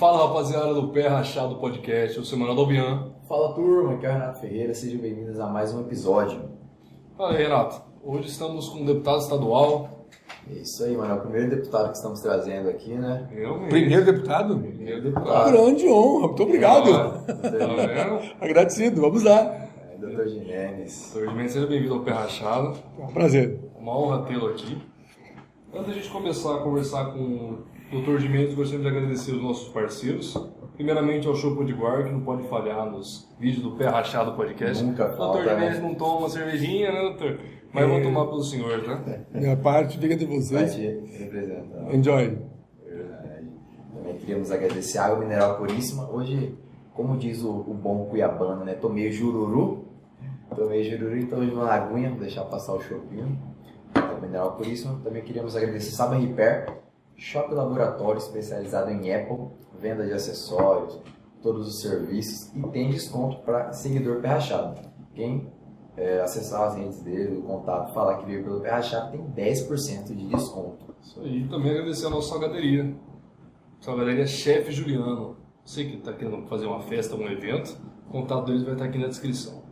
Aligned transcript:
Fala 0.00 0.26
rapaziada 0.28 0.72
do 0.72 0.88
Pé 0.88 1.08
Rachado 1.08 1.56
Podcast, 1.56 2.16
eu 2.16 2.24
sou 2.24 2.36
o 2.38 2.40
Manuel 2.40 2.56
Dobian. 2.56 3.12
Fala 3.28 3.52
turma, 3.52 3.92
aqui 3.92 4.06
é 4.06 4.08
o 4.08 4.12
Renato 4.14 4.40
Ferreira, 4.40 4.72
sejam 4.72 4.98
bem-vindos 4.98 5.38
a 5.38 5.46
mais 5.46 5.74
um 5.74 5.82
episódio. 5.82 6.40
Fala 7.18 7.32
aí, 7.32 7.42
Renato. 7.42 7.82
Hoje 8.02 8.28
estamos 8.28 8.70
com 8.70 8.78
um 8.78 8.86
deputado 8.86 9.18
estadual. 9.18 10.06
É 10.48 10.54
isso 10.54 10.82
aí, 10.84 10.96
mano, 10.96 11.12
é 11.12 11.16
o 11.18 11.20
primeiro 11.20 11.50
deputado 11.50 11.90
que 11.90 11.96
estamos 11.98 12.22
trazendo 12.22 12.70
aqui, 12.70 12.94
né? 12.94 13.28
Eu 13.30 13.56
mesmo. 13.56 13.68
Primeiro 13.68 14.04
deputado? 14.06 14.58
Primeiro 14.58 15.00
Uma 15.00 15.20
deputado. 15.20 15.52
grande 15.52 15.86
honra, 15.86 16.26
muito 16.28 16.42
obrigado. 16.44 16.90
Tá 17.26 17.50
vendo? 17.50 18.34
Agradecido, 18.40 19.02
vamos 19.02 19.22
lá. 19.22 19.38
É, 19.38 19.98
Dr. 19.98 20.28
Jimenez. 20.28 21.10
Doutor 21.12 21.28
Jimenez, 21.28 21.52
seja 21.52 21.66
bem-vindo 21.66 21.92
ao 21.92 22.00
Pé 22.00 22.12
Rachado. 22.12 22.78
É 22.98 23.04
um 23.04 23.08
prazer. 23.08 23.60
Uma 23.78 23.98
honra 23.98 24.22
tê-lo 24.24 24.46
aqui. 24.46 24.80
Antes 25.74 25.86
da 25.88 25.92
gente 25.92 26.08
começar 26.08 26.54
a 26.56 26.58
conversar 26.60 27.12
com 27.12 27.58
Dr. 27.90 28.18
Jimenez, 28.18 28.54
gostaria 28.54 28.84
de 28.84 28.88
agradecer 28.88 29.32
os 29.32 29.42
nossos 29.42 29.68
parceiros. 29.68 30.34
Primeiramente 30.76 31.26
ao 31.26 31.34
Show 31.34 31.56
Podiguar, 31.56 32.04
que 32.04 32.12
não 32.12 32.20
pode 32.20 32.44
falhar 32.44 32.88
nos 32.90 33.28
vídeos 33.38 33.64
do 33.64 33.72
Pé 33.72 33.88
Rachado 33.88 34.32
Podcast. 34.34 34.82
Nunca 34.82 35.10
falta, 35.10 35.42
Jimenez 35.42 35.78
né? 35.78 35.88
não 35.88 35.94
toma 35.94 36.18
uma 36.20 36.28
cervejinha, 36.30 36.92
né, 36.92 37.00
doutor? 37.02 37.40
Mas 37.72 37.82
eu 37.82 37.88
vou 37.90 38.02
tomar 38.02 38.26
pelo 38.26 38.42
senhor, 38.42 38.82
tá? 38.84 39.02
Minha 39.32 39.56
parte 39.56 39.98
fica 39.98 40.16
de 40.16 40.24
vocês. 40.24 40.74
representar. 40.74 41.94
Enjoy. 41.94 42.38
Verdade. 42.86 43.48
Também 43.94 44.16
queríamos 44.16 44.50
agradecer 44.50 44.98
a 44.98 45.06
Água 45.06 45.18
Mineral 45.18 45.58
Puríssima. 45.58 46.08
Hoje, 46.10 46.54
como 46.94 47.16
diz 47.16 47.42
o, 47.42 47.50
o 47.50 47.74
bom 47.74 48.06
cuiabano, 48.06 48.64
né? 48.64 48.74
Tomei 48.74 49.10
jururu. 49.10 49.84
Tomei 50.54 50.82
jururu, 50.84 51.18
então 51.18 51.40
hoje 51.40 51.50
vou 51.50 51.64
na 51.64 51.74
aguinha, 51.74 52.10
vou 52.10 52.20
deixar 52.20 52.44
passar 52.44 52.72
o 52.72 52.80
chopinho. 52.80 53.38
Água 53.94 54.20
Mineral 54.20 54.52
Puríssima. 54.52 54.98
Também 55.04 55.22
queríamos 55.22 55.56
agradecer 55.56 55.90
Saban 55.90 56.18
Repair, 56.18 56.66
Shop 57.20 57.52
Laboratório 57.52 58.16
especializado 58.16 58.90
em 58.90 59.14
Apple, 59.14 59.48
venda 59.78 60.06
de 60.06 60.12
acessórios, 60.14 60.98
todos 61.42 61.68
os 61.68 61.82
serviços 61.82 62.50
e 62.56 62.62
tem 62.70 62.90
desconto 62.90 63.40
para 63.42 63.72
seguidor 63.72 64.22
Pé 64.22 64.28
Rachado. 64.28 64.80
Quem 65.14 65.52
é, 65.98 66.20
acessar 66.22 66.68
as 66.68 66.76
redes 66.76 67.02
dele, 67.02 67.36
o 67.36 67.42
contato, 67.42 67.92
falar 67.92 68.16
que 68.18 68.26
veio 68.26 68.42
pelo 68.42 68.60
Pé 68.60 68.70
Rachado, 68.70 69.12
tem 69.12 69.20
10% 69.20 70.16
de 70.16 70.26
desconto. 70.28 70.94
Isso 71.02 71.20
aí. 71.20 71.46
Também 71.46 71.72
agradecer 71.72 72.06
a 72.06 72.10
nossa 72.10 72.30
salgaderia. 72.30 72.96
Salgaderia 73.80 74.26
Chefe 74.26 74.72
Juliano. 74.72 75.36
Você 75.62 75.84
que 75.84 75.98
está 75.98 76.14
querendo 76.14 76.46
fazer 76.48 76.64
uma 76.64 76.80
festa, 76.80 77.14
um 77.16 77.28
evento, 77.28 77.78
o 78.08 78.12
contato 78.12 78.46
deles 78.46 78.62
vai 78.62 78.72
estar 78.72 78.86
aqui 78.86 78.98
na 78.98 79.08
descrição. 79.08 79.62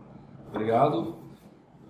Obrigado. 0.51 1.17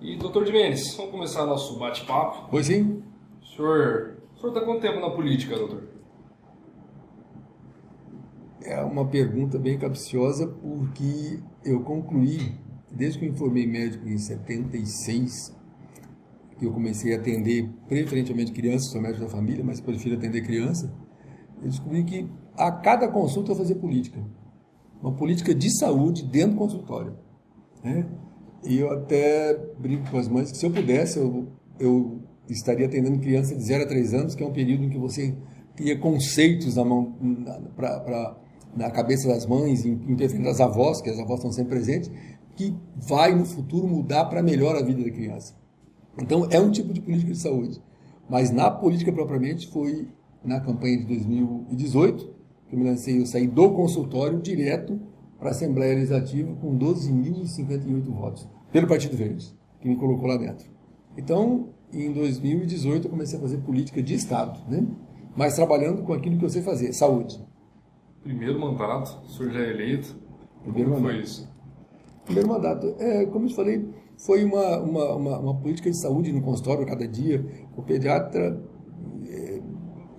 E, 0.01 0.17
doutor 0.17 0.47
Jimenez, 0.47 0.95
vamos 0.97 1.11
começar 1.11 1.45
nosso 1.45 1.77
bate-papo. 1.81 2.47
Pois 2.49 2.67
sim. 2.67 3.03
O 3.43 3.47
senhor 3.47 4.18
o 4.39 4.41
senhor 4.41 4.53
está 4.53 4.65
quanto 4.65 4.81
tempo 4.81 5.01
na 5.01 5.11
política, 5.11 5.57
doutor? 5.57 5.83
É 8.63 8.81
uma 8.85 9.05
pergunta 9.05 9.59
bem 9.59 9.77
capciosa 9.77 10.47
porque 10.47 11.41
eu 11.65 11.81
concluí, 11.81 12.55
desde 12.89 13.19
que 13.19 13.25
eu 13.25 13.31
informei 13.31 13.67
médico 13.67 14.09
em 14.09 14.17
76, 14.17 15.57
que 16.57 16.65
eu 16.65 16.73
comecei 16.73 17.15
a 17.15 17.19
atender 17.19 17.69
preferentemente 17.89 18.53
crianças, 18.53 18.93
sou 18.93 19.01
médico 19.01 19.25
da 19.25 19.31
família, 19.31 19.65
mas 19.65 19.81
prefiro 19.81 20.15
atender 20.15 20.43
criança, 20.43 20.95
eu 21.61 21.69
descobri 21.69 22.05
que 22.05 22.31
a 22.57 22.71
cada 22.71 23.09
consulta 23.09 23.51
eu 23.51 23.57
fazia 23.57 23.75
política. 23.75 24.25
Uma 25.03 25.15
política 25.15 25.53
de 25.53 25.77
saúde 25.79 26.25
dentro 26.25 26.53
do 26.53 26.59
consultório. 26.59 27.17
né? 27.83 28.09
E 28.65 28.79
eu 28.79 28.93
até 28.93 29.57
brinco 29.79 30.09
com 30.11 30.19
as 30.19 30.29
mães 30.29 30.53
que 30.53 30.59
se 30.59 30.67
eu 30.67 30.71
pudesse, 30.71 31.19
eu, 31.19 31.49
eu 31.81 32.28
estaria 32.53 32.87
atendendo 32.87 33.19
criança 33.19 33.55
de 33.55 33.63
0 33.63 33.85
a 33.85 33.87
3 33.87 34.15
anos, 34.15 34.35
que 34.35 34.43
é 34.43 34.47
um 34.47 34.53
período 34.53 34.85
em 34.85 34.89
que 34.91 34.99
você 34.99 35.35
cria 35.77 35.99
conceitos 35.99 36.77
na 36.77 36.85
mão, 36.85 37.15
na, 37.21 37.55
pra, 37.77 38.01
pra- 38.01 38.37
na 38.77 38.91
cabeça 38.91 39.27
das 39.29 39.47
mães, 39.47 39.83
defesa 39.83 40.43
das 40.43 40.61
avós, 40.61 41.01
que 41.01 41.09
as 41.11 41.19
avós 41.19 41.39
estão 41.39 41.51
sempre 41.53 41.71
presentes, 41.71 42.11
que 42.57 42.75
vai 42.97 43.35
no 43.35 43.45
futuro 43.45 43.87
mudar 43.87 44.25
para 44.27 44.43
melhor 44.43 44.77
a 44.77 44.83
vida 44.83 45.03
da 45.03 45.11
criança. 45.11 45.55
Então, 46.21 46.47
é 46.51 46.61
um 46.61 46.71
tipo 46.71 46.93
de 46.93 47.01
política 47.01 47.33
de 47.33 47.39
saúde. 47.39 47.81
Mas 48.29 48.51
na 48.51 48.71
política 48.71 49.13
propriamente 49.13 49.69
foi 49.69 50.09
na 50.45 50.61
campanha 50.61 50.99
de 50.99 51.05
2018 51.07 52.37
que 52.69 52.75
eu 52.75 52.79
me 52.79 52.85
lancei, 52.85 53.19
eu 53.19 53.25
saí 53.25 53.47
do 53.47 53.71
consultório 53.71 54.39
direto 54.41 55.01
para 55.39 55.49
a 55.49 55.51
Assembleia 55.53 55.95
Legislativa 55.95 56.55
com 56.57 56.77
12.058 56.79 58.03
votos, 58.13 58.47
pelo 58.71 58.87
Partido 58.87 59.17
Verde, 59.17 59.47
que 59.81 59.89
me 59.89 59.97
colocou 59.97 60.27
lá 60.29 60.37
dentro. 60.37 60.69
Então, 61.17 61.71
em 61.93 62.13
2018 62.13 63.07
eu 63.07 63.11
comecei 63.11 63.39
a 63.39 63.43
fazer 63.43 63.59
política 63.59 64.03
de 64.03 64.15
Estado, 64.15 64.61
né? 64.69 64.87
mas 65.37 65.55
trabalhando 65.55 66.03
com 66.03 66.13
aquilo 66.13 66.39
que 66.39 66.45
eu 66.45 66.51
sei 66.51 66.63
fazer, 66.63 66.93
saúde. 66.93 67.39
Primeiro 68.23 68.59
mandato, 68.61 69.21
o 69.25 69.29
senhor 69.29 69.53
já 69.53 69.61
é 69.61 69.71
eleito. 69.71 70.17
Primeiro 70.63 70.91
Como 70.91 71.03
mandato. 71.03 71.15
foi 71.17 71.25
isso? 71.25 71.49
Primeiro 72.25 72.49
mandato, 72.49 72.95
é, 72.99 73.25
como 73.27 73.45
eu 73.47 73.49
te 73.49 73.55
falei, 73.55 73.89
foi 74.19 74.45
uma, 74.45 74.79
uma, 74.81 75.15
uma, 75.15 75.39
uma 75.39 75.55
política 75.61 75.91
de 75.91 75.97
saúde 75.97 76.33
no 76.33 76.43
consultório 76.43 76.85
cada 76.85 77.07
dia. 77.07 77.45
O 77.77 77.83
pediatra, 77.83 78.61
é, 79.29 79.61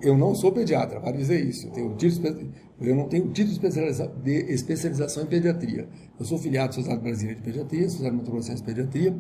eu 0.02 0.18
não 0.18 0.34
sou 0.34 0.52
pediatra, 0.52 1.00
vale 1.00 1.18
dizer 1.18 1.44
isso. 1.46 1.68
Eu, 1.68 1.72
tenho 1.72 1.96
título, 1.98 2.50
eu 2.80 2.96
não 2.96 3.08
tenho 3.10 3.26
título 3.28 3.48
de 3.50 3.54
especializa- 3.54 4.08
de 4.24 4.32
especialização 4.54 5.24
em 5.24 5.28
pediatria. 5.28 5.88
Eu 6.18 6.26
sou 6.26 6.38
filiado 6.38 6.70
à 6.70 6.74
Sociedade 6.74 7.04
Brasileira 7.04 7.40
de 7.40 7.46
Pediatria, 7.46 7.90
Sociedade 7.90 8.16
Metropolitana 8.16 8.56
de 8.56 8.64
Pediatria. 8.64 9.16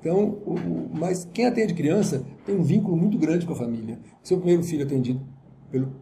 Então, 0.00 0.38
o- 0.46 0.56
mas 0.98 1.28
quem 1.32 1.46
atende 1.46 1.74
criança 1.74 2.24
tem 2.46 2.56
um 2.56 2.62
vínculo 2.62 2.96
muito 2.96 3.18
grande 3.18 3.46
com 3.46 3.52
a 3.52 3.56
família. 3.56 3.98
Seu 4.22 4.38
primeiro 4.38 4.62
filho 4.62 4.84
atendido 4.84 5.20
pelo, 5.70 5.92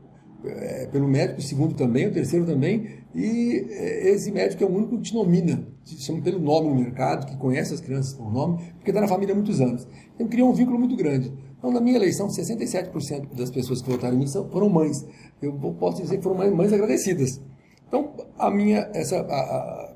é, 0.45 0.87
pelo 0.87 1.09
médico, 1.09 1.41
o 1.41 1.43
segundo 1.43 1.75
também, 1.75 2.07
o 2.07 2.13
terceiro 2.13 2.47
também, 2.47 2.87
e 3.15 3.67
é, 3.71 4.11
esse 4.11 4.31
médico 4.31 4.63
é 4.63 4.67
o 4.67 4.71
único 4.71 4.97
que 4.97 5.03
te 5.03 5.15
nomina, 5.15 5.67
te 5.85 6.01
chama 6.01 6.21
pelo 6.23 6.39
nome 6.39 6.69
no 6.69 6.75
mercado, 6.77 7.27
que 7.27 7.37
conhece 7.37 7.75
as 7.75 7.81
crianças 7.81 8.15
por 8.15 8.33
nome, 8.33 8.59
porque 8.77 8.91
está 8.91 9.01
na 9.01 9.09
família 9.09 9.33
há 9.35 9.37
muitos 9.37 9.61
anos. 9.61 9.87
Então 10.15 10.29
criou 10.29 10.49
um 10.51 10.53
vínculo 10.55 10.79
muito 10.79 10.95
grande. 10.97 11.33
Então, 11.59 11.73
na 11.73 11.81
minha 11.81 11.97
eleição, 11.97 12.29
67% 12.31 13.35
das 13.37 13.51
pessoas 13.51 13.83
que 13.83 13.91
votaram 13.91 14.15
em 14.15 14.21
mim 14.21 14.27
foram 14.29 14.69
mães. 14.69 15.05
Eu 15.43 15.53
posso 15.55 16.01
dizer 16.01 16.19
que 16.19 16.23
foram 16.23 16.55
mães, 16.55 16.73
agradecidas. 16.73 17.41
Então, 17.89 18.13
a 18.39 18.49
minha, 18.49 18.89
essa, 18.95 19.19
a- 19.23 19.95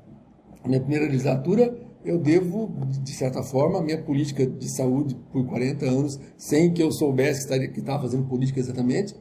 a 0.61 0.67
minha 0.67 0.81
primeira 0.81 1.05
legislatura, 1.05 1.73
eu 2.05 2.17
devo, 2.17 2.71
de 3.01 3.11
certa 3.11 3.41
forma, 3.43 3.79
a 3.79 3.81
minha 3.81 4.01
política 4.01 4.45
de 4.45 4.69
saúde 4.69 5.15
por 5.31 5.45
40 5.45 5.85
anos, 5.85 6.19
sem 6.37 6.73
que 6.73 6.81
eu 6.81 6.91
soubesse 6.91 7.39
que 7.39 7.45
estaria- 7.45 7.67
que 7.69 7.79
estava 7.79 8.03
fazendo 8.03 8.27
política 8.27 8.59
exatamente, 8.59 9.15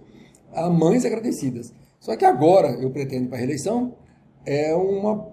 a 0.52 0.68
mães 0.68 1.04
agradecidas. 1.04 1.72
Só 2.00 2.16
que 2.16 2.24
agora 2.24 2.70
eu 2.70 2.90
pretendo 2.90 3.28
para 3.28 3.36
a 3.36 3.40
reeleição, 3.40 3.94
é 4.44 4.74
uma 4.74 5.30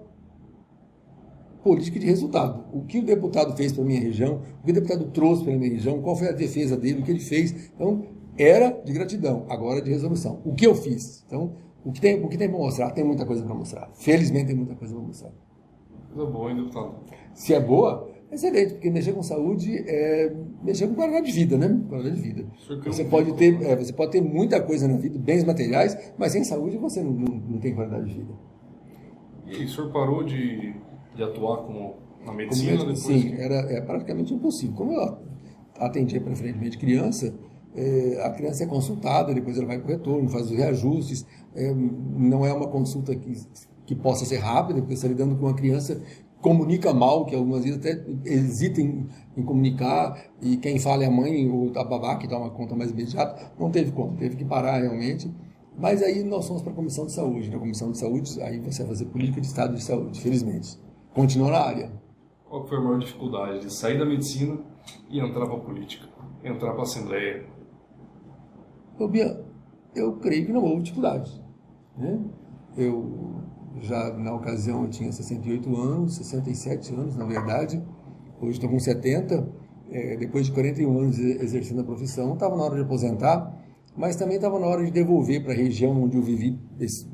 política 1.62 1.98
de 1.98 2.06
resultado. 2.06 2.64
O 2.72 2.84
que 2.84 2.98
o 3.00 3.04
deputado 3.04 3.56
fez 3.56 3.72
para 3.72 3.82
a 3.82 3.86
minha 3.86 4.00
região, 4.00 4.42
o 4.62 4.64
que 4.64 4.70
o 4.70 4.74
deputado 4.74 5.10
trouxe 5.10 5.44
para 5.44 5.52
a 5.52 5.56
minha 5.56 5.70
região, 5.70 6.00
qual 6.00 6.16
foi 6.16 6.28
a 6.28 6.32
defesa 6.32 6.76
dele, 6.76 7.00
o 7.00 7.04
que 7.04 7.10
ele 7.10 7.20
fez. 7.20 7.70
Então, 7.74 8.06
era 8.38 8.70
de 8.70 8.92
gratidão, 8.92 9.44
agora 9.48 9.80
é 9.80 9.82
de 9.82 9.90
resolução. 9.90 10.40
O 10.44 10.54
que 10.54 10.66
eu 10.66 10.74
fiz? 10.74 11.22
Então, 11.26 11.56
o 11.84 11.92
que 11.92 12.00
tem, 12.00 12.24
o 12.24 12.28
que 12.28 12.38
tem 12.38 12.48
para 12.48 12.58
mostrar? 12.58 12.90
Tem 12.92 13.04
muita 13.04 13.26
coisa 13.26 13.42
para 13.42 13.54
mostrar. 13.54 13.90
Felizmente 13.94 14.46
tem 14.46 14.56
muita 14.56 14.74
coisa 14.74 14.94
para 14.94 15.02
mostrar. 15.02 15.32
Coisa 16.14 16.30
boa, 16.30 16.50
hein, 16.50 16.56
deputado? 16.56 16.94
Se 17.34 17.54
é 17.54 17.60
boa, 17.60 18.10
excelente, 18.30 18.74
porque 18.74 18.90
mexer 18.90 19.12
com 19.12 19.22
saúde 19.22 19.76
é 19.86 20.32
mexer 20.62 20.86
com 20.88 20.94
qualidade 20.94 21.26
de 21.26 21.32
vida, 21.32 21.56
né? 21.56 21.80
Qualidade 21.88 22.16
de 22.16 22.22
vida. 22.22 22.44
criou 22.66 22.82
Você 22.92 23.04
pode, 23.04 23.32
ter, 23.34 23.62
é, 23.62 23.76
você 23.76 23.92
pode 23.92 24.12
ter 24.12 24.20
muita 24.20 24.60
coisa 24.60 24.86
na 24.86 24.96
vida, 24.96 25.18
bens 25.18 25.44
materiais, 25.44 25.96
mas 26.18 26.32
sem 26.32 26.44
saúde 26.44 26.76
você 26.76 27.02
não, 27.02 27.12
não, 27.12 27.34
não 27.36 27.58
tem 27.58 27.74
qualidade 27.74 28.06
de 28.06 28.14
vida. 28.14 28.32
E 29.46 29.64
o 29.64 29.68
senhor 29.68 29.90
parou 29.92 30.22
de, 30.22 30.74
de 31.14 31.22
atuar 31.22 31.58
como 31.64 31.94
na 32.24 32.32
medicina 32.32 32.72
médico, 32.72 32.86
depois? 32.92 32.98
sim, 33.22 33.30
que- 33.30 33.40
era 33.40 33.54
é 33.72 33.80
praticamente 33.80 34.32
impossível. 34.34 34.76
Como 34.76 34.92
eu 34.92 35.18
atendia 35.78 36.20
preferentemente 36.20 36.78
criança, 36.78 37.34
é, 37.74 38.20
a 38.22 38.30
criança 38.30 38.64
é 38.64 38.66
consultada, 38.66 39.32
depois 39.34 39.56
ela 39.56 39.66
vai 39.66 39.78
para 39.78 39.86
o 39.88 39.90
retorno, 39.90 40.28
faz 40.28 40.46
os 40.50 40.56
reajustes. 40.56 41.26
é, 41.54 41.72
não 41.74 42.44
é 42.46 42.52
uma 42.52 42.68
consulta 42.68 43.14
que, 43.16 43.32
que 43.86 43.94
possa 43.96 44.24
ser 44.24 44.36
rápida, 44.38 44.80
porque 44.80 44.94
você 44.94 45.06
está 45.06 45.08
lidando 45.08 45.36
com 45.36 45.46
uma 45.46 45.54
criança 45.54 46.00
comunica 46.40 46.92
mal, 46.92 47.24
que 47.26 47.34
algumas 47.34 47.64
vezes 47.64 47.78
até 47.78 48.02
hesita 48.24 48.80
em, 48.80 49.06
em 49.36 49.42
comunicar, 49.42 50.18
e 50.40 50.56
quem 50.56 50.78
fala 50.78 51.04
é 51.04 51.06
a 51.06 51.10
mãe 51.10 51.48
ou 51.50 51.70
a 51.78 51.84
babá, 51.84 52.16
que 52.16 52.26
dá 52.26 52.38
uma 52.38 52.50
conta 52.50 52.74
mais 52.74 52.90
imediata, 52.90 53.52
não 53.58 53.70
teve 53.70 53.92
como, 53.92 54.16
teve 54.16 54.36
que 54.36 54.44
parar 54.44 54.80
realmente. 54.80 55.30
Mas 55.78 56.02
aí 56.02 56.22
nós 56.24 56.46
fomos 56.46 56.62
para 56.62 56.72
a 56.72 56.74
Comissão 56.74 57.06
de 57.06 57.12
Saúde. 57.12 57.50
Na 57.50 57.58
Comissão 57.58 57.90
de 57.90 57.98
Saúde, 57.98 58.42
aí 58.42 58.58
você 58.58 58.82
vai 58.82 58.88
fazer 58.88 59.06
política 59.06 59.40
de 59.40 59.46
Estado 59.46 59.74
de 59.74 59.82
Saúde, 59.82 60.20
felizmente. 60.20 60.78
Continua 61.14 61.50
na 61.50 61.58
área. 61.58 61.92
Qual 62.48 62.66
foi 62.66 62.78
a 62.78 62.80
maior 62.80 62.98
dificuldade 62.98 63.60
de 63.60 63.72
sair 63.72 63.98
da 63.98 64.04
medicina 64.04 64.58
e 65.08 65.20
entrar 65.20 65.46
para 65.46 65.56
a 65.56 65.60
política? 65.60 66.06
Entrar 66.44 66.72
para 66.72 66.80
a 66.80 66.82
Assembleia? 66.82 67.46
Bia, 69.10 69.42
eu 69.94 70.16
creio 70.16 70.46
que 70.46 70.52
não 70.52 70.62
houve 70.62 70.82
dificuldade. 70.82 71.42
Né? 71.96 72.20
Eu 72.76 73.40
já 73.80 74.12
na 74.16 74.34
ocasião 74.34 74.82
eu 74.82 74.90
tinha 74.90 75.12
68 75.12 75.76
anos, 75.76 76.16
67 76.16 76.92
anos 76.94 77.16
na 77.16 77.24
verdade, 77.24 77.82
hoje 78.40 78.52
estou 78.52 78.68
com 78.68 78.78
70, 78.78 79.48
é, 79.90 80.16
depois 80.16 80.46
de 80.46 80.52
41 80.52 80.98
anos 80.98 81.18
exercendo 81.18 81.80
a 81.80 81.84
profissão, 81.84 82.34
estava 82.34 82.56
na 82.56 82.64
hora 82.64 82.76
de 82.76 82.82
aposentar, 82.82 83.56
mas 83.96 84.16
também 84.16 84.36
estava 84.36 84.58
na 84.58 84.66
hora 84.66 84.84
de 84.84 84.90
devolver 84.90 85.42
para 85.42 85.52
a 85.52 85.56
região 85.56 86.02
onde 86.02 86.16
eu 86.16 86.22
vivi 86.22 86.58
esse, 86.78 87.06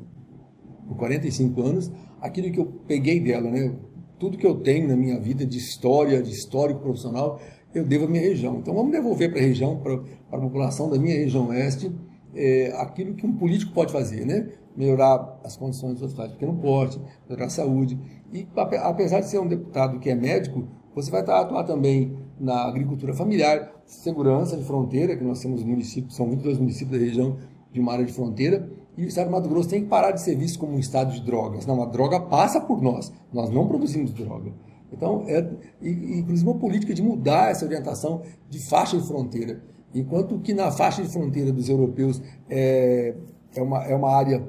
45 0.95 1.61
anos, 1.61 1.91
aquilo 2.21 2.51
que 2.51 2.59
eu 2.59 2.65
peguei 2.87 3.19
dela, 3.19 3.49
né? 3.49 3.75
Tudo 4.19 4.37
que 4.37 4.45
eu 4.45 4.55
tenho 4.55 4.87
na 4.87 4.95
minha 4.95 5.19
vida 5.19 5.45
de 5.45 5.57
história, 5.57 6.21
de 6.21 6.31
histórico 6.31 6.79
profissional, 6.79 7.39
eu 7.73 7.85
devo 7.85 8.05
à 8.05 8.07
minha 8.07 8.21
região. 8.21 8.57
Então 8.57 8.73
vamos 8.73 8.91
devolver 8.91 9.29
para 9.29 9.39
a 9.39 9.43
região, 9.43 9.77
para 9.77 9.93
a 10.31 10.39
população 10.39 10.89
da 10.89 10.97
minha 10.97 11.15
região 11.15 11.49
oeste, 11.49 11.91
é, 12.33 12.71
aquilo 12.77 13.13
que 13.13 13.25
um 13.25 13.33
político 13.33 13.73
pode 13.73 13.91
fazer, 13.91 14.25
né? 14.25 14.49
Melhorar 14.77 15.39
as 15.43 15.57
condições 15.57 15.95
dos 15.95 16.03
hospitais 16.03 16.29
de 16.29 16.37
pequeno 16.37 16.57
porte, 16.59 17.01
melhorar 17.27 17.47
a 17.47 17.49
saúde. 17.49 17.99
E 18.31 18.47
apesar 18.55 19.19
de 19.19 19.27
ser 19.27 19.39
um 19.39 19.47
deputado 19.47 19.99
que 19.99 20.09
é 20.09 20.15
médico, 20.15 20.67
você 20.93 21.11
vai 21.11 21.21
atuar 21.21 21.63
também 21.63 22.17
na 22.39 22.65
agricultura 22.65 23.13
familiar, 23.13 23.71
segurança 23.85 24.55
de 24.55 24.63
fronteira, 24.63 25.15
que 25.15 25.23
nós 25.23 25.41
temos 25.41 25.63
municípios, 25.63 26.15
são 26.15 26.29
22 26.29 26.59
municípios 26.59 26.99
da 26.99 27.05
região 27.05 27.37
de 27.71 27.79
uma 27.79 27.93
área 27.93 28.05
de 28.05 28.13
fronteira, 28.13 28.69
e 28.97 29.03
o 29.03 29.07
Estado 29.07 29.27
de 29.27 29.31
Mato 29.31 29.47
Grosso 29.47 29.69
tem 29.69 29.83
que 29.83 29.87
parar 29.87 30.11
de 30.11 30.21
ser 30.21 30.35
visto 30.35 30.57
como 30.57 30.73
um 30.73 30.79
estado 30.79 31.13
de 31.13 31.21
drogas. 31.21 31.67
Não, 31.67 31.81
a 31.83 31.85
droga 31.85 32.19
passa 32.19 32.59
por 32.59 32.81
nós, 32.81 33.13
nós 33.31 33.49
não 33.49 33.67
produzimos 33.67 34.11
droga. 34.11 34.51
Então, 34.91 35.23
é, 35.27 35.47
inclusive 35.81 36.49
uma 36.49 36.57
política 36.59 36.93
de 36.93 37.01
mudar 37.03 37.51
essa 37.51 37.65
orientação 37.65 38.23
de 38.49 38.59
faixa 38.59 38.97
de 38.97 39.05
fronteira. 39.05 39.61
Enquanto 39.93 40.39
que 40.39 40.53
na 40.53 40.71
faixa 40.71 41.03
de 41.03 41.09
fronteira 41.09 41.51
dos 41.51 41.69
europeus 41.69 42.21
é, 42.49 43.15
é, 43.55 43.61
uma, 43.61 43.83
é 43.83 43.95
uma 43.95 44.09
área 44.09 44.43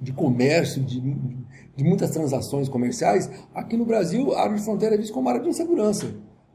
de 0.00 0.12
comércio, 0.12 0.82
de, 0.82 1.00
de 1.00 1.84
muitas 1.84 2.10
transações 2.10 2.68
comerciais, 2.68 3.30
aqui 3.54 3.76
no 3.76 3.84
Brasil 3.84 4.34
a 4.34 4.42
área 4.42 4.56
de 4.56 4.62
fronteira 4.62 4.94
é 4.94 4.98
vista 4.98 5.12
como 5.12 5.28
área 5.28 5.40
de 5.40 5.48
insegurança. 5.48 6.06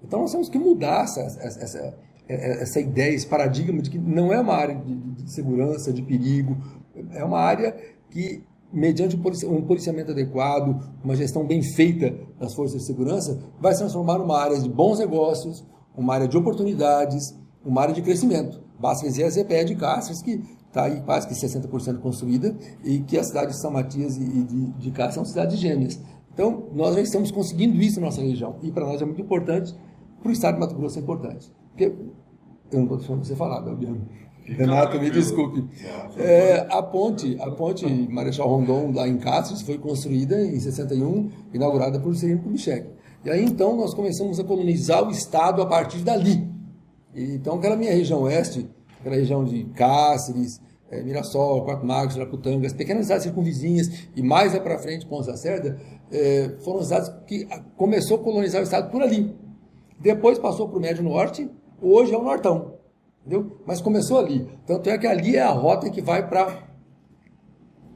Então 0.04 0.22
nós 0.22 0.32
temos 0.32 0.50
que 0.50 0.60
mudar 0.60 1.04
essa, 1.04 1.22
essa, 1.22 1.98
essa 2.28 2.80
ideia, 2.80 3.14
esse 3.14 3.28
paradigma 3.28 3.82
de 3.82 3.90
que 3.90 3.98
não 3.98 4.32
é 4.32 4.40
uma 4.40 4.54
área 4.54 4.76
de, 4.76 4.96
de 4.96 5.32
segurança, 5.32 5.92
de 5.92 6.02
perigo, 6.02 6.58
é 7.14 7.24
uma 7.24 7.40
área 7.40 7.76
que, 8.10 8.44
mediante 8.72 9.16
um 9.46 9.62
policiamento 9.62 10.12
adequado, 10.12 10.80
uma 11.04 11.16
gestão 11.16 11.46
bem 11.46 11.62
feita 11.62 12.16
das 12.40 12.54
forças 12.54 12.82
de 12.82 12.88
segurança, 12.88 13.40
vai 13.60 13.74
se 13.74 13.80
transformar 13.80 14.18
numa 14.18 14.40
área 14.40 14.60
de 14.60 14.70
bons 14.70 15.00
negócios, 15.00 15.66
uma 15.96 16.14
área 16.14 16.28
de 16.28 16.38
oportunidades, 16.38 17.36
uma 17.66 17.82
área 17.82 17.94
de 17.94 18.02
crescimento. 18.02 18.62
Basta 18.80 19.06
dizer 19.06 19.26
a 19.26 19.30
ZPE 19.30 19.66
de 19.66 19.76
Cáceres, 19.76 20.22
que 20.22 20.42
está 20.72 20.86
aí 20.86 21.02
quase 21.02 21.28
que 21.28 21.34
60% 21.34 22.00
construída, 22.00 22.56
e 22.84 23.00
que 23.00 23.18
a 23.18 23.24
cidade 23.24 23.52
de 23.52 23.60
São 23.60 23.72
Matias 23.72 24.16
e 24.16 24.24
de, 24.24 24.72
de 24.72 24.92
Cáceres 24.92 25.16
são 25.16 25.26
cidades 25.26 25.60
gêmeas. 25.60 26.00
Então, 26.34 26.70
nós 26.74 26.96
já 26.96 27.02
estamos 27.02 27.30
conseguindo 27.30 27.80
isso 27.82 28.00
na 28.00 28.08
nossa 28.08 28.22
região. 28.22 28.56
E 28.64 28.72
para 28.72 28.86
nós 28.86 29.02
é 29.02 29.06
muito 29.06 29.22
importante, 29.22 29.76
para 30.22 30.30
o 30.30 30.32
estado 30.32 30.56
de 30.56 30.62
Mato 30.62 30.76
Grosso 30.76 30.98
é 30.98 31.02
importante. 31.02 31.52
Porque, 31.70 31.86
eu 32.72 32.78
não 32.78 32.84
estou 32.84 32.98
deixando 32.98 33.26
você 33.26 33.36
falar, 33.36 33.62
Belbiano. 33.62 34.08
Renato, 34.46 35.00
me 35.00 35.10
desculpe. 35.10 35.64
É, 36.18 36.66
a 36.70 36.82
ponte, 36.82 37.38
a 37.40 37.52
ponte 37.52 37.86
Marechal 37.86 38.48
Rondon, 38.48 38.92
lá 38.94 39.08
em 39.08 39.18
Cáceres, 39.18 39.62
foi 39.62 39.78
construída 39.78 40.42
em 40.42 40.60
61, 40.60 41.30
inaugurada 41.54 42.00
por 42.00 42.16
Serino 42.16 42.42
Kubitschek. 42.42 42.88
E 43.26 43.30
aí, 43.30 43.44
então, 43.44 43.76
nós 43.76 43.94
começamos 43.94 44.40
a 44.40 44.44
colonizar 44.44 45.06
o 45.06 45.12
estado 45.12 45.62
a 45.62 45.66
partir 45.66 46.00
dali. 46.00 46.50
E, 47.14 47.36
então, 47.36 47.56
aquela 47.58 47.76
minha 47.76 47.92
região 47.92 48.22
oeste, 48.22 48.70
aquela 49.02 49.16
região 49.16 49.44
de 49.44 49.66
Cáceres, 49.76 50.62
é, 50.90 51.02
Mirassol, 51.02 51.66
Quatro 51.66 51.86
Magos, 51.86 52.16
Laputanga, 52.16 52.68
as 52.68 52.74
pequenas 52.74 53.06
cidades 53.06 53.24
circunvizinhas 53.24 54.08
e 54.16 54.22
mais 54.22 54.58
para 54.58 54.78
frente, 54.78 55.06
Pontes 55.06 55.28
da 55.28 55.36
Cerda, 55.36 55.80
é, 56.12 56.56
foram 56.64 56.84
cidades 56.84 57.12
que 57.28 57.48
começou 57.76 58.18
a 58.18 58.24
colonizar 58.24 58.62
o 58.62 58.64
estado 58.64 58.90
por 58.92 59.02
ali. 59.02 59.36
Depois 60.00 60.38
passou 60.40 60.68
para 60.70 60.78
o 60.78 60.82
Médio 60.82 61.04
Norte, 61.04 61.50
hoje 61.82 62.14
é 62.14 62.18
o 62.18 62.24
Nortão. 62.24 62.76
Entendeu? 63.22 63.58
Mas 63.66 63.82
começou 63.82 64.18
ali. 64.18 64.48
Tanto 64.66 64.90
é 64.90 64.98
que 64.98 65.06
ali 65.06 65.36
é 65.36 65.42
a 65.42 65.52
rota 65.52 65.90
que 65.90 66.02
vai 66.02 66.28
para 66.28 66.68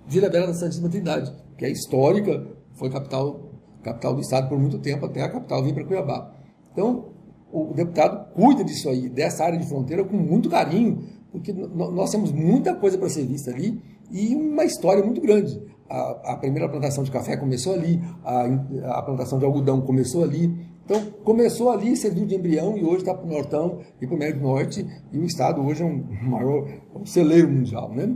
Vila 0.07 0.29
Bela 0.29 0.47
da 0.47 0.53
Santíssima 0.53 0.87
Trindade, 0.87 1.33
que 1.57 1.65
é 1.65 1.69
histórica, 1.69 2.45
foi 2.73 2.89
capital, 2.89 3.49
capital 3.81 4.13
do 4.13 4.21
estado 4.21 4.47
por 4.47 4.59
muito 4.59 4.77
tempo, 4.77 5.05
até 5.05 5.23
a 5.23 5.29
capital 5.29 5.63
vir 5.63 5.73
para 5.73 5.83
Cuiabá. 5.83 6.31
Então, 6.71 7.14
o 7.51 7.73
deputado 7.73 8.33
cuida 8.33 8.63
disso 8.63 8.89
aí, 8.89 9.09
dessa 9.09 9.43
área 9.43 9.57
de 9.57 9.65
fronteira, 9.65 10.03
com 10.03 10.17
muito 10.17 10.49
carinho, 10.49 11.03
porque 11.31 11.53
nós 11.53 12.11
temos 12.11 12.31
muita 12.31 12.73
coisa 12.75 12.97
para 12.97 13.09
ser 13.09 13.25
vista 13.25 13.51
ali 13.51 13.81
e 14.11 14.35
uma 14.35 14.63
história 14.63 15.03
muito 15.03 15.21
grande. 15.21 15.61
A, 15.89 16.33
a 16.33 16.37
primeira 16.37 16.67
plantação 16.69 17.03
de 17.03 17.11
café 17.11 17.37
começou 17.37 17.73
ali, 17.73 18.01
a, 18.23 18.97
a 18.97 19.01
plantação 19.01 19.37
de 19.37 19.45
algodão 19.45 19.81
começou 19.81 20.23
ali. 20.23 20.75
Então, 20.83 21.01
começou 21.23 21.71
ali, 21.71 21.95
serviu 21.95 22.25
de 22.25 22.35
embrião 22.35 22.77
e 22.77 22.83
hoje 22.83 22.97
está 22.97 23.13
para 23.13 23.25
o 23.25 23.29
Nortão 23.29 23.79
e 23.99 24.05
para 24.05 24.15
o 24.15 24.19
Médio 24.19 24.41
Norte, 24.41 24.85
e 25.11 25.17
o 25.17 25.25
Estado 25.25 25.61
hoje 25.61 25.81
é 25.81 25.85
um 25.85 26.03
maior 26.29 26.67
um 26.95 27.05
celeiro 27.05 27.49
mundial. 27.49 27.91
Né? 27.93 28.15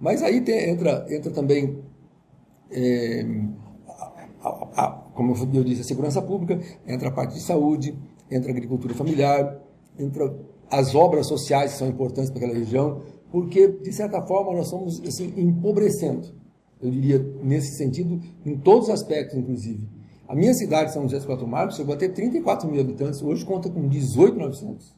Mas 0.00 0.22
aí 0.22 0.40
tem, 0.40 0.70
entra, 0.70 1.06
entra 1.08 1.30
também 1.30 1.82
é, 2.70 3.24
a, 4.42 4.88
como 5.14 5.34
eu 5.54 5.64
disse, 5.64 5.82
a 5.82 5.84
segurança 5.84 6.22
pública, 6.22 6.60
entra 6.86 7.08
a 7.08 7.12
parte 7.12 7.34
de 7.34 7.40
saúde, 7.40 7.94
entra 8.30 8.50
a 8.50 8.52
agricultura 8.52 8.94
familiar, 8.94 9.60
entra 9.98 10.34
as 10.70 10.94
obras 10.94 11.26
sociais 11.26 11.72
que 11.72 11.78
são 11.78 11.88
importantes 11.88 12.30
para 12.30 12.44
aquela 12.44 12.58
região, 12.58 13.02
porque, 13.30 13.68
de 13.68 13.92
certa 13.92 14.22
forma, 14.22 14.52
nós 14.52 14.66
estamos 14.66 15.00
assim, 15.02 15.32
empobrecendo, 15.36 16.28
eu 16.80 16.90
diria, 16.90 17.18
nesse 17.42 17.76
sentido, 17.76 18.20
em 18.44 18.56
todos 18.56 18.88
os 18.88 18.94
aspectos, 18.94 19.36
inclusive. 19.36 19.86
A 20.26 20.34
minha 20.34 20.54
cidade, 20.54 20.92
São 20.92 21.02
José 21.02 21.16
dos 21.16 21.26
Quatro 21.26 21.46
Marcos, 21.46 21.76
chegou 21.76 21.94
a 21.94 21.96
ter 21.96 22.10
34 22.10 22.70
mil 22.70 22.80
habitantes, 22.80 23.20
hoje 23.20 23.44
conta 23.44 23.68
com 23.68 23.88
18,900. 23.88 24.96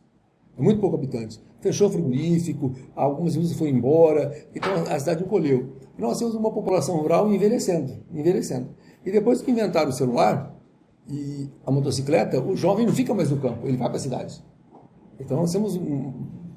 É 0.58 0.62
muito 0.62 0.80
pouco 0.80 0.96
habitante. 0.96 1.40
Fechou 1.60 1.88
o 1.88 1.90
frigorífico, 1.90 2.72
algumas 2.94 3.34
vezes 3.34 3.56
foi 3.56 3.70
embora, 3.70 4.30
então 4.54 4.70
a 4.90 4.98
cidade 4.98 5.24
encolheu. 5.24 5.76
E 5.96 6.00
nós 6.00 6.18
temos 6.18 6.34
uma 6.34 6.52
população 6.52 6.98
rural 6.98 7.32
envelhecendo, 7.32 7.92
envelhecendo. 8.12 8.68
E 9.04 9.10
depois 9.10 9.40
que 9.40 9.50
inventaram 9.50 9.88
o 9.88 9.92
celular, 9.92 10.51
e 11.08 11.48
a 11.66 11.70
motocicleta, 11.70 12.40
o 12.40 12.56
jovem 12.56 12.86
não 12.86 12.92
fica 12.92 13.12
mais 13.12 13.30
no 13.30 13.38
campo, 13.38 13.66
ele 13.66 13.76
vai 13.76 13.88
para 13.88 13.96
a 13.96 14.00
cidade. 14.00 14.42
Então 15.18 15.36
nós 15.36 15.52
temos 15.52 15.76
um, 15.76 16.12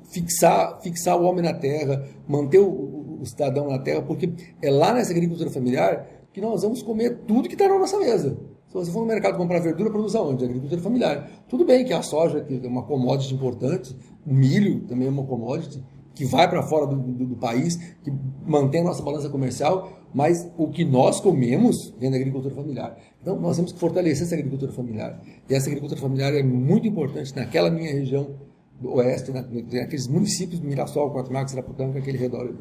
fixar, 0.09 0.79
fixar 0.81 1.19
o 1.19 1.23
homem 1.23 1.43
na 1.43 1.53
terra, 1.53 2.07
manter 2.27 2.59
o, 2.59 3.19
o, 3.21 3.25
cidadão 3.25 3.69
na 3.69 3.79
terra, 3.79 4.01
porque 4.01 4.31
é 4.61 4.69
lá 4.69 4.93
nessa 4.93 5.11
agricultura 5.11 5.49
familiar 5.49 6.07
que 6.31 6.41
nós 6.41 6.61
vamos 6.61 6.81
comer 6.81 7.21
tudo 7.27 7.47
que 7.47 7.55
está 7.55 7.67
na 7.67 7.79
nossa 7.79 7.97
mesa. 7.97 8.37
Se 8.67 8.73
você 8.73 8.91
for 8.91 8.99
no 8.99 9.05
mercado 9.05 9.37
comprar 9.37 9.59
verdura, 9.59 9.89
produz 9.89 10.15
aonde? 10.15 10.43
Agricultura 10.43 10.81
familiar. 10.81 11.29
Tudo 11.47 11.63
bem 11.63 11.85
que 11.85 11.93
a 11.93 12.01
soja, 12.01 12.41
que 12.41 12.61
é 12.63 12.67
uma 12.67 12.83
commodity 12.83 13.33
importante, 13.33 13.95
milho 14.25 14.81
também 14.81 15.07
é 15.07 15.11
uma 15.11 15.23
commodity, 15.23 15.83
que 16.15 16.25
vai 16.25 16.49
para 16.49 16.63
fora 16.63 16.87
do, 16.87 16.95
do, 16.95 17.25
do, 17.25 17.35
país, 17.35 17.75
que 18.01 18.11
mantém 18.45 18.81
a 18.81 18.85
nossa 18.85 19.03
balança 19.03 19.29
comercial, 19.29 19.91
mas 20.13 20.49
o 20.57 20.69
que 20.69 20.85
nós 20.85 21.19
comemos 21.19 21.93
vem 21.99 22.09
da 22.09 22.15
agricultura 22.15 22.55
familiar. 22.55 22.97
Então, 23.21 23.37
nós 23.39 23.57
temos 23.57 23.73
que 23.73 23.79
fortalecer 23.79 24.25
essa 24.25 24.33
agricultura 24.33 24.71
familiar. 24.71 25.21
E 25.49 25.53
essa 25.53 25.67
agricultura 25.67 25.99
familiar 25.99 26.33
é 26.33 26.41
muito 26.41 26.87
importante 26.87 27.35
naquela 27.35 27.69
minha 27.69 27.91
região 27.91 28.35
do 28.79 28.93
oeste, 28.95 29.31
na, 29.31 29.41
naqueles 29.41 30.07
municípios 30.07 30.59
de 30.59 30.65
Mirassol, 30.65 31.11
Quatro 31.11 31.33
Marcos, 31.33 31.51
Siraputanga, 31.51 31.99
aquele 31.99 32.17
redor 32.17 32.41
ali. 32.41 32.55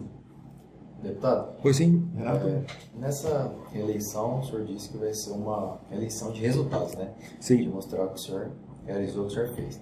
Deputado? 1.03 1.57
Pois 1.61 1.77
sim, 1.77 2.09
Renato. 2.17 2.49
É, 2.49 2.65
nessa 2.99 3.55
eleição, 3.75 4.41
o 4.41 4.45
senhor 4.45 4.65
disse 4.65 4.89
que 4.89 4.99
vai 4.99 5.13
ser 5.13 5.33
uma 5.33 5.79
eleição 5.93 6.33
de 6.33 6.41
resultados, 6.41 6.95
né? 6.97 7.13
Sim. 7.39 7.59
De 7.59 7.69
mostrar 7.69 8.05
o 8.05 8.09
que 8.09 8.15
o 8.15 8.19
senhor 8.19 8.51
realizou, 8.87 9.25
o 9.25 9.27
que 9.27 9.33
o 9.33 9.37
senhor 9.37 9.55
fez. 9.55 9.81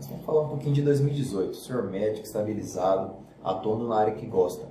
Mas 0.00 0.06
vamos 0.06 0.24
falar 0.24 0.42
um 0.44 0.48
pouquinho 0.48 0.74
de 0.74 0.80
2018. 0.80 1.50
O 1.50 1.54
senhor 1.54 1.90
médico, 1.90 2.24
estabilizado, 2.24 3.16
atuando 3.44 3.86
na 3.86 3.96
área 3.96 4.14
que 4.14 4.24
gosta. 4.24 4.66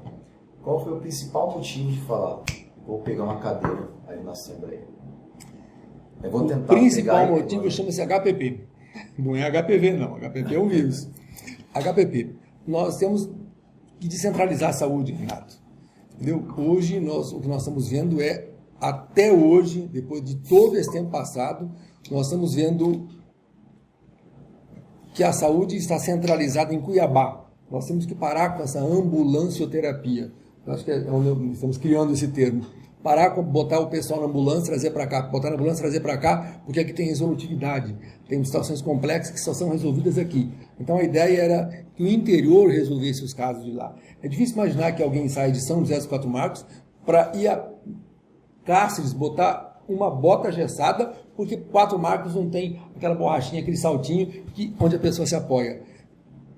Qual 0.64 0.84
foi 0.84 0.94
o 0.94 1.00
principal 1.00 1.52
motivo 1.52 1.92
de 1.92 2.02
falar, 2.02 2.42
vou 2.84 3.02
pegar 3.02 3.26
uma 3.26 3.38
cadeira 3.38 3.92
aí 4.08 4.24
na 4.24 4.32
Assembleia? 4.32 4.82
Eu 6.24 6.32
vou 6.32 6.48
tentar 6.48 6.74
o 6.74 6.78
principal 6.78 7.28
motivo 7.28 7.70
chama-se 7.70 8.02
HPP. 8.04 8.68
Não 9.20 9.36
é 9.36 9.48
HPV, 9.52 9.94
não. 9.94 10.16
HPV 10.16 10.56
é 10.56 10.60
um 10.60 10.68
vírus. 10.68 11.08
HPP. 11.76 12.36
Nós 12.66 12.98
temos 12.98 13.30
que 14.00 14.08
descentralizar 14.08 14.72
a 14.72 14.74
saúde, 14.74 15.12
Renato. 15.12 15.60
Entendeu? 16.16 16.44
Hoje, 16.58 17.00
nós, 17.00 17.32
o 17.32 17.40
que 17.40 17.48
nós 17.48 17.62
estamos 17.62 17.88
vendo 17.88 18.20
é, 18.20 18.50
até 18.82 19.32
hoje, 19.32 19.88
depois 19.94 20.24
de 20.24 20.38
todo 20.38 20.76
esse 20.76 20.92
tempo 20.92 21.12
passado, 21.12 21.70
nós 22.10 22.26
estamos 22.26 22.56
vendo 22.56 23.19
que 25.20 25.24
a 25.26 25.34
saúde 25.34 25.76
está 25.76 26.00
centralizada 26.00 26.74
em 26.74 26.80
Cuiabá. 26.80 27.46
Nós 27.70 27.86
temos 27.86 28.06
que 28.06 28.16
parar 28.16 28.56
com 28.56 28.64
essa 28.64 28.80
ambulancioterapia. 28.80 30.32
Eu 30.66 30.72
acho 30.72 30.86
que 30.86 30.92
é 30.92 31.12
onde 31.12 31.52
estamos 31.52 31.78
criando 31.78 32.14
esse 32.14 32.30
termo. 32.30 32.66
Parar 33.04 33.32
com 33.32 33.44
botar 33.44 33.82
o 33.82 33.88
pessoal 33.88 34.22
na 34.22 34.28
ambulância, 34.28 34.68
trazer 34.68 34.92
para 34.92 35.06
cá, 35.06 35.24
botar 35.24 35.50
na 35.50 35.58
ambulância, 35.58 35.82
trazer 35.82 36.00
para 36.00 36.18
cá, 36.18 36.62
porque 36.64 36.80
aqui 36.80 36.94
tem 36.94 37.08
resolutividade. 37.08 37.94
Tem 38.30 38.42
situações 38.46 38.82
complexas 38.82 39.34
que 39.34 39.42
só 39.42 39.54
são 39.54 39.72
resolvidas 39.72 40.18
aqui. 40.18 40.54
Então 40.80 40.96
a 40.96 41.04
ideia 41.04 41.42
era 41.42 41.84
que 41.98 42.02
o 42.02 42.08
interior 42.08 42.70
resolvesse 42.70 43.22
os 43.22 43.34
casos 43.34 43.66
de 43.66 43.74
lá. 43.74 43.94
É 44.24 44.28
difícil 44.30 44.56
imaginar 44.56 44.94
que 44.94 45.04
alguém 45.04 45.28
saia 45.28 45.52
de 45.52 45.60
São 45.60 45.82
José 45.82 45.98
dos 45.98 46.06
Quatro 46.06 46.30
Marcos 46.30 46.66
para 47.06 47.34
ir 47.36 47.50
a 47.50 47.68
Cáceres, 48.64 49.12
botar 49.12 49.82
uma 49.86 50.10
bota 50.10 50.50
gessada, 50.50 51.12
porque 51.40 51.56
Quatro 51.56 51.98
Marcos 51.98 52.36
não 52.36 52.50
tem 52.50 52.82
aquela 52.94 53.16
borrachinha, 53.16 53.62
aquele 53.62 53.78
saltinho 53.78 54.28
que, 54.54 54.76
onde 54.78 54.98
a 54.98 55.00
pessoa 55.00 55.26
se 55.26 55.34
apoia. 55.34 55.82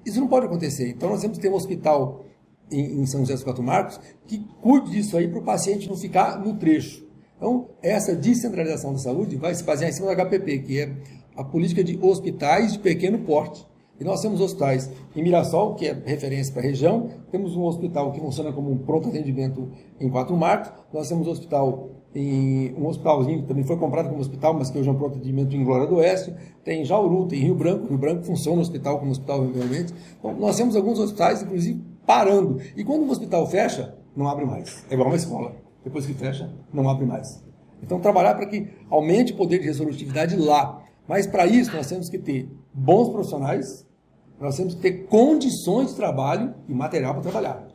Isso 0.04 0.20
não 0.20 0.28
pode 0.28 0.48
acontecer. 0.48 0.90
Então 0.90 1.08
nós 1.08 1.22
temos 1.22 1.38
que 1.38 1.44
ter 1.44 1.50
um 1.50 1.54
hospital 1.54 2.26
em, 2.72 3.00
em 3.00 3.06
São 3.06 3.20
José 3.20 3.34
dos 3.34 3.44
Quatro 3.44 3.62
Marcos 3.62 4.00
que 4.26 4.40
cuide 4.60 4.90
disso 4.90 5.16
aí 5.16 5.28
para 5.28 5.38
o 5.38 5.44
paciente 5.44 5.88
não 5.88 5.96
ficar 5.96 6.40
no 6.44 6.56
trecho. 6.56 7.06
Então, 7.38 7.70
essa 7.84 8.16
descentralização 8.16 8.94
da 8.94 8.98
saúde 8.98 9.36
vai 9.36 9.54
se 9.54 9.64
basear 9.64 9.92
em 9.92 9.94
cima 9.94 10.16
da 10.16 10.26
HPP, 10.26 10.60
que 10.64 10.80
é 10.80 10.92
a 11.38 11.44
política 11.44 11.84
de 11.84 12.00
hospitais 12.02 12.74
de 12.74 12.80
pequeno 12.80 13.20
porte. 13.20 13.64
E 14.00 14.04
nós 14.04 14.20
temos 14.20 14.42
hospitais 14.42 14.90
em 15.16 15.22
Mirassol, 15.22 15.76
que 15.76 15.86
é 15.86 15.94
referência 15.94 16.52
para 16.52 16.64
a 16.64 16.66
região, 16.66 17.08
temos 17.32 17.56
um 17.56 17.66
hospital 17.66 18.12
que 18.14 18.20
funciona 18.20 18.52
como 18.52 18.72
um 18.72 18.80
pronto 18.80 19.10
atendimento 19.10 19.70
em 20.00 20.10
Quatro 20.10 20.36
Marcos, 20.36 20.72
nós 20.92 21.08
temos 21.08 21.28
um 21.28 21.30
hospital 21.30 22.01
em 22.14 22.74
um 22.76 22.88
hospitalzinho 22.88 23.42
que 23.42 23.48
também 23.48 23.64
foi 23.64 23.78
comprado 23.78 24.10
como 24.10 24.20
hospital, 24.20 24.54
mas 24.54 24.70
que 24.70 24.78
hoje 24.78 24.90
é 24.90 24.92
um 24.92 24.96
pronto 24.96 25.16
atendimento 25.16 25.56
em 25.56 25.64
Glória 25.64 25.88
do 25.88 25.96
Oeste, 25.96 26.34
tem 26.64 26.84
Jauru, 26.84 27.26
tem 27.26 27.40
Rio 27.40 27.56
Branco, 27.56 27.88
Rio 27.88 27.98
Branco 27.98 28.24
funciona 28.24 28.58
o 28.58 28.62
hospital 28.62 29.00
como 29.00 29.12
hospital 29.12 29.50
realmente. 29.52 29.94
Então, 30.20 30.34
nós 30.34 30.58
temos 30.58 30.76
alguns 30.76 31.00
hospitais, 31.00 31.42
inclusive, 31.42 31.82
parando. 32.06 32.60
E 32.76 32.84
quando 32.84 33.04
um 33.04 33.10
hospital 33.10 33.48
fecha, 33.48 33.96
não 34.16 34.28
abre 34.28 34.46
mais. 34.46 34.84
É 34.90 34.94
igual 34.94 35.08
uma 35.08 35.16
escola. 35.16 35.56
Depois 35.84 36.06
que 36.06 36.14
fecha, 36.14 36.54
não 36.74 36.90
abre 36.90 37.06
mais. 37.06 37.44
Então, 37.82 38.00
trabalhar 38.00 38.36
para 38.36 38.46
que 38.46 38.68
aumente 38.90 39.34
o 39.34 39.38
poder 39.38 39.60
de 39.60 39.66
resolutividade 39.66 40.36
lá. 40.36 40.84
Mas, 41.08 41.26
para 41.26 41.48
isso, 41.48 41.76
nós 41.76 41.88
temos 41.88 42.10
que 42.10 42.20
ter 42.20 42.50
bons 42.74 43.10
profissionais, 43.10 43.88
nós 44.40 44.58
temos 44.58 44.76
que 44.76 44.82
ter 44.82 45.06
condições 45.08 45.90
de 45.90 45.96
trabalho 45.96 46.54
e 46.68 46.74
material 46.74 47.14
para 47.14 47.24
trabalhar. 47.24 47.71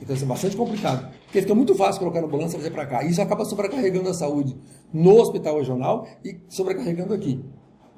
Então, 0.00 0.14
isso 0.14 0.24
é 0.24 0.28
bastante 0.28 0.56
complicado. 0.56 1.10
Porque 1.24 1.40
fica 1.40 1.54
muito 1.54 1.74
fácil 1.74 2.00
colocar 2.00 2.20
no 2.20 2.28
balanço 2.28 2.54
e 2.56 2.58
trazer 2.58 2.70
para 2.70 2.86
cá. 2.86 3.04
Isso 3.04 3.20
acaba 3.20 3.44
sobrecarregando 3.44 4.08
a 4.08 4.14
saúde 4.14 4.56
no 4.92 5.16
hospital 5.20 5.58
regional 5.58 6.06
e 6.24 6.40
sobrecarregando 6.48 7.14
aqui. 7.14 7.42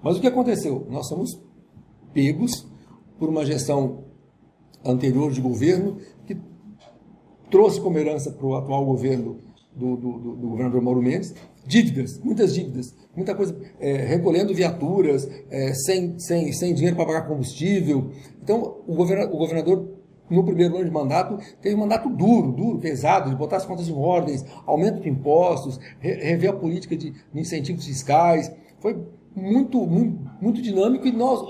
Mas 0.03 0.17
o 0.17 0.21
que 0.21 0.27
aconteceu? 0.27 0.87
Nós 0.91 1.07
somos 1.09 1.41
pegos 2.13 2.67
por 3.19 3.29
uma 3.29 3.45
gestão 3.45 4.05
anterior 4.85 5.31
de 5.31 5.41
governo 5.41 5.99
que 6.27 6.37
trouxe 7.51 7.81
como 7.81 7.99
herança 7.99 8.33
para 8.33 8.47
o 8.47 8.55
atual 8.57 8.85
governo 8.85 9.39
do, 9.75 9.97
do, 9.97 10.19
do, 10.19 10.37
do, 10.37 10.49
governador 10.49 10.83
Mauro 10.83 11.01
Mendes 11.01 11.35
dívidas, 11.67 12.19
muitas 12.19 12.55
dívidas, 12.55 12.95
muita 13.15 13.35
coisa, 13.35 13.57
é, 13.79 14.05
recolhendo 14.05 14.53
viaturas, 14.53 15.29
é, 15.49 15.73
sem, 15.73 16.19
sem, 16.19 16.53
sem 16.53 16.75
dinheiro 16.75 16.97
para 16.97 17.07
pagar 17.07 17.29
combustível. 17.29 18.11
Então, 18.43 18.83
o, 18.87 18.95
governador, 18.95 19.35
o 19.35 19.39
governador, 19.39 19.92
no 20.33 20.45
primeiro 20.45 20.77
ano 20.77 20.85
de 20.85 20.91
mandato, 20.91 21.39
teve 21.61 21.75
um 21.75 21.81
mandato 21.81 22.09
duro, 22.09 22.53
duro, 22.53 22.79
pesado, 22.79 23.31
de 23.31 23.37
botar 23.37 23.57
as 23.57 23.67
contas 23.67 23.89
em 23.89 23.93
ordens, 23.93 24.45
aumento 24.67 25.01
de 25.01 25.09
impostos, 25.09 25.79
re, 26.01 26.15
rever 26.15 26.51
a 26.51 26.53
política 26.55 26.97
de, 26.97 27.11
de 27.11 27.41
incentivos 27.41 27.85
fiscais. 27.85 28.51
Foi 28.81 28.99
muito, 29.35 29.87
muito, 29.87 30.19
muito 30.41 30.63
dinâmico 30.63 31.07
e 31.07 31.13
nós, 31.13 31.41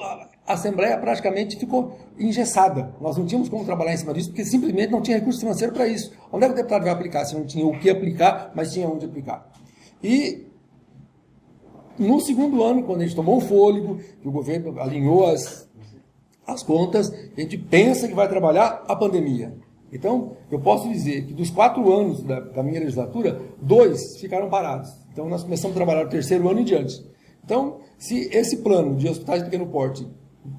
a 0.46 0.54
Assembleia 0.54 0.98
praticamente 0.98 1.56
ficou 1.56 1.96
engessada. 2.18 2.94
Nós 3.00 3.16
não 3.16 3.24
tínhamos 3.24 3.48
como 3.48 3.64
trabalhar 3.64 3.94
em 3.94 3.96
cima 3.96 4.12
disso, 4.12 4.28
porque 4.28 4.44
simplesmente 4.44 4.90
não 4.90 5.00
tinha 5.00 5.18
recurso 5.18 5.40
financeiro 5.40 5.72
para 5.72 5.86
isso. 5.86 6.12
Onde 6.30 6.44
é 6.44 6.48
que 6.48 6.54
o 6.54 6.56
deputado 6.56 6.82
vai 6.82 6.92
aplicar 6.92 7.24
se 7.24 7.34
não 7.34 7.44
tinha 7.44 7.66
o 7.66 7.78
que 7.78 7.88
aplicar, 7.88 8.52
mas 8.54 8.72
tinha 8.72 8.88
onde 8.88 9.06
aplicar? 9.06 9.50
E 10.02 10.46
no 11.98 12.20
segundo 12.20 12.62
ano, 12.62 12.82
quando 12.82 13.02
a 13.02 13.04
gente 13.04 13.14
tomou 13.14 13.36
o 13.36 13.40
fôlego, 13.40 13.98
que 14.20 14.26
o 14.26 14.32
governo 14.32 14.80
alinhou 14.80 15.26
as, 15.26 15.68
as 16.52 16.62
contas, 16.62 17.12
a 17.36 17.40
gente 17.40 17.56
pensa 17.58 18.08
que 18.08 18.14
vai 18.14 18.28
trabalhar 18.28 18.84
a 18.86 18.96
pandemia. 18.96 19.54
Então, 19.92 20.36
eu 20.50 20.58
posso 20.58 20.88
dizer 20.88 21.26
que 21.26 21.34
dos 21.34 21.50
quatro 21.50 21.92
anos 21.92 22.22
da, 22.22 22.40
da 22.40 22.62
minha 22.62 22.80
legislatura, 22.80 23.40
dois 23.60 24.16
ficaram 24.18 24.48
parados. 24.48 24.90
Então, 25.12 25.28
nós 25.28 25.42
começamos 25.42 25.76
a 25.76 25.78
trabalhar 25.78 26.06
o 26.06 26.08
terceiro 26.08 26.48
ano 26.48 26.60
em 26.60 26.64
diante. 26.64 27.04
Então, 27.44 27.80
se 27.98 28.28
esse 28.32 28.58
plano 28.58 28.96
de 28.96 29.08
hospitais 29.08 29.40
de 29.40 29.50
pequeno 29.50 29.66
porte 29.66 30.06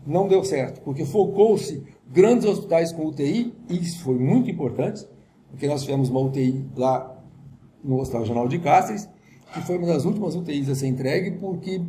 não 0.05 0.27
deu 0.27 0.43
certo, 0.43 0.81
porque 0.81 1.03
focou-se 1.03 1.83
grandes 2.07 2.45
hospitais 2.45 2.91
com 2.91 3.07
UTI, 3.07 3.53
isso 3.69 4.03
foi 4.03 4.15
muito 4.15 4.51
importante, 4.51 5.05
porque 5.50 5.67
nós 5.67 5.81
tivemos 5.81 6.09
uma 6.09 6.19
UTI 6.19 6.65
lá 6.75 7.17
no 7.83 8.00
Hospital 8.00 8.21
Regional 8.21 8.47
de 8.47 8.59
Cáceres, 8.59 9.09
que 9.51 9.62
foi 9.62 9.77
uma 9.77 9.88
das 9.88 10.05
últimas 10.05 10.35
UTIs 10.35 10.69
a 10.69 10.75
ser 10.75 10.88
entregue, 10.88 11.31
porque 11.31 11.81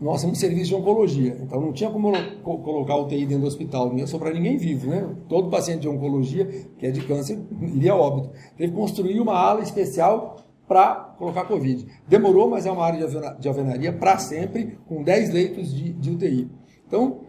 nós 0.00 0.22
temos 0.22 0.38
serviço 0.38 0.68
de 0.68 0.74
oncologia, 0.74 1.38
então 1.42 1.60
não 1.60 1.72
tinha 1.72 1.90
como 1.90 2.10
colocar 2.42 2.96
UTI 2.96 3.26
dentro 3.26 3.42
do 3.42 3.46
hospital, 3.46 3.90
não 3.90 3.98
ia 3.98 4.06
sobrar 4.06 4.32
ninguém 4.32 4.56
vivo, 4.56 4.88
né? 4.88 5.14
Todo 5.28 5.50
paciente 5.50 5.80
de 5.80 5.88
oncologia, 5.88 6.46
que 6.78 6.86
é 6.86 6.90
de 6.90 7.02
câncer, 7.02 7.38
iria 7.60 7.94
óbito. 7.94 8.30
Teve 8.56 8.72
que 8.72 8.78
construir 8.78 9.20
uma 9.20 9.34
ala 9.34 9.60
especial 9.60 10.36
para 10.66 10.94
colocar 11.18 11.44
Covid. 11.44 11.86
Demorou, 12.08 12.48
mas 12.48 12.64
é 12.64 12.70
uma 12.70 12.84
área 12.84 13.06
de 13.38 13.48
alvenaria 13.48 13.92
para 13.92 14.18
sempre, 14.18 14.78
com 14.86 15.02
10 15.02 15.34
leitos 15.34 15.74
de, 15.74 15.92
de 15.92 16.10
UTI. 16.10 16.50
Então, 16.86 17.20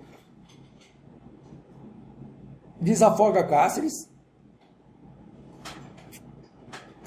desafoga 2.79 3.43
Cáceres, 3.43 4.09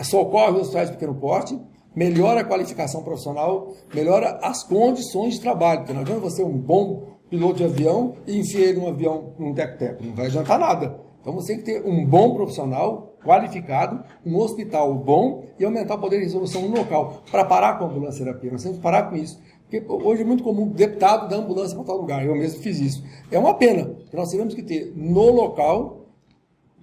socorre 0.03 0.53
os 0.53 0.63
hospitais 0.63 0.91
de 0.91 0.97
pequeno 0.97 1.15
porte, 1.15 1.59
melhora 1.95 2.41
a 2.41 2.45
qualificação 2.45 3.03
profissional, 3.03 3.73
melhora 3.95 4.39
as 4.43 4.63
condições 4.65 5.35
de 5.35 5.41
trabalho. 5.41 5.81
Porque 5.81 5.93
não 5.93 6.01
adianta 6.03 6.21
você 6.21 6.43
um 6.43 6.59
bom 6.59 7.15
piloto 7.31 7.57
de 7.57 7.65
avião 7.65 8.15
e 8.27 8.39
enfiar 8.39 8.69
ele 8.69 8.81
num 8.81 8.89
avião 8.89 9.35
num 9.39 9.55
teco-teco, 9.55 10.05
não 10.05 10.15
vai 10.15 10.27
adiantar 10.27 10.59
nada. 10.59 11.01
Então 11.21 11.33
você 11.33 11.55
tem 11.55 11.59
que 11.59 11.65
ter 11.65 11.89
um 11.89 12.05
bom 12.05 12.35
profissional 12.35 13.17
qualificado, 13.25 14.05
um 14.27 14.37
hospital 14.37 14.95
bom 14.95 15.45
e 15.59 15.65
aumentar 15.65 15.95
o 15.95 15.99
poder 15.99 16.19
de 16.19 16.25
resolução 16.25 16.69
no 16.69 16.77
local 16.77 17.23
para 17.31 17.45
parar 17.45 17.79
com 17.79 17.85
a 17.85 17.89
ambulância 17.89 18.25
terapia. 18.25 18.53
Nós 18.53 18.63
temos 18.63 18.77
que 18.77 18.83
parar 18.83 19.05
com 19.05 19.17
isso. 19.17 19.41
Porque 19.63 19.83
hoje 19.89 20.23
é 20.23 20.25
muito 20.25 20.45
comum 20.45 20.69
deputado 20.69 21.29
dar 21.29 21.37
ambulância 21.37 21.75
para 21.75 21.87
tal 21.87 21.97
lugar. 21.97 22.25
Eu 22.25 22.35
mesmo 22.35 22.61
fiz 22.61 22.79
isso. 22.79 23.03
É 23.31 23.39
uma 23.39 23.55
pena, 23.55 23.97
nós 24.13 24.31
temos 24.31 24.55
que 24.55 24.63
ter 24.63 24.93
no 24.95 25.31
local, 25.31 26.07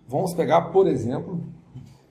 vamos 0.07 0.33
pegar, 0.33 0.71
por 0.71 0.87
exemplo, 0.87 1.39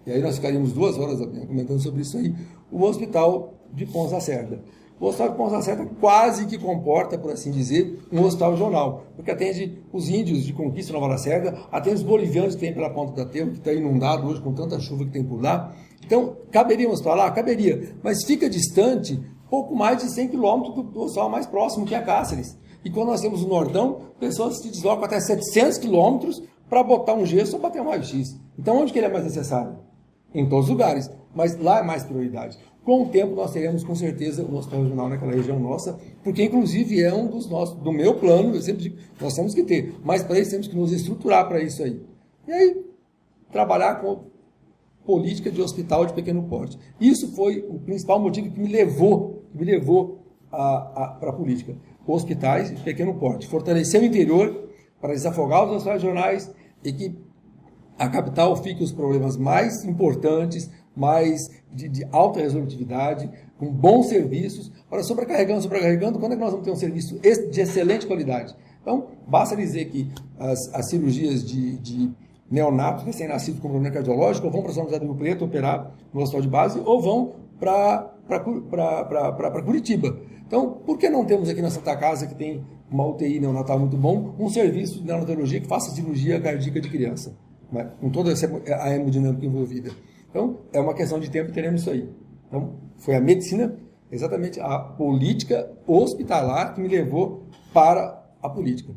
e 0.07 0.12
aí 0.12 0.23
nós 0.23 0.37
ficaríamos 0.37 0.73
duas 0.73 0.97
horas 0.97 1.19
comentando 1.19 1.80
sobre 1.80 2.02
isso 2.02 2.16
aí, 2.16 2.35
o 2.70 2.82
hospital 2.82 3.54
de 3.72 3.86
Pons 3.86 4.12
Lacerda. 4.12 4.60
O 5.00 5.06
Hospital 5.06 5.30
de 5.30 5.36
Pons 5.36 5.52
Lacerda 5.52 5.88
quase 5.98 6.46
que 6.46 6.58
comporta, 6.58 7.16
por 7.16 7.32
assim 7.32 7.50
dizer, 7.50 8.00
um 8.12 8.22
hospital 8.22 8.50
regional, 8.50 9.04
porque 9.16 9.30
atende 9.30 9.78
os 9.90 10.10
índios 10.10 10.44
de 10.44 10.52
Conquista 10.52 10.92
Nova 10.92 11.06
Lacerda, 11.06 11.58
atende 11.72 11.96
os 11.96 12.02
bolivianos 12.02 12.54
que 12.54 12.60
tem 12.60 12.74
pela 12.74 12.90
Ponta 12.90 13.24
da 13.24 13.30
Terra, 13.30 13.48
que 13.50 13.58
está 13.58 13.72
inundado 13.72 14.26
hoje 14.28 14.42
com 14.42 14.52
tanta 14.52 14.78
chuva 14.78 15.06
que 15.06 15.10
tem 15.10 15.24
por 15.24 15.40
lá. 15.40 15.74
Então, 16.04 16.36
caberíamos 16.50 17.00
para 17.00 17.14
lá? 17.14 17.30
Caberia, 17.30 17.94
mas 18.02 18.24
fica 18.26 18.50
distante 18.50 19.18
pouco 19.48 19.74
mais 19.74 20.02
de 20.02 20.10
100 20.12 20.28
quilômetros 20.28 20.74
do, 20.74 20.82
do 20.82 21.00
hospital 21.00 21.28
mais 21.28 21.46
próximo, 21.46 21.86
que 21.86 21.94
é 21.94 22.00
Cáceres. 22.00 22.56
E 22.84 22.90
quando 22.90 23.08
nós 23.08 23.20
temos 23.20 23.42
o 23.42 23.48
Nordão, 23.48 24.02
pessoas 24.18 24.58
se 24.58 24.70
deslocam 24.70 25.04
até 25.04 25.20
700 25.20 25.78
quilômetros 25.78 26.42
para 26.68 26.82
botar 26.82 27.14
um 27.14 27.26
gesso 27.26 27.56
ou 27.56 27.62
bater 27.62 27.82
um 27.82 27.88
raio-x. 27.88 28.38
Então, 28.58 28.78
onde 28.78 28.92
que 28.92 28.98
ele 28.98 29.06
é 29.06 29.10
mais 29.10 29.24
necessário? 29.24 29.76
Em 30.32 30.48
todos 30.48 30.66
os 30.66 30.70
lugares, 30.70 31.10
mas 31.34 31.58
lá 31.58 31.80
é 31.80 31.82
mais 31.82 32.04
prioridade. 32.04 32.58
Com 32.84 33.02
o 33.02 33.08
tempo, 33.08 33.34
nós 33.34 33.52
teremos 33.52 33.84
com 33.84 33.94
certeza 33.94 34.42
o 34.42 34.56
hospital 34.56 34.82
regional 34.82 35.08
naquela 35.08 35.32
região 35.32 35.60
nossa, 35.60 35.99
porque 36.25 36.44
inclusive 36.44 37.02
é 37.02 37.12
um 37.14 37.26
dos 37.26 37.49
nossos, 37.49 37.76
do 37.76 37.92
meu 37.92 38.14
plano, 38.14 38.54
eu 38.54 38.62
sempre 38.62 38.82
digo, 38.82 38.96
nós 39.20 39.34
temos 39.34 39.54
que 39.54 39.62
ter, 39.62 39.94
mas 40.02 40.22
para 40.22 40.38
isso 40.38 40.50
temos 40.50 40.66
que 40.66 40.76
nos 40.76 40.90
estruturar 40.92 41.46
para 41.46 41.62
isso 41.62 41.82
aí. 41.82 42.02
E 42.49 42.52
aí, 42.52 42.84
trabalhar 43.52 43.96
com 43.96 44.30
política 45.04 45.50
de 45.50 45.60
hospital 45.60 46.06
de 46.06 46.12
pequeno 46.12 46.42
porte. 46.44 46.78
Isso 47.00 47.34
foi 47.34 47.64
o 47.68 47.78
principal 47.78 48.18
motivo 48.18 48.50
que 48.50 48.60
me 48.60 48.68
levou 48.68 49.40
que 49.50 49.58
me 49.58 49.64
levou 49.64 50.25
para 50.50 51.30
a 51.30 51.32
política. 51.32 51.76
Hospitais 52.06 52.75
de 52.75 52.82
pequeno 52.82 53.14
porte. 53.14 53.46
Fortalecer 53.46 54.00
o 54.00 54.04
interior 54.04 54.68
para 55.00 55.12
desafogar 55.12 55.64
os 55.64 55.76
hospitais 55.76 56.02
regionais 56.02 56.54
e 56.84 56.92
que 56.92 57.18
a 57.99 58.08
capital 58.08 58.56
fique 58.56 58.82
os 58.82 58.90
problemas 58.90 59.37
mais 59.37 59.84
importantes, 59.84 60.70
mais 60.97 61.50
de, 61.73 61.88
de, 61.88 62.06
alta 62.11 62.40
resolutividade, 62.40 63.30
com 63.59 63.70
bons 63.70 64.06
serviços. 64.06 64.73
Ora, 64.90 65.02
sobrecarregando, 65.02 65.62
sobrecarregando, 65.62 66.18
quando 66.18 66.32
é 66.32 66.35
que 66.37 66.42
nós 66.42 66.50
vamos 66.50 66.64
ter 66.64 66.73
um 66.73 66.76
serviço 66.76 67.18
de 67.18 67.61
excelente 67.61 68.06
qualidade? 68.06 68.54
Então, 68.82 69.09
basta 69.26 69.56
dizer 69.56 69.87
que 69.87 70.11
as, 70.38 70.75
as 70.75 70.88
cirurgias 70.88 71.44
de, 71.44 71.76
de 71.78 72.11
neonatos 72.50 73.04
recém-nascidos 73.04 73.61
com 73.61 73.68
problema 73.68 73.94
cardiológico 73.94 74.50
vão 74.50 74.62
para 74.62 74.73
São 74.73 74.85
José 74.85 74.99
do 74.99 75.06
Rio 75.06 75.14
Preto 75.14 75.44
operar 75.44 75.92
no 76.12 76.20
hospital 76.20 76.42
de 76.42 76.49
base 76.49 76.80
ou 76.85 77.00
vão 77.00 77.35
para 77.59 78.11
Curitiba. 79.64 80.18
Então, 80.47 80.73
por 80.85 80.99
que 80.99 81.09
não 81.09 81.25
temos 81.25 81.49
aqui 81.49 81.62
na 81.62 81.70
Santa 81.70 81.94
Casa, 81.97 82.26
que 82.26 82.35
tem 82.35 82.64
uma 82.90 83.06
UTI 83.06 83.38
neonatal 83.38 83.78
muito 83.78 83.97
bom, 83.97 84.35
um 84.38 84.49
serviço 84.49 84.99
de 84.99 85.06
neonatologia 85.06 85.61
que 85.61 85.68
faça 85.68 85.94
cirurgia 85.94 86.40
cardíaca 86.40 86.80
de 86.80 86.88
criança, 86.88 87.37
né? 87.70 87.88
com 88.00 88.11
toda 88.11 88.32
essa, 88.32 88.50
a 88.80 88.92
hemodinâmica 88.92 89.47
envolvida? 89.47 89.92
Então, 90.30 90.60
é 90.72 90.80
uma 90.80 90.94
questão 90.94 91.18
de 91.18 91.30
tempo 91.30 91.50
e 91.50 91.52
teremos 91.52 91.82
isso 91.82 91.90
aí. 91.90 92.08
Então, 92.49 92.75
foi 92.96 93.16
a 93.16 93.20
medicina, 93.20 93.76
exatamente 94.10 94.60
a 94.60 94.78
política 94.78 95.70
hospitalar 95.87 96.75
que 96.75 96.80
me 96.80 96.88
levou 96.88 97.46
para 97.75 98.25
a 98.42 98.49
política. 98.49 98.92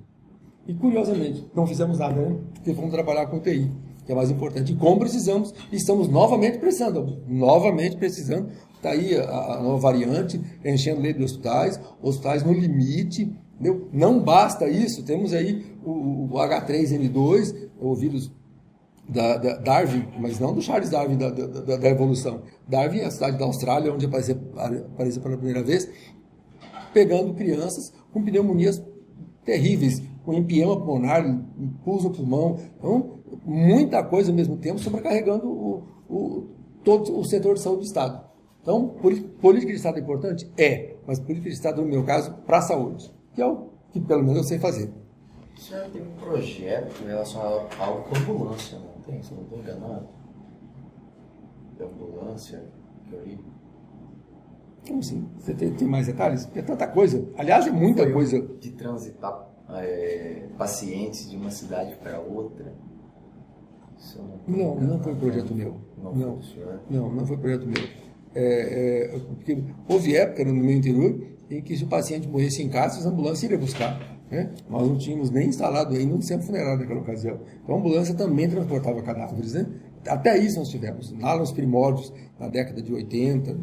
E, 0.68 0.74
curiosamente, 0.74 1.50
não 1.54 1.68
fizemos 1.68 2.00
nada, 2.00 2.16
né? 2.16 2.38
Porque 2.54 2.74
fomos 2.74 2.92
trabalhar 2.92 3.28
com 3.28 3.38
UTI 3.38 3.70
que 4.06 4.12
é 4.12 4.16
mais 4.16 4.30
importante. 4.30 4.74
E 4.74 4.76
como 4.76 5.00
precisamos, 5.00 5.54
estamos 5.72 6.08
novamente 6.08 6.58
precisando, 6.58 7.22
novamente 7.28 7.98
precisando. 7.98 8.50
Está 8.76 8.92
aí 8.92 9.16
a, 9.16 9.56
a, 9.56 9.62
nova 9.62 9.78
variante, 9.78 10.42
enchendo 10.64 11.02
leito 11.02 11.20
de 11.20 11.26
hospitais, 11.26 11.80
hospitais 12.02 12.44
no 12.44 12.52
limite. 12.52 13.34
Entendeu? 13.54 13.88
Não 13.94 14.20
basta 14.20 14.68
isso, 14.68 15.04
temos 15.04 15.32
aí 15.34 15.66
o, 15.86 16.26
o 16.26 16.30
H3N2, 16.34 17.70
o 17.80 17.96
vírus 17.96 18.32
da, 19.08 19.38
da 19.38 19.58
Darwin, 19.58 20.08
mas 20.20 20.40
não 20.40 20.54
do 20.54 20.62
Charles 20.62 20.90
Darwin 20.90 21.18
da, 21.18 21.30
da, 21.30 21.78
da, 21.78 21.90
evolução. 21.90 22.42
Darwin 22.68 23.00
é 23.00 23.06
a 23.06 23.12
cidade 23.12 23.38
da 23.38 23.46
Austrália, 23.46 23.94
onde 23.94 24.06
apareceu, 24.06 24.38
apareceu 24.94 25.22
pela 25.22 25.38
primeira 25.38 25.64
vez, 25.64 25.90
pegando 26.94 27.34
crianças 27.34 27.94
com 28.12 28.24
pneumonias 28.24 28.82
terríveis, 29.44 30.02
com 30.24 30.34
empiema 30.34 30.80
pulmonar, 30.80 31.24
pulso 31.84 32.10
pulmão, 32.12 32.58
então, 32.78 33.20
muita 33.46 34.04
coisa 34.04 34.32
ao 34.32 34.36
mesmo 34.36 34.56
tempo, 34.58 34.80
sobrecarregando 34.80 35.48
o, 35.48 35.84
o, 36.10 36.48
todo 36.84 37.20
o 37.20 37.26
setor 37.26 37.56
de 37.56 37.60
saúde 37.60 37.82
do 37.82 37.86
Estado. 37.86 38.24
Então, 38.62 38.88
política 39.42 39.72
de 39.72 39.78
Estado 39.78 39.98
é 39.98 40.02
importante? 40.02 40.50
É, 40.58 40.96
mas 41.06 41.20
política 41.20 41.50
de 41.50 41.56
Estado, 41.56 41.82
no 41.82 41.88
meu 41.88 42.04
caso, 42.04 42.34
para 42.46 42.60
a 42.60 42.62
saúde, 42.62 43.14
que 43.34 43.42
é 43.42 43.46
o 43.46 43.74
que 43.92 44.00
pelo 44.00 44.24
menos 44.24 44.38
eu 44.38 44.44
sei 44.46 44.58
fazer. 44.58 44.90
Senhor 45.64 45.86
tem 45.92 46.02
um 46.02 46.12
projeto 46.20 47.06
relacionado 47.06 47.68
a 47.80 47.86
algo 47.86 48.04
com 48.04 48.16
ambulância, 48.18 48.78
não 48.78 48.93
tem? 49.06 49.22
Se 49.22 49.32
eu 49.32 49.38
não 49.38 49.44
estou 49.44 49.60
enganado. 49.60 50.08
De 51.78 51.84
ambulância, 51.84 52.64
que 53.06 53.14
eu 53.16 53.24
li. 53.24 53.40
Como 54.88 55.00
assim? 55.00 55.30
Você 55.40 55.54
tem, 55.54 55.74
tem, 55.74 55.88
mais 55.88 56.08
detalhes? 56.08 56.50
É 56.56 56.62
tanta 56.62 56.88
coisa. 56.88 57.26
Aliás, 57.38 57.66
é 57.68 57.72
muita 57.72 58.04
Foi 58.04 58.14
coisa. 58.14 58.42
De 58.42 58.72
transitar 58.72 59.50
é, 59.70 60.48
pacientes 60.58 61.30
de 61.30 61.38
uma 61.38 61.50
cidade 61.50 61.96
para 61.96 62.20
outra. 62.20 62.74
Não, 64.46 64.76
não, 64.76 64.82
não, 64.82 65.00
foi 65.00 65.16
projeto 65.16 65.56
meu. 65.56 65.78
Não, 65.98 66.14
não, 66.14 66.40
não, 66.90 67.12
não 67.14 67.26
foi 67.26 67.38
projeto 67.38 67.66
meu. 67.66 67.84
É, 68.36 69.16
é, 69.16 69.20
porque 69.20 69.64
houve 69.88 70.16
época 70.16 70.44
no 70.44 70.54
meu 70.54 70.76
interior 70.76 71.22
em 71.50 71.62
que 71.62 71.78
se 71.78 71.84
o 71.84 71.88
paciente 71.88 72.28
morresse 72.28 72.62
em 72.62 72.70
casa, 72.70 73.00
as 73.00 73.06
ambulâncias 73.06 73.44
iriam 73.44 73.60
buscar. 73.60 74.13
Né? 74.34 74.50
Nós 74.68 74.88
não 74.88 74.98
tínhamos 74.98 75.30
nem 75.30 75.48
instalado 75.48 75.94
ainda 75.94 76.16
um 76.16 76.22
centro 76.22 76.48
funerário 76.48 76.80
naquela 76.80 77.02
ocasião. 77.02 77.40
Então 77.64 77.76
a 77.76 77.78
ambulância 77.78 78.16
também 78.16 78.50
transportava 78.50 79.00
cadáveres. 79.04 79.54
Né? 79.54 79.68
Até 80.08 80.40
isso 80.40 80.58
nós 80.58 80.70
tivemos, 80.70 81.14
lá 81.20 81.38
nos 81.38 81.52
primórdios, 81.52 82.12
na 82.40 82.48
década 82.48 82.82
de 82.82 82.92
80. 82.92 83.56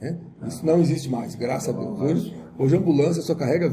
Né? 0.00 0.18
Isso 0.48 0.66
não 0.66 0.80
existe 0.80 1.08
mais, 1.08 1.36
graças 1.36 1.68
a 1.68 1.78
Deus. 1.78 2.00
Hoje, 2.00 2.34
hoje 2.58 2.74
a 2.74 2.78
ambulância 2.80 3.22
só 3.22 3.32
carrega, 3.32 3.72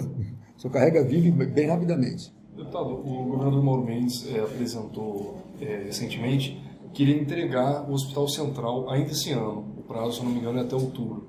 só 0.56 0.70
carrega 0.70 1.04
vive 1.04 1.32
bem 1.32 1.68
rapidamente. 1.68 2.32
Deputado, 2.56 2.94
o 2.94 3.24
governador 3.26 3.64
Mauro 3.64 3.84
Mendes 3.84 4.32
é, 4.32 4.40
apresentou 4.40 5.38
é, 5.60 5.86
recentemente 5.86 6.62
que 6.94 7.04
iria 7.04 7.20
entregar 7.20 7.90
o 7.90 7.94
Hospital 7.94 8.28
Central 8.28 8.90
ainda 8.90 9.12
esse 9.12 9.32
ano. 9.32 9.66
O 9.80 9.82
prazo, 9.82 10.20
se 10.20 10.24
não 10.24 10.32
me 10.32 10.40
engano, 10.40 10.60
é 10.60 10.62
até 10.62 10.76
outubro. 10.76 11.28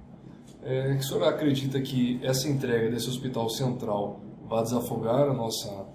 É, 0.62 0.92
o 0.92 1.02
senhor 1.02 1.24
acredita 1.24 1.80
que 1.80 2.20
essa 2.22 2.48
entrega 2.48 2.90
desse 2.90 3.08
Hospital 3.08 3.48
Central 3.48 4.20
vai 4.48 4.62
desafogar 4.62 5.28
a 5.28 5.34
nossa, 5.34 5.86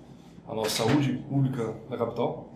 a 0.47 0.55
nossa 0.55 0.83
saúde 0.83 1.13
pública 1.29 1.73
da 1.89 1.97
capital? 1.97 2.49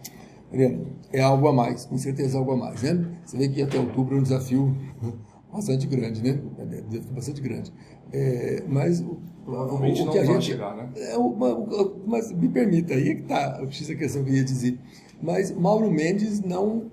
É 1.12 1.22
algo 1.22 1.48
a 1.48 1.54
mais, 1.54 1.86
com 1.86 1.98
certeza 1.98 2.38
algo 2.38 2.54
a 2.54 2.58
mais. 2.58 2.82
Né? 2.84 3.18
Você 3.26 3.38
vê 3.38 3.50
que 3.50 3.62
até 3.62 3.80
outubro 3.80 4.16
é 4.16 4.20
um 4.20 4.24
desafio 4.24 4.76
bastante 5.52 5.88
grande, 5.88 6.22
né? 6.22 6.42
É 6.60 7.14
bastante 7.14 7.42
grande. 7.42 7.74
É, 8.12 8.64
mas 8.68 9.04
provavelmente 9.44 10.02
o, 10.02 10.06
o 10.06 10.12
que 10.12 10.18
não 10.18 10.24
a 10.24 10.26
vai 10.26 10.34
gente, 10.36 10.46
chegar, 10.46 10.76
né? 10.76 10.90
É, 10.96 11.18
uma, 11.18 11.66
mas 12.06 12.32
me 12.32 12.48
permita, 12.50 12.94
aí 12.94 13.10
é 13.10 13.16
que 13.16 13.22
está 13.22 13.58
a 13.58 13.66
questão 13.68 14.24
que 14.24 14.30
eu 14.30 14.36
ia 14.36 14.44
dizer. 14.44 14.80
Mas 15.22 15.52
Mauro 15.52 15.90
Mendes 15.92 16.42
não 16.42 16.92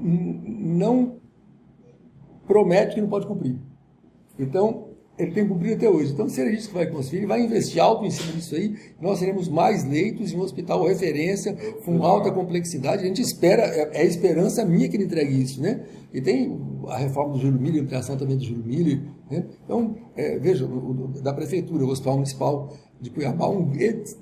não 0.00 1.16
promete 2.46 2.94
que 2.94 3.00
não 3.00 3.08
pode 3.08 3.26
cumprir. 3.26 3.58
Então, 4.38 4.87
ele 5.18 5.32
tem 5.32 5.46
cumprido 5.46 5.74
até 5.74 5.88
hoje. 5.88 6.12
Então, 6.12 6.28
se 6.28 6.40
ele 6.40 6.56
que 6.56 6.72
vai 6.72 6.86
conseguir, 6.86 7.18
ele 7.18 7.26
vai 7.26 7.42
investir 7.42 7.82
alto 7.82 8.04
em 8.04 8.10
cima 8.10 8.32
disso 8.32 8.54
aí, 8.54 8.74
nós 9.00 9.18
teremos 9.18 9.48
mais 9.48 9.84
leitos 9.84 10.32
em 10.32 10.36
um 10.36 10.40
hospital 10.40 10.86
referência, 10.86 11.56
com 11.84 12.02
alta 12.04 12.30
complexidade. 12.30 13.02
A 13.02 13.06
gente 13.06 13.20
espera, 13.20 13.62
é, 13.62 13.98
é 13.98 14.00
a 14.02 14.04
esperança 14.04 14.64
minha 14.64 14.88
que 14.88 14.96
ele 14.96 15.04
entregue 15.04 15.42
isso, 15.42 15.60
né? 15.60 15.84
E 16.12 16.20
tem 16.20 16.58
a 16.86 16.96
reforma 16.96 17.34
do 17.34 17.40
Júlio 17.40 17.60
Miller, 17.60 17.80
a 17.80 17.84
ampliação 17.84 18.16
também 18.16 18.36
do 18.36 18.44
Júlio 18.44 18.64
Miller. 18.64 19.02
Né? 19.30 19.44
Então, 19.64 19.96
é, 20.16 20.38
veja, 20.38 20.64
o, 20.64 20.90
o, 20.90 21.22
da 21.22 21.34
prefeitura, 21.34 21.84
o 21.84 21.88
Hospital 21.88 22.14
Municipal 22.14 22.72
de 23.00 23.10
Cuiabá, 23.10 23.48
um 23.48 23.72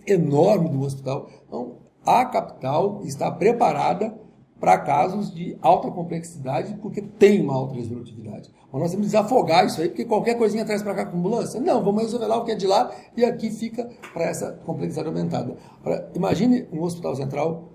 enorme 0.07 0.71
do 0.71 0.81
hospital. 0.81 1.29
Então, 1.47 1.77
a 2.05 2.25
capital 2.25 3.03
está 3.05 3.31
preparada 3.31 4.26
para 4.59 4.79
casos 4.79 5.35
de 5.35 5.57
alta 5.61 5.90
complexidade, 5.90 6.75
porque 6.81 7.03
tem 7.03 7.42
uma 7.42 7.55
alta 7.55 7.75
resolutividade. 7.75 8.51
Mas 8.73 8.83
nós 8.83 8.90
temos 8.90 9.07
que 9.07 9.12
desafogar 9.12 9.66
isso 9.66 9.81
aí, 9.81 9.88
porque 9.88 10.05
qualquer 10.05 10.37
coisinha 10.37 10.64
traz 10.64 10.83
para 10.83 10.95
cá 10.95 11.07
com 11.07 11.19
ambulância. 11.19 11.61
Não, 11.61 11.85
vamos 11.85 12.03
resolver 12.03 12.27
lá 12.27 12.38
o 12.38 12.45
que 12.45 12.53
é 12.53 12.55
de 12.55 12.66
lá 12.66 12.90
e 13.16 13.25
aqui 13.25 13.51
fica 13.51 13.88
para 14.12 14.25
essa 14.25 14.53
complexidade 14.64 15.09
aumentada. 15.09 15.57
Agora, 15.81 16.11
imagine 16.14 16.66
um 16.73 16.83
hospital 16.83 17.14
central 17.16 17.73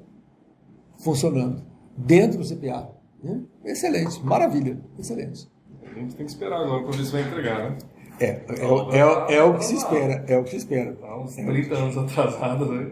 funcionando 0.98 1.63
dentro 1.96 2.39
do 2.39 2.48
CPA. 2.48 2.89
Né? 3.24 3.41
Excelente, 3.63 4.24
maravilha, 4.26 4.80
excelente. 4.98 5.48
A 5.84 6.00
gente 6.00 6.15
tem 6.15 6.26
que 6.26 6.32
esperar 6.32 6.62
agora 6.62 6.91
ver 6.91 7.06
se 7.06 7.12
vai 7.12 7.22
entregar, 7.22 7.70
né? 7.70 7.78
É, 8.22 8.26
é, 8.28 9.34
é, 9.34 9.36
é, 9.38 9.44
o 9.44 9.58
que 9.58 9.66
se 9.66 9.76
espera, 9.76 10.24
é 10.28 10.38
o 10.38 10.44
que 10.44 10.52
se 10.52 10.58
espera. 10.58 10.96
Há 11.02 11.20
uns 11.20 11.34
30 11.34 11.74
anos 11.74 11.98
atrasados, 11.98 12.70
né? 12.70 12.92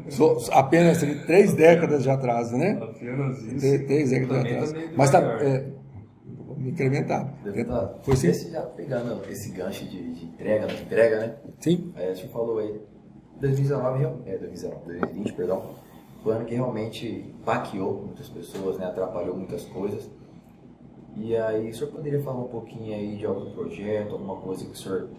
apenas 0.51 1.03
três 1.27 1.53
décadas 1.53 2.01
de 2.01 2.09
atraso, 2.09 2.57
né? 2.57 2.79
Apenas 2.81 3.37
isso. 3.43 3.85
Três, 3.85 4.09
décadas 4.09 4.43
de 4.43 4.49
atraso. 4.49 4.75
Mas 4.95 5.11
tá, 5.11 5.19
é, 5.19 5.65
incrementar. 6.57 7.31
Deputado, 7.43 8.03
Foi 8.03 8.15
sim? 8.15 8.29
Esse 8.29 8.51
já 8.51 8.61
pegando 8.61 9.21
esse 9.29 9.51
gancho 9.51 9.85
de, 9.85 10.13
de 10.13 10.25
entrega, 10.25 10.65
de 10.65 10.81
entrega, 10.81 11.19
né? 11.19 11.35
Sim. 11.59 11.93
Aí 11.95 12.09
a 12.09 12.13
gente 12.13 12.31
falou 12.31 12.57
aí, 12.57 12.81
2019, 13.39 14.03
é, 14.25 14.37
2019, 14.37 14.85
2020, 14.85 15.33
perdão, 15.33 15.63
foi 16.23 16.33
um 16.33 16.37
ano 16.37 16.45
que 16.45 16.55
realmente 16.55 17.33
baqueou 17.45 18.03
muitas 18.05 18.29
pessoas, 18.29 18.79
né? 18.79 18.87
Atrapalhou 18.87 19.35
muitas 19.35 19.63
coisas. 19.65 20.09
E 21.15 21.35
aí, 21.35 21.69
o 21.69 21.73
senhor 21.73 21.91
poderia 21.91 22.21
falar 22.21 22.39
um 22.39 22.47
pouquinho 22.47 22.95
aí 22.95 23.17
de 23.17 23.25
algum 23.25 23.51
projeto, 23.51 24.13
alguma 24.13 24.37
coisa 24.37 24.65
que 24.65 24.71
o 24.71 24.75
senhor, 24.75 25.09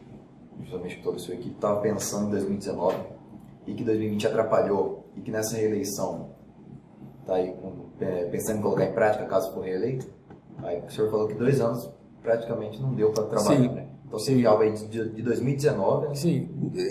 justamente 0.63 1.03
toda 1.03 1.17
a 1.17 1.21
sua 1.21 1.35
equipe, 1.35 1.55
estava 1.55 1.81
pensando 1.81 2.29
em 2.29 2.31
2019 2.31 2.97
e 3.67 3.75
que 3.75 3.85
2020 3.85 4.27
atrapalhou 4.27 5.05
e 5.17 5.21
que 5.21 5.31
nessa 5.31 5.57
reeleição 5.57 6.31
está 7.21 7.35
aí 7.35 7.55
é, 8.01 8.25
pensando 8.27 8.59
em 8.59 8.63
colocar 8.63 8.85
em 8.85 8.93
prática 8.93 9.27
caso 9.27 9.53
for 9.53 9.65
reeleito? 9.65 10.09
Aí 10.63 10.81
o 10.81 10.91
senhor 10.91 11.11
falou 11.11 11.29
que 11.29 11.35
dois 11.35 11.61
anos 11.61 11.91
praticamente 12.23 12.81
não 12.81 12.95
deu 12.95 13.13
para 13.13 13.25
trabalhar, 13.25 13.61
Sim. 13.61 13.69
né? 13.69 13.87
Então 14.07 14.19
seria 14.19 14.49
algo 14.49 14.65
aí 14.65 14.73
de, 14.73 15.09
de 15.11 15.23
2019, 15.23 16.09
né? 16.09 16.15
Sim, 16.17 16.49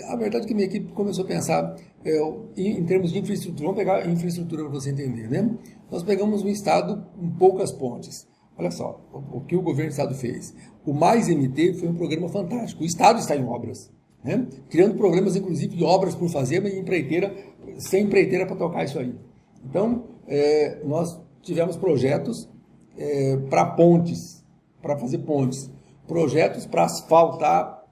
a 0.08 0.16
verdade 0.16 0.46
é 0.46 0.48
que 0.48 0.54
minha 0.54 0.66
equipe 0.66 0.90
começou 0.92 1.24
a 1.24 1.28
pensar 1.28 1.76
é, 2.02 2.18
em, 2.56 2.78
em, 2.78 2.86
termos 2.86 3.12
de 3.12 3.18
infraestrutura. 3.18 3.64
Vamos 3.64 3.78
pegar 3.78 4.08
infraestrutura 4.08 4.62
para 4.62 4.72
você 4.72 4.90
entender, 4.90 5.28
né? 5.28 5.54
Nós 5.90 6.02
pegamos 6.02 6.42
um 6.42 6.48
estado 6.48 7.04
com 7.14 7.30
poucas 7.32 7.72
pontes. 7.72 8.26
Olha 8.60 8.70
só, 8.70 9.00
o 9.32 9.40
que 9.40 9.56
o 9.56 9.62
governo 9.62 9.88
do 9.88 9.92
Estado 9.92 10.14
fez. 10.14 10.54
O 10.84 10.92
Mais 10.92 11.28
MT 11.28 11.72
foi 11.80 11.88
um 11.88 11.94
programa 11.94 12.28
fantástico. 12.28 12.82
O 12.82 12.86
Estado 12.86 13.18
está 13.18 13.34
em 13.34 13.42
obras, 13.42 13.90
né? 14.22 14.46
criando 14.68 14.98
problemas, 14.98 15.34
inclusive, 15.34 15.74
de 15.74 15.82
obras 15.82 16.14
por 16.14 16.28
fazer, 16.28 16.60
mas 16.60 16.74
empreiteira, 16.74 17.34
sem 17.78 18.04
empreiteira 18.04 18.44
para 18.44 18.56
tocar 18.56 18.84
isso 18.84 18.98
aí. 18.98 19.14
Então, 19.64 20.04
é, 20.28 20.82
nós 20.84 21.18
tivemos 21.40 21.78
projetos 21.78 22.50
é, 22.98 23.38
para 23.48 23.64
pontes, 23.64 24.44
para 24.82 24.98
fazer 24.98 25.18
pontes, 25.20 25.70
projetos 26.06 26.66
para 26.66 26.84
asfaltar 26.84 27.82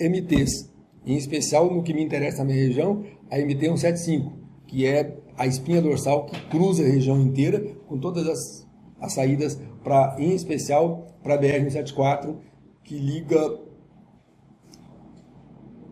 MTs, 0.00 0.72
em 1.04 1.18
especial 1.18 1.70
no 1.70 1.82
que 1.82 1.92
me 1.92 2.02
interessa 2.02 2.38
na 2.38 2.44
minha 2.46 2.66
região, 2.66 3.04
a 3.30 3.36
MT 3.36 3.60
175, 3.60 4.32
que 4.66 4.86
é 4.86 5.18
a 5.36 5.46
espinha 5.46 5.82
dorsal 5.82 6.24
que 6.24 6.40
cruza 6.48 6.82
a 6.82 6.88
região 6.88 7.20
inteira, 7.20 7.60
com 7.86 7.98
todas 7.98 8.26
as, 8.26 8.66
as 8.98 9.12
saídas 9.12 9.60
para, 9.84 10.16
em 10.18 10.34
especial, 10.34 11.06
para 11.22 11.34
a 11.34 11.38
BR-174, 11.38 12.34
que 12.82 12.98
liga 12.98 13.60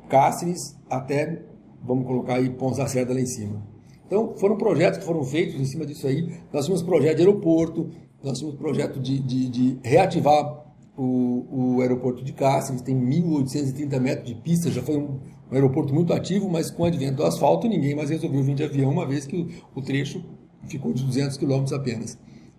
Cáceres 0.09 0.77
até, 0.91 1.43
vamos 1.83 2.07
colocar 2.07 2.35
aí, 2.35 2.51
Pontos 2.51 2.79
da 2.79 2.89
Serra 2.89 3.15
lá 3.15 3.21
em 3.21 3.27
cima. 3.27 3.63
Então, 4.07 4.35
foram 4.37 4.57
projetos 4.57 4.99
que 4.99 5.05
foram 5.05 5.23
feitos 5.23 5.55
em 5.55 5.65
cima 5.65 5.87
disso 5.87 6.07
aí. 6.07 6.39
Nós 6.53 6.67
tínhamos 6.67 6.83
projeto 6.83 7.17
de 7.17 7.23
aeroporto, 7.23 7.91
nós 8.23 8.39
tínhamos 8.39 8.59
projeto 8.59 9.01
de, 9.01 9.19
de, 9.19 9.49
de 9.49 9.79
reativar 9.83 10.67
o, 10.97 11.77
o, 11.77 11.81
aeroporto 11.81 12.23
de 12.23 12.33
Cáceres, 12.33 12.83
tem 12.83 12.95
1.830 12.95 14.01
metros 14.01 14.29
de 14.29 14.35
pista, 14.35 14.71
já 14.71 14.83
foi 14.83 14.99
um, 14.99 15.19
um, 15.51 15.55
aeroporto 15.55 15.95
muito 15.95 16.13
ativo, 16.13 16.49
mas 16.51 16.71
com 16.71 16.83
o 16.83 16.87
advento 16.87 17.17
do 17.17 17.25
asfalto, 17.25 17.67
ninguém 17.67 17.95
mais 17.95 18.11
resolveu 18.11 18.43
vir 18.43 18.55
de 18.55 18.65
avião, 18.65 18.91
uma 18.91 19.07
vez 19.07 19.27
que 19.27 19.37
o, 19.37 19.49
o 19.75 19.81
trecho 19.81 20.23
ficou 20.67 20.93
de 20.93 21.05
200 21.05 21.39
quilômetros 21.39 21.73
apenas. 21.73 22.19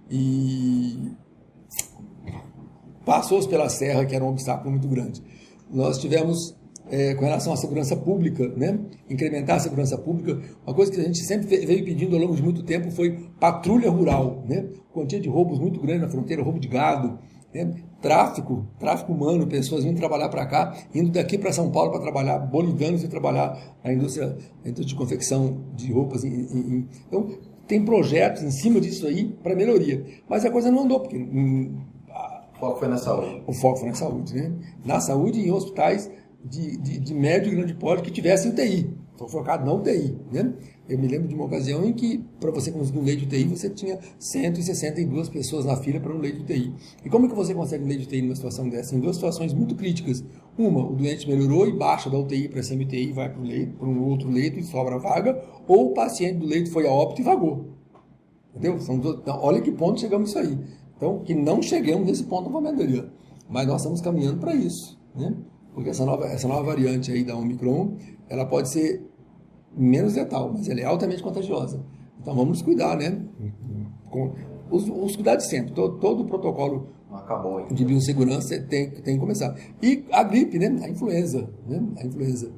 E 0.09 1.11
passou 3.05 3.45
pela 3.47 3.69
serra, 3.69 4.05
que 4.05 4.15
era 4.15 4.23
um 4.23 4.29
obstáculo 4.29 4.71
muito 4.71 4.87
grande. 4.87 5.21
Nós 5.69 5.97
tivemos, 5.97 6.55
é, 6.89 7.13
com 7.15 7.25
relação 7.25 7.53
à 7.53 7.57
segurança 7.57 7.95
pública, 7.95 8.47
né, 8.55 8.79
incrementar 9.09 9.57
a 9.57 9.59
segurança 9.59 9.97
pública, 9.97 10.39
uma 10.65 10.75
coisa 10.75 10.91
que 10.91 10.99
a 10.99 11.03
gente 11.03 11.19
sempre 11.19 11.47
veio 11.65 11.83
pedindo 11.83 12.15
ao 12.15 12.21
longo 12.21 12.35
de 12.35 12.43
muito 12.43 12.63
tempo 12.63 12.91
foi 12.91 13.29
patrulha 13.39 13.89
rural, 13.89 14.43
né, 14.47 14.67
quantia 14.91 15.19
de 15.19 15.29
roubos 15.29 15.59
muito 15.59 15.79
grande 15.79 16.01
na 16.01 16.09
fronteira, 16.09 16.43
roubo 16.43 16.59
de 16.59 16.67
gado, 16.67 17.19
né, 17.53 17.73
tráfico, 18.01 18.67
tráfico 18.79 19.13
humano, 19.13 19.47
pessoas 19.47 19.83
vindo 19.83 19.97
trabalhar 19.97 20.27
para 20.29 20.45
cá, 20.45 20.75
indo 20.93 21.11
daqui 21.11 21.37
para 21.37 21.53
São 21.53 21.71
Paulo 21.71 21.91
para 21.91 22.01
trabalhar, 22.01 22.39
bolivianos 22.39 23.03
e 23.03 23.07
trabalhar 23.07 23.77
na 23.83 23.93
indústria, 23.93 24.27
na 24.63 24.69
indústria 24.69 24.87
de 24.87 24.95
confecção 24.95 25.63
de 25.75 25.91
roupas. 25.91 26.23
Em, 26.23 26.29
em, 26.29 26.87
então, 27.07 27.29
tem 27.67 27.85
projetos 27.85 28.43
em 28.43 28.51
cima 28.51 28.81
disso 28.81 29.07
aí 29.07 29.25
para 29.41 29.55
melhoria. 29.55 30.03
Mas 30.27 30.43
a 30.45 30.51
coisa 30.51 30.69
não 30.69 30.83
andou, 30.83 30.99
porque 30.99 31.17
hum, 31.17 31.77
foco 32.63 32.79
foi 32.79 32.87
na 32.87 32.97
saúde. 32.97 33.43
o 33.47 33.53
foco 33.53 33.79
foi 33.79 33.89
na 33.89 33.95
saúde, 33.95 34.33
né? 34.33 34.51
Na 34.85 34.99
saúde 34.99 35.39
e 35.39 35.47
em 35.47 35.51
hospitais 35.51 36.09
de, 36.43 36.77
de, 36.77 36.99
de 36.99 37.13
médio 37.13 37.51
e 37.51 37.55
grande 37.55 37.73
porte 37.73 38.03
que 38.03 38.11
tivessem 38.11 38.51
UTI. 38.51 38.95
Foi 39.17 39.29
focado 39.29 39.65
na 39.65 39.73
UTI, 39.73 40.17
né? 40.31 40.53
Eu 40.89 40.97
me 40.99 41.07
lembro 41.07 41.27
de 41.27 41.35
uma 41.35 41.45
ocasião 41.45 41.85
em 41.85 41.93
que, 41.93 42.23
para 42.41 42.51
você 42.51 42.71
conseguir 42.71 42.99
um 42.99 43.03
leito 43.03 43.25
de 43.25 43.27
UTI, 43.27 43.43
você 43.45 43.69
tinha 43.69 43.99
162 44.19 45.29
pessoas 45.29 45.65
na 45.65 45.77
fila 45.77 45.99
para 45.99 46.13
um 46.13 46.19
leito 46.19 46.37
de 46.37 46.43
UTI. 46.43 46.73
E 47.05 47.09
como 47.09 47.25
é 47.25 47.29
que 47.29 47.35
você 47.35 47.53
consegue 47.53 47.83
um 47.83 47.87
leito 47.87 48.01
de 48.01 48.07
UTI 48.07 48.21
numa 48.21 48.35
situação 48.35 48.67
dessa? 48.67 48.95
Em 48.95 48.99
duas 48.99 49.15
situações 49.15 49.53
muito 49.53 49.75
críticas. 49.75 50.23
Uma, 50.57 50.85
o 50.85 50.93
doente 50.95 51.27
melhorou 51.29 51.67
e 51.67 51.71
baixa 51.71 52.09
da 52.09 52.17
UTI 52.17 52.49
para 52.49 52.61
CMTI, 52.61 53.13
vai 53.13 53.29
para 53.29 53.41
para 53.77 53.87
um 53.87 54.03
outro 54.03 54.29
leito 54.29 54.59
e 54.59 54.63
sobra 54.63 54.97
vaga, 54.97 55.41
ou 55.67 55.91
o 55.91 55.93
paciente 55.93 56.39
do 56.39 56.45
leito 56.45 56.71
foi 56.71 56.87
a 56.87 56.91
óbito 56.91 57.21
e 57.21 57.23
vagou. 57.23 57.73
Entendeu? 58.55 58.79
São 58.79 58.99
duas- 58.99 59.17
então, 59.19 59.39
olha 59.41 59.61
que 59.61 59.71
ponto 59.71 59.99
chegamos 59.99 60.29
isso 60.29 60.39
aí. 60.39 60.57
Então, 60.97 61.19
que 61.19 61.33
não 61.33 61.61
cheguemos 61.61 62.05
nesse 62.05 62.23
ponto 62.23 62.49
novamente, 62.49 62.83
Adriano. 62.83 63.09
Mas 63.49 63.67
nós 63.67 63.81
estamos 63.81 64.01
caminhando 64.01 64.39
para 64.39 64.53
isso, 64.55 64.99
né? 65.15 65.35
Porque 65.73 65.89
essa 65.89 66.05
nova, 66.05 66.25
essa 66.25 66.47
nova 66.47 66.63
variante 66.63 67.11
aí 67.11 67.23
da 67.23 67.35
Omicron, 67.35 67.95
ela 68.29 68.45
pode 68.45 68.69
ser 68.69 69.03
menos 69.75 70.15
letal, 70.15 70.51
mas 70.53 70.69
ela 70.69 70.79
é 70.79 70.85
altamente 70.85 71.21
contagiosa. 71.21 71.83
Então, 72.21 72.35
vamos 72.35 72.61
cuidar, 72.61 72.95
né? 72.95 73.21
Com 74.09 74.33
os, 74.69 74.87
os 74.87 75.15
cuidados 75.15 75.45
sempre. 75.45 75.73
Todo, 75.73 75.97
todo 75.97 76.23
o 76.23 76.25
protocolo 76.25 76.89
acabou 77.11 77.57
ainda. 77.57 77.73
de 77.73 77.85
biossegurança 77.85 78.59
tem, 78.61 78.89
tem 78.89 79.15
que 79.15 79.19
começar. 79.19 79.55
E 79.81 80.05
a 80.11 80.23
gripe, 80.23 80.57
né? 80.57 80.79
A 80.83 80.89
influenza, 80.89 81.49
né? 81.67 81.83
A 81.97 82.05
influenza, 82.05 82.51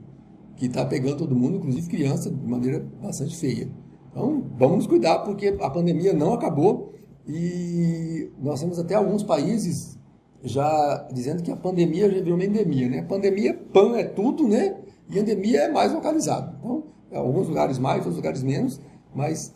que 0.56 0.68
está 0.68 0.86
pegando 0.86 1.18
todo 1.18 1.36
mundo, 1.36 1.58
inclusive 1.58 1.88
criança, 1.88 2.30
de 2.30 2.48
maneira 2.48 2.86
bastante 3.02 3.36
feia. 3.36 3.70
Então, 4.12 4.44
vamos 4.58 4.88
cuidar, 4.88 5.20
porque 5.20 5.58
a 5.60 5.70
pandemia 5.70 6.14
não 6.14 6.34
acabou 6.34 6.94
e 7.28 8.32
nós 8.40 8.60
temos 8.60 8.78
até 8.78 8.96
alguns 8.96 9.24
países 9.24 9.98
já 10.44 11.08
dizendo 11.12 11.42
que 11.42 11.52
a 11.52 11.56
pandemia 11.56 12.10
já 12.10 12.22
virou 12.22 12.36
uma 12.36 12.46
endemia, 12.46 12.88
né? 12.88 13.02
Pandemia, 13.02 13.54
pan 13.74 13.98
é 13.98 14.04
tudo, 14.04 14.48
né? 14.48 14.76
E 15.10 15.18
endemia 15.18 15.62
é 15.62 15.72
mais 15.72 15.92
localizado. 15.92 16.56
Então, 16.60 16.84
em 17.12 17.18
alguns 17.18 17.48
lugares 17.48 17.80
mais, 17.80 18.00
outros 18.00 18.18
lugares 18.18 18.44
menos, 18.44 18.80
mas 19.14 19.54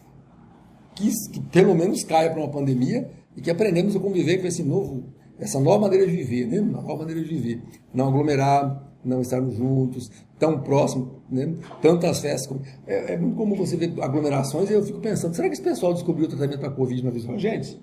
que, 0.95 1.11
que 1.31 1.39
pelo 1.39 1.75
menos 1.75 2.03
caia 2.03 2.31
para 2.31 2.39
uma 2.39 2.49
pandemia 2.49 3.09
e 3.35 3.41
que 3.41 3.51
aprendemos 3.51 3.95
a 3.95 3.99
conviver 3.99 4.39
com 4.39 4.47
esse 4.47 4.63
novo, 4.63 5.03
essa 5.37 5.59
nova 5.59 5.81
maneira 5.81 6.07
de 6.07 6.15
viver, 6.15 6.47
né? 6.47 6.59
Uma 6.59 6.81
nova 6.81 6.97
maneira 6.97 7.21
de 7.21 7.27
viver. 7.27 7.61
Não 7.93 8.07
aglomerar, 8.07 8.88
não 9.03 9.21
estarmos 9.21 9.55
juntos, 9.55 10.11
tão 10.37 10.59
próximos, 10.61 11.07
né? 11.29 11.53
Tantas 11.81 12.19
festas. 12.19 12.47
como- 12.47 12.61
É, 12.85 13.13
é 13.13 13.17
muito 13.17 13.35
comum 13.35 13.55
você 13.55 13.75
ver 13.77 13.93
aglomerações 14.01 14.69
e 14.69 14.73
eu 14.73 14.83
fico 14.83 14.99
pensando, 14.99 15.33
será 15.35 15.47
que 15.47 15.53
esse 15.53 15.61
pessoal 15.61 15.93
descobriu 15.93 16.25
o 16.25 16.29
tratamento 16.29 16.59
para 16.59 16.69
a 16.69 16.71
Covid 16.71 17.01
uma 17.01 17.11
vez 17.11 17.25
com 17.25 17.33
a 17.33 17.37
gente? 17.37 17.79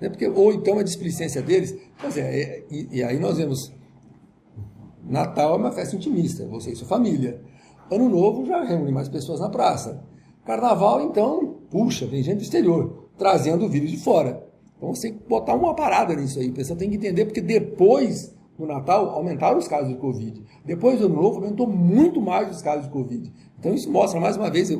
Né? 0.00 0.08
Porque, 0.08 0.26
ou 0.28 0.52
então 0.52 0.78
é 0.80 0.84
displicência 0.84 1.40
deles. 1.42 1.76
Pois 2.00 2.16
é, 2.16 2.40
é, 2.40 2.64
e, 2.70 2.88
e 2.98 3.02
aí 3.02 3.18
nós 3.18 3.36
vemos 3.38 3.72
Natal 5.04 5.54
é 5.54 5.56
uma 5.56 5.72
festa 5.72 5.96
intimista, 5.96 6.46
você 6.46 6.72
e 6.72 6.76
sua 6.76 6.86
família. 6.86 7.40
Ano 7.90 8.08
Novo 8.08 8.44
já 8.44 8.62
reúne 8.62 8.92
mais 8.92 9.08
pessoas 9.08 9.40
na 9.40 9.48
praça. 9.48 10.04
Carnaval, 10.44 11.02
então, 11.02 11.56
puxa, 11.70 12.06
vem 12.06 12.22
gente 12.22 12.38
do 12.38 12.42
exterior, 12.42 13.08
trazendo 13.16 13.64
o 13.64 13.68
vírus 13.68 13.90
de 13.90 13.96
fora. 13.96 14.46
Então 14.76 14.94
você 14.94 15.08
tem 15.08 15.18
que 15.18 15.28
botar 15.28 15.54
uma 15.54 15.74
parada 15.74 16.14
nisso 16.14 16.38
aí. 16.38 16.50
A 16.50 16.52
pessoa 16.52 16.78
tem 16.78 16.90
que 16.90 16.96
entender, 16.96 17.24
porque 17.24 17.40
depois 17.40 18.34
do 18.58 18.66
Natal 18.66 19.10
aumentaram 19.10 19.56
os 19.56 19.68
casos 19.68 19.88
de 19.88 19.94
Covid. 19.94 20.42
Depois 20.64 20.98
do 20.98 21.06
Ano 21.06 21.14
Novo 21.14 21.36
aumentou 21.36 21.66
muito 21.66 22.20
mais 22.20 22.50
os 22.50 22.60
casos 22.60 22.86
de 22.86 22.90
Covid. 22.90 23.32
Então 23.58 23.72
isso 23.72 23.90
mostra, 23.90 24.20
mais 24.20 24.36
uma 24.36 24.50
vez, 24.50 24.70
é, 24.70 24.76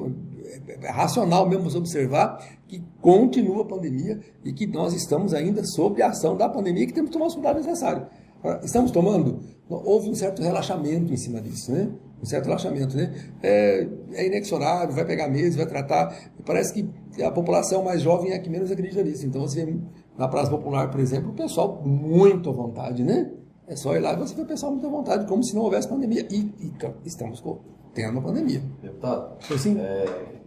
é 0.82 0.90
racional 0.90 1.48
mesmo 1.48 1.68
observar 1.76 2.44
que 2.66 2.82
continua 3.00 3.62
a 3.62 3.64
pandemia 3.64 4.18
e 4.44 4.52
que 4.52 4.66
nós 4.66 4.92
estamos 4.92 5.32
ainda 5.32 5.62
sob 5.64 6.02
a 6.02 6.08
ação 6.08 6.36
da 6.36 6.48
pandemia 6.48 6.82
e 6.82 6.86
que 6.88 6.92
temos 6.92 7.10
que 7.10 7.12
tomar 7.12 7.26
os 7.26 7.34
cuidados 7.34 7.64
necessários. 7.64 8.06
Agora, 8.40 8.60
Estamos 8.64 8.90
tomando? 8.90 9.40
Houve 9.68 10.10
um 10.10 10.14
certo 10.14 10.42
relaxamento 10.42 11.12
em 11.12 11.16
cima 11.16 11.40
disso, 11.40 11.72
né? 11.72 11.90
Um 12.20 12.24
certo 12.24 12.46
relaxamento, 12.46 12.96
né? 12.96 13.12
É, 13.42 13.86
é 14.12 14.26
inexorável, 14.26 14.94
vai 14.94 15.04
pegar 15.04 15.28
meses, 15.28 15.56
vai 15.56 15.66
tratar. 15.66 16.16
Parece 16.44 16.72
que 16.72 17.22
a 17.22 17.30
população 17.30 17.82
mais 17.82 18.00
jovem 18.00 18.32
é 18.32 18.36
a 18.36 18.38
que 18.38 18.48
menos 18.48 18.70
acredita 18.70 19.02
nisso. 19.02 19.26
Então, 19.26 19.42
você 19.42 19.64
vê 19.64 19.76
na 20.16 20.26
Praça 20.26 20.50
Popular, 20.50 20.90
por 20.90 21.00
exemplo, 21.00 21.30
o 21.30 21.34
pessoal 21.34 21.82
muito 21.84 22.48
à 22.50 22.52
vontade, 22.52 23.02
né? 23.04 23.30
É 23.68 23.76
só 23.76 23.94
ir 23.94 24.00
lá 24.00 24.14
e 24.14 24.16
você 24.16 24.34
vê 24.34 24.42
o 24.42 24.46
pessoal 24.46 24.72
muito 24.72 24.86
à 24.86 24.90
vontade, 24.90 25.26
como 25.26 25.44
se 25.44 25.54
não 25.54 25.62
houvesse 25.62 25.86
pandemia. 25.86 26.26
E, 26.30 26.54
e 26.58 26.72
estamos 27.04 27.44
tendo 27.92 28.12
uma 28.12 28.22
pandemia. 28.22 28.62
Deputado, 28.80 29.36
sim? 29.58 29.78
é, 29.78 30.40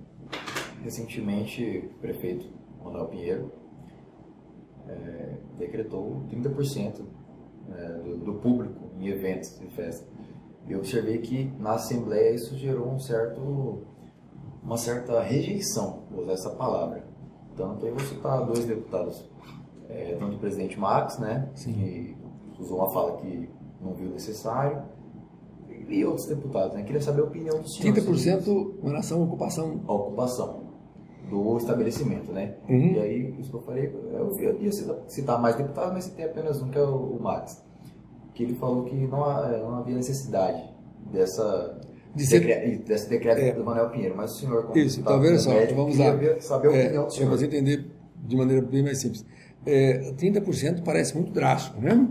recentemente 0.83 1.91
o 1.95 1.99
prefeito 1.99 2.47
Manuel 2.83 3.07
Pinheiro 3.09 3.51
é, 4.87 5.37
decretou 5.59 6.23
30% 6.31 7.01
né, 7.67 8.01
do, 8.03 8.17
do 8.17 8.33
público 8.35 8.89
em 8.97 9.07
eventos 9.07 9.61
e 9.61 9.67
festas. 9.75 10.07
Eu 10.67 10.79
observei 10.79 11.19
que 11.19 11.51
na 11.59 11.73
Assembleia 11.73 12.33
isso 12.33 12.57
gerou 12.57 12.87
um 12.87 12.99
certo, 12.99 13.83
uma 14.63 14.77
certa 14.77 15.21
rejeição, 15.21 16.03
vou 16.09 16.23
usar 16.23 16.33
essa 16.33 16.49
palavra. 16.51 17.03
Tanto 17.55 17.85
eu 17.85 17.93
vou 17.93 18.05
citar 18.05 18.45
dois 18.45 18.65
deputados, 18.65 19.29
é, 19.89 20.15
tanto 20.17 20.37
o 20.37 20.39
presidente 20.39 20.79
Max, 20.79 21.19
né, 21.19 21.49
Sim. 21.53 21.73
que 21.73 22.20
usou 22.61 22.77
uma 22.77 22.89
fala 22.91 23.17
que 23.17 23.49
não 23.81 23.93
viu 23.93 24.09
necessário, 24.09 24.81
e 25.89 26.05
outros 26.05 26.27
deputados, 26.27 26.75
né? 26.75 26.83
Queria 26.83 27.01
saber 27.01 27.21
a 27.21 27.25
opinião 27.25 27.59
do 27.61 27.67
senhor. 27.67 27.93
sobre 27.95 28.15
isso. 28.15 28.31
30% 28.45 28.75
em 28.83 28.87
relação 28.87 29.21
à 29.21 29.25
ocupação. 29.25 29.81
a 29.87 29.93
ocupação 29.93 30.61
do 31.29 31.57
estabelecimento, 31.57 32.31
né? 32.31 32.55
Uhum. 32.69 32.93
E 32.93 32.99
aí, 32.99 33.35
isso 33.39 33.49
que 33.49 33.55
eu 33.55 33.61
falei, 33.61 33.85
eu, 34.13 34.37
eu 34.39 34.61
ia 34.61 34.71
citar, 35.07 35.41
mais 35.41 35.55
deputados, 35.55 35.93
mas 35.93 36.03
citei 36.05 36.25
apenas 36.25 36.61
um, 36.61 36.69
que 36.69 36.77
é 36.77 36.81
o, 36.83 37.17
Max. 37.21 37.63
Que 38.33 38.43
ele 38.43 38.55
falou 38.55 38.83
que 38.85 38.95
não, 39.07 39.23
há- 39.23 39.47
não 39.49 39.75
havia 39.75 39.95
necessidade 39.95 40.61
dessa, 41.11 41.77
De 42.15 42.25
ser- 42.25 42.79
desse 42.85 43.09
decreto 43.09 43.39
É. 43.39 43.51
do 43.53 43.63
Manuel 43.63 43.89
Pinheiro. 43.89 44.15
Mas 44.15 44.31
o 44.35 44.39
senhor, 44.39 44.63
como 44.63 44.77
Isso, 44.77 45.01
tá 45.03 45.17
vendo 45.17 45.39
só? 45.39 45.49
médico, 45.51 45.75
Vamos 45.81 45.97
lá. 45.97 46.05
saber 46.41 46.67
a 46.69 46.71
É, 46.75 46.83
opinião 46.85 47.05
do 47.07 47.13
senhor. 47.13 47.29
você 47.37 47.45
entender 47.45 47.91
de 48.23 48.35
maneira 48.37 48.61
bem 48.65 48.83
mais 48.83 48.99
simples. 48.99 49.25
É, 49.65 50.13
30% 50.17 50.83
parece 50.83 51.15
muito 51.15 51.31
drástico, 51.31 51.79
né? 51.81 52.07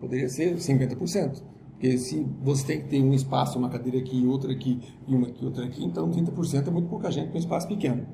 Poderia 0.00 0.28
ser 0.28 0.56
50%. 0.56 1.42
Porque 1.72 1.96
se 1.96 2.26
você 2.42 2.66
tem 2.66 2.80
que 2.82 2.88
ter 2.88 3.02
um 3.02 3.14
espaço, 3.14 3.58
uma 3.58 3.70
cadeira 3.70 3.98
aqui, 3.98 4.26
outra 4.26 4.52
aqui, 4.52 4.80
e 5.06 5.14
uma 5.14 5.28
aqui, 5.28 5.44
outra 5.44 5.64
aqui, 5.64 5.84
então 5.84 6.10
30% 6.10 6.68
é 6.68 6.70
muito 6.70 6.88
pouca 6.88 7.10
gente 7.10 7.28
com 7.30 7.36
um 7.36 7.40
espaço 7.40 7.68
pequeno. 7.68 8.06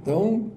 Então, 0.00 0.52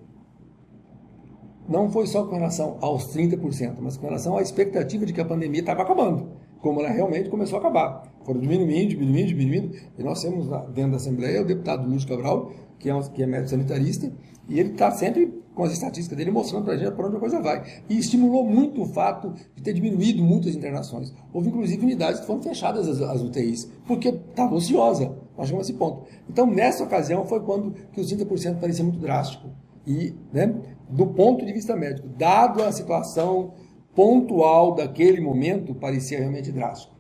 não 1.68 1.90
foi 1.90 2.08
só 2.08 2.26
com 2.26 2.36
relação 2.36 2.78
aos 2.80 3.14
30%, 3.14 3.76
mas 3.82 3.98
com 3.98 4.06
relação 4.08 4.38
à 4.38 4.42
expectativa 4.42 5.06
de 5.06 5.12
que 5.12 5.20
a 5.20 5.26
pandemia 5.26 5.60
estava 5.60 5.82
acabando, 5.82 6.30
como 6.62 6.80
ela 6.80 6.90
realmente 6.90 7.30
começou 7.30 7.58
a 7.58 7.60
acabar. 7.60 8.04
Foram 8.24 8.40
diminuindo, 8.40 8.90
diminuindo, 8.90 9.28
diminuindo, 9.28 9.78
e 9.98 10.04
nós 10.04 10.22
temos 10.22 10.48
dentro 10.74 10.92
da 10.92 10.98
Assembleia 10.98 11.42
o 11.42 11.46
deputado 11.46 11.90
Lúcio 11.90 12.08
Cabral, 12.08 12.52
que 12.80 12.90
é, 12.90 12.96
um, 12.96 13.02
que 13.02 13.22
é 13.22 13.26
médico 13.26 13.50
sanitarista, 13.50 14.12
e 14.48 14.60
ele 14.60 14.72
está 14.72 14.92
sempre 14.92 15.44
com 15.56 15.64
as 15.64 15.72
estatísticas 15.72 16.18
dele 16.18 16.30
mostrando 16.30 16.66
para 16.66 16.74
a 16.74 16.78
gente 16.78 16.92
para 16.92 17.08
onde 17.08 17.16
a 17.16 17.20
coisa 17.20 17.42
vai. 17.42 17.64
E 17.90 17.98
estimulou 17.98 18.46
muito 18.46 18.82
o 18.82 18.86
fato 18.86 19.34
de 19.56 19.64
ter 19.64 19.74
diminuído 19.74 20.22
muitas 20.22 20.54
internações. 20.54 21.14
Houve, 21.34 21.48
inclusive, 21.48 21.82
unidades 21.84 22.20
que 22.20 22.28
foram 22.28 22.42
fechadas 22.42 22.88
as, 22.88 23.02
as 23.02 23.22
UTIs, 23.22 23.72
porque 23.88 24.10
estava 24.10 24.54
ociosa. 24.54 25.16
Nós 25.38 25.48
chegamos 25.48 25.68
a 25.68 25.70
esse 25.72 25.74
ponto. 25.80 26.04
Então, 26.30 26.46
nessa 26.46 26.84
ocasião, 26.84 27.26
foi 27.26 27.40
quando 27.40 27.74
que 27.94 28.02
os 28.02 28.14
30% 28.14 28.60
parecia 28.60 28.84
muito 28.84 29.00
drástico. 29.00 29.50
E, 29.88 30.14
né, 30.32 30.54
do 30.90 31.08
ponto 31.08 31.46
de 31.46 31.54
vista 31.54 31.76
médico, 31.76 32.08
dado 32.08 32.62
a 32.62 32.72
situação 32.72 33.54
pontual 33.96 34.76
daquele 34.76 35.22
momento, 35.22 35.74
parecia 35.74 36.20
realmente 36.20 36.52
drástico. 36.52 36.94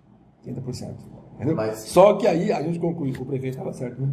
30%. 0.45 0.95
Entendeu? 1.35 1.55
Mas- 1.55 1.79
Só 1.79 2.13
que 2.13 2.25
aí 2.25 2.51
a 2.51 2.61
gente 2.61 2.79
conclui 2.79 3.11
o 3.11 3.25
prefeito 3.25 3.57
estava 3.57 3.73
certo, 3.73 4.01
né? 4.01 4.09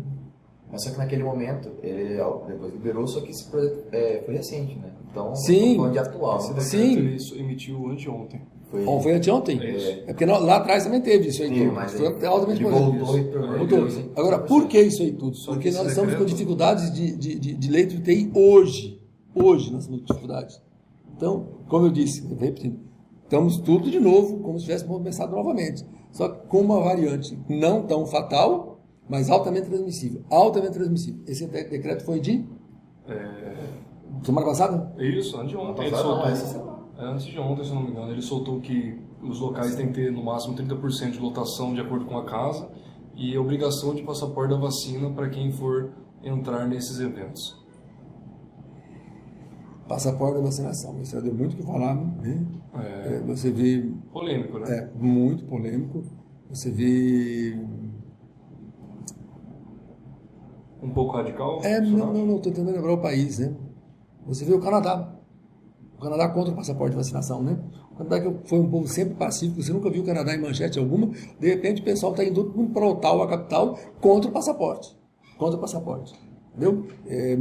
Mas 0.73 0.83
só 0.85 0.91
que 0.91 0.97
naquele 0.99 1.23
momento, 1.23 1.71
ele 1.83 2.19
ó, 2.19 2.39
depois 2.47 2.73
liberou, 2.73 3.07
só 3.07 3.21
que 3.21 3.31
esse 3.31 3.45
projeto 3.51 3.85
é, 3.93 4.23
foi 4.25 4.35
recente, 4.35 4.75
né? 4.77 4.91
Então, 5.11 5.35
Sim. 5.37 5.77
foi 5.77 5.91
de 5.91 5.99
atual. 5.99 6.39
Esse 6.39 6.49
né? 6.49 6.55
decreto 6.55 6.71
Sim. 6.71 6.97
ele 6.97 7.17
isso 7.17 7.39
emitiu 7.39 7.87
anteontem. 7.89 8.41
Foi, 8.71 8.83
Bom, 8.83 9.03
foi 9.03 9.13
anteontem? 9.13 9.59
Isso. 9.77 9.91
É 10.07 10.07
porque 10.07 10.25
lá 10.25 10.57
atrás 10.57 10.85
também 10.85 11.03
teve 11.03 11.29
isso 11.29 11.43
aí 11.43 11.51
Sim, 11.51 11.65
tudo. 11.65 11.73
mas 11.75 11.93
Foi 11.93 12.07
ele- 12.07 12.27
altamente 12.27 12.63
ele 12.65 12.71
voltou 12.71 13.19
e 13.19 13.23
Voltou. 13.59 13.89
Agora, 14.17 14.39
por 14.39 14.67
que 14.67 14.81
isso 14.81 15.03
aí 15.03 15.13
tudo? 15.13 15.37
Porque 15.45 15.71
que 15.71 15.77
nós 15.77 15.89
estamos 15.89 16.15
com 16.15 16.25
dificuldades 16.25 16.91
de, 16.91 17.15
de, 17.15 17.39
de, 17.39 17.55
de 17.55 17.71
leito 17.71 17.95
de 17.95 18.01
UTI 18.01 18.33
hoje. 18.35 18.99
Hoje 19.35 19.71
nós 19.71 19.87
temos 19.87 20.03
dificuldades. 20.07 20.59
Então, 21.15 21.49
como 21.69 21.85
eu 21.87 21.91
disse, 21.91 22.27
repetindo, 22.41 22.79
estamos 23.25 23.59
tudo 23.59 23.91
de 23.91 24.01
novo, 24.01 24.39
como 24.39 24.59
se 24.59 24.65
tivéssemos 24.65 24.97
começado 24.97 25.33
novamente. 25.33 25.85
Só 26.11 26.29
que 26.31 26.47
com 26.49 26.61
uma 26.63 26.81
variante 26.81 27.39
não 27.51 27.83
tão 27.83 28.07
fatal, 28.07 28.72
mas 29.13 29.29
altamente 29.31 29.69
transmissível. 29.69 30.23
Altamente 30.31 30.73
transmissível. 30.73 31.21
Esse 31.27 31.47
de- 31.47 31.65
decreto 31.65 32.03
foi 32.05 32.19
de 32.19 32.45
semana 34.25 34.47
passada? 34.47 34.93
É 34.97 35.07
isso, 35.07 35.37
anteontem. 35.39 35.85
Ele 35.85 35.91
Passado, 35.91 36.09
soltou, 36.09 36.29
não, 36.29 36.37
semana. 36.37 36.79
é, 36.99 37.05
antes 37.05 37.27
de 37.27 37.39
ontem, 37.39 37.63
se 37.65 37.69
eu 37.71 37.75
não 37.75 37.83
me 37.85 37.91
engano, 37.91 38.11
ele 38.11 38.23
soltou 38.23 38.61
que 38.61 38.99
os 39.23 39.39
locais 39.39 39.75
têm 39.77 39.89
que 39.89 39.93
ter 39.95 40.11
no 40.11 40.25
máximo 40.25 40.57
30% 40.57 41.11
de 41.13 41.19
lotação 41.21 41.75
de 41.75 41.81
acordo 41.81 42.07
com 42.07 42.17
a 42.19 42.25
casa 42.25 42.69
e 43.15 43.37
obrigação 43.37 43.95
de 43.95 44.03
passaporte 44.03 44.53
da 44.55 44.59
vacina 44.59 45.11
para 45.11 45.29
quem 45.29 45.53
for 45.53 45.93
entrar 46.25 46.67
nesses 46.67 46.99
eventos. 47.01 47.61
passaporte 49.89 50.37
da 50.39 50.45
vacinação. 50.45 50.99
Isso 51.03 51.21
deu 51.21 51.35
muito 51.35 51.53
o 51.53 51.57
que 51.57 51.63
falar, 51.63 51.95
né? 51.95 52.47
É. 52.75 53.17
É, 53.17 53.21
você 53.27 53.51
vê 53.51 53.91
Polêmico, 54.11 54.59
né? 54.59 54.67
é 54.71 54.91
muito 54.99 55.45
polêmico. 55.45 56.03
Você 56.49 56.71
vê 56.71 57.59
Um 60.83 60.91
pouco 60.91 61.17
radical. 61.17 61.61
É, 61.63 61.81
não, 61.81 62.13
não, 62.13 62.27
não, 62.27 62.37
estou 62.37 62.53
tentando 62.53 62.75
lembrar 62.75 62.93
o 62.93 62.99
país, 62.99 63.39
né? 63.39 63.55
Você 64.27 64.45
vê 64.45 64.53
o 64.53 64.61
Canadá. 64.61 65.15
O 65.97 66.01
Canadá 66.03 66.29
contra 66.29 66.53
o 66.53 66.57
passaporte 66.57 66.91
de 66.91 66.97
vacinação, 66.97 67.43
né? 67.43 67.57
O 67.93 67.97
Canadá 67.97 68.21
que 68.21 68.49
foi 68.49 68.59
um 68.59 68.69
povo 68.69 68.89
sempre 68.89 69.15
pacífico, 69.15 69.63
você 69.63 69.73
nunca 69.73 69.89
viu 69.89 70.03
o 70.03 70.07
Canadá 70.07 70.35
em 70.35 70.41
manchete 70.41 70.79
alguma, 70.79 71.09
de 71.39 71.49
repente 71.49 71.83
o 71.83 71.85
pessoal 71.85 72.13
está 72.13 72.25
indo 72.25 72.45
para 72.73 72.87
Ottawa, 72.87 73.25
a 73.25 73.29
capital, 73.29 73.79
contra 74.01 74.29
o 74.29 74.33
passaporte. 74.33 74.97
Contra 75.39 75.57
o 75.57 75.61
passaporte. 75.61 76.15
Entendeu? 76.51 76.87
É, 77.07 77.39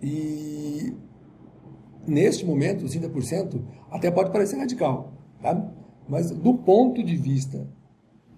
e 0.00 0.94
neste 2.06 2.46
momento, 2.46 2.84
os 2.84 2.94
30% 2.94 3.60
até 3.90 4.10
pode 4.10 4.30
parecer 4.30 4.58
radical, 4.58 5.12
tá? 5.42 5.72
Mas 6.08 6.30
do 6.30 6.54
ponto 6.54 7.02
de 7.02 7.16
vista 7.16 7.66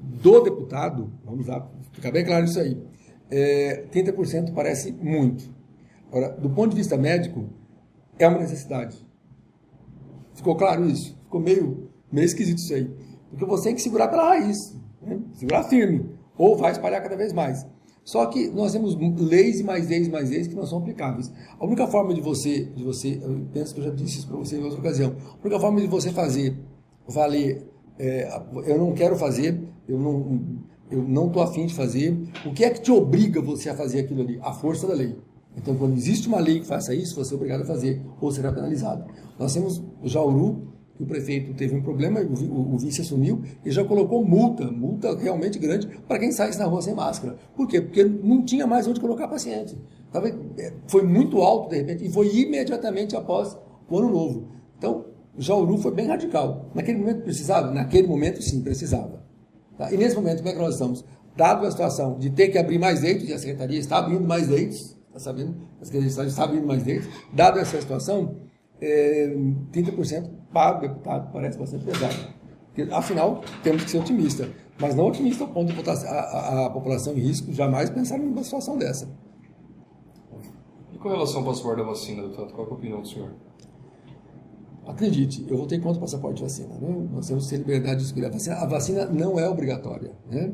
do 0.00 0.40
deputado, 0.40 1.12
vamos 1.24 1.46
lá, 1.46 1.68
ficar 1.92 2.10
bem 2.10 2.24
claro 2.24 2.44
isso 2.44 2.58
aí, 2.58 2.80
é, 3.30 3.84
30% 3.92 4.52
parece 4.54 4.92
muito. 4.92 5.52
Agora, 6.08 6.30
do 6.32 6.50
ponto 6.50 6.70
de 6.70 6.76
vista 6.76 6.96
médico, 6.96 7.48
é 8.18 8.26
uma 8.26 8.38
necessidade. 8.38 8.96
Ficou 10.34 10.56
claro 10.56 10.86
isso? 10.86 11.16
Ficou 11.24 11.40
meio, 11.40 11.90
meio 12.10 12.24
esquisito 12.24 12.58
isso 12.58 12.74
aí. 12.74 12.90
Porque 13.30 13.44
você 13.44 13.64
tem 13.64 13.74
que 13.74 13.82
segurar 13.82 14.08
pela 14.08 14.28
raiz, 14.28 14.74
né? 15.02 15.20
segurar 15.34 15.64
firme, 15.64 16.10
ou 16.36 16.56
vai 16.56 16.72
espalhar 16.72 17.02
cada 17.02 17.16
vez 17.16 17.32
mais. 17.32 17.66
Só 18.08 18.24
que 18.24 18.48
nós 18.48 18.72
temos 18.72 18.96
leis 19.20 19.60
e 19.60 19.62
mais 19.62 19.86
leis 19.86 20.06
e 20.06 20.10
mais 20.10 20.30
leis 20.30 20.46
que 20.46 20.54
não 20.54 20.66
são 20.66 20.78
aplicáveis. 20.78 21.30
A 21.60 21.66
única 21.66 21.86
forma 21.86 22.14
de 22.14 22.22
você, 22.22 22.64
de 22.64 22.82
você, 22.82 23.20
eu 23.22 23.46
penso 23.52 23.74
que 23.74 23.80
eu 23.80 23.84
já 23.84 23.90
disse 23.90 24.20
isso 24.20 24.28
para 24.28 24.38
você 24.38 24.56
em 24.56 24.62
outra 24.62 24.78
ocasião, 24.78 25.14
a 25.30 25.46
única 25.46 25.60
forma 25.60 25.78
de 25.78 25.86
você 25.86 26.10
fazer 26.10 26.56
valer, 27.06 27.66
é, 27.98 28.26
eu 28.64 28.78
não 28.78 28.94
quero 28.94 29.14
fazer, 29.16 29.60
eu 29.86 29.98
não, 29.98 30.40
eu 30.90 31.02
não 31.02 31.26
estou 31.26 31.42
afim 31.42 31.66
de 31.66 31.74
fazer, 31.74 32.16
o 32.46 32.52
que 32.52 32.64
é 32.64 32.70
que 32.70 32.80
te 32.80 32.90
obriga 32.90 33.40
você 33.40 33.68
a 33.70 33.74
fazer 33.74 34.00
aquilo 34.00 34.22
ali? 34.22 34.38
A 34.42 34.52
força 34.52 34.86
da 34.86 34.94
lei. 34.94 35.16
Então, 35.56 35.74
quando 35.74 35.96
existe 35.96 36.28
uma 36.28 36.38
lei 36.38 36.60
que 36.60 36.66
faça 36.66 36.94
isso, 36.94 37.16
você 37.16 37.34
é 37.34 37.36
obrigado 37.36 37.62
a 37.62 37.66
fazer, 37.66 38.00
ou 38.20 38.30
será 38.30 38.52
penalizado. 38.52 39.04
Nós 39.38 39.52
temos 39.54 39.82
o 40.02 40.08
Jauru, 40.08 40.68
que 40.96 41.02
o 41.02 41.06
prefeito 41.06 41.52
teve 41.54 41.74
um 41.76 41.82
problema, 41.82 42.20
o, 42.20 42.74
o- 42.74 42.78
vice 42.78 43.00
assumiu 43.00 43.40
e 43.64 43.70
já 43.70 43.84
colocou 43.84 44.24
multa, 44.24 44.70
multa 44.70 45.16
realmente 45.16 45.58
grande, 45.58 45.86
para 46.08 46.18
quem 46.18 46.30
sai 46.32 46.52
na 46.56 46.64
rua 46.64 46.82
sem 46.82 46.94
máscara. 46.94 47.36
Por 47.56 47.66
quê? 47.68 47.80
Porque 47.80 48.02
não 48.04 48.44
tinha 48.44 48.66
mais 48.66 48.86
onde 48.86 49.00
colocar 49.00 49.28
paciente. 49.28 49.76
Tava, 50.12 50.28
é, 50.28 50.72
foi 50.88 51.02
muito 51.02 51.38
alto, 51.40 51.70
de 51.70 51.76
repente, 51.76 52.04
e 52.04 52.10
foi 52.10 52.34
imediatamente 52.36 53.14
após 53.16 53.56
o 53.90 53.98
ano 53.98 54.10
novo. 54.10 54.48
Então, 54.76 55.04
o 55.36 55.40
Jauru 55.42 55.76
foi 55.78 55.92
bem 55.92 56.06
radical. 56.08 56.70
Naquele 56.74 56.98
momento 56.98 57.22
precisava? 57.22 57.70
Naquele 57.72 58.06
momento, 58.08 58.42
sim, 58.42 58.60
precisava. 58.62 59.22
Tá? 59.78 59.90
E 59.92 59.96
nesse 59.96 60.14
momento, 60.16 60.38
como 60.38 60.48
é 60.50 60.52
que 60.52 60.58
nós 60.58 60.74
estamos? 60.74 61.04
Dado 61.36 61.64
a 61.64 61.70
situação 61.70 62.18
de 62.18 62.28
ter 62.30 62.48
que 62.48 62.58
abrir 62.58 62.78
mais 62.78 63.00
leitos, 63.00 63.28
e 63.28 63.32
a 63.32 63.38
Secretaria 63.38 63.78
está 63.78 63.98
abrindo 63.98 64.26
mais 64.26 64.48
leitos, 64.48 64.96
está 65.06 65.20
sabendo? 65.20 65.54
A 65.80 65.84
Secretaria 65.84 66.26
está 66.28 66.44
abrindo 66.44 66.66
mais 66.66 66.84
leitos. 66.84 67.08
Dado 67.32 67.58
essa 67.60 67.80
situação, 67.80 68.36
é, 68.80 69.28
30% 69.72 70.28
para 70.52 70.78
o 70.78 70.80
deputado 70.80 71.32
parece 71.32 71.56
bastante 71.56 71.84
pesado. 71.84 72.14
Porque, 72.74 72.92
afinal, 72.92 73.40
temos 73.62 73.84
que 73.84 73.90
ser 73.92 73.98
otimistas. 73.98 74.48
Mas 74.80 74.94
não 74.94 75.06
otimista 75.06 75.44
ao 75.44 75.50
ponto 75.50 75.68
de 75.70 75.74
botar 75.76 75.92
a, 75.94 76.10
a- 76.10 76.66
a 76.66 76.70
população 76.70 77.12
em 77.14 77.20
risco, 77.20 77.52
jamais 77.52 77.88
pensar 77.90 78.18
numa 78.18 78.42
situação 78.44 78.76
dessa. 78.76 79.08
E 80.92 80.98
com 80.98 81.08
relação 81.08 81.40
ao 81.40 81.46
passaporte 81.46 81.78
da 81.82 81.86
vacina, 81.88 82.22
deputado, 82.22 82.52
qual 82.52 82.66
é 82.66 82.70
a 82.70 82.74
opinião 82.74 83.00
do 83.02 83.08
senhor? 83.08 83.30
Acredite, 84.88 85.44
eu 85.46 85.58
votei 85.58 85.78
contra 85.78 85.98
o 85.98 86.00
passaporte 86.00 86.36
de 86.36 86.44
vacina. 86.44 86.74
Né? 86.80 87.08
Nós 87.12 87.28
temos 87.28 87.44
que 87.44 87.50
ter 87.50 87.58
liberdade 87.58 88.00
de 88.00 88.06
escolher 88.06 88.26
a 88.26 88.30
vacina. 88.30 88.56
A 88.56 88.66
vacina 88.66 89.04
não 89.04 89.38
é 89.38 89.46
obrigatória. 89.46 90.12
Né? 90.30 90.50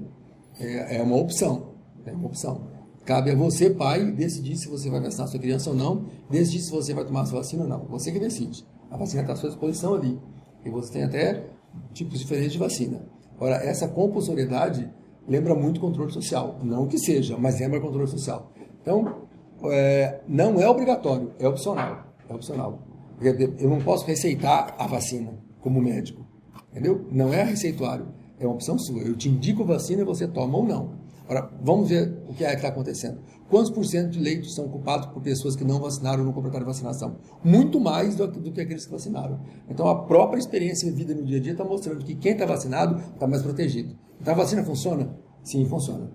É, 0.59 0.97
é 0.97 1.03
uma 1.03 1.17
opção. 1.17 1.75
É 2.05 2.11
uma 2.11 2.27
opção. 2.27 2.67
Cabe 3.05 3.31
a 3.31 3.37
você, 3.37 3.71
pai, 3.71 4.11
decidir 4.11 4.57
se 4.57 4.69
você 4.69 4.91
vai 4.91 5.01
vacinar 5.01 5.29
sua 5.29 5.39
criança 5.39 5.71
ou 5.71 5.77
não, 5.77 6.07
decidir 6.29 6.63
se 6.65 6.71
você 6.73 6.93
vai 6.93 7.05
tomar 7.05 7.27
sua 7.27 7.39
vacina 7.39 7.63
ou 7.63 7.69
não. 7.69 7.85
Você 7.87 8.11
que 8.11 8.19
decide. 8.19 8.67
A 8.91 8.97
vacina 8.97 9.23
está 9.23 9.35
à 9.35 9.37
sua 9.37 9.51
disposição 9.51 9.95
ali. 9.95 10.19
E 10.65 10.71
você 10.71 10.93
tem 10.93 11.05
até 11.05 11.47
tipos 11.93 12.19
diferentes 12.19 12.53
de 12.53 12.59
vacina. 12.59 13.07
Ora, 13.39 13.57
essa 13.57 13.87
compulsoriedade 13.87 14.91
lembra 15.29 15.55
muito 15.55 15.79
controle 15.81 16.13
social. 16.13 16.59
Não 16.61 16.89
que 16.89 16.99
seja, 16.99 17.37
mas 17.39 17.61
lembra 17.61 17.81
controle 17.81 18.09
social. 18.09 18.51
Então, 18.83 19.29
é, 19.67 20.23
não 20.27 20.61
é 20.61 20.69
obrigatório, 20.69 21.33
é 21.39 21.47
opcional. 21.47 22.05
É 22.29 22.35
opcional. 22.35 22.94
Eu 23.21 23.69
não 23.69 23.81
posso 23.81 24.07
receitar 24.07 24.75
a 24.79 24.87
vacina 24.87 25.33
como 25.61 25.81
médico. 25.81 26.27
Entendeu? 26.71 27.07
Não 27.11 27.33
é 27.33 27.43
receituário. 27.43 28.09
É 28.39 28.47
uma 28.47 28.55
opção 28.55 28.79
sua. 28.79 29.03
Eu 29.03 29.17
te 29.17 29.29
indico 29.29 29.65
vacina 29.65 30.03
e 30.03 30.05
você 30.05 30.27
toma 30.27 30.59
ou 30.59 30.65
não. 30.65 31.05
Agora, 31.25 31.51
vamos 31.63 31.89
ver 31.89 32.23
o 32.29 32.35
que 32.35 32.45
é 32.45 32.51
que 32.51 32.57
está 32.57 32.69
acontecendo. 32.69 33.19
Quantos 33.49 33.71
por 33.71 33.85
cento 33.85 34.11
de 34.11 34.21
leitos 34.21 34.55
são 34.55 34.67
ocupados 34.67 35.07
por 35.07 35.23
pessoas 35.23 35.57
que 35.57 35.65
não 35.65 35.81
vacinaram 35.81 36.21
ou 36.21 36.27
não 36.27 36.33
completaram 36.33 36.65
a 36.65 36.69
vacinação? 36.69 37.17
Muito 37.43 37.81
mais 37.81 38.17
do, 38.17 38.29
que 38.31 38.61
aqueles 38.61 38.85
que 38.85 38.93
vacinaram. 38.93 39.41
Então, 39.69 39.89
a 39.89 40.03
própria 40.05 40.39
experiência 40.39 40.91
vivida 40.91 41.15
no 41.15 41.25
dia 41.25 41.39
a 41.39 41.41
dia 41.41 41.53
está 41.53 41.65
mostrando 41.65 42.05
que 42.05 42.15
quem 42.15 42.33
está 42.33 42.45
vacinado 42.45 43.01
está 43.15 43.27
mais 43.27 43.43
protegido. 43.43 43.97
Então, 44.21 44.35
a 44.35 44.37
vacina 44.37 44.63
funciona? 44.65 45.17
Sim, 45.43 45.65
funciona. 45.67 46.11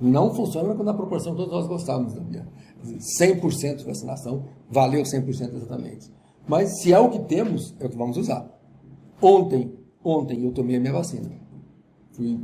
Não 0.00 0.32
funciona 0.34 0.74
quando 0.74 0.88
a 0.90 0.94
proporção 0.94 1.32
que 1.32 1.38
todos 1.38 1.52
nós 1.52 1.66
gostávamos 1.66 2.14
da 2.14 2.20
minha. 2.20 2.46
100% 2.84 3.76
de 3.76 3.84
vacinação, 3.84 4.44
valeu 4.70 5.02
100% 5.02 5.54
exatamente. 5.54 6.10
Mas 6.46 6.80
se 6.80 6.92
é 6.92 6.98
o 6.98 7.10
que 7.10 7.20
temos, 7.20 7.74
é 7.78 7.86
o 7.86 7.90
que 7.90 7.96
vamos 7.96 8.16
usar. 8.16 8.48
Ontem, 9.20 9.72
ontem 10.02 10.44
eu 10.44 10.52
tomei 10.52 10.76
a 10.76 10.80
minha 10.80 10.92
vacina. 10.92 11.30
Fui, 12.12 12.38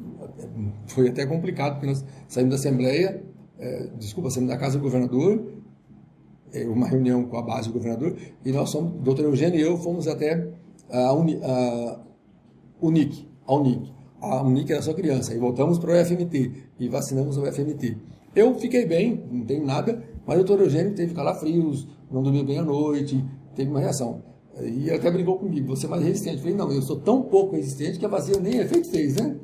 foi 0.86 1.08
até 1.08 1.26
complicado, 1.26 1.74
porque 1.74 1.86
nós 1.86 2.04
saímos 2.28 2.50
da 2.50 2.56
Assembleia, 2.56 3.24
eh, 3.58 3.88
desculpa, 3.98 4.30
saímos 4.30 4.50
da 4.50 4.58
Casa 4.58 4.78
do 4.78 4.82
Governador, 4.82 5.54
eh, 6.52 6.66
uma 6.66 6.86
reunião 6.86 7.24
com 7.24 7.36
a 7.36 7.42
base 7.42 7.68
do 7.68 7.72
governador, 7.72 8.16
e 8.44 8.52
nós 8.52 8.70
fomos, 8.70 8.94
o 8.94 8.98
doutor 8.98 9.24
Eugênio 9.24 9.58
e 9.58 9.62
eu 9.62 9.76
fomos 9.78 10.06
até 10.06 10.48
a, 10.90 11.12
Uni, 11.12 11.40
a 11.42 11.98
Unic, 12.80 13.28
a 13.46 13.54
Unic. 13.54 13.92
A 14.20 14.42
Unic 14.42 14.72
era 14.72 14.82
só 14.82 14.94
criança, 14.94 15.34
e 15.34 15.38
voltamos 15.38 15.78
para 15.78 15.90
o 15.90 16.04
FMT, 16.04 16.52
e 16.78 16.88
vacinamos 16.88 17.36
o 17.36 17.44
FMT. 17.44 17.96
Eu 18.34 18.54
fiquei 18.56 18.86
bem, 18.86 19.24
não 19.30 19.44
tenho 19.44 19.64
nada, 19.64 20.02
mas 20.26 20.40
o 20.40 20.44
doutor 20.44 20.64
Eugênio 20.64 20.94
teve 20.94 21.14
calafrios, 21.14 21.86
não 22.10 22.22
dormiu 22.22 22.44
bem 22.44 22.58
à 22.58 22.62
noite, 22.62 23.24
teve 23.54 23.70
uma 23.70 23.80
reação. 23.80 24.22
E 24.62 24.90
até 24.90 25.10
brincou 25.10 25.38
comigo, 25.38 25.66
você 25.66 25.86
é 25.86 25.88
mais 25.88 26.02
resistente. 26.02 26.36
Eu 26.36 26.42
falei, 26.42 26.56
não, 26.56 26.70
eu 26.70 26.82
sou 26.82 27.00
tão 27.00 27.22
pouco 27.22 27.56
resistente 27.56 27.98
que 27.98 28.06
a 28.06 28.08
vacina 28.08 28.38
nem 28.38 28.58
efeito 28.58 28.88
fez, 28.88 29.16
né? 29.16 29.36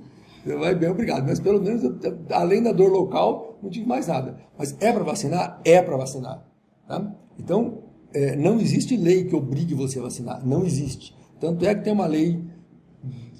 Vai 0.46 0.74
bem, 0.74 0.88
obrigado. 0.88 1.26
Mas 1.26 1.40
pelo 1.40 1.60
menos, 1.60 1.82
além 2.30 2.62
da 2.62 2.72
dor 2.72 2.90
local, 2.90 3.58
não 3.62 3.68
tive 3.68 3.86
mais 3.86 4.06
nada. 4.06 4.38
Mas 4.56 4.76
é 4.80 4.92
para 4.92 5.04
vacinar? 5.04 5.60
É 5.64 5.82
para 5.82 5.96
vacinar. 5.96 6.46
Tá? 6.86 7.12
Então, 7.38 7.82
é, 8.14 8.36
não 8.36 8.58
existe 8.60 8.96
lei 8.96 9.24
que 9.24 9.34
obrigue 9.34 9.74
você 9.74 9.98
a 9.98 10.02
vacinar. 10.02 10.46
Não 10.46 10.64
existe. 10.64 11.14
Tanto 11.40 11.64
é 11.64 11.74
que 11.74 11.82
tem 11.82 11.92
uma 11.92 12.06
lei 12.06 12.42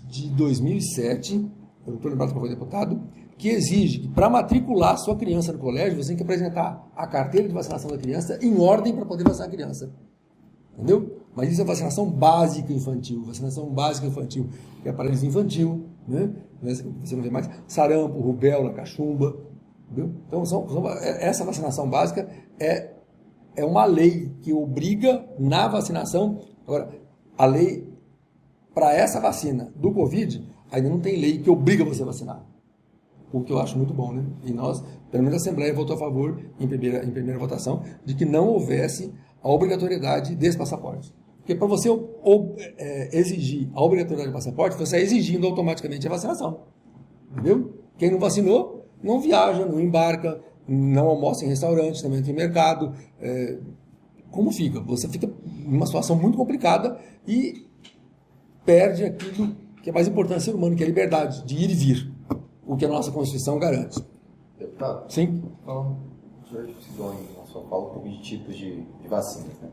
de 0.09 0.29
2007, 0.31 1.35
eu 1.35 1.51
não 1.87 1.95
estou 1.95 2.11
lembrado 2.11 2.33
qual 2.33 2.41
foi 2.41 2.51
deputado, 2.51 3.01
que 3.41 3.49
exige 3.49 4.01
que 4.01 4.09
para 4.09 4.29
matricular 4.29 4.99
sua 4.99 5.17
criança 5.17 5.51
no 5.51 5.59
colégio, 5.59 5.97
você 6.03 6.09
tem 6.09 6.17
que 6.19 6.23
apresentar 6.23 6.87
a 6.95 7.07
carteira 7.07 7.49
de 7.49 7.55
vacinação 7.55 7.91
da 7.91 7.97
criança 7.97 8.39
em 8.43 8.61
ordem 8.61 8.95
para 8.95 9.07
poder 9.07 9.25
vacinar 9.25 9.49
a 9.49 9.51
criança. 9.51 9.91
Entendeu? 10.75 11.17
Mas 11.35 11.51
isso 11.51 11.63
é 11.63 11.65
vacinação 11.65 12.11
básica 12.11 12.71
infantil, 12.71 13.23
vacinação 13.25 13.67
básica 13.71 14.07
infantil, 14.07 14.47
que 14.83 14.89
é 14.91 14.93
paralisia 14.93 15.27
infantil, 15.29 15.87
né? 16.07 16.31
Você 16.63 17.17
não 17.17 17.23
vê 17.23 17.31
mais, 17.31 17.49
sarampo, 17.67 18.21
rubéola, 18.21 18.75
cachumba, 18.75 19.35
entendeu? 19.91 20.13
Então, 20.29 20.45
são, 20.45 20.69
são- 20.69 20.89
é- 20.91 21.27
essa 21.27 21.43
vacinação 21.43 21.89
básica 21.89 22.29
é, 22.59 22.91
é 23.57 23.65
uma 23.65 23.87
lei 23.87 24.31
que 24.43 24.53
obriga 24.53 25.25
na 25.39 25.67
vacinação. 25.67 26.41
Agora, 26.67 26.91
a 27.39 27.47
lei 27.47 27.89
para 28.75 28.93
essa 28.93 29.19
vacina 29.19 29.73
do 29.75 29.91
Covid, 29.93 30.47
ainda 30.71 30.91
não 30.91 31.01
tem 31.01 31.19
lei 31.19 31.39
que 31.39 31.49
obriga 31.49 31.85
você 31.85 32.03
a 32.03 32.07
vacinar. 32.07 32.50
O 33.33 33.43
que 33.43 33.53
eu 33.53 33.59
acho 33.61 33.77
muito 33.79 33.95
bom, 33.95 34.13
né? 34.13 34.25
E 34.45 34.53
nós, 34.53 34.83
pelo 35.11 35.23
menos 35.23 35.35
a 35.35 35.37
Assembleia 35.43 35.73
votou 35.73 35.95
a 35.97 35.99
favor, 35.99 36.41
em 36.59 36.67
primeira, 36.67 37.05
em 37.05 37.11
primeira 37.11 37.39
votação, 37.39 37.83
de 38.05 38.15
que 38.15 38.25
não 38.25 38.49
houvesse 38.49 39.13
a 39.43 39.49
obrigatoriedade 39.49 40.35
desse 40.35 40.59
passaporte. 40.59 41.15
Porque 41.39 41.55
para 41.55 41.67
você 41.67 41.89
ob- 41.89 42.57
é, 42.77 43.17
exigir 43.17 43.69
a 43.73 43.83
obrigatoriedade 43.83 44.31
do 44.31 44.35
passaporte, 44.35 44.77
você 44.77 44.83
está 44.83 44.99
exigindo 44.99 45.47
automaticamente 45.47 46.07
a 46.07 46.11
vacinação. 46.11 46.63
Entendeu? 47.33 47.75
Quem 47.97 48.11
não 48.11 48.19
vacinou, 48.19 48.87
não 49.03 49.21
viaja, 49.21 49.65
não 49.65 49.81
embarca, 49.81 50.41
não 50.69 51.07
almoça 51.09 51.45
em 51.45 51.49
restaurante, 51.49 52.07
não 52.07 52.17
entra 52.17 52.31
em 52.31 52.35
mercado. 52.35 52.93
é, 53.21 53.59
como 54.31 54.53
fica? 54.53 54.81
Você 54.81 55.09
fica 55.09 55.29
numa 55.67 55.87
situação 55.87 56.15
muito 56.17 56.37
complicada 56.37 56.99
e 57.27 57.67
perde 58.65 59.05
aquilo 59.05 59.57
que 59.83 59.91
é 59.91 59.93
mais 59.93 60.07
importante 60.07 60.43
ser 60.45 60.55
humano, 60.55 60.77
que 60.77 60.83
é 60.83 60.87
a 60.87 60.89
liberdade 60.89 61.45
de 61.45 61.55
ir 61.57 61.71
e 61.71 61.75
vir. 61.75 62.13
O 62.71 62.77
que 62.77 62.85
a 62.85 62.89
nossa 62.89 63.11
Constituição 63.11 63.59
garante. 63.59 64.01
Deputado, 64.57 65.11
Sim? 65.11 65.43
falando, 65.65 65.97
o 66.41 66.49
senhor 66.49 66.69
citou 66.81 67.13
em 67.15 67.47
sua 67.49 67.65
fala 67.65 67.89
um 67.89 67.91
pouco 67.95 68.09
de 68.09 68.23
tipos 68.23 68.57
de, 68.57 68.83
de 68.85 69.09
vacinas, 69.09 69.59
né? 69.59 69.69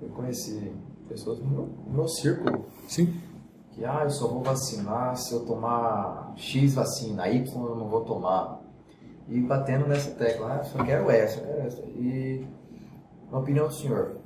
eu 0.00 0.08
conheci 0.10 0.72
pessoas 1.08 1.40
no 1.40 1.50
meu, 1.50 1.68
no 1.84 1.92
meu 1.92 2.06
círculo 2.06 2.66
Sim. 2.86 3.12
que, 3.72 3.84
ah, 3.84 4.02
eu 4.04 4.10
só 4.10 4.28
vou 4.28 4.40
vacinar 4.40 5.16
se 5.16 5.34
eu 5.34 5.44
tomar 5.44 6.32
X 6.36 6.74
vacina, 6.74 7.28
Y 7.28 7.44
eu 7.44 7.74
não 7.74 7.88
vou 7.88 8.04
tomar. 8.04 8.62
E 9.26 9.40
batendo 9.40 9.88
nessa 9.88 10.12
tecla, 10.12 10.60
ah, 10.60 10.62
só 10.62 10.84
quero 10.84 11.10
essa, 11.10 11.40
só 11.40 11.44
quero 11.44 11.60
essa. 11.62 11.82
E, 11.82 12.46
na 13.32 13.40
opinião 13.40 13.66
do 13.66 13.74
senhor, 13.74 14.18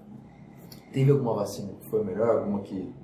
teve 0.92 1.10
alguma 1.10 1.32
vacina 1.32 1.72
que 1.80 1.88
foi 1.88 2.04
melhor, 2.04 2.40
alguma 2.40 2.60
que, 2.60 2.94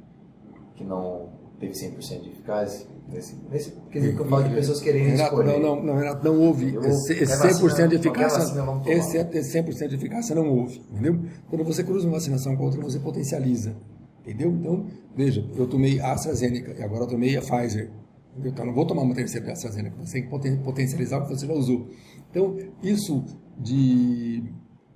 que 0.75 0.85
não 0.85 1.31
teve 1.59 1.73
100% 1.73 2.21
de 2.21 2.29
eficácia? 2.29 2.92
Nesse, 3.13 3.37
nesse 3.51 3.71
quesito 3.91 4.17
que 4.17 4.23
eu 4.23 4.27
falo 4.27 4.45
de 4.49 4.55
pessoas 4.55 4.81
querendo 4.81 5.11
Renato, 5.11 5.23
escolher. 5.41 5.61
não, 5.61 5.77
não, 5.77 5.83
não, 5.85 5.97
Renato, 5.99 6.25
não 6.25 6.41
houve. 6.41 6.75
Eu- 6.75 6.83
Esse, 6.85 7.13
esse 7.13 7.27
qualquer 7.37 7.53
100% 7.53 7.59
de 7.59 7.63
vacina- 7.63 7.89
qualquer 7.89 7.97
eficácia, 7.99 8.39
vacina 8.39 8.63
vamos 8.63 8.83
tomar. 8.85 8.97
esse, 8.97 9.17
esse 9.19 9.53
100% 9.53 9.89
de 9.89 9.95
eficácia 9.97 10.35
não 10.35 10.49
houve, 10.49 10.83
entendeu? 10.91 11.21
Quando 11.49 11.65
você 11.65 11.85
cruza 11.85 12.07
uma 12.07 12.15
vacinação 12.15 12.57
com 12.57 12.65
outra, 12.65 12.81
você 12.81 12.99
potencializa, 12.99 13.77
entendeu? 14.23 14.51
Então, 14.51 14.87
veja, 15.15 15.47
eu 15.57 15.67
tomei 15.67 16.01
a 16.01 16.13
AstraZeneca 16.13 16.75
e 16.79 16.83
agora 16.83 17.05
eu 17.05 17.09
tomei 17.09 17.37
a 17.37 17.41
Pfizer. 17.43 17.91
entendeu? 18.33 18.51
Então, 18.53 18.65
não 18.67 18.73
vou 18.73 18.87
tomar 18.87 19.03
uma 19.03 19.15
terceira 19.15 19.47
da 19.47 19.53
AstraZeneca, 19.53 19.97
você 20.03 20.15
tem 20.15 20.23
que 20.23 20.29
poten- 20.31 20.57
potencializar 20.59 21.19
o 21.19 21.27
que 21.27 21.37
você 21.37 21.47
já 21.47 21.53
usou. 21.53 21.89
Então, 22.31 22.57
isso 22.83 23.23
de, 23.59 24.43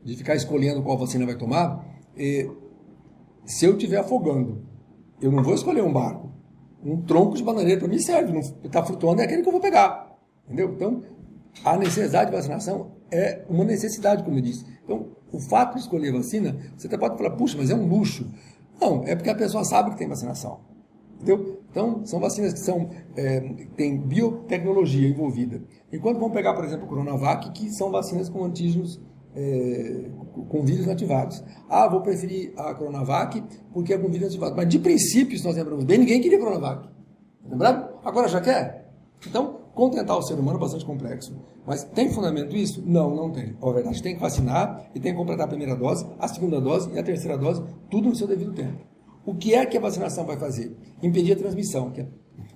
de 0.02 0.16
ficar 0.16 0.34
escolhendo 0.34 0.82
qual 0.82 0.96
vacina 0.96 1.26
vai 1.26 1.36
tomar, 1.36 1.84
eh, 2.16 2.48
se 3.44 3.66
eu 3.66 3.72
estiver 3.72 3.98
afogando, 3.98 4.64
eu 5.20 5.30
não 5.30 5.42
vou 5.42 5.54
escolher 5.54 5.82
um 5.82 5.92
barco. 5.92 6.30
Um 6.90 7.02
tronco 7.02 7.36
de 7.36 7.42
bananeira 7.42 7.80
para 7.80 7.88
mim 7.88 7.98
serve. 7.98 8.38
Está 8.64 8.82
flutuando 8.82 9.20
é 9.20 9.24
aquele 9.24 9.42
que 9.42 9.48
eu 9.48 9.52
vou 9.52 9.60
pegar. 9.60 10.16
Entendeu? 10.46 10.72
Então, 10.74 11.02
a 11.64 11.76
necessidade 11.76 12.30
de 12.30 12.36
vacinação 12.36 12.92
é 13.10 13.44
uma 13.48 13.64
necessidade, 13.64 14.22
como 14.22 14.38
eu 14.38 14.42
disse. 14.42 14.64
Então, 14.84 15.08
o 15.32 15.40
fato 15.40 15.74
de 15.74 15.80
escolher 15.80 16.12
vacina, 16.12 16.56
você 16.76 16.86
até 16.86 16.96
pode 16.96 17.16
falar, 17.16 17.30
puxa, 17.30 17.56
mas 17.58 17.70
é 17.70 17.74
um 17.74 17.88
luxo. 17.88 18.26
Não, 18.80 19.04
é 19.04 19.16
porque 19.16 19.30
a 19.30 19.34
pessoa 19.34 19.64
sabe 19.64 19.90
que 19.90 19.98
tem 19.98 20.08
vacinação. 20.08 20.60
Entendeu? 21.16 21.60
Então, 21.70 22.04
são 22.04 22.20
vacinas 22.20 22.52
que 22.52 22.60
são, 22.60 22.90
é, 23.16 23.40
tem 23.76 23.98
biotecnologia 23.98 25.08
envolvida. 25.08 25.62
Enquanto 25.92 26.18
vamos 26.18 26.32
pegar, 26.32 26.54
por 26.54 26.64
exemplo, 26.64 26.86
o 26.86 26.88
Coronavac, 26.88 27.50
que 27.52 27.70
são 27.70 27.90
vacinas 27.90 28.28
com 28.28 28.44
antígenos 28.44 29.00
é, 29.36 30.08
com 30.48 30.62
vírus 30.62 30.88
ativados. 30.88 31.44
Ah, 31.68 31.86
vou 31.88 32.00
preferir 32.00 32.52
a 32.56 32.74
Coronavac 32.74 33.42
porque 33.72 33.92
é 33.92 33.98
com 33.98 34.08
vírus 34.08 34.28
ativado. 34.28 34.56
Mas, 34.56 34.68
de 34.68 34.78
princípio, 34.78 35.38
se 35.38 35.44
nós 35.44 35.54
lembramos 35.56 35.84
bem, 35.84 35.98
ninguém 35.98 36.20
queria 36.20 36.38
Coronavac. 36.38 36.88
Lembrado? 37.48 37.94
Agora 38.04 38.26
já 38.28 38.40
quer? 38.40 38.90
Então, 39.26 39.60
contentar 39.74 40.16
o 40.16 40.22
ser 40.22 40.34
humano 40.34 40.58
é 40.58 40.60
bastante 40.60 40.84
complexo. 40.84 41.36
Mas 41.66 41.84
tem 41.84 42.08
fundamento 42.10 42.56
isso? 42.56 42.82
Não, 42.86 43.14
não 43.14 43.30
tem. 43.30 43.56
Na 43.60 43.72
verdade, 43.72 44.02
tem 44.02 44.14
que 44.14 44.20
vacinar 44.20 44.88
e 44.94 45.00
tem 45.00 45.12
que 45.12 45.18
completar 45.18 45.46
a 45.46 45.48
primeira 45.48 45.74
dose, 45.76 46.06
a 46.18 46.28
segunda 46.28 46.60
dose 46.60 46.90
e 46.92 46.98
a 46.98 47.02
terceira 47.02 47.36
dose, 47.36 47.62
tudo 47.90 48.08
no 48.08 48.14
seu 48.14 48.26
devido 48.26 48.52
tempo. 48.52 48.78
O 49.24 49.34
que 49.34 49.54
é 49.54 49.66
que 49.66 49.76
a 49.76 49.80
vacinação 49.80 50.24
vai 50.24 50.38
fazer? 50.38 50.76
Impedir 51.02 51.32
a 51.32 51.36
transmissão, 51.36 51.90
que 51.90 52.02
é, 52.02 52.06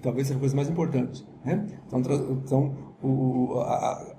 talvez 0.01 0.29
seja 0.29 0.39
a 0.39 0.41
coisa 0.41 0.55
mais 0.55 0.69
importante. 0.71 1.27
Né? 1.45 1.67
Então, 1.89 2.01
então 2.45 2.75
o, 3.03 3.59
a- 3.59 3.75
a- 3.75 4.10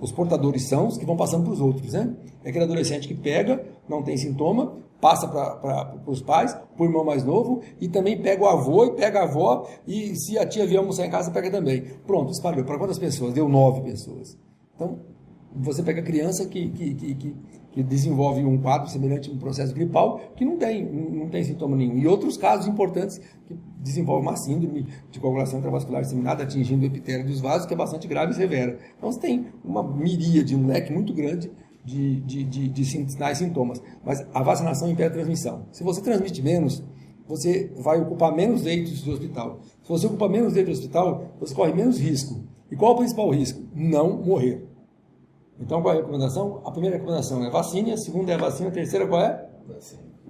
os 0.00 0.12
portadores 0.12 0.68
são 0.68 0.88
os 0.88 0.96
que 0.96 1.04
vão 1.04 1.16
passando 1.16 1.44
para 1.44 1.52
os 1.52 1.60
outros, 1.60 1.92
né? 1.92 2.14
É 2.44 2.50
aquele 2.50 2.64
adolescente 2.64 3.08
que 3.08 3.14
pega, 3.14 3.64
não 3.88 4.02
tem 4.02 4.16
sintoma, 4.16 4.76
passa 5.00 5.28
para 5.28 5.96
os 6.06 6.20
pais, 6.20 6.52
para 6.52 6.82
o 6.82 6.84
irmão 6.84 7.04
mais 7.04 7.24
novo, 7.24 7.60
e 7.80 7.88
também 7.88 8.20
pega 8.20 8.42
o 8.42 8.46
avô 8.46 8.84
e 8.84 8.92
pega 8.92 9.20
a 9.20 9.24
avó, 9.24 9.68
e 9.86 10.14
se 10.16 10.38
a 10.38 10.46
tia 10.46 10.66
vier 10.66 10.78
almoçar 10.78 11.06
em 11.06 11.10
casa, 11.10 11.30
pega 11.30 11.50
também. 11.50 11.82
Pronto, 12.06 12.32
espalhou. 12.32 12.64
Para 12.64 12.78
quantas 12.78 12.98
pessoas? 12.98 13.32
Deu 13.32 13.48
nove 13.48 13.80
pessoas. 13.82 14.36
Então, 14.74 14.98
você 15.54 15.82
pega 15.82 16.00
a 16.00 16.04
criança 16.04 16.46
que, 16.46 16.70
que, 16.70 16.94
que, 16.94 17.14
que, 17.14 17.36
que 17.72 17.82
desenvolve 17.82 18.44
um 18.44 18.58
quadro 18.58 18.90
semelhante 18.90 19.30
a 19.30 19.32
um 19.32 19.38
processo 19.38 19.74
gripal, 19.74 20.20
que 20.36 20.44
não 20.44 20.56
tem, 20.56 20.84
não 20.84 21.28
tem 21.28 21.44
sintoma 21.44 21.76
nenhum. 21.76 21.98
E 21.98 22.06
outros 22.06 22.36
casos 22.36 22.66
importantes 22.66 23.20
que 23.46 23.56
desenvolvem 23.78 24.28
uma 24.28 24.36
síndrome 24.36 24.86
de 25.10 25.20
coagulação 25.20 25.58
intravascular 25.58 26.02
disseminada 26.02 26.42
atingindo 26.42 26.82
o 26.82 26.86
epitélio 26.86 27.26
dos 27.26 27.40
vasos, 27.40 27.66
que 27.66 27.74
é 27.74 27.76
bastante 27.76 28.08
grave 28.08 28.32
e 28.32 28.34
severa. 28.34 28.78
Então 28.96 29.12
você 29.12 29.20
tem 29.20 29.46
uma 29.64 29.82
miríade, 29.82 30.56
um 30.56 30.66
leque 30.66 30.92
muito 30.92 31.12
grande 31.12 31.50
de, 31.84 32.20
de, 32.20 32.44
de, 32.44 32.68
de 32.68 32.84
sinais 32.84 33.40
e 33.40 33.44
sintomas. 33.44 33.82
Mas 34.04 34.26
a 34.34 34.42
vacinação 34.42 34.90
impede 34.90 35.08
a 35.08 35.12
transmissão. 35.12 35.66
Se 35.72 35.82
você 35.82 36.00
transmite 36.00 36.42
menos, 36.42 36.82
você 37.26 37.70
vai 37.76 38.00
ocupar 38.00 38.34
menos 38.34 38.62
leitos 38.62 39.02
do 39.02 39.12
hospital. 39.12 39.60
Se 39.82 39.88
você 39.88 40.06
ocupa 40.06 40.28
menos 40.28 40.54
leitos 40.54 40.78
do 40.78 40.82
hospital, 40.82 41.34
você 41.38 41.54
corre 41.54 41.72
menos 41.72 41.98
risco. 41.98 42.42
E 42.70 42.76
qual 42.76 42.92
é 42.92 42.94
o 42.94 42.98
principal 42.98 43.30
risco? 43.30 43.62
Não 43.74 44.22
morrer. 44.22 44.66
Então, 45.60 45.82
qual 45.82 45.94
é 45.94 45.98
a 45.98 46.00
recomendação? 46.00 46.60
A 46.64 46.70
primeira 46.70 46.96
recomendação 46.96 47.44
é 47.44 47.50
vacine, 47.50 47.92
a 47.92 47.96
segunda 47.96 48.32
é 48.32 48.38
vacina, 48.38 48.68
a 48.68 48.72
terceira 48.72 49.06
qual 49.06 49.20
é? 49.20 49.48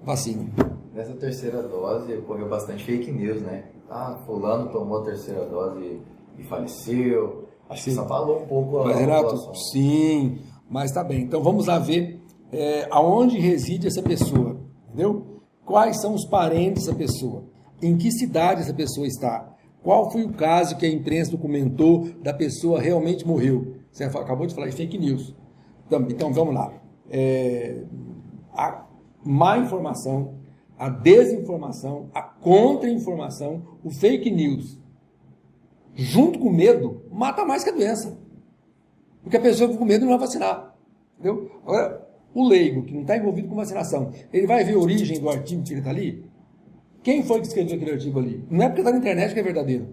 Vacine. 0.03 0.53
nessa 0.95 1.13
terceira 1.15 1.63
dose 1.63 2.13
ocorreu 2.15 2.49
bastante 2.49 2.85
fake 2.85 3.13
news, 3.13 3.43
né? 3.43 3.65
Ah, 3.91 4.19
fulano 4.27 4.71
tomou 4.71 5.01
a 5.01 5.05
terceira 5.05 5.45
dose 5.47 6.01
e 6.39 6.43
faleceu. 6.45 7.47
Acho 7.69 7.85
que 7.85 7.91
Sim. 7.91 7.97
só 7.97 8.07
falou 8.07 8.43
um 8.43 8.47
pouco 8.47 8.79
a 8.79 8.85
Mas, 8.87 8.99
Renato, 8.99 9.55
sim, 9.73 10.39
mas 10.69 10.91
tá 10.93 11.05
bem. 11.05 11.23
Então 11.23 11.43
vamos 11.43 11.67
lá 11.67 11.79
ver 11.79 12.21
é, 12.51 12.87
aonde 12.91 13.39
reside 13.39 13.87
essa 13.87 14.03
pessoa, 14.03 14.57
entendeu? 14.89 15.43
Quais 15.65 16.01
são 16.01 16.15
os 16.15 16.25
parentes 16.25 16.85
dessa 16.85 16.97
pessoa? 16.97 17.45
Em 17.83 17.97
que 17.97 18.11
cidade 18.11 18.63
essa 18.63 18.73
pessoa 18.73 19.07
está? 19.07 19.55
Qual 19.83 20.11
foi 20.11 20.25
o 20.25 20.33
caso 20.33 20.77
que 20.77 20.87
a 20.87 20.91
imprensa 20.91 21.31
documentou 21.31 22.09
da 22.23 22.33
pessoa 22.33 22.81
realmente 22.81 23.27
morreu? 23.27 23.78
Você 23.99 24.05
acabou 24.05 24.47
de 24.47 24.55
falar 24.55 24.69
de 24.69 24.77
fake 24.77 24.97
news. 24.97 25.35
Então, 25.91 26.33
vamos 26.33 26.55
lá. 26.55 26.73
É, 27.11 27.83
a 28.53 28.87
má 29.25 29.59
informação, 29.59 30.35
a 30.79 30.89
desinformação, 30.89 32.09
a 32.15 32.23
contra-informação, 32.23 33.63
o 33.83 33.91
fake 33.91 34.31
news, 34.31 34.79
junto 35.95 36.39
com 36.39 36.47
o 36.47 36.53
medo, 36.53 37.03
mata 37.11 37.45
mais 37.45 37.65
que 37.65 37.71
a 37.71 37.73
doença. 37.73 38.17
Porque 39.21 39.37
a 39.37 39.41
pessoa 39.41 39.77
com 39.77 39.85
medo 39.85 40.03
não 40.03 40.11
vai 40.11 40.21
vacinar. 40.21 40.77
Entendeu? 41.19 41.51
Agora, 41.65 42.09
o 42.33 42.47
leigo, 42.47 42.85
que 42.85 42.95
não 42.95 43.01
está 43.01 43.17
envolvido 43.17 43.49
com 43.49 43.57
vacinação, 43.57 44.13
ele 44.33 44.47
vai 44.47 44.63
ver 44.63 44.75
a 44.75 44.79
origem 44.79 45.19
do 45.19 45.29
artigo 45.29 45.65
que 45.65 45.75
está 45.75 45.91
ali? 45.91 46.25
Quem 47.03 47.25
foi 47.25 47.41
que 47.41 47.49
escreveu 47.49 47.75
aquele 47.75 47.91
artigo 47.91 48.21
ali? 48.21 48.47
Não 48.49 48.63
é 48.63 48.69
porque 48.69 48.83
está 48.83 48.93
na 48.93 48.99
internet 48.99 49.35
que 49.35 49.41
é 49.41 49.43
verdadeiro. 49.43 49.89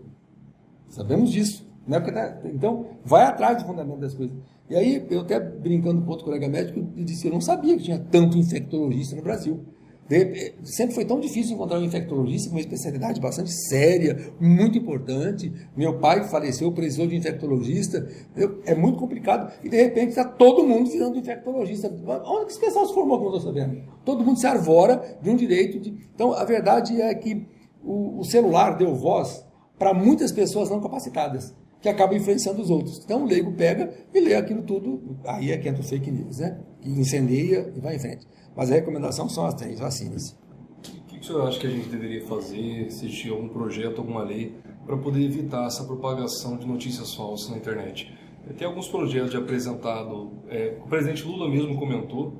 Sabemos 0.89 1.31
disso. 1.31 1.64
Não 1.87 1.97
é 1.97 1.99
porque 1.99 2.13
tá... 2.13 2.39
Então, 2.45 2.85
vai 3.03 3.23
atrás 3.23 3.57
do 3.61 3.67
fundamento 3.67 3.99
das 3.99 4.13
coisas. 4.13 4.35
E 4.69 4.75
aí, 4.75 5.05
eu 5.09 5.21
até 5.21 5.39
brincando 5.39 6.01
com 6.01 6.09
outro 6.09 6.25
colega 6.25 6.47
médico, 6.47 6.79
ele 6.95 7.05
disse 7.05 7.27
eu 7.27 7.33
não 7.33 7.41
sabia 7.41 7.77
que 7.77 7.83
tinha 7.83 7.99
tanto 7.99 8.37
infectologista 8.37 9.15
no 9.15 9.21
Brasil. 9.21 9.59
De- 10.07 10.53
Sempre 10.63 10.93
foi 10.95 11.05
tão 11.05 11.19
difícil 11.19 11.55
encontrar 11.55 11.79
um 11.79 11.83
infectologista 11.83 12.49
com 12.49 12.55
uma 12.55 12.61
especialidade 12.61 13.19
bastante 13.19 13.51
séria, 13.51 14.33
muito 14.39 14.77
importante. 14.77 15.51
Meu 15.75 15.99
pai 15.99 16.23
faleceu, 16.27 16.71
precisou 16.71 17.07
de 17.07 17.15
infectologista. 17.15 18.07
entendeu? 18.31 18.61
É 18.65 18.73
muito 18.75 18.97
complicado. 18.99 19.51
E 19.63 19.69
de 19.69 19.77
repente 19.81 20.09
está 20.09 20.23
todo 20.25 20.63
mundo 20.63 20.89
virando 20.89 21.17
infectologista. 21.17 21.87
Onde 22.25 22.45
que 22.45 22.51
esse 22.51 22.59
pessoal 22.61 22.85
se 22.87 22.93
formou, 22.93 23.19
que 23.19 23.25
eu 23.25 23.35
estou 23.35 23.53
sabendo? 23.53 23.81
Todo 24.03 24.23
mundo 24.23 24.39
se 24.39 24.47
arvora 24.47 25.17
de 25.21 25.29
um 25.29 25.35
direito 25.35 25.79
de. 25.79 25.89
Então, 26.13 26.33
a 26.33 26.43
verdade 26.43 26.99
é 27.01 27.13
que 27.15 27.47
o, 27.83 28.19
o 28.19 28.23
celular 28.23 28.77
deu 28.77 28.93
voz 28.95 29.43
para 29.77 29.93
muitas 29.93 30.31
pessoas 30.31 30.69
não 30.69 30.79
capacitadas, 30.81 31.53
que 31.81 31.89
acabam 31.89 32.17
influenciando 32.17 32.61
os 32.61 32.69
outros. 32.69 33.03
Então 33.03 33.23
o 33.23 33.27
leigo 33.27 33.51
pega 33.53 33.93
e 34.13 34.19
lê 34.19 34.35
aquilo 34.35 34.63
tudo, 34.63 35.17
aí 35.25 35.51
é 35.51 35.57
que 35.57 35.67
entra 35.67 35.81
o 35.81 35.85
fake 35.85 36.09
news, 36.09 36.39
né? 36.39 36.59
E 36.81 36.89
incendeia 36.89 37.71
e 37.75 37.79
vai 37.79 37.95
em 37.95 37.99
frente. 37.99 38.27
Mas 38.55 38.71
a 38.71 38.75
recomendação 38.75 39.27
são 39.29 39.45
as 39.45 39.53
três, 39.53 39.79
vacine-se. 39.79 40.33
O 40.33 41.03
que 41.07 41.19
o 41.19 41.23
senhor 41.23 41.47
acha 41.47 41.59
que 41.59 41.67
a 41.67 41.69
gente 41.69 41.89
deveria 41.89 42.25
fazer, 42.25 42.91
se 42.91 43.05
existir 43.05 43.31
algum 43.31 43.49
projeto, 43.49 43.99
alguma 43.99 44.23
lei, 44.23 44.55
para 44.85 44.97
poder 44.97 45.23
evitar 45.23 45.65
essa 45.65 45.83
propagação 45.83 46.57
de 46.57 46.65
notícias 46.65 47.13
falsas 47.13 47.49
na 47.49 47.57
internet? 47.57 48.13
Tem 48.57 48.67
alguns 48.67 48.87
projetos 48.87 49.31
já 49.31 49.39
apresentados, 49.39 50.29
é, 50.47 50.77
o 50.83 50.87
presidente 50.87 51.23
Lula 51.23 51.49
mesmo 51.49 51.75
comentou, 51.77 52.33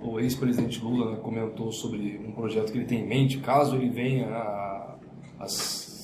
o 0.00 0.20
ex-presidente 0.20 0.82
Lula 0.82 1.12
né, 1.12 1.16
comentou 1.16 1.72
sobre 1.72 2.20
um 2.24 2.32
projeto 2.32 2.70
que 2.70 2.78
ele 2.78 2.84
tem 2.84 3.00
em 3.00 3.06
mente, 3.06 3.38
caso 3.38 3.76
ele 3.76 3.88
venha 3.88 4.28
a, 4.28 4.98
a 5.40 5.46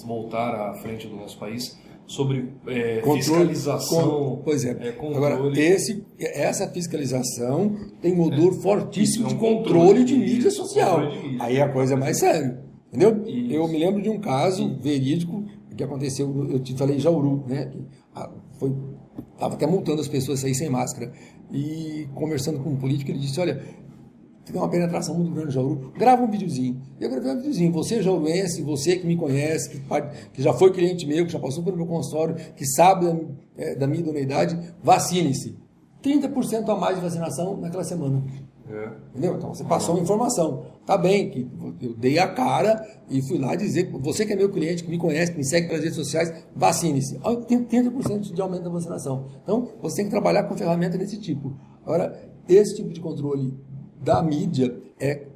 voltar 0.05 0.71
à 0.71 0.75
frente 0.75 1.07
do 1.07 1.17
nosso 1.17 1.39
país, 1.39 1.79
sobre 2.15 2.49
é, 2.67 3.03
fiscalização, 3.03 4.11
com- 4.37 4.43
pois 4.45 4.65
é. 4.65 4.71
é, 4.89 4.93
controle. 4.93 5.35
Agora, 5.35 5.59
esse, 5.61 6.05
essa 6.19 6.69
fiscalização 6.69 7.75
tem 8.01 8.15
modor 8.15 8.53
fortíssimo 8.55 9.27
Isso, 9.27 9.27
é 9.27 9.29
de 9.29 9.35
um 9.35 9.39
controle, 9.39 9.79
controle 9.79 10.05
de 10.05 10.17
mídia 10.17 10.51
social. 10.51 11.01
controle 11.01 11.21
de 11.21 11.29
mídia. 11.29 11.45
Aí 11.45 11.61
a 11.61 11.69
coisa 11.69 11.95
é 11.95 11.97
mais 11.97 12.19
séria. 12.19 12.63
Entendeu? 12.93 13.23
Isso. 13.27 13.53
Eu 13.53 13.69
me 13.69 13.79
lembro 13.79 14.03
de 14.03 14.11
um 14.11 14.21
caso 14.21 14.77
verídico 14.81 15.45
que 15.77 15.83
aconteceu, 15.83 16.49
eu 16.51 16.59
te 16.61 16.75
falei 16.77 16.97
em 16.97 17.01
Jauru, 17.01 17.45
né? 17.49 17.71
ah, 18.15 18.31
foi, 18.59 18.75
tava 19.39 19.55
até 19.55 19.67
multando 19.67 20.01
as 20.03 20.09
pessoas 20.09 20.45
aí 20.45 20.55
sem 20.55 20.69
máscara. 20.69 21.11
E 21.51 22.07
conversando 22.15 22.59
com 22.61 22.71
um 22.71 22.77
político, 22.77 23.11
ele 23.11 23.19
disse, 23.19 23.41
olha, 23.41 23.63
tem 24.45 24.57
uma 24.57 24.69
penetração 24.69 25.15
muito 25.15 25.31
grande 25.31 25.49
em 25.49 25.53
Jauru, 25.53 25.93
grava 25.97 26.23
um 26.23 26.31
videozinho. 26.31 26.81
Eu 27.01 27.09
gravei 27.09 27.33
um 27.33 27.37
videozinho, 27.37 27.73
você 27.73 28.03
jauruense, 28.03 28.63
você 28.63 28.97
que 28.97 29.07
me 29.07 29.17
conhece, 29.17 29.71
que, 29.71 29.81
que 30.33 30.43
já 30.43 30.53
foi 30.53 30.73
cliente 30.73 31.07
meu, 31.07 31.25
que 31.25 31.33
já 31.33 31.39
passou 31.39 31.63
pelo 31.63 31.77
meu 31.77 31.87
consultório, 31.87 32.35
que 32.57 32.67
sabe 32.67 33.07
da, 33.07 33.17
eh, 33.57 33.75
da 33.77 33.87
minha 33.87 34.01
idoneidade, 34.01 34.59
vacine-se. 34.83 35.57
30% 36.03 36.69
a 36.69 36.75
mais 36.75 36.97
de 36.97 37.03
vacinação 37.03 37.57
naquela 37.57 37.85
semana. 37.85 38.25
É. 38.69 38.91
Entendeu? 39.11 39.37
Então 39.37 39.55
você 39.55 39.63
passou 39.65 39.95
uma 39.95 40.03
informação. 40.03 40.65
Tá 40.85 40.97
bem, 40.97 41.31
que 41.31 41.49
eu 41.81 41.95
dei 41.95 42.19
a 42.19 42.27
cara 42.27 42.85
e 43.09 43.23
fui 43.23 43.39
lá 43.39 43.55
dizer, 43.55 43.91
você 43.93 44.27
que 44.27 44.33
é 44.33 44.37
meu 44.37 44.51
cliente, 44.51 44.83
que 44.83 44.91
me 44.91 44.99
conhece, 44.99 45.31
que 45.31 45.39
me 45.39 45.45
segue 45.45 45.69
pelas 45.69 45.83
redes 45.83 45.97
sociais, 45.97 46.33
vacine-se. 46.57 47.21
Tem 47.47 47.63
30% 47.65 48.33
de 48.33 48.41
aumento 48.41 48.65
da 48.65 48.71
vacinação. 48.71 49.27
Então, 49.43 49.69
você 49.81 49.97
tem 49.97 50.07
que 50.07 50.11
trabalhar 50.11 50.45
com 50.45 50.57
ferramenta 50.57 50.99
desse 50.99 51.19
tipo. 51.19 51.55
Agora, 51.85 52.33
esse 52.49 52.77
tipo 52.77 52.89
de 52.91 53.01
controle 53.01 53.55
da 54.03 54.23
mídia 54.23 54.77
é 54.99 55.27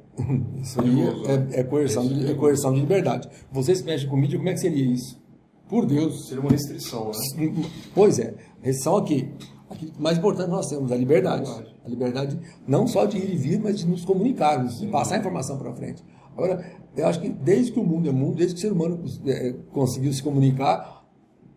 isso 0.61 0.81
aí 0.81 0.89
Perigoso, 0.89 1.23
né? 1.23 1.47
é, 1.51 1.59
é 1.59 1.63
coerção, 1.63 2.07
de, 2.07 2.31
é 2.31 2.33
coerção 2.33 2.73
de 2.73 2.79
liberdade. 2.79 3.29
Vocês 3.51 3.81
mexem 3.83 4.09
com 4.09 4.17
mídia, 4.17 4.37
como 4.37 4.49
é 4.49 4.53
que 4.53 4.59
seria 4.59 4.85
isso? 4.85 5.21
Por 5.69 5.85
Deus. 5.85 6.27
Seria 6.27 6.41
uma 6.41 6.49
restrição, 6.49 7.11
né? 7.11 7.69
Pois 7.93 8.17
é, 8.17 8.33
restrição 8.61 8.97
aqui. 8.97 9.31
Aqui, 9.69 9.91
o 9.97 10.01
mais 10.01 10.17
importante 10.17 10.49
nós 10.49 10.67
temos, 10.69 10.91
a 10.91 10.95
liberdade. 10.95 11.49
A 11.85 11.89
liberdade 11.89 12.39
não 12.67 12.87
só 12.87 13.05
de 13.05 13.17
ir 13.17 13.33
e 13.33 13.35
vir, 13.35 13.59
mas 13.59 13.77
de 13.77 13.85
nos 13.85 14.05
comunicarmos, 14.05 14.79
de 14.79 14.87
passar 14.87 15.15
a 15.15 15.19
informação 15.19 15.57
para 15.57 15.73
frente. 15.73 16.03
Agora, 16.33 16.65
eu 16.95 17.05
acho 17.05 17.19
que 17.19 17.29
desde 17.29 17.71
que 17.73 17.79
o 17.79 17.83
mundo 17.83 18.07
é 18.07 18.11
mundo, 18.11 18.37
desde 18.37 18.55
que 18.55 18.59
o 18.59 18.61
ser 18.61 18.71
humano 18.71 19.03
é, 19.25 19.53
conseguiu 19.71 20.11
se 20.13 20.23
comunicar, 20.23 20.97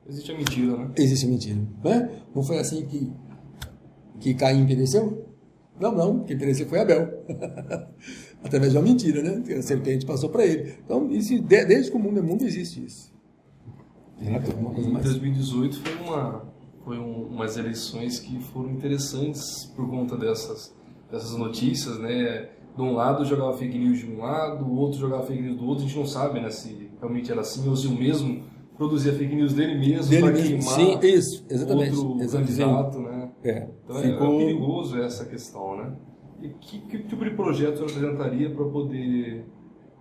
Existe 0.08 0.32
a 0.32 0.36
mentira, 0.36 0.76
né? 0.76 0.90
existe 0.96 1.26
mentira. 1.26 1.60
Né? 1.84 2.10
Não 2.34 2.42
foi 2.42 2.58
assim 2.58 2.84
que, 2.84 3.12
que 4.18 4.34
Caim 4.34 4.66
pereceu? 4.66 5.29
Não, 5.80 5.92
não, 5.94 6.20
quem 6.24 6.36
pereceu 6.36 6.66
foi 6.66 6.80
Abel. 6.80 7.24
Através 8.44 8.72
de 8.72 8.78
uma 8.78 8.84
mentira, 8.84 9.22
né? 9.22 9.42
A 9.56 9.62
serpente 9.62 10.04
passou 10.06 10.28
para 10.30 10.44
ele. 10.46 10.74
Então, 10.84 11.10
isso, 11.10 11.34
de- 11.40 11.64
desde 11.64 11.90
que 11.90 11.96
o 11.96 12.00
mundo 12.00 12.18
é 12.18 12.22
mundo, 12.22 12.42
existe 12.44 12.84
isso. 12.84 13.10
Renato, 14.18 14.50
alguma 14.50 14.70
coisa 14.74 14.88
Em 14.88 14.92
mais? 14.92 15.04
2018 15.06 15.80
foi 15.80 16.06
uma 16.06 16.50
foi 16.84 16.98
um- 16.98 17.26
umas 17.28 17.56
eleições 17.58 18.18
que 18.18 18.40
foram 18.40 18.70
interessantes 18.70 19.66
por 19.76 19.88
conta 19.88 20.16
dessas 20.16 20.74
dessas 21.10 21.36
notícias, 21.36 21.98
né? 21.98 22.48
De 22.76 22.82
um 22.82 22.92
lado 22.92 23.24
jogava 23.24 23.56
fake 23.56 23.76
news 23.78 23.98
de 23.98 24.06
um 24.06 24.18
lado, 24.18 24.64
o 24.64 24.76
outro 24.76 24.98
jogava 24.98 25.24
fake 25.26 25.42
news 25.42 25.56
do 25.56 25.66
outro. 25.66 25.84
A 25.84 25.86
gente 25.88 25.98
não 25.98 26.06
sabe, 26.06 26.40
né? 26.40 26.50
Se 26.50 26.88
realmente 27.00 27.30
era 27.30 27.40
assim 27.42 27.68
ou 27.68 27.74
se 27.76 27.86
o 27.86 27.92
mesmo 27.92 28.42
produzia 28.76 29.12
fake 29.12 29.34
news 29.34 29.52
dele 29.52 29.74
mesmo 29.78 30.08
Dele 30.08 30.22
para 30.22 30.32
mesmo. 30.32 30.46
queimar 30.48 30.74
Sim, 30.74 30.98
isso, 31.06 31.44
exatamente. 31.50 31.96
outro 31.96 32.22
Exatamente. 32.22 32.56
candidato, 32.56 32.98
né? 33.00 33.19
É, 33.42 33.68
Então 33.84 33.98
é- 33.98 34.02
ficou... 34.02 34.34
é 34.40 34.44
perigoso 34.44 34.98
essa 35.00 35.24
questão, 35.24 35.76
né? 35.76 35.96
E 36.42 36.48
que, 36.50 36.80
que 36.80 36.98
tipo 37.04 37.24
de 37.24 37.30
projeto 37.32 37.78
você 37.78 37.98
apresentaria 37.98 38.50
para 38.54 38.64
poder 38.66 39.44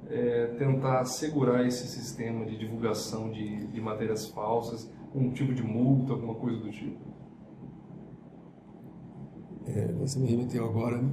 é, 0.08 0.48
tentar 0.58 1.06
segurar 1.06 1.66
esse 1.66 1.88
sistema 1.88 2.46
de 2.46 2.58
divulgação 2.58 3.30
de, 3.32 3.68
de 3.68 3.82
matérias 3.82 4.28
falsas, 4.28 4.90
um 5.14 5.32
tipo 5.32 5.54
de 5.54 5.64
multa, 5.64 6.14
alguma 6.14 6.36
coisa 6.36 6.60
do 6.60 6.72
tipo? 6.72 6.98
É, 9.66 9.92
você 9.94 10.20
me 10.20 10.28
remeteu 10.28 10.66
agora 10.66 11.04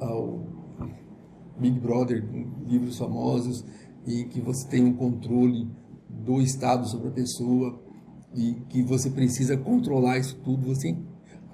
ao 0.00 0.40
Big 1.58 1.78
Brother, 1.80 2.24
livros 2.66 2.98
famosos, 2.98 3.64
em 4.06 4.28
que 4.28 4.40
você 4.40 4.68
tem 4.68 4.84
um 4.84 4.94
controle 4.94 5.68
do 6.08 6.40
Estado 6.40 6.86
sobre 6.88 7.08
a 7.08 7.12
pessoa 7.12 7.80
e 8.34 8.54
que 8.68 8.82
você 8.82 9.10
precisa 9.10 9.56
controlar 9.56 10.18
isso 10.18 10.36
tudo. 10.44 10.66
Você, 10.66 10.96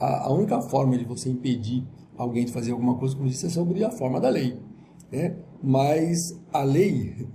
a, 0.02 0.26
a 0.26 0.32
única 0.32 0.60
forma 0.60 0.98
de 0.98 1.04
você 1.04 1.30
impedir 1.30 1.86
alguém 2.16 2.44
de 2.44 2.52
fazer 2.52 2.72
alguma 2.72 2.96
coisa, 2.96 3.14
como 3.14 3.28
disse, 3.28 3.46
é 3.46 3.48
sobre 3.48 3.84
a 3.84 3.90
forma 3.90 4.20
da 4.20 4.28
lei. 4.28 4.58
Né? 5.10 5.36
Mas 5.62 6.36
a 6.52 6.64
lei, 6.64 7.28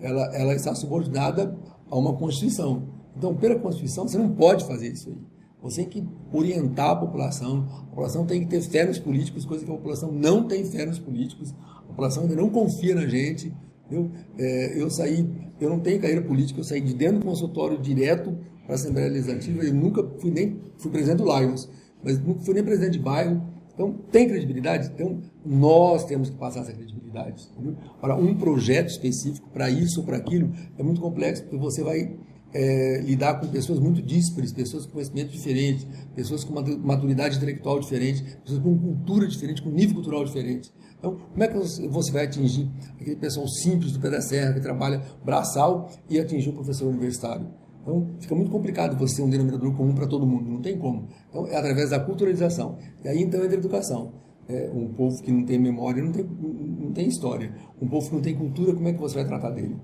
ela, 0.00 0.34
ela 0.34 0.54
está 0.54 0.74
subordinada 0.74 1.54
a 1.90 1.98
uma 1.98 2.14
Constituição. 2.14 2.88
Então, 3.16 3.34
pela 3.34 3.58
Constituição, 3.58 4.08
você 4.08 4.16
não 4.16 4.30
pode 4.30 4.64
fazer 4.64 4.88
isso 4.88 5.10
aí. 5.10 5.16
Você 5.62 5.84
tem 5.84 6.02
que 6.02 6.08
orientar 6.32 6.90
a 6.90 6.96
população. 6.96 7.66
A 7.80 7.82
população 7.90 8.24
tem 8.24 8.40
que 8.40 8.46
ter 8.46 8.60
fé 8.62 8.86
nos 8.86 8.98
políticos, 8.98 9.44
coisa 9.44 9.64
que 9.64 9.70
a 9.70 9.74
população 9.74 10.10
não 10.10 10.48
tem 10.48 10.64
fé 10.64 10.86
nos 10.86 10.98
políticos. 10.98 11.54
A 11.78 11.82
população 11.88 12.22
ainda 12.22 12.36
não 12.36 12.48
confia 12.48 12.94
na 12.94 13.06
gente. 13.06 13.52
Eu, 13.90 14.10
é, 14.38 14.80
eu 14.80 14.88
saí, 14.90 15.28
eu 15.60 15.68
não 15.68 15.78
tenho 15.78 16.00
carreira 16.00 16.22
política, 16.22 16.60
eu 16.60 16.64
saí 16.64 16.80
de 16.80 16.94
dentro 16.94 17.18
do 17.18 17.26
consultório 17.26 17.78
direto 17.78 18.34
para 18.64 18.74
a 18.74 18.76
Assembleia 18.76 19.10
Legislativa. 19.10 19.62
Eu 19.62 19.74
nunca 19.74 20.02
fui 20.18 20.30
nem 20.30 20.58
fui 20.78 20.90
presidente 20.90 21.18
do 21.18 21.24
Lions, 21.24 21.68
mas 22.04 22.18
nunca 22.18 22.40
fui 22.40 22.54
nem 22.54 22.62
presidente 22.62 22.92
de 22.92 22.98
bairro. 22.98 23.42
Então, 23.72 23.92
tem 24.12 24.28
credibilidade? 24.28 24.92
Então, 24.94 25.20
nós 25.44 26.04
temos 26.04 26.30
que 26.30 26.36
passar 26.36 26.60
essa 26.60 26.72
credibilidade. 26.72 27.48
Entendeu? 27.52 27.76
Agora, 27.98 28.14
um 28.14 28.34
projeto 28.36 28.88
específico 28.88 29.48
para 29.50 29.68
isso 29.68 30.00
ou 30.00 30.06
para 30.06 30.16
aquilo 30.16 30.52
é 30.78 30.82
muito 30.82 31.00
complexo, 31.00 31.42
porque 31.42 31.56
você 31.56 31.82
vai 31.82 32.16
é, 32.52 33.00
lidar 33.00 33.40
com 33.40 33.48
pessoas 33.48 33.80
muito 33.80 34.00
díspares, 34.00 34.52
pessoas 34.52 34.86
com 34.86 34.92
conhecimento 34.92 35.32
diferente, 35.32 35.88
pessoas 36.14 36.44
com 36.44 36.54
matu- 36.54 36.78
maturidade 36.78 37.36
intelectual 37.36 37.80
diferente, 37.80 38.22
pessoas 38.44 38.62
com 38.62 38.78
cultura 38.78 39.26
diferente, 39.26 39.60
com 39.60 39.70
nível 39.70 39.94
cultural 39.96 40.24
diferente. 40.24 40.72
Então, 40.96 41.16
como 41.16 41.42
é 41.42 41.48
que 41.48 41.58
você 41.88 42.12
vai 42.12 42.26
atingir 42.26 42.70
aquele 43.00 43.16
pessoal 43.16 43.48
simples 43.48 43.90
do 43.90 43.98
pé 43.98 44.08
da 44.08 44.20
serra 44.20 44.54
que 44.54 44.60
trabalha 44.60 45.02
braçal 45.24 45.90
e 46.08 46.18
atingir 46.18 46.50
um 46.50 46.54
professor 46.54 46.86
universitário? 46.86 47.48
Então, 47.84 48.08
fica 48.18 48.34
muito 48.34 48.50
complicado 48.50 48.96
você 48.98 49.20
um 49.22 49.28
denominador 49.28 49.70
comum 49.76 49.94
para 49.94 50.06
todo 50.06 50.26
mundo, 50.26 50.50
não 50.50 50.60
tem 50.62 50.78
como. 50.78 51.06
Então, 51.28 51.46
é 51.46 51.54
através 51.56 51.90
da 51.90 52.00
culturalização. 52.00 52.78
E 53.04 53.08
aí, 53.08 53.22
então, 53.22 53.40
entra 53.44 53.56
a 53.56 53.58
educação. 53.58 54.12
É, 54.48 54.70
um 54.74 54.88
povo 54.88 55.22
que 55.22 55.30
não 55.30 55.44
tem 55.44 55.58
memória 55.58 56.02
não 56.02 56.10
tem, 56.12 56.24
não 56.24 56.92
tem 56.92 57.06
história. 57.08 57.54
Um 57.80 57.86
povo 57.86 58.08
que 58.08 58.14
não 58.14 58.22
tem 58.22 58.34
cultura, 58.34 58.74
como 58.74 58.88
é 58.88 58.92
que 58.94 59.00
você 59.00 59.16
vai 59.16 59.24
tratar 59.26 59.50
dele? 59.50 59.76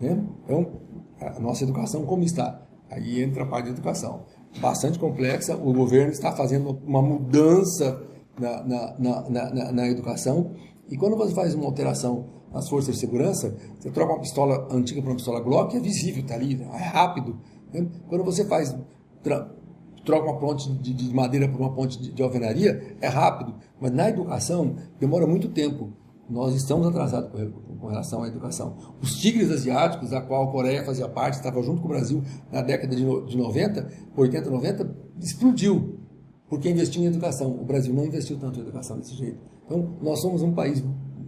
Né? 0.00 0.20
Então, 0.44 0.66
a 1.20 1.38
nossa 1.38 1.62
educação 1.64 2.04
como 2.04 2.24
está? 2.24 2.60
Aí 2.90 3.22
entra 3.22 3.44
a 3.44 3.46
parte 3.46 3.66
de 3.66 3.70
educação. 3.72 4.24
Bastante 4.60 4.98
complexa, 4.98 5.56
o 5.56 5.72
governo 5.72 6.10
está 6.12 6.32
fazendo 6.32 6.78
uma 6.84 7.00
mudança 7.02 8.02
na, 8.38 8.64
na, 8.64 8.94
na, 8.98 9.50
na- 9.50 9.72
na 9.72 9.88
educação. 9.88 10.50
E 10.90 10.96
quando 10.96 11.16
você 11.16 11.34
faz 11.34 11.54
uma 11.54 11.64
alteração 11.66 12.26
nas 12.54 12.68
forças 12.68 12.94
de 12.94 13.00
segurança, 13.00 13.54
você 13.78 13.90
troca 13.90 14.12
uma 14.12 14.20
pistola 14.20 14.68
antiga 14.70 15.02
por 15.02 15.08
uma 15.10 15.16
pistola 15.16 15.40
Glock, 15.40 15.76
é 15.76 15.80
visível, 15.80 16.22
está 16.22 16.34
ali, 16.36 16.62
é 16.62 16.76
rápido. 16.82 17.36
né? 17.72 17.86
Quando 18.08 18.22
você 18.24 18.44
faz 18.46 18.74
troca 20.04 20.30
uma 20.30 20.38
ponte 20.38 20.70
de, 20.72 20.92
de 20.92 21.14
madeira 21.14 21.48
por 21.48 21.58
uma 21.60 21.72
ponte 21.72 21.98
de, 22.00 22.12
de 22.12 22.22
alvenaria, 22.22 22.96
é 23.00 23.08
rápido. 23.08 23.54
Mas 23.80 23.90
na 23.90 24.08
educação, 24.08 24.76
demora 25.00 25.26
muito 25.26 25.48
tempo. 25.48 25.90
Nós 26.28 26.54
estamos 26.54 26.86
atrasados 26.86 27.30
com, 27.30 27.36
re- 27.38 27.52
com 27.80 27.86
relação 27.86 28.22
à 28.22 28.28
educação. 28.28 28.76
Os 29.02 29.16
tigres 29.20 29.50
asiáticos, 29.50 30.10
da 30.10 30.20
qual 30.22 30.48
a 30.48 30.52
Coreia 30.52 30.84
fazia 30.84 31.08
parte, 31.08 31.34
estava 31.34 31.62
junto 31.62 31.80
com 31.82 31.86
o 31.86 31.90
Brasil 31.90 32.22
na 32.52 32.62
década 32.62 32.94
de 32.96 33.04
90, 33.36 33.90
80, 34.16 34.50
90, 34.50 34.96
explodiu. 35.20 35.98
Porque 36.48 36.68
investiu 36.70 37.02
em 37.02 37.06
educação. 37.06 37.50
O 37.50 37.64
Brasil 37.64 37.92
não 37.94 38.04
investiu 38.04 38.38
tanto 38.38 38.58
em 38.58 38.62
educação 38.62 38.98
desse 38.98 39.14
jeito. 39.14 39.38
Então, 39.66 39.96
nós 40.02 40.20
somos 40.20 40.42
um 40.42 40.52
país 40.52 40.82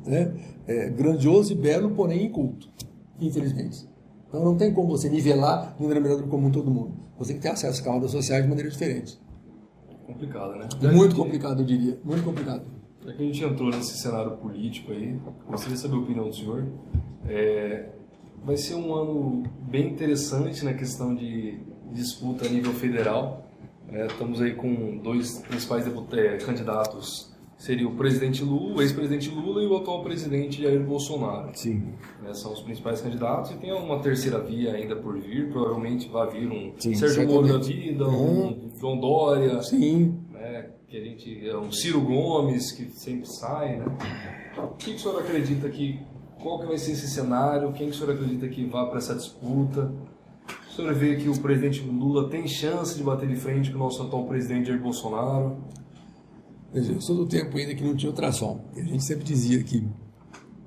né, 0.06 0.32
é, 0.66 0.88
grandioso 0.90 1.52
e 1.52 1.56
belo, 1.56 1.90
porém 1.90 2.24
inculto, 2.26 2.68
infelizmente. 3.20 3.88
Então, 4.28 4.44
não 4.44 4.56
tem 4.56 4.72
como 4.72 4.88
você 4.88 5.08
nivelar 5.08 5.76
no 5.78 5.88
denominador 5.88 6.26
comum 6.28 6.50
todo 6.50 6.70
mundo. 6.70 6.94
Você 7.18 7.32
tem 7.32 7.36
que 7.36 7.42
ter 7.42 7.52
acesso 7.52 7.80
a 7.80 7.84
camadas 7.84 8.10
sociais 8.10 8.42
de 8.42 8.48
maneira 8.48 8.70
diferente. 8.70 9.18
Complicado, 10.06 10.56
né? 10.56 10.68
Muito 10.92 11.16
complicado, 11.16 11.60
eu 11.62 11.66
diria. 11.66 11.98
Muito 12.04 12.22
complicado. 12.24 12.62
Já 13.04 13.12
que 13.12 13.22
a 13.22 13.26
gente 13.26 13.44
entrou 13.44 13.70
nesse 13.70 13.96
cenário 13.98 14.32
político 14.36 14.92
aí, 14.92 15.18
gostaria 15.48 15.74
de 15.76 15.80
saber 15.80 15.94
a 15.94 15.98
opinião 15.98 16.28
do 16.28 16.34
senhor. 16.34 16.66
É, 17.28 17.88
vai 18.44 18.56
ser 18.56 18.74
um 18.74 18.94
ano 18.94 19.42
bem 19.68 19.92
interessante 19.92 20.64
na 20.64 20.74
questão 20.74 21.14
de 21.14 21.58
disputa 21.92 22.46
a 22.46 22.48
nível 22.48 22.72
federal. 22.72 23.46
É, 23.88 24.06
estamos 24.06 24.40
aí 24.40 24.54
com 24.54 24.98
dois 24.98 25.38
principais 25.38 25.84
deput- 25.84 26.12
é, 26.18 26.36
candidatos. 26.38 27.32
Seria 27.56 27.88
o 27.88 27.96
presidente 27.96 28.44
Lula, 28.44 28.76
o 28.76 28.82
ex-presidente 28.82 29.30
Lula 29.30 29.62
e 29.62 29.66
o 29.66 29.76
atual 29.76 30.02
presidente 30.02 30.62
Jair 30.62 30.82
Bolsonaro. 30.84 31.50
Sim. 31.54 31.94
né, 32.22 32.34
são 32.34 32.52
os 32.52 32.60
principais 32.60 33.00
candidatos 33.00 33.50
e 33.52 33.56
tem 33.56 33.72
uma 33.72 33.98
terceira 34.00 34.38
via 34.40 34.74
ainda 34.74 34.94
por 34.94 35.18
vir. 35.18 35.50
Provavelmente 35.50 36.08
vai 36.08 36.30
vir 36.30 36.48
um 36.48 36.72
Sim, 36.78 36.94
Sérgio 36.94 37.26
Moro 37.26 37.48
da 37.48 37.58
vida, 37.58 38.06
um 38.06 38.70
João 38.78 39.00
Dória, 39.00 39.62
Sim. 39.62 40.18
né, 40.32 40.70
que 40.86 40.96
a 40.98 41.00
gente 41.00 41.48
é 41.48 41.56
um 41.56 41.72
Ciro 41.72 42.02
Gomes 42.02 42.72
que 42.72 42.90
sempre 42.90 43.26
sai, 43.26 43.76
né? 43.76 43.86
O 44.58 44.76
que, 44.76 44.90
que 44.90 44.96
o 44.96 44.98
senhor 44.98 45.20
acredita 45.20 45.68
que 45.70 45.98
qual 46.40 46.60
que 46.60 46.66
vai 46.66 46.78
ser 46.78 46.92
esse 46.92 47.08
cenário? 47.08 47.72
Quem 47.72 47.88
que 47.88 47.94
o 47.94 47.98
senhor 47.98 48.12
acredita 48.12 48.46
que 48.48 48.64
vá 48.66 48.86
para 48.86 48.98
essa 48.98 49.14
disputa? 49.14 49.92
O 50.68 50.72
senhor 50.72 50.92
vê 50.94 51.16
que 51.16 51.28
o 51.28 51.38
presidente 51.40 51.80
Lula 51.80 52.28
tem 52.28 52.46
chance 52.46 52.96
de 52.96 53.02
bater 53.02 53.28
de 53.28 53.36
frente 53.36 53.70
com 53.70 53.76
o 53.76 53.80
nosso 53.80 54.02
atual 54.02 54.26
presidente 54.26 54.68
Jair 54.68 54.80
Bolsonaro? 54.80 55.56
Eu 56.74 57.00
sou 57.00 57.16
do 57.16 57.26
tempo 57.26 57.56
ainda 57.56 57.74
que 57.74 57.82
não 57.82 57.96
tinha 57.96 58.10
ultrassom. 58.10 58.64
E 58.76 58.80
a 58.80 58.84
gente 58.84 59.02
sempre 59.02 59.24
dizia 59.24 59.62
que 59.62 59.86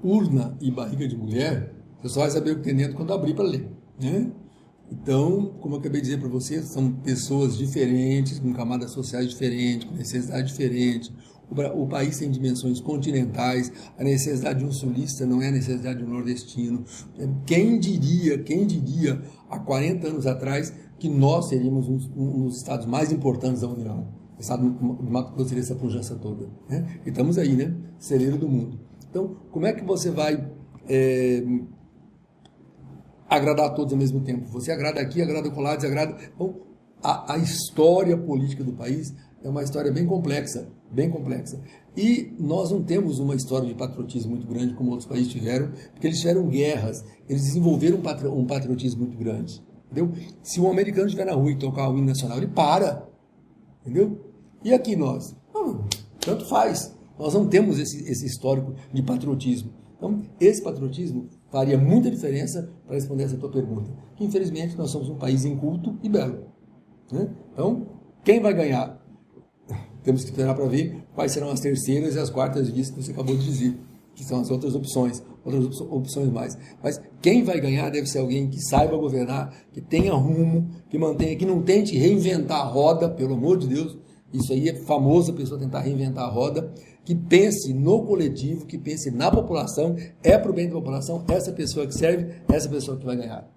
urna 0.04 0.58
e 0.62 0.72
barriga 0.72 1.08
de 1.08 1.16
mulher, 1.16 1.74
você 2.02 2.14
só 2.14 2.22
vai 2.22 2.32
saber 2.32 2.52
o 2.52 2.56
que 2.58 2.64
tem 2.64 2.76
dentro 2.76 2.96
quando 2.96 3.14
abrir 3.14 3.34
para 3.34 3.44
ler. 3.44 3.70
Né? 4.02 4.32
Então, 4.92 5.54
como 5.60 5.76
eu 5.76 5.80
acabei 5.80 6.02
de 6.02 6.08
dizer 6.08 6.20
para 6.20 6.30
você, 6.30 6.64
são 6.64 6.92
pessoas 6.92 7.58
diferentes, 7.58 8.40
com 8.40 8.54
camadas 8.54 8.92
sociais 8.92 9.30
diferentes, 9.30 9.88
com 9.88 9.96
necessidades 9.96 10.52
diferentes. 10.52 11.12
O, 11.50 11.84
o 11.84 11.88
país 11.88 12.18
tem 12.18 12.32
dimensões 12.32 12.80
continentais, 12.80 13.72
a 13.98 14.04
necessidade 14.04 14.60
de 14.60 14.66
um 14.66 14.72
sulista 14.72 15.26
não 15.26 15.42
é 15.42 15.50
a 15.50 15.52
necessidade 15.52 16.00
de 16.00 16.06
um 16.06 16.10
nordestino. 16.10 16.84
Quem 17.46 17.80
diria, 17.80 18.40
quem 18.40 18.66
diria, 18.66 19.22
há 19.50 19.60
40 19.60 20.08
anos 20.08 20.26
atrás, 20.26 20.74
que 20.98 21.10
nós 21.10 21.50
seríamos 21.50 21.88
um, 21.88 22.00
um 22.16 22.46
dos 22.46 22.58
estados 22.58 22.86
mais 22.86 23.12
importantes 23.12 23.62
da 23.62 23.68
União? 23.68 24.19
De 24.40 25.12
Mato 25.12 25.34
Grosso 25.34 25.58
essa 25.58 25.76
pujança 25.76 26.16
toda. 26.16 26.48
Né? 26.68 27.00
E 27.06 27.10
estamos 27.10 27.38
aí, 27.38 27.56
né? 27.56 27.76
Celeiro 27.98 28.38
do 28.38 28.48
mundo. 28.48 28.80
Então, 29.10 29.36
como 29.52 29.66
é 29.66 29.74
que 29.74 29.84
você 29.84 30.10
vai 30.10 30.50
é, 30.88 31.44
agradar 33.28 33.68
a 33.68 33.70
todos 33.72 33.92
ao 33.94 34.00
mesmo 34.00 34.22
tempo? 34.22 34.48
Você 34.52 34.72
agrada 34.72 35.02
aqui, 35.02 35.22
agrada 35.22 35.50
colar, 35.50 35.76
desagrada. 35.76 36.16
A, 37.04 37.34
a 37.34 37.38
história 37.38 38.18
política 38.18 38.64
do 38.64 38.74
país 38.74 39.14
é 39.44 39.50
uma 39.50 39.64
história 39.64 39.92
bem 39.92 40.06
complexa, 40.06 40.70
bem 40.92 41.10
complexa. 41.10 41.62
E 41.96 42.34
nós 42.40 42.72
não 42.72 42.84
temos 42.84 43.20
uma 43.20 43.36
história 43.36 43.68
de 43.68 43.74
patriotismo 43.74 44.32
muito 44.32 44.48
grande 44.48 44.74
como 44.74 44.92
outros 44.92 45.08
países 45.08 45.32
tiveram, 45.32 45.72
porque 45.94 46.08
eles 46.08 46.20
tiveram 46.20 46.48
guerras, 46.48 47.04
eles 47.28 47.44
desenvolveram 47.44 48.00
um 48.34 48.46
patriotismo 48.46 49.02
muito 49.02 49.18
grande. 49.18 49.62
Entendeu? 49.92 50.14
Se 50.44 50.62
um 50.62 50.70
americano 50.70 51.08
estiver 51.08 51.26
na 51.26 51.34
rua 51.34 51.52
e 51.52 51.58
tocar 51.58 51.90
o 51.90 51.98
hino 51.98 52.08
nacional, 52.08 52.38
ele 52.38 52.48
para. 52.48 53.08
Entendeu? 53.82 54.29
E 54.64 54.74
aqui 54.74 54.96
nós? 54.96 55.36
Não, 55.54 55.86
tanto 56.20 56.46
faz. 56.46 56.96
Nós 57.18 57.34
não 57.34 57.48
temos 57.48 57.80
esse, 57.80 58.10
esse 58.10 58.26
histórico 58.26 58.74
de 58.94 59.02
patriotismo. 59.02 59.72
Então, 59.98 60.22
esse 60.40 60.64
patriotismo 60.64 61.28
faria 61.52 61.78
muita 61.78 62.10
diferença 62.10 62.72
para 62.86 62.96
responder 62.96 63.24
essa 63.24 63.38
tua 63.38 63.50
pergunta. 63.50 63.92
Que, 64.16 64.24
infelizmente, 64.24 64.78
nós 64.78 64.92
somos 64.92 65.10
um 65.10 65.16
país 65.16 65.44
inculto 65.44 65.98
e 66.02 66.08
belo. 66.08 66.46
Né? 67.12 67.30
Então, 67.52 67.88
quem 68.24 68.40
vai 68.40 68.54
ganhar? 68.54 68.98
Temos 70.04 70.24
que 70.24 70.30
esperar 70.30 70.56
para 70.56 70.66
ver 70.66 71.04
quais 71.14 71.34
serão 71.34 71.50
as 71.50 71.60
terceiras 71.60 72.16
e 72.16 72.20
as 72.20 72.30
quartas 72.30 72.70
vias 72.70 72.90
que 72.90 73.02
você 73.02 73.12
acabou 73.12 73.36
de 73.36 73.44
dizer, 73.44 73.78
que 74.16 74.24
são 74.24 74.40
as 74.40 74.50
outras 74.50 74.74
opções, 74.74 75.22
outras 75.44 75.82
opções 75.82 76.32
mais. 76.32 76.58
Mas 76.82 77.02
quem 77.22 77.44
vai 77.44 77.60
ganhar 77.60 77.90
deve 77.90 78.08
ser 78.08 78.20
alguém 78.20 78.50
que 78.50 78.62
saiba 78.62 78.96
governar, 78.96 79.54
que 79.74 79.82
tenha 79.82 80.14
rumo, 80.14 80.70
que 80.90 80.98
mantenha, 80.98 81.36
que 81.36 81.46
não 81.46 81.62
tente 81.62 81.98
reinventar 81.98 82.62
a 82.62 82.66
roda, 82.66 83.10
pelo 83.10 83.34
amor 83.34 83.58
de 83.58 83.68
Deus. 83.68 83.98
Isso 84.34 84.54
aí 84.54 84.70
é 84.70 84.76
famoso 84.76 85.32
a 85.32 85.36
pessoa 85.36 85.60
tentar 85.60 85.80
reinventar 85.80 86.26
a 86.26 86.30
roda, 86.30 86.72
que 87.04 87.16
pense 87.16 87.74
no 87.74 88.04
coletivo, 88.04 88.66
que 88.66 88.78
pense 88.78 89.10
na 89.10 89.32
população, 89.32 89.96
é 90.24 90.38
para 90.38 90.52
o 90.52 90.54
bem 90.54 90.68
da 90.68 90.76
população, 90.76 91.24
essa 91.28 91.52
pessoa 91.52 91.88
que 91.88 91.94
serve, 91.94 92.36
essa 92.48 92.70
pessoa 92.70 92.98
que 92.98 93.06
vai 93.06 93.16
ganhar. 93.16 93.50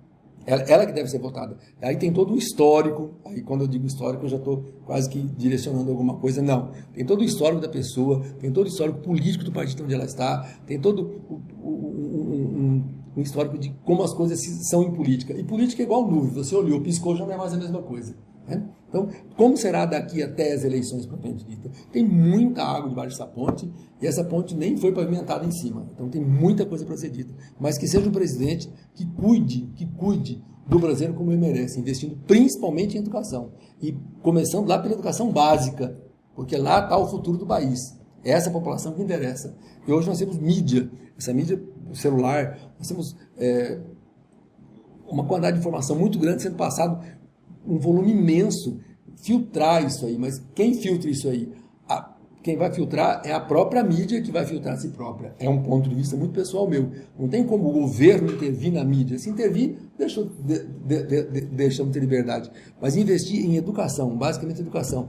Ela, 0.44 0.62
ela, 0.62 0.86
que 0.86 0.92
deve 0.92 1.08
ser 1.08 1.20
votada. 1.20 1.56
Aí 1.80 1.96
tem 1.96 2.12
todo 2.12 2.34
o 2.34 2.36
histórico, 2.36 3.12
aí 3.24 3.42
quando 3.42 3.60
eu 3.60 3.68
digo 3.68 3.86
histórico 3.86 4.24
eu 4.24 4.28
já 4.28 4.36
estou 4.36 4.64
quase 4.84 5.08
que 5.08 5.20
direcionando 5.20 5.90
alguma 5.90 6.16
coisa, 6.16 6.42
não. 6.42 6.70
Tem 6.92 7.04
todo 7.04 7.20
o 7.20 7.24
histórico 7.24 7.60
da 7.60 7.68
pessoa, 7.68 8.20
tem 8.40 8.50
todo 8.50 8.66
o 8.66 8.68
histórico 8.68 8.98
político 9.00 9.44
do 9.44 9.52
partido 9.52 9.84
onde 9.84 9.94
ela 9.94 10.04
está, 10.04 10.42
tem 10.66 10.80
todo 10.80 11.22
o, 11.28 11.40
o, 11.62 11.68
um, 11.68 12.84
um, 13.16 13.20
histórico 13.20 13.56
de 13.56 13.70
como 13.84 14.02
as 14.02 14.12
coisas 14.12 14.40
são 14.68 14.82
em 14.82 14.90
política. 14.90 15.32
E 15.32 15.44
política 15.44 15.82
é 15.82 15.84
igual 15.84 16.10
nuvem, 16.10 16.32
você 16.32 16.56
olhou, 16.56 16.80
piscou, 16.80 17.14
já 17.14 17.24
não 17.24 17.32
é 17.32 17.36
mais 17.36 17.52
a 17.52 17.56
mesma 17.56 17.80
coisa. 17.80 18.16
Né? 18.48 18.64
Então, 18.92 19.08
como 19.38 19.56
será 19.56 19.86
daqui 19.86 20.22
até 20.22 20.52
as 20.52 20.64
eleições 20.64 21.06
propriamente 21.06 21.46
dita? 21.46 21.70
Tem 21.90 22.06
muita 22.06 22.62
água 22.62 22.90
debaixo 22.90 23.16
dessa 23.16 23.26
ponte 23.26 23.72
e 24.02 24.06
essa 24.06 24.22
ponte 24.22 24.54
nem 24.54 24.76
foi 24.76 24.92
pavimentada 24.92 25.46
em 25.46 25.50
cima. 25.50 25.88
Então, 25.94 26.10
tem 26.10 26.22
muita 26.22 26.66
coisa 26.66 26.84
para 26.84 26.94
ser 26.98 27.08
dita. 27.08 27.32
Mas 27.58 27.78
que 27.78 27.88
seja 27.88 28.06
um 28.06 28.12
presidente 28.12 28.70
que 28.94 29.06
cuide, 29.06 29.72
que 29.74 29.86
cuide 29.86 30.44
do 30.66 30.78
brasileiro 30.78 31.14
como 31.14 31.32
ele 31.32 31.40
merece, 31.40 31.80
investindo 31.80 32.18
principalmente 32.26 32.98
em 32.98 33.00
educação. 33.00 33.52
E 33.80 33.96
começando 34.20 34.68
lá 34.68 34.78
pela 34.78 34.92
educação 34.92 35.32
básica, 35.32 35.98
porque 36.36 36.58
lá 36.58 36.80
está 36.80 36.98
o 36.98 37.08
futuro 37.08 37.38
do 37.38 37.46
país. 37.46 37.98
É 38.22 38.32
essa 38.32 38.50
população 38.50 38.92
que 38.92 39.02
interessa. 39.02 39.56
E 39.88 39.90
hoje 39.92 40.06
nós 40.06 40.18
temos 40.18 40.36
mídia, 40.36 40.90
essa 41.18 41.32
mídia 41.32 41.60
celular, 41.94 42.58
nós 42.78 42.86
temos 42.86 43.16
é, 43.38 43.80
uma 45.06 45.24
quantidade 45.24 45.54
de 45.54 45.60
informação 45.60 45.96
muito 45.96 46.18
grande 46.18 46.42
sendo 46.42 46.56
passado 46.56 47.02
um 47.66 47.78
volume 47.78 48.12
imenso, 48.12 48.80
filtrar 49.22 49.84
isso 49.84 50.06
aí. 50.06 50.18
Mas 50.18 50.38
quem 50.54 50.74
filtra 50.74 51.10
isso 51.10 51.28
aí? 51.28 51.50
A, 51.88 52.14
quem 52.42 52.56
vai 52.56 52.72
filtrar 52.72 53.22
é 53.24 53.32
a 53.32 53.40
própria 53.40 53.82
mídia 53.84 54.20
que 54.20 54.32
vai 54.32 54.44
filtrar 54.44 54.74
a 54.74 54.76
si 54.76 54.88
própria. 54.88 55.34
É 55.38 55.48
um 55.48 55.62
ponto 55.62 55.88
de 55.88 55.94
vista 55.94 56.16
muito 56.16 56.32
pessoal 56.32 56.68
meu. 56.68 56.90
Não 57.18 57.28
tem 57.28 57.44
como 57.44 57.68
o 57.68 57.72
governo 57.72 58.32
intervir 58.32 58.72
na 58.72 58.84
mídia. 58.84 59.18
Se 59.18 59.30
intervir, 59.30 59.76
deixa, 59.96 60.24
de, 60.24 60.64
de, 60.64 61.02
de, 61.04 61.40
deixamos 61.42 61.92
ter 61.92 62.00
liberdade. 62.00 62.50
Mas 62.80 62.96
investir 62.96 63.44
em 63.44 63.56
educação, 63.56 64.16
basicamente 64.16 64.60
educação. 64.60 65.08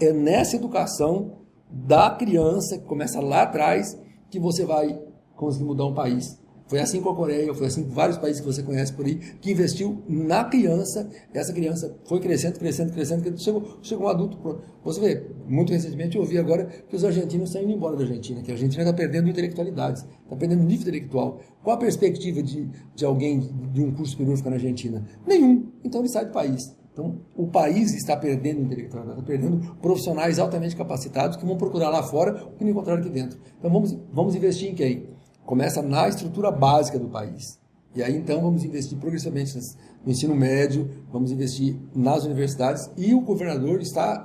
É 0.00 0.12
nessa 0.12 0.56
educação 0.56 1.38
da 1.70 2.10
criança, 2.10 2.78
que 2.78 2.84
começa 2.84 3.20
lá 3.20 3.42
atrás, 3.42 3.98
que 4.30 4.38
você 4.38 4.64
vai 4.64 4.96
conseguir 5.34 5.64
mudar 5.64 5.86
um 5.86 5.94
país. 5.94 6.38
Foi 6.74 6.80
assim 6.80 7.00
com 7.00 7.10
a 7.10 7.14
Coreia, 7.14 7.54
foi 7.54 7.68
assim 7.68 7.84
com 7.84 7.90
vários 7.90 8.18
países 8.18 8.40
que 8.40 8.46
você 8.48 8.60
conhece 8.60 8.92
por 8.92 9.06
aí, 9.06 9.14
que 9.14 9.52
investiu 9.52 10.02
na 10.08 10.42
criança. 10.42 11.08
Essa 11.32 11.52
criança 11.52 11.96
foi 12.04 12.18
crescendo, 12.18 12.58
crescendo, 12.58 12.92
crescendo, 12.92 13.38
chegou, 13.38 13.78
chegou 13.80 14.06
um 14.06 14.08
adulto. 14.08 14.36
Pronto. 14.38 14.60
Você 14.82 15.00
vê, 15.00 15.24
muito 15.46 15.72
recentemente 15.72 16.16
eu 16.16 16.22
ouvi 16.22 16.36
agora 16.36 16.64
que 16.64 16.96
os 16.96 17.04
argentinos 17.04 17.50
estão 17.50 17.62
indo 17.62 17.70
embora 17.70 17.94
da 17.94 18.02
Argentina, 18.02 18.42
que 18.42 18.50
a 18.50 18.54
Argentina 18.54 18.82
está 18.82 18.92
perdendo 18.92 19.28
intelectualidades, 19.28 20.02
está 20.24 20.34
perdendo 20.34 20.64
nível 20.64 20.82
intelectual. 20.82 21.38
Qual 21.62 21.76
a 21.76 21.78
perspectiva 21.78 22.42
de, 22.42 22.68
de 22.92 23.04
alguém 23.04 23.38
de 23.72 23.80
um 23.80 23.92
curso 23.92 24.16
ficar 24.16 24.50
na 24.50 24.56
Argentina? 24.56 25.06
Nenhum. 25.24 25.68
Então 25.84 26.00
ele 26.00 26.08
sai 26.08 26.24
do 26.24 26.32
país. 26.32 26.74
Então, 26.92 27.20
o 27.36 27.46
país 27.46 27.94
está 27.94 28.16
perdendo 28.16 28.62
intelectualidade, 28.62 29.20
está 29.20 29.26
perdendo 29.26 29.76
profissionais 29.76 30.40
altamente 30.40 30.74
capacitados 30.74 31.36
que 31.36 31.44
vão 31.44 31.56
procurar 31.56 31.90
lá 31.90 32.02
fora 32.02 32.46
o 32.46 32.56
que 32.56 32.64
não 32.64 32.70
encontraram 32.70 33.00
aqui 33.00 33.10
dentro. 33.10 33.38
Então, 33.58 33.70
vamos, 33.70 33.96
vamos 34.12 34.34
investir 34.34 34.70
em 34.70 34.74
quem? 34.74 35.13
Começa 35.44 35.82
na 35.82 36.08
estrutura 36.08 36.50
básica 36.50 36.98
do 36.98 37.08
país. 37.08 37.58
E 37.94 38.02
aí 38.02 38.16
então 38.16 38.40
vamos 38.40 38.64
investir 38.64 38.98
progressivamente 38.98 39.56
no 40.04 40.10
ensino 40.10 40.34
médio, 40.34 40.90
vamos 41.12 41.30
investir 41.30 41.76
nas 41.94 42.24
universidades 42.24 42.90
e 42.96 43.14
o 43.14 43.20
governador 43.20 43.80
está 43.80 44.24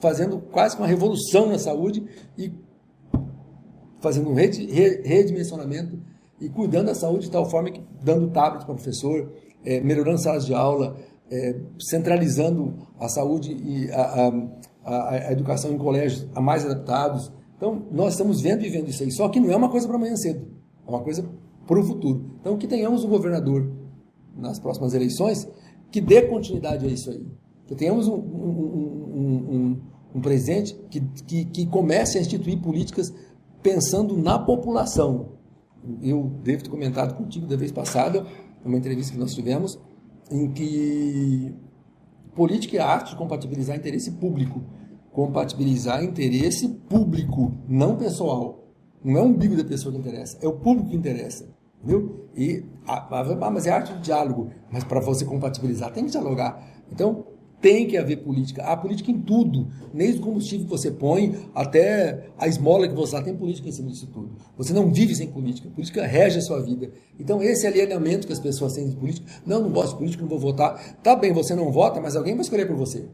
fazendo 0.00 0.38
quase 0.38 0.76
uma 0.76 0.86
revolução 0.86 1.48
na 1.48 1.58
saúde 1.58 2.04
e 2.36 2.52
fazendo 4.00 4.30
um 4.30 4.34
redimensionamento 4.34 5.98
e 6.40 6.48
cuidando 6.48 6.86
da 6.86 6.94
saúde 6.94 7.26
de 7.26 7.30
tal 7.30 7.48
forma 7.48 7.70
que 7.70 7.82
dando 8.02 8.30
tablet 8.30 8.64
para 8.64 8.72
o 8.72 8.76
professor, 8.76 9.32
é, 9.64 9.80
melhorando 9.80 10.18
salas 10.18 10.44
de 10.44 10.54
aula, 10.54 10.96
é, 11.30 11.56
centralizando 11.80 12.74
a 12.98 13.08
saúde 13.08 13.52
e 13.52 13.90
a, 13.90 14.30
a, 14.84 15.10
a, 15.10 15.32
educação 15.32 15.72
em 15.72 15.78
colégios 15.78 16.26
a 16.34 16.40
mais 16.40 16.64
adaptados, 16.64 17.32
então, 17.64 17.86
nós 17.90 18.12
estamos 18.12 18.42
vendo 18.42 18.60
e 18.60 18.64
vivendo 18.64 18.90
isso 18.90 19.02
aí. 19.02 19.10
Só 19.10 19.26
que 19.30 19.40
não 19.40 19.50
é 19.50 19.56
uma 19.56 19.70
coisa 19.70 19.86
para 19.86 19.96
amanhã 19.96 20.14
cedo. 20.16 20.46
É 20.86 20.90
uma 20.90 21.00
coisa 21.00 21.26
para 21.66 21.80
o 21.80 21.82
futuro. 21.82 22.36
Então, 22.38 22.58
que 22.58 22.66
tenhamos 22.66 23.02
um 23.04 23.08
governador 23.08 23.72
nas 24.36 24.58
próximas 24.58 24.92
eleições 24.92 25.48
que 25.90 25.98
dê 25.98 26.20
continuidade 26.22 26.84
a 26.84 26.88
isso 26.90 27.10
aí. 27.10 27.26
Que 27.66 27.74
tenhamos 27.74 28.06
um, 28.06 28.16
um, 28.16 29.46
um, 29.50 29.80
um 30.16 30.20
presidente 30.20 30.78
que, 30.90 31.00
que, 31.26 31.44
que 31.46 31.66
comece 31.66 32.18
a 32.18 32.20
instituir 32.20 32.60
políticas 32.60 33.14
pensando 33.62 34.14
na 34.14 34.38
população. 34.38 35.30
Eu 36.02 36.30
devo 36.42 36.64
ter 36.64 36.68
comentado 36.68 37.14
contigo 37.14 37.46
da 37.46 37.56
vez 37.56 37.72
passada, 37.72 38.26
numa 38.62 38.76
entrevista 38.76 39.10
que 39.10 39.18
nós 39.18 39.34
tivemos, 39.34 39.78
em 40.30 40.52
que 40.52 41.54
política 42.34 42.76
é 42.76 42.80
arte 42.80 43.12
de 43.12 43.16
compatibilizar 43.16 43.74
interesse 43.74 44.10
público 44.12 44.60
compatibilizar 45.14 46.04
interesse 46.04 46.68
público, 46.68 47.52
não 47.68 47.96
pessoal. 47.96 48.64
Não 49.02 49.18
é 49.18 49.22
o 49.22 49.26
umbigo 49.26 49.56
da 49.56 49.64
pessoa 49.64 49.92
que 49.92 50.00
interessa, 50.00 50.36
é 50.42 50.48
o 50.48 50.52
público 50.52 50.90
que 50.90 50.96
interessa. 50.96 51.48
Entendeu? 51.82 52.28
E, 52.36 52.64
ah, 52.86 53.50
mas 53.52 53.66
é 53.66 53.70
arte 53.70 53.92
de 53.94 54.00
diálogo. 54.00 54.50
Mas 54.72 54.82
para 54.82 55.00
você 55.00 55.24
compatibilizar, 55.24 55.92
tem 55.92 56.04
que 56.04 56.10
dialogar. 56.10 56.66
Então, 56.90 57.26
tem 57.60 57.86
que 57.86 57.96
haver 57.96 58.16
política. 58.16 58.62
Há 58.62 58.76
política 58.76 59.10
em 59.10 59.20
tudo. 59.20 59.68
Desde 59.92 60.20
o 60.20 60.22
combustível 60.22 60.64
que 60.64 60.70
você 60.70 60.90
põe 60.90 61.34
até 61.54 62.30
a 62.36 62.48
esmola 62.48 62.88
que 62.88 62.94
você 62.94 63.12
dá, 63.12 63.22
tem 63.22 63.36
política 63.36 63.68
em 63.68 63.72
cima 63.72 63.90
disso 63.90 64.08
tudo. 64.12 64.32
Você 64.56 64.72
não 64.72 64.90
vive 64.90 65.14
sem 65.14 65.28
política. 65.28 65.68
A 65.68 65.70
política 65.70 66.06
rege 66.06 66.38
a 66.38 66.42
sua 66.42 66.60
vida. 66.60 66.90
Então, 67.20 67.42
esse 67.42 67.66
alinhamento 67.66 68.26
que 68.26 68.32
as 68.32 68.40
pessoas 68.40 68.72
têm 68.72 68.88
de 68.88 68.96
política, 68.96 69.30
não, 69.46 69.62
não 69.62 69.70
gosto 69.70 69.90
de 69.90 69.96
política, 69.96 70.22
não 70.22 70.28
vou 70.28 70.40
votar. 70.40 70.96
Tá 71.02 71.14
bem, 71.14 71.32
você 71.32 71.54
não 71.54 71.70
vota, 71.70 72.00
mas 72.00 72.16
alguém 72.16 72.34
vai 72.34 72.42
escolher 72.42 72.66
por 72.66 72.76
você. 72.76 73.06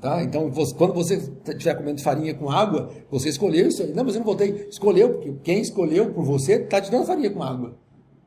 Tá? 0.00 0.22
Então, 0.22 0.50
você, 0.50 0.74
quando 0.74 0.94
você 0.94 1.16
estiver 1.46 1.74
comendo 1.74 2.02
farinha 2.02 2.32
com 2.34 2.50
água, 2.50 2.90
você 3.10 3.28
escolheu 3.28 3.68
isso 3.68 3.82
aí. 3.82 3.92
Não, 3.92 4.02
mas 4.02 4.14
eu 4.14 4.20
não 4.20 4.26
votei. 4.26 4.66
Escolheu, 4.70 5.10
porque 5.10 5.34
quem 5.42 5.60
escolheu 5.60 6.12
por 6.14 6.24
você 6.24 6.54
está 6.54 6.80
te 6.80 6.90
dando 6.90 7.04
farinha 7.04 7.30
com 7.30 7.42
água. 7.42 7.76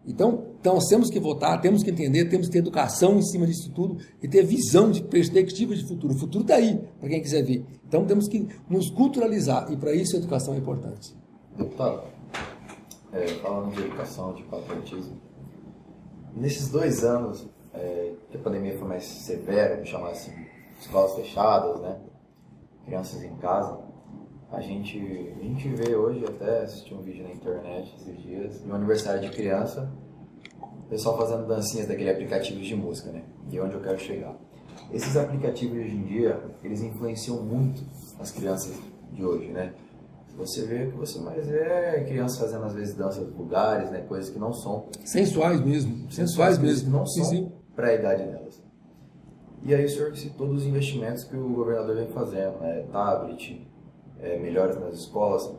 Então, 0.05 0.53
então, 0.59 0.75
nós 0.75 0.87
temos 0.87 1.09
que 1.09 1.19
votar, 1.19 1.59
temos 1.61 1.81
que 1.81 1.89
entender, 1.89 2.25
temos 2.25 2.47
que 2.47 2.53
ter 2.53 2.59
educação 2.59 3.17
em 3.17 3.21
cima 3.21 3.47
disso 3.47 3.71
tudo 3.73 3.97
e 4.21 4.27
ter 4.27 4.43
visão 4.43 4.91
de 4.91 5.01
perspectiva 5.01 5.75
de 5.75 5.85
futuro. 5.87 6.13
O 6.13 6.17
futuro 6.17 6.43
está 6.43 6.55
aí, 6.55 6.79
para 6.99 7.09
quem 7.09 7.21
quiser 7.21 7.41
ver. 7.43 7.65
Então, 7.87 8.05
temos 8.05 8.27
que 8.27 8.47
nos 8.69 8.89
culturalizar 8.91 9.71
e, 9.71 9.77
para 9.77 9.93
isso, 9.95 10.15
a 10.15 10.19
educação 10.19 10.53
é 10.53 10.57
importante. 10.57 11.15
Deputado, 11.57 12.03
é, 13.13 13.27
falando 13.41 13.73
de 13.73 13.81
educação, 13.81 14.33
de 14.33 14.43
patriotismo, 14.43 15.17
nesses 16.35 16.69
dois 16.69 17.03
anos 17.03 17.47
é, 17.73 18.11
que 18.29 18.37
a 18.37 18.39
pandemia 18.39 18.77
foi 18.77 18.87
mais 18.87 19.03
severa, 19.03 19.75
vamos 19.75 19.89
chamar 19.89 20.11
assim, 20.11 20.31
escolas 20.83 21.15
fechadas, 21.15 21.79
né? 21.81 21.97
Crianças 22.85 23.23
em 23.23 23.35
casa. 23.37 23.79
A 24.51 24.61
gente, 24.61 24.97
a 25.39 25.43
gente 25.43 25.67
vê 25.69 25.95
hoje, 25.95 26.23
até 26.25 26.61
assisti 26.61 26.93
um 26.93 27.01
vídeo 27.01 27.23
na 27.23 27.31
internet 27.31 27.95
esses 27.99 28.21
dias, 28.21 28.61
de 28.61 28.69
um 28.69 28.75
aniversário 28.75 29.21
de 29.21 29.29
criança, 29.29 29.91
o 30.61 30.89
pessoal 30.89 31.17
fazendo 31.17 31.47
dancinhas 31.47 31.87
daquele 31.87 32.11
aplicativo 32.11 32.61
de 32.61 32.75
música, 32.75 33.11
né? 33.11 33.23
E 33.49 33.57
é 33.57 33.63
onde 33.63 33.73
eu 33.73 33.81
quero 33.81 33.97
chegar. 33.97 34.35
Esses 34.91 35.17
aplicativos 35.17 35.77
hoje 35.77 35.95
em 35.95 36.03
dia, 36.03 36.39
eles 36.63 36.81
influenciam 36.83 37.41
muito 37.41 37.83
as 38.19 38.29
crianças 38.31 38.77
de 39.11 39.25
hoje, 39.25 39.47
né? 39.47 39.73
Você 40.37 40.65
vê 40.65 40.87
que 40.87 40.97
você 40.97 41.19
mais 41.19 41.47
é 41.47 42.03
crianças 42.07 42.39
fazendo 42.39 42.65
às 42.65 42.73
vezes 42.73 42.95
danças 42.95 43.27
vulgares, 43.31 43.89
né? 43.89 44.01
Coisas 44.01 44.29
que 44.29 44.37
não 44.37 44.53
são 44.53 44.87
sensuais 45.03 45.61
mesmo, 45.61 46.11
sensuais 46.11 46.57
mesmo, 46.57 46.91
não 46.91 47.05
são 47.05 47.51
para 47.75 47.87
a 47.87 47.93
idade 47.93 48.23
delas. 48.23 48.62
E 49.65 49.73
aí 49.73 49.85
o 49.85 49.89
senhor 49.89 50.15
citou 50.15 50.47
dos 50.47 50.65
investimentos 50.65 51.23
que 51.23 51.35
o 51.35 51.49
governador 51.49 51.95
vem 51.95 52.07
fazendo, 52.07 52.59
né? 52.59 52.85
tablet, 52.91 53.65
é, 54.19 54.37
melhores 54.37 54.77
nas 54.77 54.93
escolas, 54.95 55.49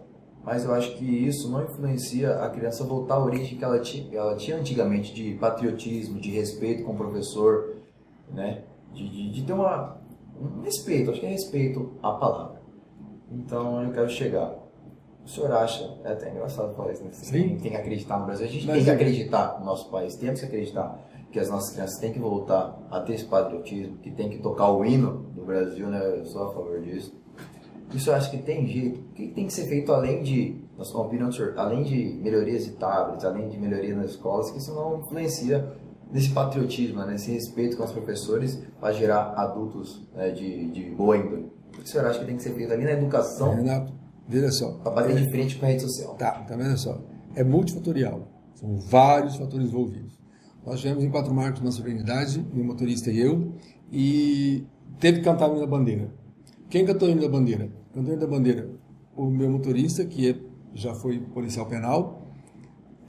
mas 0.44 0.64
eu 0.64 0.74
acho 0.74 0.94
que 0.96 1.05
isso 1.05 1.50
não 1.50 1.64
influencia 1.64 2.34
a 2.42 2.50
criança 2.50 2.84
voltar 2.84 3.14
à 3.14 3.24
origem 3.24 3.57
que 3.57 3.64
ela 3.64 3.80
tinha, 3.80 4.14
ela 4.14 4.36
tinha 4.36 4.59
antigamente 4.59 5.14
de 5.14 5.34
patriotismo, 5.36 6.20
de 6.20 6.30
respeito 6.30 6.84
com 6.84 6.92
o 6.92 6.96
professor, 6.96 7.76
né? 8.30 8.64
de, 8.92 9.09
de, 9.09 9.30
de 9.30 9.42
ter 9.42 9.55
uma, 9.55 9.96
um 10.38 10.61
respeito, 10.61 11.11
acho 11.11 11.20
que 11.20 11.26
é 11.26 11.30
respeito 11.30 11.92
à 12.02 12.12
palavra. 12.12 12.61
Então 13.30 13.82
eu 13.82 13.90
quero 13.90 14.09
chegar. 14.11 14.55
O 15.24 15.28
senhor 15.28 15.50
acha, 15.52 15.98
é 16.05 16.12
até 16.12 16.30
engraçado 16.30 16.74
falar 16.74 16.92
isso, 16.92 17.02
né? 17.02 17.11
Você 17.11 17.32
tem, 17.32 17.57
tem, 17.57 17.70
que 17.70 17.76
acreditar 17.76 18.18
no 18.18 18.26
Brasil, 18.26 18.44
a 18.44 18.48
gente 18.48 18.66
Mas 18.66 18.76
tem 18.76 18.84
que 18.84 18.90
acreditar 18.90 19.59
no 19.59 19.64
nosso 19.64 19.90
país, 19.90 20.14
temos 20.16 20.40
que 20.40 20.46
acreditar 20.46 21.02
que 21.35 21.41
as 21.41 21.51
nossas 21.51 21.72
crianças 21.72 21.99
têm 21.99 22.12
que 22.12 22.18
voltar 22.20 22.78
a 22.89 23.01
ter 23.01 23.14
esse 23.14 23.24
patriotismo, 23.24 23.97
que 23.97 24.12
tem 24.12 24.30
que 24.30 24.39
tocar 24.39 24.70
o 24.70 24.85
hino 24.85 25.26
do 25.35 25.45
Brasil, 25.45 25.89
né? 25.89 26.20
Eu 26.20 26.24
sou 26.26 26.45
a 26.45 26.53
favor 26.55 26.80
disso. 26.80 27.12
Isso 27.93 28.09
eu 28.09 28.14
acho 28.14 28.30
que 28.30 28.39
tem 28.39 28.64
jeito. 28.68 29.01
O 29.01 29.14
que 29.14 29.26
tem 29.26 29.45
que 29.45 29.53
ser 29.53 29.66
feito 29.66 29.93
além 29.93 30.22
de, 30.22 30.62
na 30.78 30.85
sua 30.85 31.01
opinião, 31.01 31.32
senhor, 31.32 31.55
além 31.57 31.82
de 31.82 32.20
melhorias 32.22 32.64
de 32.64 32.70
tablets, 32.74 33.24
além 33.24 33.49
de 33.49 33.59
melhorias 33.59 33.97
nas 33.97 34.11
escolas, 34.12 34.53
que 34.53 34.59
isso 34.59 34.72
não 34.72 35.01
influencia 35.01 35.76
nesse 36.12 36.30
patriotismo, 36.30 37.01
né? 37.01 37.07
nesse 37.07 37.32
respeito 37.32 37.76
com 37.76 37.82
os 37.82 37.91
professores 37.91 38.62
para 38.78 38.93
gerar 38.93 39.35
adultos 39.37 40.07
né, 40.14 40.30
de, 40.30 40.70
de 40.70 40.91
boa 40.91 41.16
índole? 41.16 41.51
O 41.70 41.78
que 41.78 41.82
o 41.82 41.87
senhor 41.87 42.07
acha 42.07 42.20
que 42.20 42.26
tem 42.26 42.37
que 42.37 42.45
ser 42.45 42.55
feito 42.55 42.72
ali 42.72 42.85
na 42.85 42.93
educação? 42.93 43.57
Renato, 43.57 43.93
veja 44.28 44.53
só. 44.53 44.70
Para 44.85 44.93
bater 44.93 45.16
de 45.16 45.28
frente 45.30 45.59
com 45.59 45.66
a 45.66 45.68
rede 45.68 45.82
social. 45.82 46.14
Tá, 46.14 46.30
tá 46.30 46.55
vendo 46.55 46.78
só. 46.78 46.97
É 47.35 47.43
multifatorial. 47.43 48.28
São 48.55 48.76
vários 48.78 49.35
fatores 49.35 49.66
envolvidos. 49.66 50.24
Nós 50.66 50.80
tivemos 50.80 51.04
em 51.04 51.10
quatro 51.10 51.34
marcos 51.34 51.60
uma 51.60 51.70
solenidade, 51.70 52.44
meu 52.52 52.64
motorista 52.64 53.10
e 53.10 53.20
eu, 53.20 53.52
e 53.92 54.64
teve 54.98 55.18
que 55.18 55.24
cantar 55.24 55.48
o 55.48 55.52
hino 55.52 55.60
da 55.60 55.66
bandeira. 55.66 56.12
Quem 56.70 56.84
cantou 56.84 57.08
o 57.08 57.10
hino 57.10 57.20
da 57.20 57.28
bandeira? 57.28 57.70
Cantou 57.92 58.10
o 58.10 58.16
hino 58.16 58.20
da 58.20 58.26
bandeira 58.26 58.84
o 59.16 59.26
meu 59.26 59.50
motorista, 59.50 60.04
que 60.04 60.30
é, 60.30 60.36
já 60.74 60.94
foi 60.94 61.20
policial 61.20 61.66
penal, 61.66 62.28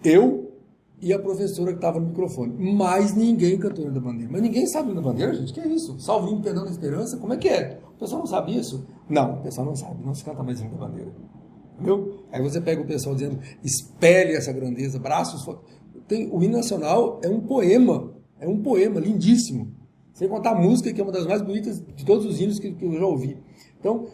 eu 0.03 0.53
e 1.01 1.11
a 1.11 1.19
professora 1.19 1.71
que 1.71 1.77
estava 1.77 1.99
no 1.99 2.07
microfone. 2.07 2.55
Mas 2.73 3.15
ninguém 3.15 3.57
cantou 3.57 3.83
o 3.83 3.87
hino 3.87 3.93
da 3.93 3.99
bandeira. 3.99 4.31
Mas 4.31 4.41
ninguém 4.41 4.65
sabe 4.67 4.89
o 4.89 4.91
hino 4.91 5.01
da 5.01 5.09
bandeira, 5.09 5.33
gente. 5.33 5.53
Que 5.53 5.59
é 5.59 5.67
isso? 5.67 5.99
Salvinho, 5.99 6.41
perdão 6.41 6.63
da 6.63 6.71
esperança? 6.71 7.17
Como 7.17 7.33
é 7.33 7.37
que 7.37 7.49
é? 7.49 7.79
O 7.95 7.99
pessoal 7.99 8.19
não 8.19 8.27
sabe 8.27 8.57
isso? 8.57 8.85
Não, 9.09 9.39
o 9.39 9.41
pessoal 9.41 9.65
não 9.65 9.75
sabe. 9.75 10.03
Não 10.03 10.13
se 10.13 10.23
canta 10.23 10.43
mais 10.43 10.59
o 10.59 10.63
hino 10.63 10.77
da 10.77 10.87
bandeira. 10.87 11.11
Entendeu? 11.75 12.23
Aí 12.31 12.41
você 12.41 12.61
pega 12.61 12.81
o 12.81 12.85
pessoal 12.85 13.15
dizendo, 13.15 13.39
espelhe 13.63 14.33
essa 14.33 14.53
grandeza, 14.53 14.97
braços 14.97 15.43
tem 16.07 16.29
o 16.31 16.41
hino 16.43 16.57
nacional 16.57 17.19
é 17.23 17.29
um 17.29 17.41
poema, 17.41 18.13
é 18.39 18.47
um 18.47 18.61
poema 18.61 18.99
lindíssimo. 18.99 19.73
Sem 20.13 20.29
contar 20.29 20.51
a 20.51 20.55
música, 20.55 20.93
que 20.93 21.01
é 21.01 21.03
uma 21.03 21.11
das 21.11 21.25
mais 21.25 21.41
bonitas 21.41 21.83
de 21.95 22.05
todos 22.05 22.25
os 22.25 22.39
hinos 22.39 22.57
que, 22.57 22.71
que 22.71 22.85
eu 22.85 22.93
já 22.93 23.05
ouvi. 23.05 23.37
Então, 23.79 24.07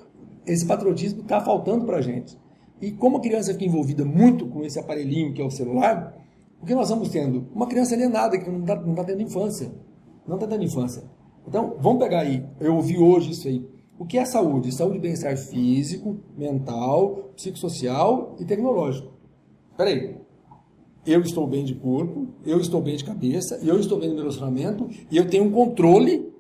esse 0.46 0.66
patriotismo 0.66 1.22
está 1.22 1.40
faltando 1.40 1.86
para 1.86 1.98
a 1.98 2.02
gente. 2.02 2.38
E 2.82 2.92
como 2.92 3.18
a 3.18 3.22
criança 3.22 3.54
fica 3.54 3.66
envolvida 3.66 4.04
muito 4.04 4.48
com 4.48 4.64
esse 4.64 4.80
aparelhinho 4.80 5.34
que 5.34 5.42
é 5.42 5.46
o 5.46 5.52
celular, 5.52 6.18
o 6.62 6.66
que 6.66 6.74
nós 6.74 6.88
estamos 6.88 7.10
tendo? 7.10 7.48
Uma 7.54 7.68
criança 7.68 7.94
alienada, 7.94 8.38
que 8.38 8.50
não 8.50 8.62
está 8.62 8.76
tá 8.76 9.04
tendo 9.04 9.22
infância. 9.22 9.72
Não 10.28 10.36
está 10.36 10.48
tendo 10.48 10.64
infância. 10.64 11.04
Então, 11.48 11.76
vamos 11.80 12.04
pegar 12.04 12.22
aí. 12.22 12.44
Eu 12.60 12.76
ouvi 12.76 12.98
hoje 12.98 13.32
isso 13.32 13.48
aí. 13.48 13.64
O 14.00 14.06
que 14.06 14.18
é 14.18 14.26
saúde? 14.26 14.72
Saúde 14.72 14.98
e 14.98 15.02
bem-estar 15.02 15.38
físico, 15.38 16.18
mental, 16.36 17.32
psicossocial 17.36 18.36
e 18.40 18.46
tecnológico. 18.46 19.12
Peraí, 19.78 20.18
eu 21.06 21.22
estou 21.22 21.48
bem 21.48 21.64
de 21.64 21.76
corpo, 21.76 22.28
eu 22.46 22.60
estou 22.60 22.82
bem 22.82 22.96
de 22.96 23.04
cabeça, 23.04 23.60
eu 23.64 23.80
estou 23.80 24.00
bem 24.00 24.10
no 24.10 24.16
meu 24.16 24.24
relacionamento 24.24 24.88
e 25.10 25.18
eu 25.18 25.28
tenho 25.28 25.46
um 25.46 25.52
controle 25.52 26.32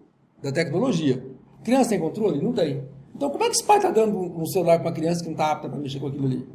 da 0.41 0.51
tecnologia. 0.51 1.24
Criança 1.64 1.89
tem 1.89 1.99
controle? 1.99 2.41
Não 2.41 2.53
tem. 2.53 2.84
Então, 3.16 3.30
como 3.30 3.43
é 3.43 3.47
que 3.47 3.53
esse 3.53 3.64
pai 3.64 3.78
está 3.78 3.91
dando 3.91 4.18
um 4.18 4.45
celular 4.45 4.80
para 4.80 4.89
uma 4.89 4.93
criança 4.93 5.20
que 5.20 5.26
não 5.26 5.34
está 5.34 5.51
apta 5.51 5.70
para 5.70 5.78
mexer 5.78 5.99
com 5.99 6.07
aquilo 6.07 6.26
ali? 6.26 6.47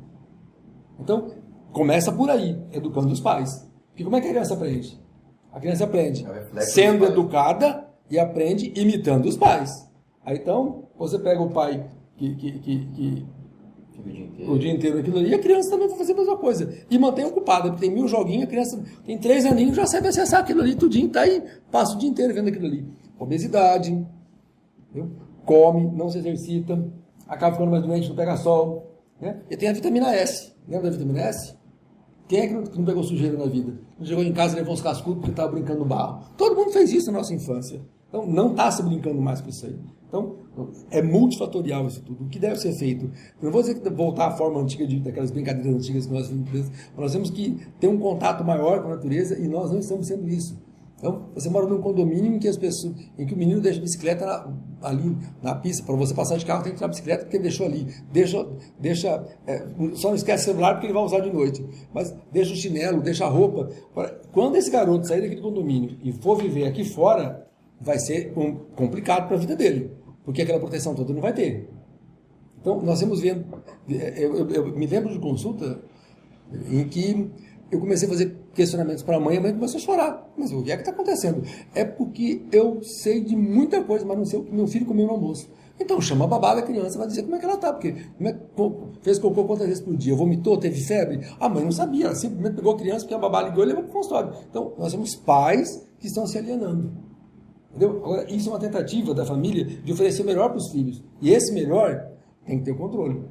Então, 0.98 1.30
começa 1.72 2.10
por 2.10 2.30
aí, 2.30 2.58
educando 2.72 3.12
os 3.12 3.20
pais. 3.20 3.68
Porque 3.90 4.02
como 4.02 4.16
é 4.16 4.20
que 4.20 4.26
a 4.26 4.30
criança 4.30 4.54
aprende? 4.54 5.00
A 5.52 5.60
criança 5.60 5.84
aprende 5.84 6.26
é 6.26 6.60
sendo 6.62 7.04
educada 7.04 7.86
e 8.10 8.18
aprende 8.18 8.72
imitando 8.76 9.26
os 9.26 9.36
pais. 9.36 9.70
Aí, 10.24 10.38
então, 10.38 10.88
você 10.98 11.18
pega 11.18 11.40
o 11.40 11.50
pai 11.50 11.88
que, 12.16 12.34
que, 12.34 12.58
que, 12.58 12.86
que 12.86 13.26
o 13.98 14.10
dia 14.10 14.24
inteiro. 14.24 14.52
O 14.52 14.58
dia 14.58 14.72
inteiro 14.72 14.98
ali. 14.98 15.30
E 15.30 15.34
a 15.34 15.38
criança 15.38 15.70
também 15.70 15.88
vai 15.88 15.96
fazer 15.98 16.12
a 16.12 16.16
mesma 16.16 16.36
coisa. 16.36 16.72
E 16.90 16.98
mantém 16.98 17.24
ocupada. 17.24 17.70
Tem 17.72 17.90
mil 17.90 18.06
joguinhos, 18.08 18.44
a 18.44 18.46
criança 18.46 18.82
tem 19.04 19.18
três 19.18 19.44
aninhos, 19.44 19.76
já 19.76 19.86
sabe 19.86 20.08
acessar 20.08 20.40
aquilo 20.40 20.60
ali 20.60 20.74
tudinho, 20.74 21.08
tá 21.08 21.22
aí, 21.22 21.42
passa 21.70 21.94
o 21.94 21.98
dia 21.98 22.08
inteiro 22.08 22.34
vendo 22.34 22.48
aquilo 22.48 22.66
ali. 22.66 22.84
Obesidade, 23.18 24.06
entendeu? 24.90 25.10
come, 25.46 25.90
não 25.96 26.10
se 26.10 26.18
exercita, 26.18 26.84
acaba 27.26 27.52
ficando 27.52 27.70
mais 27.70 27.82
doente, 27.82 28.08
não 28.08 28.16
pega 28.16 28.36
sol. 28.36 29.00
Né? 29.20 29.40
E 29.48 29.56
tem 29.56 29.68
a 29.68 29.72
vitamina 29.72 30.14
S. 30.14 30.52
Lembra 30.68 30.90
da 30.90 30.96
vitamina 30.96 31.20
S? 31.20 31.56
Quem 32.28 32.40
é 32.40 32.46
que 32.48 32.54
não, 32.54 32.84
pegou 32.84 33.04
sujeira 33.04 33.38
na 33.38 33.46
vida? 33.46 33.72
Não 33.98 34.04
chegou 34.04 34.22
em 34.24 34.32
casa 34.32 34.54
e 34.54 34.56
levou 34.58 34.74
uns 34.74 34.82
cascudos 34.82 35.20
porque 35.20 35.30
estava 35.30 35.52
brincando 35.52 35.78
no 35.78 35.86
barro. 35.86 36.24
Todo 36.36 36.56
mundo 36.56 36.72
fez 36.72 36.92
isso 36.92 37.10
na 37.12 37.18
nossa 37.18 37.32
infância. 37.32 37.80
Então 38.08 38.26
não 38.26 38.50
está 38.50 38.70
se 38.70 38.82
brincando 38.82 39.22
mais 39.22 39.40
com 39.40 39.48
isso 39.48 39.64
aí. 39.64 39.78
Então, 40.08 40.36
é 40.90 41.02
multifatorial 41.02 41.86
isso 41.86 42.02
tudo. 42.02 42.24
O 42.24 42.28
que 42.28 42.38
deve 42.38 42.56
ser 42.56 42.72
feito? 42.72 43.04
Eu 43.06 43.44
não 43.44 43.52
vou 43.52 43.62
dizer 43.62 43.78
que 43.78 43.90
voltar 43.90 44.28
à 44.28 44.30
forma 44.30 44.60
antiga 44.60 44.86
de, 44.86 45.00
daquelas 45.00 45.30
brincadeiras 45.30 45.74
antigas 45.74 46.06
que 46.06 46.12
nós 46.12 46.28
vimos, 46.28 46.70
nós 46.96 47.12
temos 47.12 47.30
que 47.30 47.58
ter 47.78 47.88
um 47.88 47.98
contato 47.98 48.44
maior 48.44 48.82
com 48.82 48.88
a 48.88 48.96
natureza 48.96 49.38
e 49.38 49.46
nós 49.48 49.70
não 49.70 49.78
estamos 49.78 50.06
sendo 50.06 50.28
isso. 50.28 50.56
Então, 50.98 51.26
você 51.34 51.50
mora 51.50 51.66
num 51.66 51.80
condomínio 51.80 52.34
em 52.34 52.38
que 52.38 52.48
as 52.48 52.56
pessoas, 52.56 52.94
em 53.18 53.26
que 53.26 53.34
o 53.34 53.36
menino 53.36 53.60
deixa 53.60 53.78
a 53.78 53.82
bicicleta 53.82 54.24
na, 54.24 54.48
ali 54.80 55.14
na 55.42 55.54
pista. 55.54 55.84
Para 55.84 55.94
você 55.94 56.14
passar 56.14 56.38
de 56.38 56.46
carro, 56.46 56.62
tem 56.62 56.72
que 56.72 56.78
tirar 56.78 56.86
a 56.86 56.88
bicicleta 56.88 57.24
porque 57.24 57.36
ele 57.36 57.42
deixou 57.42 57.66
ali. 57.66 57.86
Deixa, 58.10 58.46
deixa, 58.80 59.26
é, 59.46 59.66
só 59.92 60.08
não 60.08 60.16
esquece 60.16 60.44
o 60.44 60.52
celular 60.52 60.72
porque 60.72 60.86
ele 60.86 60.94
vai 60.94 61.02
usar 61.02 61.20
de 61.20 61.30
noite. 61.30 61.66
Mas 61.92 62.14
deixa 62.32 62.54
o 62.54 62.56
chinelo, 62.56 63.02
deixa 63.02 63.26
a 63.26 63.28
roupa. 63.28 63.68
Quando 64.32 64.56
esse 64.56 64.70
garoto 64.70 65.06
sair 65.06 65.20
daquele 65.20 65.42
condomínio 65.42 65.98
e 66.02 66.12
for 66.12 66.36
viver 66.38 66.64
aqui 66.64 66.82
fora, 66.82 67.46
vai 67.78 67.98
ser 67.98 68.32
complicado 68.74 69.28
para 69.28 69.36
a 69.36 69.40
vida 69.40 69.54
dele 69.54 70.05
porque 70.26 70.42
aquela 70.42 70.58
proteção 70.58 70.94
toda 70.94 71.14
não 71.14 71.22
vai 71.22 71.32
ter. 71.32 71.70
Então, 72.60 72.82
nós 72.82 72.98
temos 72.98 73.20
vendo. 73.20 73.46
Eu, 73.88 74.36
eu, 74.36 74.50
eu, 74.50 74.76
me 74.76 74.86
lembro 74.86 75.12
de 75.12 75.20
consulta 75.20 75.80
em 76.68 76.86
que 76.88 77.30
eu 77.70 77.78
comecei 77.78 78.08
a 78.08 78.10
fazer 78.10 78.36
questionamentos 78.52 79.04
para 79.04 79.16
a 79.16 79.20
mãe, 79.20 79.36
a 79.36 79.40
mãe 79.40 79.52
começou 79.52 79.78
a 79.78 79.80
chorar. 79.80 80.32
Mas 80.36 80.52
o 80.52 80.64
que 80.64 80.72
é 80.72 80.76
que 80.76 80.82
está 80.82 80.90
acontecendo? 80.90 81.42
É 81.72 81.84
porque 81.84 82.42
eu 82.50 82.82
sei 82.82 83.20
de 83.20 83.36
muita 83.36 83.84
coisa, 83.84 84.04
mas 84.04 84.18
não 84.18 84.24
sei 84.24 84.40
o 84.40 84.42
que 84.42 84.52
meu 84.52 84.66
filho 84.66 84.84
comeu 84.84 85.06
no 85.06 85.12
almoço. 85.12 85.48
Então 85.78 86.00
chama 86.00 86.24
a 86.24 86.28
babá 86.28 86.54
da 86.54 86.62
criança, 86.62 86.98
vai 86.98 87.06
dizer 87.06 87.22
como 87.22 87.36
é 87.36 87.38
que 87.38 87.44
ela 87.44 87.54
está, 87.54 87.72
porque 87.72 87.94
é, 88.20 88.36
fez 89.02 89.18
cocô 89.18 89.44
quantas 89.44 89.68
vezes 89.68 89.82
por 89.82 89.94
dia, 89.94 90.14
vomitou, 90.14 90.56
teve 90.56 90.80
febre. 90.80 91.20
A 91.38 91.48
mãe 91.48 91.62
não 91.62 91.70
sabia, 91.70 92.06
ela 92.06 92.14
simplesmente 92.14 92.56
pegou 92.56 92.72
a 92.72 92.78
criança, 92.78 93.00
porque 93.00 93.14
a 93.14 93.18
babá 93.18 93.42
ligou 93.42 93.62
e 93.62 93.66
levou 93.66 93.84
para 93.84 93.90
o 93.90 93.92
consultório. 93.92 94.32
Então, 94.50 94.72
nós 94.78 94.90
somos 94.90 95.14
pais 95.14 95.86
que 96.00 96.06
estão 96.06 96.26
se 96.26 96.38
alienando. 96.38 97.05
Entendeu? 97.76 97.98
Agora, 98.02 98.30
isso 98.32 98.48
é 98.48 98.52
uma 98.52 98.58
tentativa 98.58 99.12
da 99.12 99.24
família 99.24 99.64
de 99.64 99.92
oferecer 99.92 100.22
o 100.22 100.24
melhor 100.24 100.48
para 100.48 100.56
os 100.56 100.70
filhos. 100.70 101.04
E 101.20 101.30
esse 101.30 101.52
melhor 101.52 102.08
tem 102.46 102.58
que 102.58 102.64
ter 102.64 102.72
o 102.72 102.76
controle. 102.76 103.22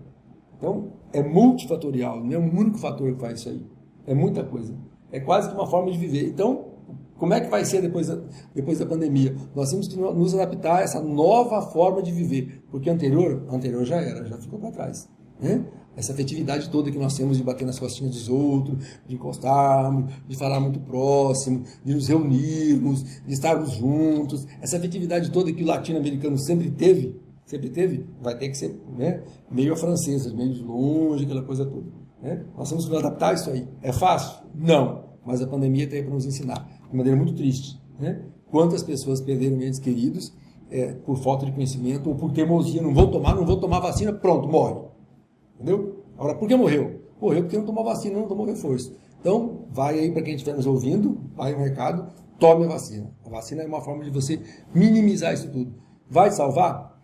Então, 0.58 0.94
é 1.12 1.24
multifatorial, 1.24 2.24
não 2.24 2.32
é 2.32 2.38
um 2.38 2.56
único 2.56 2.78
fator 2.78 3.12
que 3.14 3.20
faz 3.20 3.40
isso 3.40 3.50
aí. 3.50 3.66
É 4.06 4.14
muita 4.14 4.44
coisa. 4.44 4.76
É 5.12 5.20
quase 5.20 5.50
que 5.50 5.56
uma 5.56 5.66
forma 5.66 5.92
de 5.92 5.98
viver. 5.98 6.28
Então, 6.28 6.66
como 7.18 7.34
é 7.34 7.42
que 7.42 7.50
vai 7.50 7.66
ser 7.66 7.82
depois 7.82 8.08
da, 8.08 8.20
depois 8.54 8.78
da 8.78 8.86
pandemia? 8.86 9.36
Nós 9.56 9.72
temos 9.72 9.88
que 9.88 9.98
nos 9.98 10.36
adaptar 10.36 10.78
a 10.78 10.82
essa 10.82 11.02
nova 11.02 11.62
forma 11.62 12.04
de 12.04 12.12
viver, 12.12 12.64
porque 12.70 12.90
anterior, 12.90 13.48
anterior 13.50 13.84
já 13.84 13.98
era, 13.98 14.26
já 14.26 14.38
ficou 14.38 14.60
para 14.60 14.72
trás. 14.72 15.10
Né? 15.40 15.66
essa 15.96 16.12
afetividade 16.12 16.70
toda 16.70 16.92
que 16.92 16.98
nós 16.98 17.16
temos 17.16 17.38
de 17.38 17.44
bater 17.44 17.66
nas 17.66 17.80
costinhas 17.80 18.14
dos 18.14 18.30
outros, 18.30 18.78
de 19.08 19.16
encostarmos, 19.16 20.14
de 20.28 20.36
falar 20.36 20.60
muito 20.60 20.80
próximo, 20.80 21.64
de 21.84 21.94
nos 21.94 22.08
reunirmos, 22.08 23.04
de 23.26 23.34
estarmos 23.34 23.72
juntos, 23.72 24.46
essa 24.62 24.78
afetividade 24.78 25.32
toda 25.32 25.52
que 25.52 25.64
o 25.64 25.66
latino-americano 25.66 26.38
sempre 26.38 26.70
teve, 26.70 27.20
sempre 27.46 27.70
teve, 27.70 28.06
vai 28.22 28.38
ter 28.38 28.50
que 28.50 28.58
ser 28.58 28.80
né, 28.98 29.24
meio 29.50 29.74
a 29.74 29.78
francesa, 29.78 30.34
meio 30.34 30.54
de 30.54 30.62
longe, 30.62 31.24
aquela 31.24 31.44
coisa 31.44 31.66
toda. 31.66 31.88
Né? 32.22 32.44
Nós 32.58 32.70
temos 32.70 32.86
que 32.86 32.92
nos 32.92 33.00
adaptar 33.00 33.30
a 33.30 33.34
isso 33.34 33.50
aí. 33.50 33.68
É 33.82 33.94
fácil? 33.94 34.46
Não. 34.54 35.06
Mas 35.26 35.42
a 35.42 35.48
pandemia 35.48 35.88
tem 35.88 36.04
para 36.04 36.14
nos 36.14 36.26
ensinar, 36.26 36.68
de 36.90 36.96
maneira 36.96 37.18
muito 37.18 37.34
triste. 37.34 37.80
Né? 38.00 38.22
Quantas 38.48 38.84
pessoas 38.84 39.22
perderam 39.22 39.62
entes 39.62 39.80
queridos 39.80 40.34
é, 40.70 40.94
por 40.94 41.18
falta 41.18 41.46
de 41.46 41.52
conhecimento 41.52 42.10
ou 42.10 42.16
por 42.16 42.32
teimosia, 42.32 42.82
não 42.82 42.94
vou 42.94 43.10
tomar, 43.10 43.36
não 43.36 43.46
vou 43.46 43.58
tomar 43.60 43.80
vacina, 43.80 44.14
pronto, 44.14 44.48
morre. 44.48 44.95
Entendeu? 45.56 46.04
Agora, 46.18 46.36
por 46.36 46.48
que 46.48 46.56
morreu? 46.56 47.02
Morreu 47.20 47.44
porque 47.44 47.58
não 47.58 47.66
tomou 47.66 47.84
vacina, 47.84 48.20
não 48.20 48.28
tomou 48.28 48.46
reforço. 48.46 48.96
Então, 49.20 49.66
vai 49.72 50.00
aí 50.00 50.12
para 50.12 50.22
quem 50.22 50.36
estiver 50.36 50.56
nos 50.56 50.68
ouvindo, 50.68 51.20
vai 51.36 51.56
um 51.56 51.64
recado, 51.64 52.14
tome 52.40 52.66
a 52.66 52.70
vacina. 52.70 53.12
A 53.26 53.30
vacina 53.30 53.64
é 53.64 53.66
uma 53.66 53.82
forma 53.82 54.04
de 54.04 54.12
você 54.12 54.40
minimizar 54.74 55.34
isso 55.34 55.52
tudo. 55.52 55.74
Vai 56.10 56.30
salvar? 56.32 56.96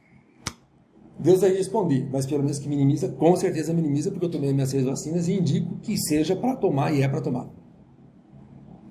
Deus 1.17 1.41
vai 1.41 1.51
responder, 1.51 2.09
mas 2.11 2.25
pelo 2.25 2.41
menos 2.41 2.57
que 2.57 2.67
minimiza, 2.67 3.09
com 3.09 3.35
certeza 3.35 3.73
minimiza, 3.73 4.09
porque 4.09 4.25
eu 4.25 4.31
tomei 4.31 4.51
minhas 4.53 4.69
seis 4.69 4.85
vacinas 4.85 5.27
e 5.27 5.33
indico 5.33 5.77
que 5.79 5.95
seja 5.97 6.35
para 6.35 6.55
tomar 6.55 6.93
e 6.93 7.03
é 7.03 7.07
para 7.07 7.21
tomar. 7.21 7.47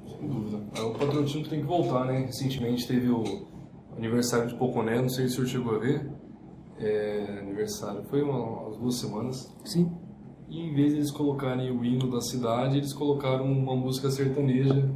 Sem 0.06 0.28
dúvida. 0.28 0.60
É, 0.76 0.80
o 0.80 0.92
patrocínio 0.92 1.48
tem 1.48 1.60
que 1.60 1.66
voltar, 1.66 2.04
né? 2.06 2.26
Recentemente 2.26 2.86
teve 2.86 3.10
o 3.10 3.24
aniversário 3.96 4.48
de 4.48 4.54
Poconé, 4.54 5.00
não 5.02 5.08
sei 5.08 5.26
se 5.26 5.32
o 5.32 5.34
senhor 5.36 5.48
chegou 5.48 5.74
a 5.74 5.78
ver. 5.78 6.08
É, 6.80 7.40
aniversário, 7.40 8.02
foi 8.04 8.22
uma, 8.22 8.38
umas 8.38 8.76
duas 8.78 8.94
semanas. 8.94 9.54
Sim. 9.64 9.92
E 10.48 10.60
em 10.60 10.74
vez 10.74 10.92
de 10.92 10.96
eles 10.98 11.10
colocarem 11.10 11.70
o 11.70 11.84
hino 11.84 12.10
da 12.10 12.20
cidade, 12.20 12.78
eles 12.78 12.92
colocaram 12.92 13.44
uma 13.44 13.76
música 13.76 14.10
sertaneja 14.10 14.90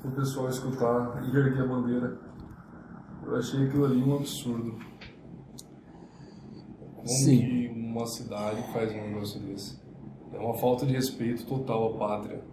para 0.00 0.10
o 0.10 0.14
pessoal 0.14 0.48
escutar 0.48 1.24
e 1.24 1.36
erguer 1.36 1.62
a 1.62 1.66
bandeira. 1.66 2.20
Eu 3.24 3.36
achei 3.36 3.66
aquilo 3.66 3.86
ali 3.86 4.02
um 4.02 4.16
absurdo. 4.16 4.78
Como 6.94 7.08
Sim. 7.08 7.38
que 7.38 7.68
uma 7.74 8.06
cidade 8.06 8.62
faz 8.72 8.92
um 8.92 9.08
negócio 9.08 9.40
desse? 9.40 9.82
É 10.32 10.38
uma 10.38 10.54
falta 10.54 10.84
de 10.84 10.92
respeito 10.92 11.46
total 11.46 11.94
à 11.94 11.98
pátria. 11.98 12.44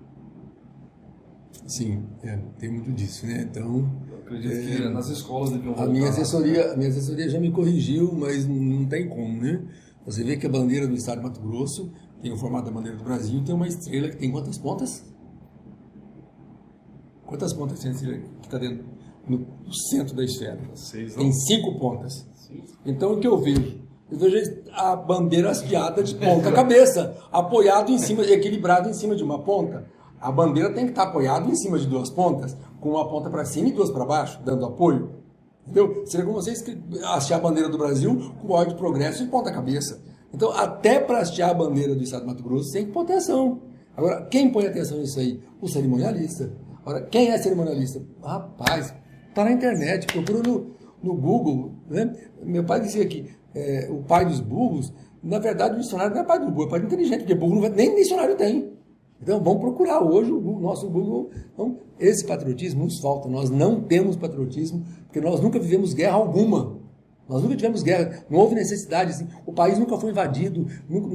Sim, 1.68 2.08
é, 2.24 2.38
tem 2.58 2.72
muito 2.72 2.92
disso, 2.92 3.26
né? 3.26 3.44
Então, 3.44 3.90
acredito 4.36 4.78
que 4.78 4.90
nas 4.90 5.10
escolas 5.10 5.50
deviam 5.52 5.74
a 5.74 5.78
voltar. 5.78 5.92
minha 5.92 6.10
assessoria, 6.10 6.72
a 6.72 6.78
minha 6.78 6.90
assessoria 6.90 7.30
já 7.30 7.40
me 7.40 7.52
corrigiu, 7.52 8.14
mas 8.14 8.48
não 8.48 8.86
tem 8.86 9.08
como, 9.08 9.42
né? 9.42 9.62
Você 10.06 10.24
vê 10.24 10.38
que 10.38 10.46
a 10.46 10.50
bandeira 10.50 10.88
do 10.88 10.96
estado 10.96 11.18
de 11.18 11.24
Mato 11.24 11.42
Grosso 11.42 11.92
tem 12.22 12.32
o 12.32 12.38
formato 12.38 12.66
da 12.66 12.72
bandeira 12.72 12.98
do 12.98 13.04
Brasil 13.04 13.40
e 13.40 13.44
tem 13.44 13.54
uma 13.54 13.68
estrela 13.68 14.10
que 14.10 14.18
tem 14.18 14.32
quantas 14.32 14.58
pontas? 14.58 15.04
Quantas 17.26 17.54
pontas 17.54 17.80
tem 17.80 17.92
a 17.92 17.94
estrela 17.94 18.18
que 18.18 18.48
está 18.48 18.58
dentro 18.58 18.86
no 19.28 19.74
centro 19.90 20.16
da 20.16 20.24
esfera? 20.24 20.60
Seis? 20.76 21.16
Tem 21.16 21.32
cinco 21.32 21.78
pontas. 21.80 22.26
Então 22.86 23.14
o 23.14 23.20
que 23.20 23.28
eu 23.28 23.38
vejo? 23.38 23.80
Eu 24.12 24.18
vejo 24.18 24.62
a 24.74 24.96
bandeira 24.96 25.52
hasteada 25.52 26.04
de 26.04 26.16
ponta 26.16 26.52
cabeça, 26.52 27.16
apoiado 27.32 27.92
em 27.92 27.98
cima, 27.98 28.24
equilibrado 28.24 28.90
em 28.90 28.94
cima 28.94 29.16
de 29.16 29.24
uma 29.24 29.40
ponta. 29.40 29.86
A 30.20 30.32
bandeira 30.32 30.72
tem 30.74 30.86
que 30.86 30.92
estar 30.92 31.04
apoiada 31.04 31.50
em 31.50 31.56
cima 31.56 31.80
de 31.80 31.88
duas 31.88 32.10
pontas, 32.10 32.56
com 32.82 32.90
uma 32.90 33.08
ponta 33.08 33.30
para 33.30 33.46
cima 33.46 33.70
e 33.70 33.72
duas 33.72 33.90
para 33.90 34.04
baixo, 34.04 34.42
dando 34.44 34.66
apoio. 34.66 35.22
Entendeu? 35.64 36.04
Seria 36.06 36.26
como 36.26 36.42
vocês 36.42 36.66
hastear 37.04 37.40
a 37.40 37.44
bandeira 37.44 37.70
do 37.70 37.78
Brasil 37.78 38.34
com 38.42 38.48
o 38.48 38.52
óleo 38.52 38.70
de 38.70 38.76
progresso 38.76 39.24
e 39.24 39.28
ponta 39.28 39.52
cabeça. 39.52 40.02
Então, 40.34 40.52
até 40.52 41.00
para 41.00 41.20
hastear 41.20 41.52
a 41.52 41.54
bandeira 41.54 41.94
do 41.94 42.04
Estado 42.04 42.22
de 42.22 42.28
Mato 42.28 42.44
Grosso, 42.44 42.74
tem 42.74 42.86
que 42.86 42.92
pôr 42.92 43.02
atenção. 43.02 43.62
Agora, 43.96 44.26
quem 44.26 44.52
põe 44.52 44.66
atenção 44.66 44.98
nisso 44.98 45.20
aí? 45.20 45.40
O 45.62 45.68
cerimonialista. 45.68 46.52
Agora, 46.82 47.02
quem 47.04 47.30
é 47.30 47.38
cerimonialista? 47.38 48.02
Rapaz, 48.24 48.94
tá 49.36 49.44
na 49.44 49.52
internet, 49.52 50.08
procura 50.08 50.42
no, 50.42 50.72
no 51.04 51.14
Google. 51.16 51.74
Né? 51.88 52.16
Meu 52.44 52.64
pai 52.64 52.80
dizia 52.80 53.06
que 53.06 53.30
é, 53.54 53.88
o 53.92 54.02
pai 54.04 54.26
dos 54.26 54.40
burros, 54.40 54.92
na 55.22 55.38
verdade, 55.38 55.76
o 55.76 55.80
dicionário 55.80 56.16
não 56.16 56.22
é 56.22 56.26
pai 56.26 56.40
do 56.40 56.50
burro, 56.50 56.68
é 56.68 56.70
pai 56.72 56.80
do 56.80 56.88
inteligente, 56.88 57.20
porque 57.20 57.36
burro 57.36 57.54
não 57.54 57.62
vai, 57.62 57.70
nem 57.70 57.94
dicionário 57.96 58.36
tem. 58.36 58.71
Então, 59.22 59.40
vamos 59.42 59.62
procurar 59.62 60.02
hoje 60.02 60.32
o 60.32 60.60
nosso 60.60 60.90
Google. 60.90 61.30
Então, 61.54 61.78
esse 62.00 62.26
patriotismo 62.26 62.84
nos 62.84 63.00
falta. 63.00 63.30
Nós 63.30 63.50
não 63.50 63.82
temos 63.82 64.16
patriotismo, 64.16 64.84
porque 65.06 65.22
nós 65.22 65.40
nunca 65.40 65.60
vivemos 65.60 65.94
guerra 65.94 66.16
alguma. 66.16 66.82
Nós 67.32 67.44
nunca 67.44 67.56
tivemos 67.56 67.82
guerra, 67.82 68.26
não 68.30 68.40
houve 68.40 68.56
necessidade. 68.56 69.12
Assim, 69.12 69.26
o 69.46 69.54
país 69.54 69.80
nunca 69.80 69.98
foi 69.98 70.10
invadido, 70.10 70.68
nunca, 70.90 71.08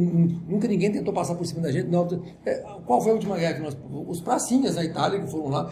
nunca, 0.48 0.68
ninguém 0.68 0.90
tentou 0.90 1.12
passar 1.12 1.34
por 1.34 1.44
cima 1.44 1.60
da 1.60 1.70
gente. 1.70 1.88
Não, 1.88 2.08
é, 2.46 2.54
qual 2.86 3.02
foi 3.02 3.10
a 3.10 3.14
última 3.14 3.36
guerra 3.36 3.54
que 3.54 3.60
nós. 3.60 3.76
Os 4.08 4.22
pracinhas 4.22 4.76
na 4.76 4.84
Itália 4.84 5.20
que 5.20 5.30
foram 5.30 5.48
lá 5.48 5.70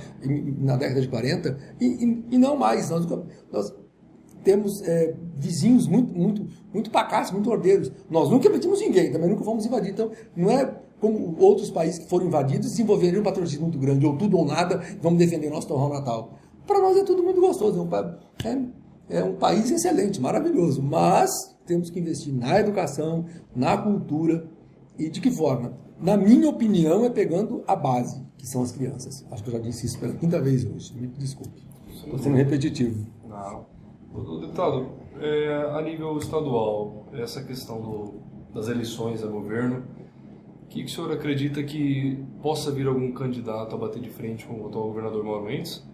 na 0.59 0.77
década 0.77 1.01
de 1.01 1.09
40, 1.09 1.57
e, 1.81 1.87
e, 1.87 2.25
e 2.33 2.39
não 2.39 2.57
mais. 2.57 2.91
Nós, 2.91 3.07
nós 3.51 3.73
temos 4.43 4.83
é, 4.83 5.15
vizinhos 5.39 5.89
muito, 5.89 6.13
muito, 6.13 6.47
muito 6.73 6.91
pacatos, 6.91 7.31
muito 7.31 7.49
ordeiros. 7.51 7.91
Nós 8.11 8.29
nunca 8.29 8.47
invadimos 8.47 8.81
ninguém, 8.81 9.11
também 9.11 9.31
nunca 9.31 9.45
fomos 9.45 9.65
invadidos. 9.65 9.93
Então, 9.93 10.11
não 10.37 10.51
é 10.51 10.84
como 11.05 11.37
outros 11.39 11.71
países 11.71 11.99
que 11.99 12.09
foram 12.09 12.29
invadidos 12.29 12.71
desenvolveram 12.71 13.21
um 13.21 13.23
patrocínio 13.23 13.65
muito 13.65 13.79
grande, 13.79 14.07
ou 14.07 14.17
tudo 14.17 14.39
ou 14.39 14.47
nada, 14.47 14.81
vamos 15.03 15.19
defender 15.19 15.51
nosso 15.51 15.69
torrão 15.69 15.91
natal. 15.91 16.39
Para 16.67 16.81
nós 16.81 16.97
é 16.97 17.05
tudo 17.05 17.23
muito 17.23 17.43
gostoso, 17.43 17.87
é, 18.43 19.19
é 19.19 19.23
um 19.23 19.35
país 19.35 19.71
excelente, 19.71 20.19
maravilhoso, 20.19 20.83
mas 20.83 21.55
temos 21.67 21.91
que 21.91 22.01
investir 22.01 22.33
na 22.33 22.59
educação, 22.59 23.27
na 23.55 23.77
cultura 23.77 24.49
e 24.99 25.11
de 25.11 25.21
que 25.21 25.31
forma? 25.31 25.77
Na 26.01 26.17
minha 26.17 26.49
opinião, 26.49 27.05
é 27.05 27.11
pegando 27.11 27.63
a 27.67 27.77
base, 27.77 28.23
que 28.39 28.47
são 28.47 28.63
as 28.63 28.73
crianças. 28.73 29.27
Acho 29.31 29.45
que 29.45 29.51
eu 29.51 29.53
já 29.53 29.59
disse 29.59 29.85
isso 29.85 29.99
pela 29.99 30.15
quinta 30.15 30.41
vez 30.41 30.65
hoje, 30.65 30.95
me 30.99 31.07
desculpe. 31.09 31.63
Estou 31.95 32.19
sendo 32.19 32.37
repetitivo. 32.37 33.07
Não. 33.29 33.67
Deputado, 34.41 34.89
é, 35.21 35.71
a 35.77 35.83
nível 35.83 36.17
estadual, 36.17 37.09
essa 37.13 37.43
questão 37.43 37.79
do, 37.83 38.15
das 38.55 38.69
eleições 38.69 39.23
a 39.23 39.27
governo, 39.27 39.85
que, 40.75 40.83
que 40.83 40.91
o 40.91 40.95
senhor 40.95 41.13
acredita 41.13 41.63
que 41.63 42.19
possa 42.43 42.73
vir 42.73 42.89
algum 42.89 43.13
candidato 43.13 43.77
a 43.77 43.79
bater 43.79 44.03
de 44.03 44.11
frente 44.11 44.45
com 44.45 44.61
o 44.61 44.67
atual 44.67 44.89
governador 44.89 45.23
Mauro 45.23 45.45
Mendes? 45.45 45.87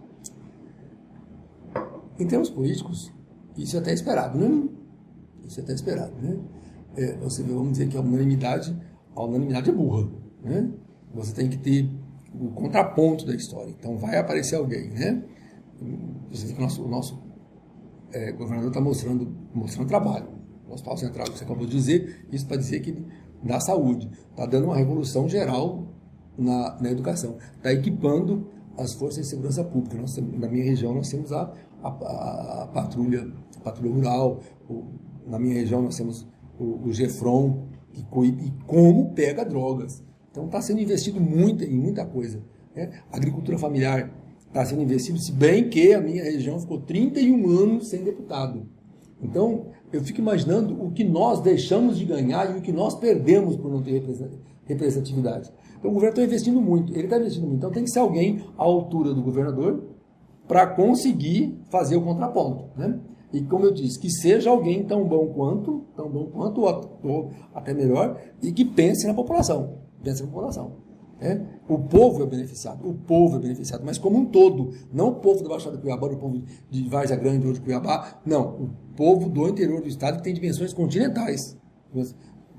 Em 2.19 2.27
termos 2.27 2.49
políticos, 2.49 3.13
isso 3.55 3.77
é 3.77 3.79
até 3.79 3.93
esperado, 3.93 4.39
né? 4.39 4.69
Isso 5.45 5.59
é 5.59 5.63
até 5.63 5.73
esperado, 5.73 6.15
né? 6.19 6.39
É, 6.97 7.15
você 7.17 7.43
vamos 7.43 7.73
dizer 7.73 7.89
que 7.89 7.97
a 7.97 8.01
unanimidade, 8.01 8.75
a 9.15 9.23
unanimidade 9.23 9.69
é 9.69 9.73
burra, 9.73 10.09
né? 10.43 10.71
Você 11.13 11.33
tem 11.33 11.47
que 11.47 11.57
ter 11.57 11.87
o 12.33 12.49
contraponto 12.49 13.25
da 13.25 13.35
história. 13.35 13.69
Então 13.69 13.97
vai 13.97 14.17
aparecer 14.17 14.55
alguém, 14.55 14.89
né? 14.89 15.23
Você 16.31 16.47
vê 16.47 16.53
que 16.53 16.59
o 16.59 16.61
nosso, 16.63 16.83
o 16.83 16.87
nosso 16.87 17.23
é, 18.11 18.31
governador 18.31 18.69
está 18.69 18.81
mostrando, 18.81 19.31
mostrando 19.53 19.87
trabalho. 19.87 20.27
O 20.67 20.73
Hospital 20.73 20.97
Central, 20.97 21.27
que 21.27 21.37
você 21.37 21.43
acabou 21.43 21.65
de 21.65 21.71
dizer, 21.71 22.25
isso 22.31 22.47
para 22.47 22.57
dizer 22.57 22.79
que 22.79 23.05
da 23.43 23.59
saúde. 23.59 24.09
Está 24.29 24.45
dando 24.45 24.65
uma 24.65 24.75
revolução 24.75 25.27
geral 25.27 25.87
na, 26.37 26.77
na 26.79 26.91
educação. 26.91 27.37
Está 27.57 27.71
equipando 27.71 28.47
as 28.77 28.93
forças 28.93 29.23
de 29.23 29.29
segurança 29.29 29.63
pública. 29.63 29.97
Nós, 29.97 30.15
na 30.17 30.47
minha 30.47 30.63
região, 30.63 30.93
nós 30.93 31.09
temos 31.09 31.31
a, 31.31 31.51
a, 31.83 31.87
a, 32.63 32.69
patrulha, 32.73 33.31
a 33.57 33.59
patrulha 33.61 33.93
rural. 33.93 34.39
O, 34.69 34.83
na 35.27 35.39
minha 35.39 35.55
região, 35.55 35.81
nós 35.81 35.95
temos 35.95 36.27
o, 36.59 36.87
o 36.87 36.91
GEFRON, 36.91 37.67
que 37.91 38.01
e 38.01 38.51
como 38.65 39.11
pega 39.13 39.43
drogas. 39.43 40.03
Então, 40.31 40.45
está 40.45 40.61
sendo 40.61 40.79
investido 40.79 41.19
muito 41.19 41.63
em 41.63 41.77
muita 41.77 42.05
coisa. 42.05 42.41
Né? 42.75 42.89
Agricultura 43.11 43.57
familiar 43.57 44.11
está 44.47 44.65
sendo 44.65 44.81
investido, 44.81 45.17
se 45.17 45.31
bem 45.31 45.69
que 45.69 45.93
a 45.93 46.01
minha 46.01 46.23
região 46.23 46.59
ficou 46.59 46.81
31 46.81 47.49
anos 47.49 47.87
sem 47.87 48.03
deputado. 48.03 48.65
Então, 49.21 49.67
eu 49.91 50.01
fico 50.01 50.19
imaginando 50.19 50.81
o 50.83 50.91
que 50.91 51.03
nós 51.03 51.41
deixamos 51.41 51.97
de 51.97 52.05
ganhar 52.05 52.55
e 52.55 52.59
o 52.59 52.61
que 52.61 52.71
nós 52.71 52.95
perdemos 52.95 53.55
por 53.57 53.69
não 53.69 53.81
ter 53.81 54.03
representatividade. 54.65 55.51
Então, 55.77 55.91
o 55.91 55.93
governo 55.93 56.13
está 56.13 56.23
investindo 56.23 56.61
muito, 56.61 56.93
ele 56.93 57.05
está 57.05 57.17
investindo 57.17 57.47
muito. 57.47 57.57
Então, 57.57 57.71
tem 57.71 57.83
que 57.83 57.89
ser 57.89 57.99
alguém 57.99 58.43
à 58.57 58.63
altura 58.63 59.13
do 59.13 59.21
governador 59.21 59.83
para 60.47 60.67
conseguir 60.67 61.59
fazer 61.69 61.97
o 61.97 62.01
contraponto. 62.01 62.65
Né? 62.77 62.99
E, 63.33 63.41
como 63.41 63.65
eu 63.65 63.73
disse, 63.73 63.99
que 63.99 64.09
seja 64.09 64.49
alguém 64.49 64.83
tão 64.83 65.07
bom 65.07 65.27
quanto, 65.27 65.85
tão 65.95 66.09
bom 66.09 66.25
quanto, 66.25 66.61
ou 66.61 67.31
até 67.53 67.73
melhor, 67.73 68.19
e 68.41 68.51
que 68.51 68.63
pense 68.63 69.07
na 69.07 69.13
população. 69.13 69.79
Pense 70.03 70.21
na 70.21 70.27
população. 70.27 70.80
É? 71.23 71.39
O 71.69 71.77
povo 71.77 72.23
é 72.23 72.25
beneficiado, 72.25 72.83
o 72.83 72.95
povo 72.95 73.35
é 73.35 73.39
beneficiado, 73.39 73.83
mas 73.85 73.99
como 73.99 74.17
um 74.17 74.25
todo, 74.25 74.73
não 74.91 75.09
o 75.09 75.15
povo 75.17 75.43
da 75.43 75.49
Baixada 75.49 75.77
do 75.77 75.81
Cuiabá, 75.83 76.07
o 76.07 76.17
povo 76.17 76.41
de 76.67 76.89
Várzea 76.89 77.15
Grande 77.15 77.45
ou 77.45 77.53
de 77.53 77.61
Cuiabá, 77.61 78.19
não, 78.25 78.55
o 78.55 78.69
povo 78.95 79.29
do 79.29 79.47
interior 79.47 79.81
do 79.81 79.87
estado 79.87 80.17
que 80.17 80.23
tem 80.23 80.33
dimensões 80.33 80.73
continentais. 80.73 81.55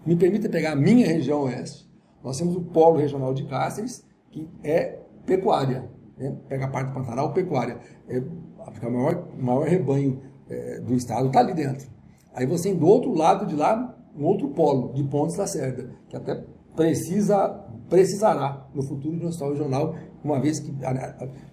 Me 0.06 0.14
permita 0.14 0.48
pegar 0.48 0.72
a 0.72 0.76
minha 0.76 1.04
região 1.04 1.42
oeste. 1.42 1.90
Nós 2.22 2.38
temos 2.38 2.54
o 2.54 2.60
polo 2.60 2.98
regional 2.98 3.34
de 3.34 3.44
Cáceres, 3.46 4.04
que 4.30 4.48
é 4.62 5.00
pecuária, 5.26 5.90
né? 6.16 6.36
pega 6.48 6.66
a 6.66 6.68
parte 6.68 6.90
do 6.90 6.94
Pantanal, 6.94 7.32
pecuária. 7.32 7.80
É, 8.08 8.18
o 8.18 8.90
maior, 8.92 9.28
maior 9.36 9.66
rebanho 9.66 10.22
é, 10.48 10.78
do 10.78 10.94
estado 10.94 11.26
está 11.26 11.40
ali 11.40 11.52
dentro. 11.52 11.90
Aí 12.32 12.46
você 12.46 12.68
tem 12.68 12.78
do 12.78 12.86
outro 12.86 13.12
lado 13.12 13.44
de 13.44 13.56
lá, 13.56 13.98
um 14.16 14.24
outro 14.24 14.50
polo, 14.50 14.92
de 14.92 15.02
Pontes 15.02 15.36
da 15.36 15.48
Cerda, 15.48 15.90
que 16.08 16.16
até 16.16 16.44
precisa 16.76 17.48
precisará 17.88 18.66
no 18.74 18.82
futuro 18.82 19.16
de 19.16 19.24
um 19.24 19.28
hospital 19.28 19.50
regional, 19.50 19.94
uma 20.24 20.40
vez 20.40 20.60
que 20.60 20.72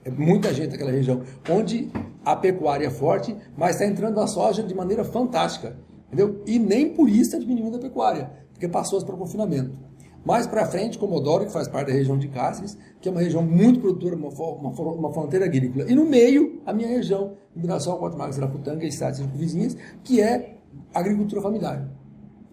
é 0.06 0.12
muita 0.12 0.54
gente 0.54 0.72
naquela 0.72 0.92
região, 0.92 1.22
onde 1.50 1.90
a 2.24 2.36
pecuária 2.36 2.88
é 2.88 2.90
forte, 2.90 3.36
mas 3.58 3.72
está 3.72 3.86
entrando 3.86 4.20
a 4.20 4.28
soja 4.28 4.64
de 4.64 4.74
maneira 4.74 5.04
fantástica, 5.04 5.78
entendeu? 6.08 6.42
E 6.46 6.60
nem 6.60 6.94
por 6.94 7.10
isso 7.10 7.24
está 7.24 7.40
diminuindo 7.40 7.78
a 7.78 7.80
pecuária, 7.80 8.32
porque 8.54 8.68
passou 8.68 9.04
para 9.04 9.16
o 9.16 9.18
confinamento. 9.18 9.90
Mais 10.26 10.46
para 10.46 10.66
frente, 10.66 10.98
Comodoro, 10.98 11.46
que 11.46 11.52
faz 11.52 11.68
parte 11.68 11.88
da 11.88 11.94
região 11.94 12.18
de 12.18 12.28
Cáceres, 12.28 12.78
que 13.00 13.08
é 13.08 13.12
uma 13.12 13.22
região 13.22 13.42
muito 13.42 13.80
produtora, 13.80 14.16
uma, 14.16 14.30
uma, 14.30 14.70
uma 14.70 15.14
fronteira 15.14 15.46
agrícola. 15.46 15.90
E 15.90 15.96
no 15.96 16.06
meio, 16.06 16.62
a 16.66 16.74
minha 16.74 16.90
região, 16.90 17.38
Mirassol, 17.56 18.00
Guatemala, 18.02 18.32
Seraputanga 18.34 18.84
e 18.84 18.90
estados 18.90 19.20
vizinhas, 19.20 19.78
que 20.04 20.22
é 20.22 20.58
agricultura 20.94 21.42
familiar. 21.42 21.90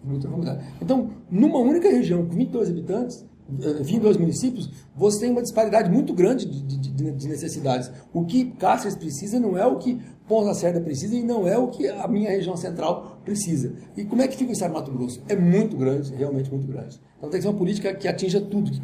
agricultura 0.01 0.31
familiar. 0.31 0.63
Então, 0.81 1.09
numa 1.29 1.59
única 1.59 1.89
região 1.89 2.25
com 2.25 2.35
22 2.35 2.69
habitantes, 2.69 3.26
22 3.49 4.17
municípios, 4.17 4.69
você 4.95 5.21
tem 5.21 5.31
uma 5.31 5.41
disparidade 5.41 5.89
muito 5.89 6.13
grande 6.13 6.45
de, 6.45 6.77
de, 6.77 7.11
de 7.11 7.27
necessidades. 7.27 7.91
O 8.13 8.25
que 8.25 8.51
Cáceres 8.51 8.95
precisa 8.95 9.39
não 9.39 9.57
é 9.57 9.65
o 9.65 9.77
que 9.77 9.99
Ponta 10.27 10.53
Cerda 10.53 10.81
precisa 10.81 11.15
e 11.15 11.23
não 11.23 11.47
é 11.47 11.57
o 11.57 11.69
que 11.69 11.87
a 11.87 12.07
minha 12.07 12.29
região 12.29 12.57
central 12.57 13.19
precisa. 13.23 13.73
E 13.95 14.03
como 14.03 14.21
é 14.21 14.27
que 14.27 14.35
fica 14.35 14.49
o 14.49 14.53
Estado 14.53 14.71
do 14.71 14.73
Mato 14.75 14.91
Grosso? 14.91 15.23
É 15.29 15.35
muito 15.35 15.77
grande, 15.77 16.13
realmente 16.13 16.51
muito 16.51 16.67
grande. 16.67 16.99
Então 17.17 17.29
tem 17.29 17.39
que 17.39 17.43
ser 17.43 17.49
uma 17.49 17.57
política 17.57 17.93
que 17.93 18.07
atinja 18.07 18.41
tudo, 18.41 18.69
que 18.69 18.81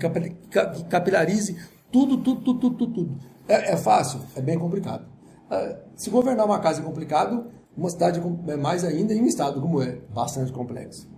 capilarize 0.89 1.57
tudo, 1.91 2.17
tudo, 2.17 2.41
tudo, 2.41 2.59
tudo, 2.59 2.77
tudo. 2.77 2.93
tudo. 2.93 3.19
É, 3.47 3.73
é, 3.73 3.77
fácil? 3.77 4.21
É 4.35 4.41
bem 4.41 4.57
complicado. 4.57 5.05
É, 5.51 5.77
se 5.95 6.09
governar 6.09 6.45
uma 6.45 6.59
casa 6.59 6.81
é 6.81 6.83
complicado, 6.83 7.47
uma 7.75 7.89
cidade 7.89 8.21
é 8.47 8.55
mais 8.55 8.85
ainda 8.85 9.13
e 9.13 9.21
um 9.21 9.25
estado 9.25 9.59
como 9.59 9.81
é, 9.81 9.99
bastante 10.13 10.51
complexo. 10.53 11.12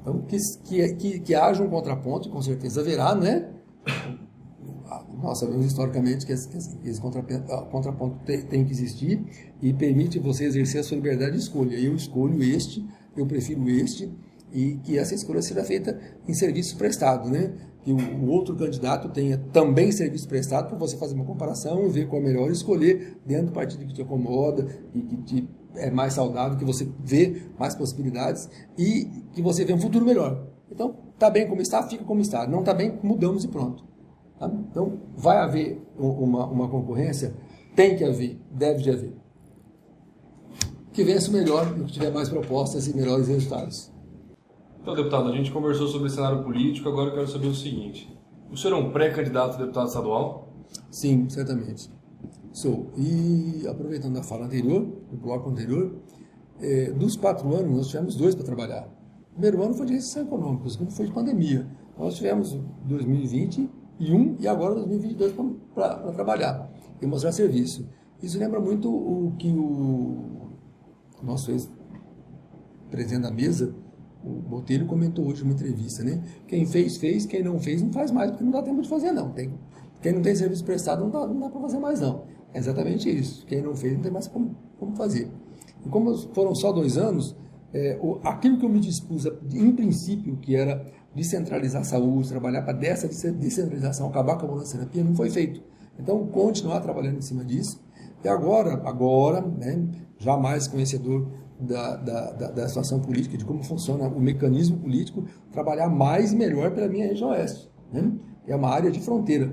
Então, 0.00 0.22
que, 0.22 0.36
que, 0.64 0.94
que, 0.94 1.20
que 1.20 1.34
haja 1.34 1.62
um 1.62 1.68
contraponto, 1.68 2.30
com 2.30 2.40
certeza 2.40 2.80
haverá, 2.80 3.14
né? 3.14 3.50
Nós 5.22 5.38
sabemos 5.38 5.66
historicamente 5.66 6.24
que 6.24 6.32
esse, 6.32 6.48
esse 6.84 7.00
contraponto 7.00 8.18
tem, 8.24 8.42
tem, 8.42 8.64
que 8.64 8.72
existir 8.72 9.22
e 9.60 9.72
permite 9.72 10.18
você 10.18 10.44
exercer 10.44 10.80
a 10.80 10.84
sua 10.84 10.96
liberdade 10.96 11.32
de 11.32 11.38
escolha. 11.38 11.76
Eu 11.76 11.94
escolho 11.94 12.42
este, 12.42 12.86
eu 13.16 13.26
prefiro 13.26 13.68
este, 13.68 14.10
e 14.52 14.76
que 14.84 14.96
essa 14.96 15.14
escolha 15.14 15.42
seja 15.42 15.62
feita 15.64 15.98
em 16.26 16.34
serviço 16.34 16.76
prestado, 16.76 17.28
né? 17.28 17.52
Que 17.82 17.92
o, 17.92 17.96
o 17.96 18.28
outro 18.30 18.56
candidato 18.56 19.08
tenha 19.08 19.38
também 19.52 19.92
serviço 19.92 20.28
prestado 20.28 20.68
para 20.68 20.78
você 20.78 20.96
fazer 20.96 21.14
uma 21.14 21.24
comparação 21.24 21.86
e 21.86 21.88
ver 21.90 22.08
qual 22.08 22.22
é 22.22 22.24
melhor 22.24 22.50
escolher 22.50 23.18
dentro 23.26 23.46
do 23.46 23.52
partido 23.52 23.84
que 23.86 23.94
te 23.94 24.02
acomoda 24.02 24.66
e 24.94 25.00
que 25.00 25.16
te 25.22 25.48
é 25.74 25.90
mais 25.90 26.14
saudável, 26.14 26.58
que 26.58 26.64
você 26.64 26.88
vê 27.00 27.42
mais 27.58 27.74
possibilidades 27.74 28.48
e 28.76 29.04
que 29.32 29.42
você 29.42 29.64
vê 29.64 29.72
um 29.72 29.80
futuro 29.80 30.04
melhor. 30.04 30.46
Então, 30.70 30.94
tá 31.18 31.30
bem 31.30 31.48
como 31.48 31.60
está, 31.60 31.82
fica 31.82 32.04
como 32.04 32.20
está. 32.20 32.46
Não 32.46 32.62
tá 32.62 32.74
bem, 32.74 32.98
mudamos 33.02 33.44
e 33.44 33.48
pronto. 33.48 33.84
Tá? 34.38 34.50
Então, 34.70 35.00
vai 35.16 35.38
haver 35.38 35.82
uma, 35.96 36.46
uma 36.46 36.68
concorrência? 36.68 37.34
Tem 37.74 37.96
que 37.96 38.04
haver, 38.04 38.40
deve 38.50 38.82
de 38.82 38.90
haver. 38.90 39.14
Que 40.92 41.04
vença 41.04 41.30
o 41.30 41.32
melhor 41.32 41.76
e 41.78 41.84
que 41.84 41.92
tiver 41.92 42.10
mais 42.10 42.28
propostas 42.28 42.86
e 42.86 42.96
melhores 42.96 43.28
resultados. 43.28 43.92
Então, 44.80 44.94
deputado, 44.94 45.28
a 45.28 45.36
gente 45.36 45.50
conversou 45.50 45.86
sobre 45.86 46.08
o 46.08 46.10
cenário 46.10 46.42
político, 46.42 46.88
agora 46.88 47.10
eu 47.10 47.14
quero 47.14 47.28
saber 47.28 47.48
o 47.48 47.54
seguinte. 47.54 48.16
O 48.50 48.56
senhor 48.56 48.74
é 48.74 48.80
um 48.80 48.90
pré-candidato 48.90 49.56
a 49.56 49.58
deputado 49.58 49.88
estadual? 49.88 50.48
Sim, 50.90 51.28
certamente. 51.28 51.90
E 52.96 53.66
aproveitando 53.68 54.16
a 54.18 54.22
fala 54.22 54.46
anterior, 54.46 54.84
do 55.10 55.16
bloco 55.16 55.50
anterior, 55.50 55.96
é, 56.60 56.90
dos 56.90 57.16
quatro 57.16 57.54
anos 57.54 57.76
nós 57.76 57.88
tivemos 57.88 58.16
dois 58.16 58.34
para 58.34 58.44
trabalhar. 58.44 58.88
O 59.30 59.32
primeiro 59.32 59.62
ano 59.62 59.74
foi 59.74 59.86
de 59.86 59.92
recessão 59.92 60.22
econômica, 60.22 60.66
o 60.66 60.70
segundo 60.70 60.90
foi 60.90 61.06
de 61.06 61.12
pandemia. 61.12 61.68
Nós 61.96 62.14
tivemos 62.14 62.58
2020 62.84 63.70
e 64.00 64.12
um 64.12 64.36
e 64.40 64.48
agora 64.48 64.74
2022 64.74 65.34
para 65.74 66.12
trabalhar 66.12 66.70
e 67.00 67.06
mostrar 67.06 67.32
serviço. 67.32 67.88
Isso 68.22 68.38
lembra 68.38 68.60
muito 68.60 68.90
o 68.90 69.32
que 69.38 69.48
o 69.48 70.48
nosso 71.22 71.52
ex-presidente 71.52 73.22
da 73.22 73.30
mesa, 73.30 73.74
o 74.24 74.30
Botelho, 74.30 74.86
comentou 74.86 75.26
hoje 75.26 75.42
numa 75.42 75.54
entrevista, 75.54 76.02
né? 76.02 76.22
Quem 76.46 76.66
fez, 76.66 76.96
fez, 76.96 77.26
quem 77.26 77.42
não 77.42 77.58
fez, 77.60 77.80
não 77.80 77.92
faz 77.92 78.10
mais, 78.10 78.30
porque 78.30 78.42
não 78.42 78.50
dá 78.50 78.62
tempo 78.62 78.82
de 78.82 78.88
fazer, 78.88 79.12
não. 79.12 79.30
Tem, 79.30 79.52
quem 80.02 80.12
não 80.12 80.22
tem 80.22 80.34
serviço 80.34 80.64
prestado, 80.64 81.02
não 81.02 81.10
dá, 81.10 81.26
não 81.26 81.38
dá 81.38 81.48
para 81.48 81.60
fazer 81.60 81.78
mais, 81.78 82.00
não. 82.00 82.24
É 82.52 82.58
exatamente 82.58 83.08
isso. 83.10 83.44
Quem 83.46 83.62
não 83.62 83.74
fez, 83.74 83.94
não 83.94 84.02
tem 84.02 84.12
mais 84.12 84.26
como, 84.26 84.56
como 84.78 84.96
fazer. 84.96 85.30
E 85.84 85.88
como 85.88 86.16
foram 86.34 86.54
só 86.54 86.72
dois 86.72 86.96
anos, 86.96 87.36
é, 87.72 87.98
o, 88.00 88.18
aquilo 88.22 88.58
que 88.58 88.64
eu 88.64 88.68
me 88.68 88.80
dispus, 88.80 89.26
em 89.52 89.72
princípio, 89.72 90.36
que 90.36 90.56
era 90.56 90.84
descentralizar 91.14 91.82
a 91.82 91.84
saúde, 91.84 92.28
trabalhar 92.28 92.62
para 92.62 92.72
dessa 92.72 93.08
descentralização, 93.32 94.08
acabar 94.08 94.36
com 94.36 94.42
a 94.42 94.48
ambulância 94.48 94.78
terapia, 94.78 95.04
não 95.04 95.14
foi 95.14 95.30
feito. 95.30 95.62
Então, 95.98 96.26
continuar 96.26 96.80
trabalhando 96.80 97.18
em 97.18 97.22
cima 97.22 97.44
disso. 97.44 97.80
E 98.22 98.28
agora, 98.28 98.74
agora, 98.88 99.40
né, 99.40 99.86
jamais 100.18 100.66
conhecedor 100.66 101.28
da, 101.60 101.96
da, 101.96 102.32
da, 102.32 102.50
da, 102.50 102.68
situação 102.68 103.00
política, 103.00 103.36
de 103.36 103.44
como 103.44 103.62
funciona 103.62 104.06
o 104.08 104.20
mecanismo 104.20 104.78
político, 104.78 105.24
trabalhar 105.50 105.88
mais 105.88 106.32
e 106.32 106.36
melhor 106.36 106.70
pela 106.72 106.88
minha 106.88 107.06
região 107.06 107.30
oeste. 107.30 107.68
Né? 107.92 108.12
É 108.48 108.56
uma 108.56 108.70
área 108.70 108.90
de 108.90 108.98
fronteira. 108.98 109.52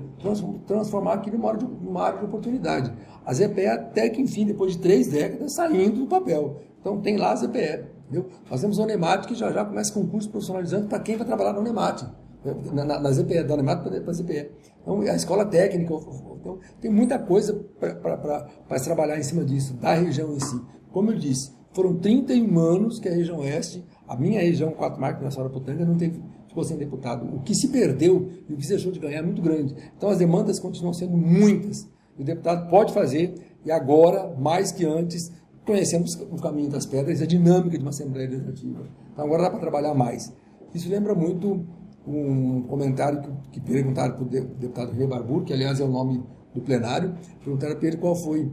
Transformar 0.66 1.14
aquilo 1.14 1.36
numa 1.36 1.50
área, 1.50 1.58
de, 1.60 1.66
uma 1.66 2.02
área 2.02 2.18
de 2.18 2.24
oportunidade. 2.24 2.92
A 3.24 3.34
ZPE, 3.34 3.66
até 3.66 4.08
que 4.08 4.22
enfim, 4.22 4.46
depois 4.46 4.72
de 4.72 4.78
três 4.78 5.08
décadas, 5.08 5.54
saindo 5.54 6.00
do 6.00 6.06
papel. 6.06 6.62
Então, 6.80 6.98
tem 7.00 7.18
lá 7.18 7.32
a 7.32 7.36
ZPE. 7.36 7.84
Entendeu? 8.08 8.30
Nós 8.50 8.60
temos 8.60 8.80
a 8.80 8.82
Unemat 8.82 9.26
que 9.26 9.34
já 9.34 9.52
já 9.52 9.64
começa 9.64 9.92
com 9.92 10.06
curso 10.06 10.30
profissionalizante 10.30 10.86
para 10.86 10.98
quem 11.00 11.16
vai 11.16 11.26
trabalhar 11.26 11.52
na 11.52 11.60
Unemat. 11.60 12.04
Na, 12.72 12.84
na, 12.84 13.00
na 13.00 13.10
ZPE, 13.12 13.42
da 13.42 13.54
Unemat 13.54 13.82
para 13.82 13.98
a 13.98 14.12
ZPE. 14.12 14.50
Então, 14.80 15.00
a 15.00 15.14
escola 15.14 15.44
técnica. 15.44 15.92
Então, 16.40 16.58
tem 16.80 16.90
muita 16.90 17.18
coisa 17.18 17.52
para 17.78 18.78
se 18.78 18.84
trabalhar 18.84 19.18
em 19.18 19.22
cima 19.22 19.44
disso, 19.44 19.74
da 19.74 19.92
região 19.92 20.32
em 20.32 20.40
si. 20.40 20.58
Como 20.90 21.10
eu 21.10 21.18
disse, 21.18 21.52
foram 21.76 21.94
31 21.98 22.58
anos 22.58 22.98
que 22.98 23.06
a 23.06 23.12
região 23.12 23.40
oeste, 23.40 23.84
a 24.08 24.16
minha 24.16 24.40
região, 24.40 24.70
quatro 24.70 24.98
marcas 24.98 25.22
na 25.22 25.30
Sorapotanga, 25.30 25.84
não 25.84 25.96
teve, 25.96 26.22
ficou 26.56 26.64
sem 26.64 26.78
deputado. 26.78 27.26
O 27.36 27.40
que 27.40 27.54
se 27.54 27.68
perdeu 27.68 28.30
e 28.48 28.54
o 28.54 28.56
que 28.56 28.62
se 28.62 28.70
deixou 28.70 28.90
de 28.90 28.98
ganhar 28.98 29.18
é 29.18 29.22
muito 29.22 29.42
grande. 29.42 29.74
Então, 29.96 30.08
as 30.08 30.18
demandas 30.18 30.58
continuam 30.58 30.94
sendo 30.94 31.16
muitas. 31.16 31.86
O 32.18 32.24
deputado 32.24 32.70
pode 32.70 32.94
fazer, 32.94 33.34
e 33.62 33.70
agora, 33.70 34.34
mais 34.38 34.72
que 34.72 34.86
antes, 34.86 35.30
conhecemos 35.66 36.14
o 36.14 36.36
caminho 36.36 36.70
das 36.70 36.86
pedras 36.86 37.20
e 37.20 37.24
a 37.24 37.26
dinâmica 37.26 37.76
de 37.76 37.84
uma 37.84 37.90
Assembleia 37.90 38.30
Legislativa. 38.30 38.86
Então 39.12 39.24
agora 39.24 39.42
dá 39.42 39.50
para 39.50 39.58
trabalhar 39.58 39.94
mais. 39.94 40.32
Isso 40.72 40.88
lembra 40.88 41.14
muito 41.14 41.66
um 42.06 42.62
comentário 42.62 43.20
que, 43.20 43.30
que 43.52 43.60
perguntaram 43.60 44.14
para 44.14 44.22
o 44.22 44.26
deputado 44.26 44.92
René 44.92 45.06
Barbur, 45.06 45.42
que 45.42 45.52
aliás 45.52 45.80
é 45.80 45.84
o 45.84 45.88
nome 45.88 46.22
do 46.54 46.60
plenário, 46.60 47.14
perguntaram 47.42 47.76
para 47.76 47.88
ele 47.88 47.96
qual 47.96 48.14
foi 48.14 48.50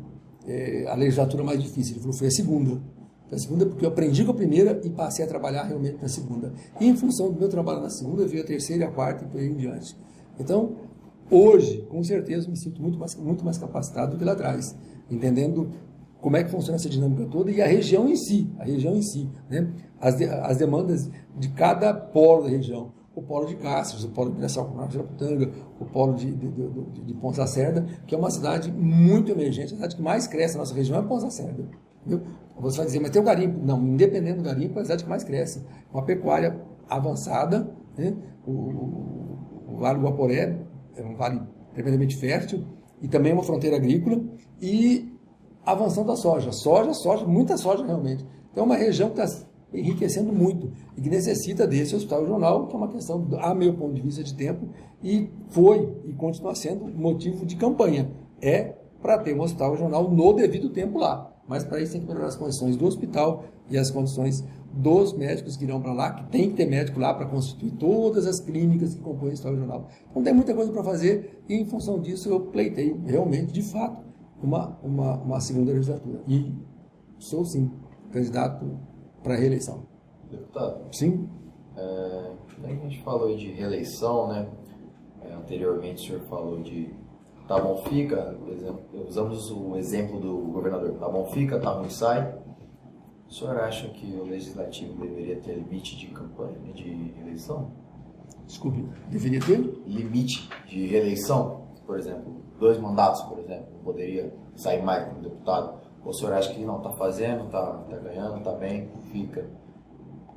é, 0.47 0.87
a 0.87 0.95
legislatura 0.95 1.43
mais 1.43 1.61
difícil. 1.61 1.93
Ele 1.93 2.01
falou 2.01 2.17
foi 2.17 2.27
a 2.27 2.31
segunda. 2.31 2.81
A 3.33 3.37
segunda 3.37 3.65
porque 3.65 3.85
eu 3.85 3.89
aprendi 3.89 4.23
com 4.23 4.31
a 4.31 4.35
primeira 4.35 4.79
e 4.83 4.89
passei 4.89 5.25
a 5.25 5.27
trabalhar 5.27 5.63
realmente 5.63 5.97
na 6.01 6.07
segunda. 6.07 6.53
E 6.79 6.87
em 6.87 6.95
função 6.95 7.31
do 7.31 7.39
meu 7.39 7.49
trabalho 7.49 7.81
na 7.81 7.89
segunda, 7.89 8.27
veio 8.27 8.43
a 8.43 8.45
terceira, 8.45 8.85
a 8.85 8.91
quarta 8.91 9.25
e 9.25 9.27
por 9.27 9.39
aí 9.39 9.47
em 9.47 9.55
diante. 9.55 9.97
Então, 10.39 10.75
hoje, 11.29 11.85
com 11.89 12.03
certeza, 12.03 12.49
me 12.49 12.57
sinto 12.57 12.81
muito 12.81 12.97
mais, 12.97 13.15
muito 13.15 13.43
mais 13.43 13.57
capacitado 13.57 14.11
do 14.11 14.17
que 14.17 14.25
lá 14.25 14.33
atrás, 14.33 14.75
entendendo 15.09 15.71
como 16.23 16.37
é 16.37 16.43
que 16.43 16.49
funciona 16.49 16.77
essa 16.77 16.89
dinâmica 16.89 17.25
toda 17.25 17.51
e 17.51 17.61
a 17.61 17.67
região 17.67 18.07
em 18.07 18.15
si, 18.15 18.49
a 18.57 18.63
região 18.63 18.95
em 18.95 19.01
si, 19.01 19.29
né? 19.49 19.69
as, 19.99 20.17
de, 20.17 20.25
as 20.25 20.57
demandas 20.57 21.09
de 21.37 21.49
cada 21.49 21.93
polo 21.93 22.43
da 22.43 22.49
região. 22.49 22.91
O 23.15 23.21
polo 23.21 23.45
de 23.45 23.55
Cáceres, 23.57 24.03
o 24.03 24.09
polo 24.09 24.31
de 24.31 24.37
Piraçal 24.37 24.65
com 24.65 24.89
Japutanga, 24.89 25.51
o 25.79 25.85
polo 25.85 26.15
de, 26.15 26.31
de, 26.31 26.49
de, 26.49 27.01
de 27.03 27.13
Ponta 27.13 27.41
Lacerda, 27.41 27.85
que 28.07 28.15
é 28.15 28.17
uma 28.17 28.31
cidade 28.31 28.71
muito 28.71 29.31
emergente, 29.31 29.73
a 29.73 29.75
cidade 29.75 29.95
que 29.95 30.01
mais 30.01 30.25
cresce 30.25 30.55
na 30.55 30.61
nossa 30.61 30.73
região 30.73 30.97
é 30.97 31.03
Ponta 31.03 31.25
Lacerda. 31.25 31.63
Entendeu? 32.05 32.25
Você 32.59 32.77
vai 32.77 32.85
dizer, 32.85 32.99
mas 32.99 33.11
tem 33.11 33.21
o 33.21 33.25
garimpo. 33.25 33.59
Não, 33.63 33.81
independente 33.81 34.37
do 34.37 34.43
garimpo, 34.43 34.77
é 34.79 34.81
a 34.81 34.85
cidade 34.85 35.03
que 35.03 35.09
mais 35.09 35.23
cresce. 35.23 35.65
Uma 35.91 36.03
pecuária 36.03 36.59
avançada, 36.87 37.69
né? 37.97 38.15
o, 38.45 38.51
o, 38.51 39.73
o 39.73 39.77
Vale 39.77 39.99
Guaporé 39.99 40.59
é 40.95 41.03
um 41.03 41.15
vale 41.15 41.41
tremendamente 41.73 42.15
fértil 42.17 42.63
e 43.01 43.07
também 43.07 43.33
uma 43.33 43.43
fronteira 43.43 43.75
agrícola 43.75 44.21
e 44.61 45.11
avançando 45.65 46.11
a 46.11 46.15
soja. 46.15 46.51
Soja, 46.51 46.93
soja, 46.93 47.25
muita 47.25 47.57
soja 47.57 47.85
realmente. 47.85 48.25
Então 48.51 48.63
é 48.63 48.65
uma 48.65 48.75
região 48.75 49.09
que 49.09 49.19
está 49.19 49.45
enriquecendo 49.73 50.31
muito 50.31 50.71
e 50.95 51.01
que 51.01 51.09
necessita 51.09 51.65
desse 51.65 51.95
hospital 51.95 52.21
regional, 52.21 52.67
que 52.67 52.75
é 52.75 52.77
uma 52.77 52.87
questão, 52.87 53.27
a 53.39 53.55
meu 53.55 53.73
ponto 53.73 53.93
de 53.93 54.01
vista, 54.01 54.23
de 54.23 54.35
tempo, 54.35 54.69
e 55.01 55.29
foi 55.49 55.91
e 56.05 56.13
continua 56.13 56.53
sendo 56.53 56.85
motivo 56.85 57.45
de 57.45 57.55
campanha. 57.55 58.11
É 58.41 58.75
para 59.01 59.17
ter 59.17 59.35
um 59.35 59.41
hospital 59.41 59.71
regional 59.71 60.09
no 60.09 60.33
devido 60.33 60.69
tempo 60.69 60.99
lá. 60.99 61.32
Mas 61.47 61.63
para 61.63 61.81
isso 61.81 61.91
tem 61.91 62.01
que 62.01 62.07
melhorar 62.07 62.27
as 62.27 62.35
condições 62.35 62.75
do 62.75 62.85
hospital 62.85 63.43
e 63.69 63.77
as 63.77 63.91
condições 63.91 64.43
dos 64.71 65.13
médicos 65.13 65.55
que 65.55 65.65
irão 65.65 65.81
para 65.81 65.93
lá, 65.93 66.13
que 66.13 66.23
tem 66.31 66.49
que 66.49 66.55
ter 66.55 66.65
médico 66.65 66.99
lá 66.99 67.13
para 67.13 67.25
constituir 67.25 67.71
todas 67.73 68.25
as 68.25 68.39
clínicas 68.39 68.95
que 68.95 69.01
compõem 69.01 69.29
o 69.29 69.33
hospital 69.33 69.53
regional. 69.53 69.87
Então 70.09 70.23
tem 70.23 70.33
muita 70.33 70.53
coisa 70.53 70.71
para 70.71 70.83
fazer 70.83 71.43
e 71.47 71.53
em 71.53 71.65
função 71.65 71.99
disso 71.99 72.29
eu 72.29 72.39
pleitei 72.39 72.99
realmente, 73.05 73.53
de 73.53 73.61
fato, 73.61 74.01
uma, 74.41 74.77
uma, 74.81 75.17
uma 75.17 75.39
segunda 75.39 75.71
legislatura. 75.71 76.21
E 76.27 76.53
sou, 77.19 77.45
sim, 77.45 77.71
candidato 78.11 78.77
para 79.21 79.35
reeleição. 79.35 79.85
Deputado? 80.29 80.81
Sim. 80.91 81.29
É, 81.75 82.31
a 82.63 82.67
gente 82.67 83.01
falou 83.03 83.35
de 83.35 83.51
reeleição, 83.51 84.27
né? 84.27 84.47
É, 85.21 85.33
anteriormente 85.33 86.03
o 86.03 86.05
senhor 86.07 86.21
falou 86.27 86.61
de 86.61 86.93
tá 87.47 87.59
bom 87.59 87.77
fica, 87.77 88.35
por 88.39 88.49
exemplo, 88.53 88.81
usamos 89.07 89.51
o 89.51 89.75
exemplo 89.77 90.19
do 90.19 90.37
governador, 90.51 90.93
tá 90.93 91.09
bom 91.09 91.25
fica, 91.27 91.59
tá 91.59 91.71
ruim 91.71 91.89
sai. 91.89 92.35
O 93.27 93.33
senhor 93.33 93.57
acha 93.57 93.87
que 93.89 94.05
o 94.15 94.23
legislativo 94.25 94.93
deveria 95.01 95.37
ter 95.37 95.55
limite 95.55 95.97
de 95.97 96.07
campanha, 96.07 96.55
de 96.73 97.11
reeleição? 97.15 97.71
Desculpe, 98.45 98.85
deveria 99.09 99.39
ter? 99.39 99.57
Limite 99.87 100.49
de 100.67 100.85
reeleição, 100.87 101.63
por 101.85 101.97
exemplo, 101.97 102.43
dois 102.59 102.77
mandatos, 102.77 103.21
por 103.23 103.39
exemplo, 103.39 103.67
poderia 103.83 104.33
sair 104.55 104.83
mais 104.83 105.07
como 105.07 105.21
deputado. 105.21 105.81
Ou 106.03 106.11
o 106.11 106.13
senhor 106.13 106.33
acha 106.33 106.53
que 106.53 106.63
não 106.63 106.77
está 106.77 106.91
fazendo, 106.91 107.45
está 107.45 107.65
tá 107.65 107.97
ganhando, 107.97 108.37
está 108.37 108.51
bem, 108.53 108.89
fica? 109.11 109.49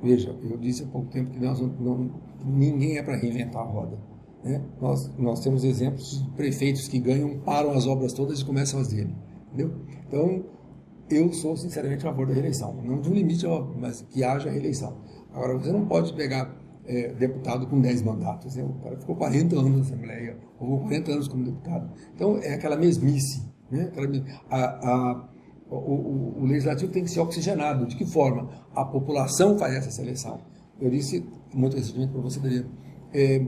Veja, 0.01 0.35
eu 0.43 0.57
disse 0.57 0.83
há 0.83 0.87
pouco 0.87 1.07
tempo 1.09 1.31
que 1.31 1.39
nós 1.39 1.59
não, 1.59 1.67
não 1.67 2.11
ninguém 2.43 2.97
é 2.97 3.03
para 3.03 3.15
reinventar 3.17 3.61
a 3.61 3.65
roda. 3.65 3.97
Né? 4.43 4.61
Nós, 4.79 5.11
nós 5.17 5.39
temos 5.39 5.63
exemplos 5.63 6.23
de 6.23 6.29
prefeitos 6.31 6.87
que 6.87 6.99
ganham, 6.99 7.39
param 7.39 7.71
as 7.71 7.85
obras 7.87 8.13
todas 8.13 8.39
e 8.39 8.45
começam 8.45 8.79
as 8.79 8.89
dele. 8.89 9.15
Entendeu? 9.47 9.73
Então, 10.07 10.45
eu 11.09 11.31
sou 11.33 11.55
sinceramente 11.55 12.05
a 12.05 12.09
favor 12.09 12.27
da 12.27 12.33
reeleição. 12.33 12.75
Não 12.83 12.99
de 12.99 13.09
um 13.09 13.13
limite, 13.13 13.45
mas 13.77 14.01
que 14.09 14.23
haja 14.23 14.49
reeleição. 14.49 14.97
Agora, 15.33 15.57
você 15.57 15.71
não 15.71 15.85
pode 15.85 16.13
pegar 16.13 16.55
é, 16.85 17.13
deputado 17.13 17.67
com 17.67 17.79
10 17.79 18.01
mandatos. 18.01 18.55
Né? 18.55 18.63
O 18.63 18.81
cara 18.81 18.97
ficou 18.97 19.15
40 19.15 19.59
anos 19.59 19.71
na 19.71 19.81
Assembleia, 19.81 20.37
ou 20.59 20.79
40 20.79 21.11
anos 21.11 21.27
como 21.27 21.43
deputado. 21.43 21.91
Então, 22.15 22.37
é 22.37 22.53
aquela 22.53 22.75
mesmice. 22.75 23.45
Né? 23.69 23.91
Aquela, 23.91 24.07
a, 24.49 24.89
a, 24.89 25.29
o, 25.69 25.75
o, 25.75 26.41
o, 26.41 26.45
legislativo 26.45 26.91
tem 26.91 27.03
que 27.03 27.11
ser 27.11 27.19
oxigenado. 27.19 27.85
De 27.85 27.95
que 27.95 28.05
forma? 28.05 28.49
A 28.73 28.85
população 28.85 29.57
faz 29.57 29.75
essa 29.75 29.91
seleção. 29.91 30.39
Eu 30.79 30.89
disse 30.89 31.25
muito 31.53 31.75
recentemente 31.75 32.11
para 32.11 32.21
você, 32.21 32.39
Daria, 32.39 32.65
é, 33.13 33.45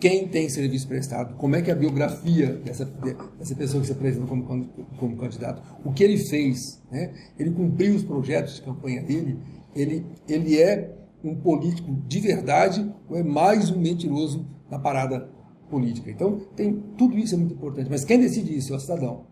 quem 0.00 0.28
tem 0.28 0.48
serviço 0.48 0.86
prestado, 0.86 1.34
como 1.36 1.56
é 1.56 1.62
que 1.62 1.70
é 1.70 1.72
a 1.72 1.76
biografia 1.76 2.54
dessa, 2.54 2.84
dessa 2.84 3.54
pessoa 3.54 3.80
que 3.80 3.86
se 3.86 3.92
apresenta 3.92 4.26
como, 4.26 4.68
como 4.98 5.16
candidato, 5.16 5.62
o 5.84 5.92
que 5.92 6.04
ele 6.04 6.18
fez, 6.18 6.82
né? 6.90 7.12
ele 7.38 7.50
cumpriu 7.50 7.94
os 7.94 8.02
projetos 8.02 8.56
de 8.56 8.62
campanha 8.62 9.02
dele, 9.02 9.38
ele, 9.74 10.04
ele 10.28 10.60
é 10.60 10.94
um 11.22 11.34
político 11.34 11.90
de 12.06 12.20
verdade 12.20 12.92
ou 13.08 13.16
é 13.16 13.22
mais 13.22 13.70
um 13.70 13.78
mentiroso 13.78 14.46
na 14.70 14.78
parada 14.78 15.28
política. 15.70 16.10
Então, 16.10 16.40
tem, 16.54 16.74
tudo 16.98 17.16
isso 17.18 17.34
é 17.34 17.38
muito 17.38 17.54
importante, 17.54 17.88
mas 17.90 18.04
quem 18.04 18.20
decide 18.20 18.56
isso 18.56 18.72
é 18.72 18.76
o 18.76 18.80
cidadão. 18.80 19.26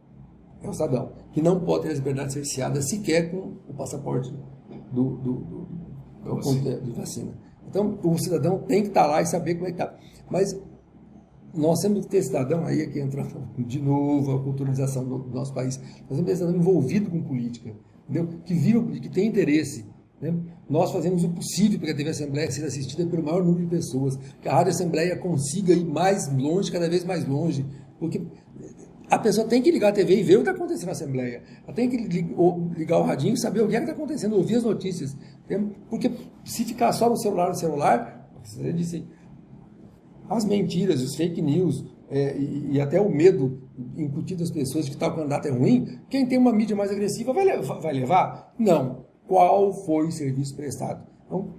É 0.62 0.68
o 0.68 0.72
cidadão, 0.72 1.12
que 1.32 1.42
não 1.42 1.60
pode 1.60 1.84
ter 1.84 1.92
as 1.92 1.98
liberdades 1.98 2.34
cerceadas 2.34 2.88
sequer 2.88 3.30
com 3.30 3.56
o 3.68 3.74
passaporte 3.74 4.32
do, 4.92 5.16
do, 5.16 5.16
do, 5.16 5.66
do 6.24 6.80
de 6.80 6.92
vacina. 6.92 7.32
Então, 7.68 7.98
o 8.02 8.18
cidadão 8.18 8.58
tem 8.58 8.82
que 8.82 8.88
estar 8.88 9.06
lá 9.06 9.22
e 9.22 9.26
saber 9.26 9.54
como 9.54 9.66
é 9.66 9.72
que 9.72 9.82
está. 9.82 9.94
Mas 10.32 10.58
nós 11.54 11.80
temos 11.80 12.06
que 12.06 12.10
ter 12.10 12.22
cidadão, 12.22 12.64
aí 12.64 12.80
aqui 12.80 12.98
entra 12.98 13.26
de 13.58 13.78
novo 13.78 14.32
a 14.32 14.42
culturalização 14.42 15.04
do, 15.04 15.18
do 15.18 15.34
nosso 15.34 15.52
país, 15.52 15.76
nós 15.76 16.08
temos 16.08 16.20
que 16.20 16.24
ter 16.24 16.36
cidadão 16.36 16.56
envolvido 16.56 17.10
com 17.10 17.22
política, 17.22 17.70
entendeu? 18.08 18.40
que 18.42 18.54
viu, 18.54 18.86
que 18.86 19.10
tem 19.10 19.28
interesse. 19.28 19.84
Né? 20.22 20.34
Nós 20.70 20.90
fazemos 20.90 21.22
o 21.22 21.28
possível 21.28 21.78
para 21.78 21.88
que 21.88 21.92
a 21.92 21.96
TV 21.96 22.10
Assembleia 22.10 22.50
seja 22.50 22.68
assistida 22.68 23.04
pelo 23.04 23.22
maior 23.22 23.44
número 23.44 23.64
de 23.64 23.70
pessoas, 23.70 24.16
que 24.40 24.48
a 24.48 24.54
Rádio 24.54 24.70
Assembleia 24.70 25.14
consiga 25.18 25.74
ir 25.74 25.84
mais 25.84 26.32
longe, 26.32 26.72
cada 26.72 26.88
vez 26.88 27.04
mais 27.04 27.28
longe, 27.28 27.66
porque 27.98 28.22
a 29.10 29.18
pessoa 29.18 29.46
tem 29.46 29.60
que 29.60 29.70
ligar 29.70 29.90
a 29.90 29.92
TV 29.92 30.20
e 30.20 30.22
ver 30.22 30.36
o 30.36 30.42
que 30.42 30.48
está 30.48 30.52
acontecendo 30.52 30.86
na 30.86 30.92
Assembleia. 30.92 31.42
Ela 31.64 31.74
tem 31.74 31.90
que 31.90 31.98
ligar 31.98 32.98
o 32.98 33.02
radinho 33.02 33.34
e 33.34 33.38
saber 33.38 33.60
o 33.60 33.68
que 33.68 33.76
é 33.76 33.80
está 33.80 33.92
acontecendo, 33.92 34.34
ouvir 34.36 34.56
as 34.56 34.64
notícias. 34.64 35.14
Porque 35.90 36.10
se 36.42 36.64
ficar 36.64 36.90
só 36.92 37.10
no 37.10 37.16
celular, 37.18 37.50
no 37.50 37.54
celular, 37.54 38.22
você 38.42 38.72
disse, 38.72 39.04
as 40.34 40.44
mentiras, 40.44 41.02
os 41.02 41.14
fake 41.14 41.40
news 41.40 41.84
é, 42.10 42.36
e, 42.36 42.72
e, 42.72 42.80
até 42.80 43.00
o 43.00 43.10
medo 43.10 43.62
incutido 43.96 44.42
às 44.42 44.50
pessoas 44.50 44.84
de 44.84 44.90
que 44.90 44.96
tal 44.98 45.14
candidato 45.14 45.48
é 45.48 45.50
ruim, 45.50 45.98
quem 46.10 46.26
tem 46.26 46.36
uma 46.36 46.52
mídia 46.52 46.76
mais 46.76 46.90
agressiva 46.90 47.32
vai, 47.32 47.46
vai 47.60 47.92
levar? 47.92 48.54
Não. 48.58 49.06
Qual 49.26 49.72
foi 49.72 50.08
o 50.08 50.12
serviço 50.12 50.54
prestado? 50.54 51.06
Então, 51.26 51.54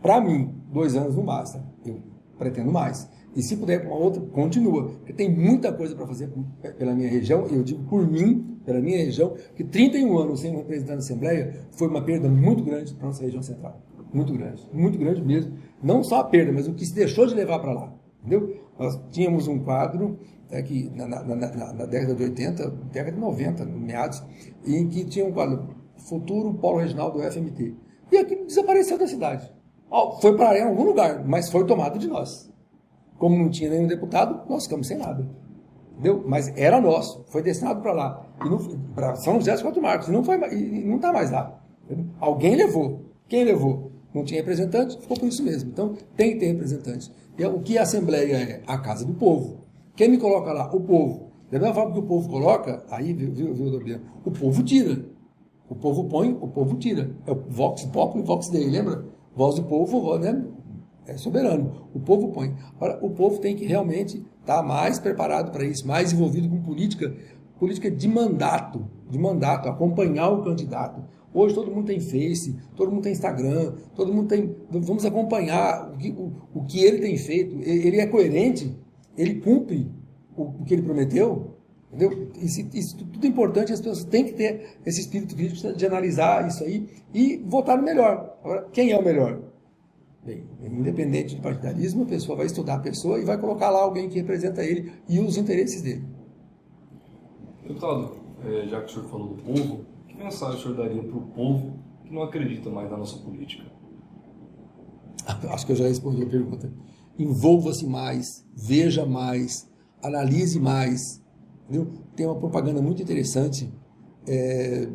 para 0.00 0.20
mim, 0.20 0.54
dois 0.72 0.94
anos 0.94 1.16
não 1.16 1.24
basta. 1.24 1.64
Eu 1.84 2.00
pretendo 2.38 2.70
mais. 2.70 3.08
E 3.34 3.42
se 3.42 3.56
puder 3.56 3.86
uma 3.86 3.96
outra, 3.96 4.20
continua. 4.20 4.90
Porque 4.90 5.12
tem 5.12 5.28
muita 5.28 5.72
coisa 5.72 5.94
para 5.96 6.06
fazer 6.06 6.30
pela 6.78 6.94
minha 6.94 7.08
região. 7.08 7.46
Eu 7.46 7.62
digo 7.62 7.82
por 7.84 8.06
mim, 8.06 8.58
pela 8.64 8.80
minha 8.80 8.98
região, 8.98 9.34
que 9.56 9.64
31 9.64 10.18
anos 10.18 10.40
sem 10.40 10.52
um 10.52 10.58
representante 10.58 10.92
da 10.92 10.98
Assembleia 10.98 11.66
foi 11.72 11.88
uma 11.88 12.02
perda 12.02 12.28
muito 12.28 12.62
grande 12.62 12.94
para 12.94 13.04
a 13.04 13.06
nossa 13.08 13.22
região 13.22 13.42
central. 13.42 13.80
Muito 14.12 14.32
grande. 14.32 14.68
Muito 14.72 14.98
grande 14.98 15.22
mesmo. 15.22 15.56
Não 15.82 16.02
só 16.02 16.20
a 16.20 16.24
perda, 16.24 16.52
mas 16.52 16.68
o 16.68 16.74
que 16.74 16.84
se 16.84 16.94
deixou 16.94 17.26
de 17.26 17.34
levar 17.34 17.58
para 17.58 17.72
lá. 17.72 17.92
Entendeu? 18.20 18.60
Nós 18.78 19.00
tínhamos 19.10 19.48
um 19.48 19.58
quadro 19.58 20.18
é, 20.50 20.62
que, 20.62 20.90
na, 20.94 21.06
na, 21.06 21.24
na, 21.24 21.72
na, 21.72 21.86
década 21.86 22.14
de 22.14 22.22
80, 22.24 22.70
década 22.92 23.12
de 23.12 23.20
90, 23.20 23.64
meados, 23.64 24.22
em 24.66 24.88
que 24.88 25.04
tinha 25.04 25.24
um 25.24 25.32
quadro 25.32 25.74
Futuro 25.96 26.54
Polo 26.54 26.78
Regional 26.78 27.10
do 27.10 27.20
FMT. 27.20 27.74
E 28.10 28.18
aquilo 28.18 28.46
desapareceu 28.46 28.98
da 28.98 29.06
cidade. 29.06 29.50
Foi 30.20 30.36
para 30.36 30.58
em 30.58 30.62
algum 30.62 30.84
lugar, 30.84 31.24
mas 31.24 31.50
foi 31.50 31.66
tomado 31.66 31.98
de 31.98 32.08
nós. 32.08 32.50
Como 33.18 33.36
não 33.36 33.50
tinha 33.50 33.70
nenhum 33.70 33.86
deputado, 33.86 34.48
nós 34.48 34.64
ficamos 34.64 34.86
sem 34.86 34.98
nada. 34.98 35.28
Entendeu? 35.92 36.24
Mas 36.26 36.48
era 36.56 36.80
nosso, 36.80 37.24
foi 37.28 37.42
destinado 37.42 37.80
para 37.80 37.92
lá. 37.92 38.26
Para 38.94 39.14
São 39.16 39.34
José 39.34 39.52
dos 39.52 39.62
Quatro 39.62 39.82
Marcos, 39.82 40.08
e 40.08 40.12
não 40.12 40.96
está 40.96 41.12
mais 41.12 41.30
lá. 41.30 41.60
Entendeu? 41.84 42.06
Alguém 42.18 42.56
levou. 42.56 43.04
Quem 43.28 43.44
levou? 43.44 43.91
Não 44.14 44.24
tinha 44.24 44.40
representante, 44.40 44.98
ficou 45.00 45.16
por 45.16 45.28
isso 45.28 45.42
mesmo. 45.42 45.70
Então, 45.70 45.96
tem 46.16 46.32
que 46.32 46.40
ter 46.40 46.46
representante. 46.46 47.10
E 47.38 47.44
o 47.44 47.60
que 47.60 47.78
a 47.78 47.82
Assembleia 47.82 48.36
é? 48.36 48.62
A 48.66 48.78
casa 48.78 49.04
do 49.04 49.14
povo. 49.14 49.62
Quem 49.96 50.08
me 50.08 50.18
coloca 50.18 50.52
lá? 50.52 50.70
O 50.72 50.80
povo. 50.80 51.32
Da 51.50 51.58
mesma 51.58 51.74
forma 51.74 51.92
que 51.92 51.98
o 51.98 52.02
povo 52.02 52.28
coloca, 52.28 52.84
aí, 52.90 53.12
viu, 53.12 53.32
viu, 53.32 53.54
viu 53.54 54.00
O 54.24 54.30
povo 54.30 54.62
tira. 54.62 55.04
O 55.68 55.74
povo 55.74 56.04
põe, 56.04 56.36
o 56.40 56.48
povo 56.48 56.76
tira. 56.76 57.10
É 57.26 57.32
o 57.32 57.44
Vox 57.48 57.84
Populi, 57.84 58.22
Vox 58.22 58.48
Dei, 58.48 58.68
lembra? 58.68 59.04
Voz 59.34 59.54
do 59.54 59.62
povo, 59.64 60.18
né? 60.18 60.44
É 61.06 61.16
soberano. 61.16 61.88
O 61.94 62.00
povo 62.00 62.28
põe. 62.28 62.54
Agora, 62.76 62.98
o 63.02 63.10
povo 63.10 63.38
tem 63.38 63.56
que 63.56 63.64
realmente 63.64 64.24
estar 64.40 64.62
mais 64.62 64.98
preparado 64.98 65.50
para 65.50 65.64
isso, 65.64 65.86
mais 65.86 66.12
envolvido 66.12 66.48
com 66.48 66.60
política, 66.62 67.14
política 67.58 67.90
de 67.90 68.08
mandato, 68.08 68.86
de 69.08 69.18
mandato, 69.18 69.68
acompanhar 69.68 70.30
o 70.30 70.42
candidato. 70.42 71.02
Hoje 71.34 71.54
todo 71.54 71.70
mundo 71.70 71.86
tem 71.86 71.98
Face, 71.98 72.56
todo 72.76 72.90
mundo 72.90 73.02
tem 73.02 73.12
Instagram, 73.12 73.74
todo 73.94 74.12
mundo 74.12 74.28
tem. 74.28 74.54
Vamos 74.70 75.04
acompanhar 75.04 75.90
o 75.92 75.96
que, 75.96 76.10
o, 76.10 76.32
o 76.54 76.64
que 76.64 76.84
ele 76.84 76.98
tem 76.98 77.16
feito. 77.16 77.58
Ele 77.60 77.98
é 78.00 78.06
coerente, 78.06 78.76
ele 79.16 79.36
cumpre 79.36 79.90
o, 80.36 80.42
o 80.42 80.64
que 80.64 80.74
ele 80.74 80.82
prometeu. 80.82 81.56
Entendeu? 81.92 82.30
Isso, 82.36 82.60
isso, 82.72 82.96
tudo 82.96 83.24
é 83.24 83.28
importante, 83.28 83.72
as 83.72 83.80
pessoas 83.80 84.04
têm 84.04 84.24
que 84.24 84.32
ter 84.32 84.78
esse 84.84 85.00
espírito 85.00 85.36
crítico 85.36 85.74
de 85.74 85.86
analisar 85.86 86.48
isso 86.48 86.64
aí 86.64 86.88
e 87.12 87.36
votar 87.46 87.76
no 87.76 87.82
melhor. 87.82 88.38
Agora, 88.42 88.68
quem 88.72 88.92
é 88.92 88.98
o 88.98 89.04
melhor? 89.04 89.42
Bem, 90.24 90.44
independente 90.62 91.34
de 91.34 91.42
partidarismo, 91.42 92.04
a 92.04 92.06
pessoa 92.06 92.36
vai 92.36 92.46
estudar 92.46 92.76
a 92.76 92.78
pessoa 92.78 93.18
e 93.18 93.24
vai 93.24 93.36
colocar 93.36 93.68
lá 93.70 93.82
alguém 93.82 94.08
que 94.08 94.14
representa 94.14 94.64
ele 94.64 94.92
e 95.08 95.18
os 95.18 95.36
interesses 95.36 95.82
dele. 95.82 96.04
Deputado, 97.62 98.16
é, 98.44 98.66
já 98.68 98.80
que 98.80 98.86
o 98.86 98.94
senhor 98.94 99.08
falou 99.08 99.28
do 99.28 99.42
povo, 99.42 99.84
mensagem 100.22 100.58
o 100.58 100.62
senhor 100.62 100.76
daria 100.76 101.02
para 101.02 101.16
o 101.16 101.22
povo 101.28 101.78
que 102.04 102.12
não 102.12 102.22
acredita 102.22 102.70
mais 102.70 102.90
na 102.90 102.96
nossa 102.96 103.18
política? 103.18 103.70
Acho 105.50 105.66
que 105.66 105.72
eu 105.72 105.76
já 105.76 105.86
respondi 105.86 106.22
a 106.22 106.26
pergunta. 106.26 106.72
Envolva-se 107.18 107.86
mais, 107.86 108.46
veja 108.54 109.04
mais, 109.06 109.70
analise 110.02 110.58
mais. 110.58 111.22
Entendeu? 111.68 111.92
Tem 112.16 112.26
uma 112.26 112.36
propaganda 112.36 112.82
muito 112.82 113.02
interessante 113.02 113.72
é, 114.26 114.88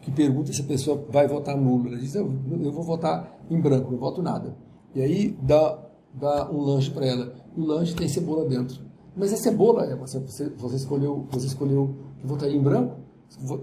que 0.00 0.10
pergunta 0.10 0.52
se 0.52 0.60
a 0.60 0.64
pessoa 0.64 1.04
vai 1.10 1.26
votar 1.26 1.56
nulo. 1.56 1.88
Ela 1.88 1.98
diz: 1.98 2.14
eu, 2.14 2.32
eu 2.50 2.72
vou 2.72 2.82
votar 2.82 3.38
em 3.50 3.60
branco, 3.60 3.90
não 3.90 3.98
voto 3.98 4.22
nada. 4.22 4.56
E 4.94 5.02
aí 5.02 5.36
dá, 5.42 5.82
dá 6.12 6.50
um 6.50 6.60
lanche 6.60 6.90
para 6.90 7.06
ela. 7.06 7.34
O 7.56 7.62
lanche 7.62 7.94
tem 7.94 8.08
cebola 8.08 8.44
dentro. 8.46 8.82
Mas 9.16 9.32
a 9.32 9.36
cebola, 9.36 9.84
é, 9.86 9.96
você, 9.96 10.18
você, 10.18 10.76
escolheu, 10.76 11.26
você 11.30 11.46
escolheu 11.46 11.96
que 12.18 12.46
em 12.46 12.62
branco? 12.62 13.03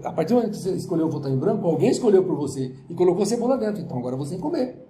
A 0.04 0.12
partir 0.12 0.34
do 0.34 0.36
momento 0.36 0.52
que 0.52 0.58
você 0.58 0.72
escolheu 0.72 1.08
votar 1.08 1.32
em 1.32 1.36
branco, 1.36 1.66
alguém 1.66 1.90
escolheu 1.90 2.22
por 2.24 2.36
você 2.36 2.74
e 2.88 2.94
colocou 2.94 3.24
cebola 3.24 3.56
dentro. 3.56 3.80
Então 3.82 3.98
agora 3.98 4.16
você 4.16 4.30
tem 4.30 4.38
que 4.38 4.42
comer. 4.42 4.86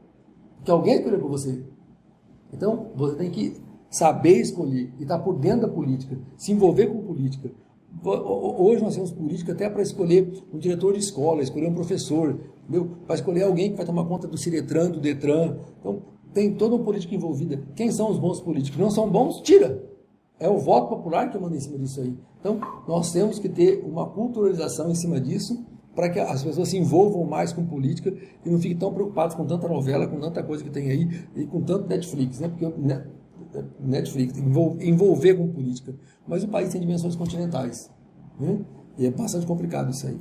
Porque 0.57 0.71
alguém 0.71 0.97
escolheu 0.97 1.21
por 1.21 1.31
você. 1.31 1.63
Então 2.53 2.91
você 2.95 3.17
tem 3.17 3.31
que 3.31 3.55
saber 3.91 4.41
escolher 4.41 4.93
e 4.99 5.03
estar 5.03 5.19
por 5.19 5.35
dentro 5.39 5.63
da 5.63 5.69
política, 5.69 6.19
se 6.37 6.51
envolver 6.53 6.87
com 6.87 7.03
política. 7.03 7.51
Hoje 8.05 8.83
nós 8.83 8.95
temos 8.95 9.13
política 9.13 9.53
até 9.53 9.69
para 9.69 9.83
escolher 9.83 10.33
um 10.53 10.59
diretor 10.59 10.95
de 10.95 11.01
escola, 11.01 11.43
escolher 11.43 11.69
um 11.69 11.75
professor, 11.75 12.41
para 13.07 13.15
escolher 13.15 13.43
alguém 13.43 13.71
que 13.71 13.77
vai 13.77 13.85
tomar 13.85 14.05
conta 14.07 14.27
do 14.27 14.39
Ciretran, 14.39 14.91
do 14.91 14.99
Detran. 14.99 15.59
Então 15.79 16.03
tem 16.33 16.55
toda 16.55 16.75
uma 16.75 16.85
política 16.85 17.15
envolvida. 17.15 17.63
Quem 17.77 17.91
são 17.93 18.11
os 18.11 18.19
bons 18.19 18.41
políticos? 18.41 18.81
Não 18.81 18.91
são 18.91 19.09
bons? 19.11 19.43
Tira. 19.43 19.92
É 20.43 20.49
o 20.49 20.59
voto 20.59 20.89
popular 20.89 21.31
que 21.31 21.39
manda 21.39 21.57
em 21.57 21.61
cima 21.61 21.79
disso 21.79 22.01
aí. 22.01 22.19
Então, 22.41 22.59
nós 22.89 23.13
temos 23.13 23.39
que 23.39 23.49
ter 23.49 23.85
uma 23.87 24.09
culturalização 24.09 24.91
em 24.91 24.95
cima 24.95 25.21
disso 25.21 25.65
para 25.95 26.09
que 26.09 26.19
as 26.19 26.43
pessoas 26.43 26.69
se 26.69 26.77
envolvam 26.77 27.25
mais 27.25 27.53
com 27.53 27.65
política 27.65 28.13
e 28.45 28.51
não 28.51 28.59
fiquem 28.59 28.77
tão 28.77 28.93
preocupados 28.93 29.37
com 29.37 29.45
tanta 29.45 29.69
novela, 29.69 30.07
com 30.09 30.19
tanta 30.19 30.43
coisa 30.43 30.65
que 30.65 30.71
tem 30.71 30.91
aí 30.91 31.09
e 31.37 31.47
com 31.47 31.63
tanto 31.63 31.89
Netflix, 31.89 32.41
né? 32.41 32.49
Porque 32.49 32.67
Netflix 33.79 34.37
envolver 34.81 35.35
com 35.35 35.49
política. 35.49 35.95
Mas 36.27 36.43
o 36.43 36.49
país 36.49 36.71
tem 36.71 36.81
dimensões 36.81 37.15
continentais, 37.15 37.89
né? 38.41 38.59
E 38.99 39.07
é 39.07 39.11
bastante 39.13 39.47
complicado 39.47 39.91
isso 39.91 40.09
aí. 40.09 40.19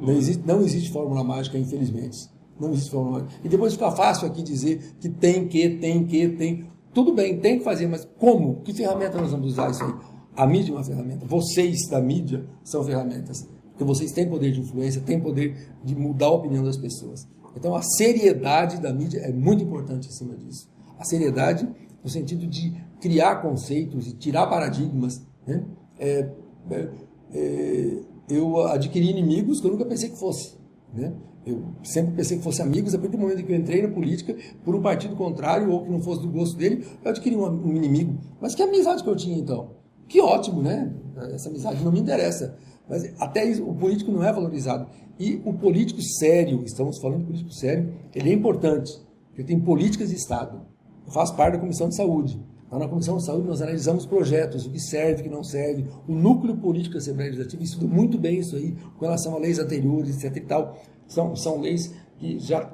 Não 0.00 0.12
existe, 0.14 0.42
não 0.44 0.60
existe 0.62 0.90
fórmula 0.90 1.22
mágica, 1.22 1.56
infelizmente. 1.56 2.28
Não 2.58 2.72
existe 2.72 2.90
fórmula 2.90 3.20
mágica. 3.20 3.40
E 3.44 3.48
depois 3.48 3.74
fica 3.74 3.92
fácil 3.92 4.26
aqui 4.26 4.42
dizer 4.42 4.96
que 4.98 5.08
tem 5.08 5.46
que, 5.46 5.76
tem 5.76 6.04
que, 6.04 6.28
tem. 6.30 6.66
Tudo 6.92 7.12
bem, 7.12 7.38
tem 7.38 7.58
que 7.58 7.64
fazer, 7.64 7.86
mas 7.86 8.08
como? 8.18 8.62
Que 8.62 8.72
ferramenta 8.72 9.20
nós 9.20 9.30
vamos 9.30 9.48
usar 9.48 9.70
isso 9.70 9.84
aí? 9.84 9.94
A 10.36 10.46
mídia 10.46 10.72
é 10.72 10.74
uma 10.76 10.84
ferramenta. 10.84 11.26
Vocês 11.26 11.88
da 11.90 12.00
mídia 12.00 12.44
são 12.62 12.84
ferramentas. 12.84 13.46
Porque 13.70 13.84
vocês 13.84 14.10
têm 14.12 14.28
poder 14.28 14.50
de 14.50 14.60
influência, 14.60 15.00
têm 15.00 15.20
poder 15.20 15.56
de 15.84 15.94
mudar 15.94 16.26
a 16.26 16.32
opinião 16.32 16.64
das 16.64 16.76
pessoas. 16.76 17.28
Então 17.56 17.74
a 17.74 17.82
seriedade 17.82 18.80
da 18.80 18.92
mídia 18.92 19.18
é 19.18 19.32
muito 19.32 19.62
importante 19.62 20.08
em 20.08 20.12
cima 20.12 20.34
disso. 20.36 20.68
a 20.98 21.04
seriedade 21.04 21.68
no 22.02 22.10
sentido 22.10 22.46
de 22.46 22.72
criar 23.00 23.36
conceitos 23.36 24.06
e 24.06 24.12
tirar 24.14 24.46
paradigmas. 24.46 25.22
Né? 25.46 25.64
É, 25.98 26.28
é, 26.70 26.88
é, 27.32 27.98
eu 28.28 28.60
adquiri 28.66 29.10
inimigos 29.10 29.60
que 29.60 29.66
eu 29.66 29.72
nunca 29.72 29.84
pensei 29.84 30.08
que 30.08 30.18
fosse. 30.18 30.56
Né? 30.92 31.12
Eu 31.48 31.64
sempre 31.82 32.14
pensei 32.14 32.36
que 32.36 32.44
fossem 32.44 32.64
amigos, 32.64 32.94
a 32.94 32.98
partir 32.98 33.16
do 33.16 33.20
momento 33.20 33.42
que 33.42 33.52
eu 33.52 33.56
entrei 33.56 33.82
na 33.82 33.88
política, 33.88 34.36
por 34.64 34.74
um 34.74 34.82
partido 34.82 35.16
contrário 35.16 35.70
ou 35.70 35.84
que 35.84 35.90
não 35.90 36.00
fosse 36.00 36.22
do 36.22 36.28
gosto 36.28 36.56
dele, 36.56 36.86
eu 37.02 37.10
adquiri 37.10 37.36
um, 37.36 37.44
um 37.44 37.74
inimigo. 37.74 38.18
Mas 38.40 38.54
que 38.54 38.62
amizade 38.62 39.02
que 39.02 39.08
eu 39.08 39.16
tinha 39.16 39.38
então? 39.38 39.70
Que 40.06 40.20
ótimo, 40.20 40.62
né? 40.62 40.92
Essa 41.32 41.48
amizade 41.48 41.82
não 41.84 41.92
me 41.92 42.00
interessa. 42.00 42.56
Mas 42.88 43.12
até 43.18 43.44
isso, 43.44 43.62
o 43.68 43.74
político 43.74 44.10
não 44.10 44.24
é 44.24 44.32
valorizado. 44.32 44.88
E 45.18 45.40
o 45.44 45.52
político 45.52 46.00
sério, 46.00 46.62
estamos 46.64 46.98
falando 47.00 47.20
de 47.20 47.24
político 47.24 47.52
sério, 47.52 47.92
ele 48.14 48.30
é 48.30 48.32
importante. 48.32 48.92
Porque 49.28 49.44
tem 49.44 49.58
políticas 49.58 50.10
de 50.10 50.16
Estado. 50.16 50.60
Eu 51.06 51.12
faço 51.12 51.34
parte 51.34 51.54
da 51.54 51.58
Comissão 51.58 51.88
de 51.88 51.96
Saúde. 51.96 52.40
Lá 52.70 52.78
na 52.78 52.88
Comissão 52.88 53.16
de 53.16 53.24
Saúde 53.24 53.48
nós 53.48 53.62
analisamos 53.62 54.04
projetos, 54.04 54.66
o 54.66 54.70
que 54.70 54.78
serve, 54.78 55.22
o 55.22 55.24
que 55.24 55.30
não 55.30 55.42
serve. 55.42 55.86
O 56.06 56.14
núcleo 56.14 56.56
político 56.56 56.94
da 56.94 56.98
Assembleia 56.98 57.30
Legislativa 57.30 57.62
estuda 57.62 57.86
muito 57.86 58.18
bem 58.18 58.40
isso 58.40 58.56
aí, 58.56 58.76
com 58.98 59.04
relação 59.04 59.34
a 59.34 59.38
leis 59.38 59.58
anteriores, 59.58 60.22
etc 60.22 60.36
e 60.36 60.40
tal. 60.40 60.78
São, 61.08 61.34
são 61.34 61.60
leis 61.60 61.92
que 62.18 62.38
já... 62.38 62.70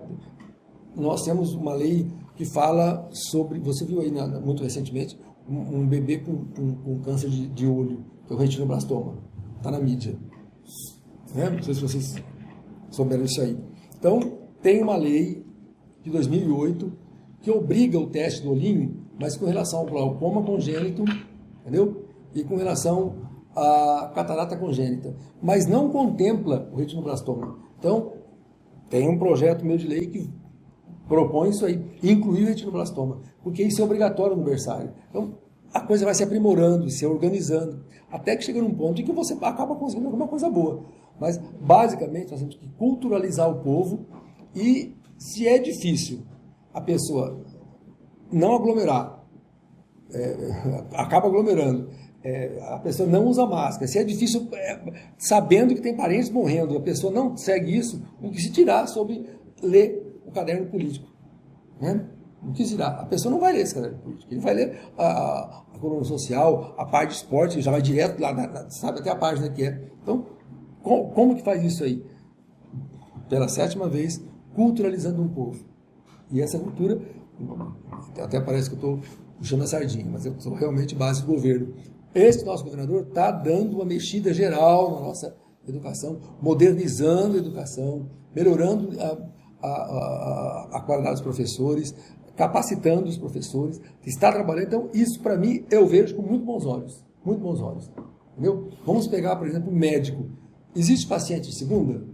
Nós 0.95 1.25
temos 1.25 1.55
uma 1.55 1.73
lei 1.73 2.11
que 2.37 2.45
fala 2.45 3.09
sobre... 3.11 3.59
Você 3.61 3.85
viu 3.85 4.01
aí 4.01 4.13
muito 4.45 4.63
recentemente 4.63 5.19
um, 5.49 5.79
um 5.79 5.87
bebê 5.87 6.19
com, 6.19 6.45
com, 6.45 6.75
com, 6.75 7.01
câncer 7.01 7.31
de, 7.31 7.47
de 7.49 7.67
olho, 7.67 8.05
que 8.27 8.33
é 8.33 8.37
o 8.37 8.39
retinoblastoma. 8.39 9.17
Está 9.57 9.71
na 9.71 9.79
mídia. 9.79 10.17
Né? 11.35 11.51
Não 11.51 11.63
sei 11.63 11.75
se 11.75 11.81
vocês 11.81 12.15
souberam 12.91 13.25
isso 13.25 13.41
aí. 13.41 13.57
Então, 13.99 14.21
tem 14.63 14.83
uma 14.83 14.97
lei 14.97 15.45
de 16.03 16.11
2008 16.11 16.93
que 17.41 17.51
obriga 17.51 17.99
o 17.99 18.07
teste 18.07 18.43
do 18.43 18.53
olhinho, 18.53 19.05
mas 19.21 19.37
com 19.37 19.47
relação 19.47 19.81
ao 19.81 19.87
glaucoma 19.87 20.43
congênito, 20.43 21.05
entendeu? 21.61 22.07
E 22.35 22.43
com 22.43 22.57
relação 22.57 23.17
à 23.55 24.11
catarata 24.15 24.57
congênita, 24.57 25.15
mas 25.43 25.67
não 25.67 25.91
contempla 25.91 26.69
o 26.73 26.77
retinoblastoma. 26.77 27.59
Então, 27.79 28.14
tem 28.89 29.09
um 29.09 29.19
projeto 29.19 29.65
meu 29.65 29.77
de 29.77 29.87
lei 29.87 30.07
que 30.07 30.31
propõe 31.09 31.51
isso 31.51 31.67
aí, 31.67 31.85
incluir 32.03 32.45
o 32.45 32.47
retinoblastoma, 32.47 33.21
porque 33.43 33.63
isso 33.63 33.81
é 33.81 33.85
obrigatório 33.85 34.37
no 34.37 34.43
berçário. 34.43 34.93
Então, 35.11 35.35
a 35.73 35.81
coisa 35.81 36.05
vai 36.05 36.15
se 36.15 36.23
aprimorando, 36.23 36.89
se 36.89 37.05
organizando, 37.05 37.85
até 38.11 38.37
que 38.37 38.45
chega 38.45 38.63
num 38.63 38.75
ponto 38.75 39.03
em 39.03 39.05
que 39.05 39.13
você 39.13 39.35
acaba 39.41 39.75
conseguindo 39.75 40.07
alguma 40.07 40.29
coisa 40.29 40.49
boa. 40.49 40.85
Mas, 41.19 41.39
basicamente, 41.61 42.31
nós 42.31 42.41
temos 42.41 42.55
que 42.57 42.69
culturalizar 42.79 43.51
o 43.51 43.61
povo 43.61 44.07
e, 44.55 44.95
se 45.19 45.47
é 45.47 45.59
difícil 45.59 46.23
a 46.73 46.81
pessoa 46.81 47.41
não 48.33 48.55
aglomerar, 48.55 49.25
é, 50.13 50.37
acaba 50.95 51.27
aglomerando, 51.27 51.89
é, 52.25 52.59
a 52.71 52.79
pessoa 52.79 53.07
não 53.07 53.27
usa 53.27 53.45
máscara, 53.45 53.87
se 53.87 53.99
é 53.99 54.03
difícil, 54.03 54.49
é, 54.55 54.81
sabendo 55.19 55.75
que 55.75 55.83
tem 55.83 55.95
parentes 55.95 56.31
morrendo, 56.31 56.75
a 56.75 56.81
pessoa 56.81 57.13
não 57.13 57.37
segue 57.37 57.77
isso, 57.77 58.03
o 58.23 58.31
que 58.31 58.41
se 58.41 58.51
tirar 58.51 58.87
sobre 58.87 59.29
ler 59.63 60.23
o 60.27 60.31
caderno 60.31 60.67
político. 60.67 61.07
Né? 61.79 62.03
O 62.43 62.53
que 62.53 62.65
se 62.65 62.77
dá? 62.77 62.89
A 62.89 63.05
pessoa 63.05 63.31
não 63.31 63.39
vai 63.39 63.53
ler 63.53 63.61
esse 63.61 63.75
caderno 63.75 63.99
político, 63.99 64.33
ele 64.33 64.41
vai 64.41 64.55
ler 64.55 64.81
a, 64.97 65.65
a 65.75 65.79
coluna 65.79 66.03
social, 66.05 66.75
a 66.79 66.87
parte 66.87 67.11
de 67.11 67.17
esporte, 67.17 67.61
já 67.61 67.71
vai 67.71 67.83
direto 67.83 68.19
lá, 68.19 68.33
na, 68.33 68.71
sabe 68.71 69.01
até 69.01 69.11
a 69.11 69.17
página 69.17 69.51
que 69.51 69.63
é. 69.63 69.83
Então, 70.03 70.25
com, 70.83 71.11
como 71.11 71.37
que 71.37 71.43
faz 71.43 71.63
isso 71.63 71.85
aí? 71.85 72.03
Pela 73.29 73.49
sétima 73.49 73.87
vez, 73.87 74.23
culturalizando 74.55 75.21
um 75.21 75.29
povo. 75.29 75.63
E 76.31 76.41
essa 76.41 76.59
cultura, 76.59 76.99
até 78.19 78.41
parece 78.41 78.71
que 78.71 78.77
eu 78.77 78.97
estou 78.97 79.01
puxando 79.37 79.63
a 79.63 79.67
sardinha, 79.67 80.07
mas 80.11 80.25
eu 80.25 80.35
sou 80.39 80.55
realmente 80.55 80.95
base 80.95 81.21
do 81.21 81.27
governo. 81.27 81.75
Esse 82.15 82.45
nosso 82.45 82.63
governador 82.63 83.07
está 83.09 83.31
dando 83.31 83.77
uma 83.77 83.85
mexida 83.85 84.33
geral 84.33 84.95
na 84.95 85.01
nossa 85.01 85.37
educação, 85.67 86.21
modernizando 86.41 87.35
a 87.35 87.39
educação, 87.39 88.09
melhorando 88.35 89.01
a, 89.01 89.19
a, 89.63 89.69
a, 89.69 90.69
a 90.75 90.81
qualidade 90.81 91.17
dos 91.17 91.23
professores, 91.23 91.95
capacitando 92.37 93.09
os 93.09 93.17
professores, 93.17 93.81
está 94.05 94.31
trabalhando. 94.31 94.67
Então, 94.67 94.91
isso 94.93 95.21
para 95.21 95.37
mim 95.37 95.65
eu 95.71 95.87
vejo 95.87 96.15
com 96.15 96.23
muito 96.23 96.45
bons 96.45 96.65
olhos. 96.65 97.05
Muito 97.25 97.41
bons 97.41 97.61
olhos. 97.61 97.91
Entendeu? 98.33 98.69
Vamos 98.85 99.07
pegar, 99.07 99.37
por 99.37 99.47
exemplo, 99.47 99.73
um 99.73 99.75
médico. 99.75 100.27
Existe 100.75 101.07
paciente 101.07 101.49
de 101.49 101.55
segunda? 101.55 102.05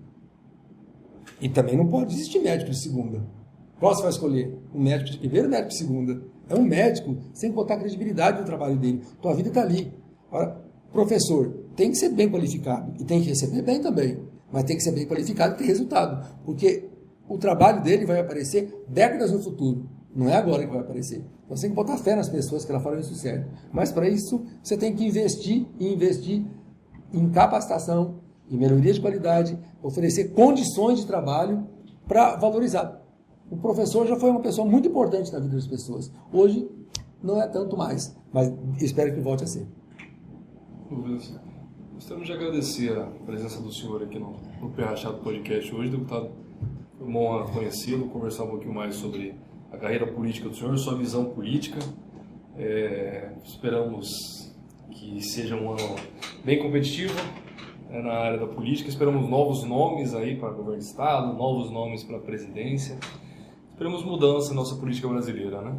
E 1.41 1.49
também 1.49 1.77
não 1.77 1.89
pode 1.89 2.15
existir 2.15 2.39
médico 2.41 2.71
de 2.71 2.79
segunda. 2.79 3.23
Qual 3.79 3.95
você 3.95 4.03
vai 4.03 4.11
escolher? 4.11 4.59
Um 4.75 4.83
médico 4.83 5.11
de 5.11 5.19
primeira 5.19 5.47
ou 5.47 5.49
um 5.49 5.51
médico 5.51 5.71
de 5.71 5.79
segunda? 5.79 6.23
É 6.51 6.55
um 6.57 6.65
médico 6.65 7.17
sem 7.33 7.53
botar 7.53 7.77
credibilidade 7.77 8.41
no 8.41 8.45
trabalho 8.45 8.77
dele. 8.77 9.03
Tua 9.23 9.35
vida 9.35 9.49
está 9.49 9.63
ali. 9.63 9.95
Professor, 10.93 11.49
tem 11.77 11.91
que 11.91 11.97
ser 11.97 12.09
bem 12.09 12.29
qualificado 12.29 12.93
e 13.01 13.05
tem 13.05 13.23
que 13.23 13.29
receber 13.29 13.63
bem 13.63 13.81
também. 13.81 14.19
Mas 14.53 14.65
tem 14.65 14.77
que 14.77 14.83
ser 14.83 14.91
bem 14.91 15.07
qualificado 15.07 15.55
e 15.55 15.59
ter 15.59 15.65
resultado. 15.65 16.27
Porque 16.45 16.91
o 17.29 17.39
trabalho 17.39 17.81
dele 17.85 18.05
vai 18.05 18.19
aparecer 18.19 18.85
décadas 18.89 19.31
no 19.31 19.41
futuro. 19.41 19.89
Não 20.13 20.29
é 20.29 20.35
agora 20.35 20.65
que 20.65 20.73
vai 20.73 20.81
aparecer. 20.81 21.25
Você 21.49 21.63
tem 21.63 21.71
que 21.71 21.77
botar 21.77 21.97
fé 21.99 22.17
nas 22.17 22.29
pessoas 22.29 22.65
que 22.65 22.73
elas 22.73 22.83
farão 22.83 22.99
isso 22.99 23.15
certo. 23.15 23.49
Mas 23.73 23.93
para 23.93 24.09
isso, 24.09 24.45
você 24.61 24.77
tem 24.77 24.93
que 24.93 25.07
investir 25.07 25.69
e 25.79 25.95
investir 25.95 26.45
em 27.13 27.31
capacitação, 27.31 28.17
em 28.51 28.59
melhoria 28.59 28.93
de 28.93 29.01
qualidade, 29.01 29.57
oferecer 29.81 30.33
condições 30.33 30.99
de 30.99 31.07
trabalho 31.07 31.65
para 32.09 32.35
valorizar. 32.35 33.00
O 33.51 33.57
professor 33.57 34.07
já 34.07 34.15
foi 34.15 34.31
uma 34.31 34.41
pessoa 34.41 34.67
muito 34.67 34.89
importante 34.89 35.33
na 35.33 35.41
vida 35.41 35.57
das 35.57 35.67
pessoas. 35.67 36.13
Hoje, 36.33 36.69
não 37.21 37.43
é 37.43 37.49
tanto 37.49 37.77
mais, 37.77 38.17
mas 38.33 38.53
espero 38.81 39.13
que 39.13 39.21
volte 39.21 39.43
a 39.43 39.47
ser. 39.47 39.67
Gostaríamos 41.95 42.27
de 42.27 42.33
agradecer 42.33 42.97
a 42.97 43.07
presença 43.27 43.61
do 43.61 43.73
senhor 43.73 44.03
aqui 44.05 44.19
no, 44.19 44.37
no 44.61 44.71
Perrachado 44.71 45.19
Podcast 45.19 45.75
hoje, 45.75 45.91
deputado. 45.91 46.31
Foi 46.97 47.11
bom 47.11 47.45
conhecê-lo, 47.53 48.09
conversar 48.09 48.45
um 48.45 48.51
pouquinho 48.51 48.73
mais 48.73 48.95
sobre 48.95 49.35
a 49.73 49.77
carreira 49.77 50.07
política 50.07 50.49
do 50.49 50.55
senhor, 50.55 50.79
sua 50.79 50.95
visão 50.95 51.25
política. 51.27 51.79
É, 52.57 53.33
esperamos 53.45 54.09
que 54.93 55.21
seja 55.23 55.57
um 55.57 55.73
ano 55.73 55.97
bem 56.45 56.63
competitivo 56.63 57.15
né, 57.89 58.01
na 58.01 58.13
área 58.13 58.39
da 58.39 58.47
política. 58.47 58.89
Esperamos 58.89 59.29
novos 59.29 59.65
nomes 59.65 60.15
aí 60.15 60.37
para 60.37 60.51
governo 60.51 60.79
do 60.79 60.85
Estado, 60.85 61.37
novos 61.37 61.71
nomes 61.71 62.05
para 62.05 62.17
a 62.17 62.21
presidência. 62.21 62.99
Esperamos 63.81 64.05
mudança 64.05 64.51
na 64.51 64.57
nossa 64.57 64.77
política 64.77 65.09
brasileira, 65.09 65.63
né? 65.63 65.75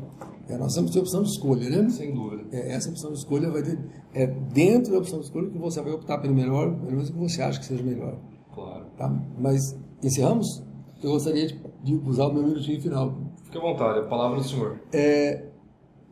É, 0.49 0.57
nós 0.57 0.73
temos 0.73 0.95
opção 0.95 1.22
de 1.22 1.30
escolha, 1.30 1.69
né? 1.69 1.88
Sem 1.91 2.11
dúvida. 2.11 2.45
É, 2.52 2.73
essa 2.73 2.90
opção 2.90 3.11
de 3.11 3.19
escolha 3.19 3.52
vai 3.52 3.61
ter. 3.61 3.78
É 4.11 4.26
dentro 4.26 4.91
da 4.94 4.98
opção 4.98 5.19
de 5.19 5.26
escolha 5.26 5.52
que 5.52 5.57
você 5.60 5.80
vai 5.84 5.94
optar 5.94 6.18
pelo 6.18 6.34
melhor, 6.34 6.73
pelo 6.78 6.94
menos 6.94 7.10
o 7.10 7.14
que 7.14 7.19
você 7.19 7.44
acha 7.44 7.60
que 7.60 7.65
seja 7.68 7.84
melhor. 7.84 8.18
Claro. 8.56 8.88
Tá? 8.98 9.07
Mas 9.38 9.78
encerramos? 10.02 10.64
Eu 11.03 11.11
gostaria 11.11 11.45
de, 11.45 11.61
de 11.84 11.94
usar 11.94 12.26
o 12.26 12.34
meu 12.34 12.41
minutinho 12.41 12.82
final 12.82 13.15
Fique 13.44 13.60
à 13.60 13.61
vontade, 13.61 13.99
a 13.99 14.03
palavra 14.06 14.38
do 14.40 14.44
senhor. 14.45 14.80
É, 14.91 15.45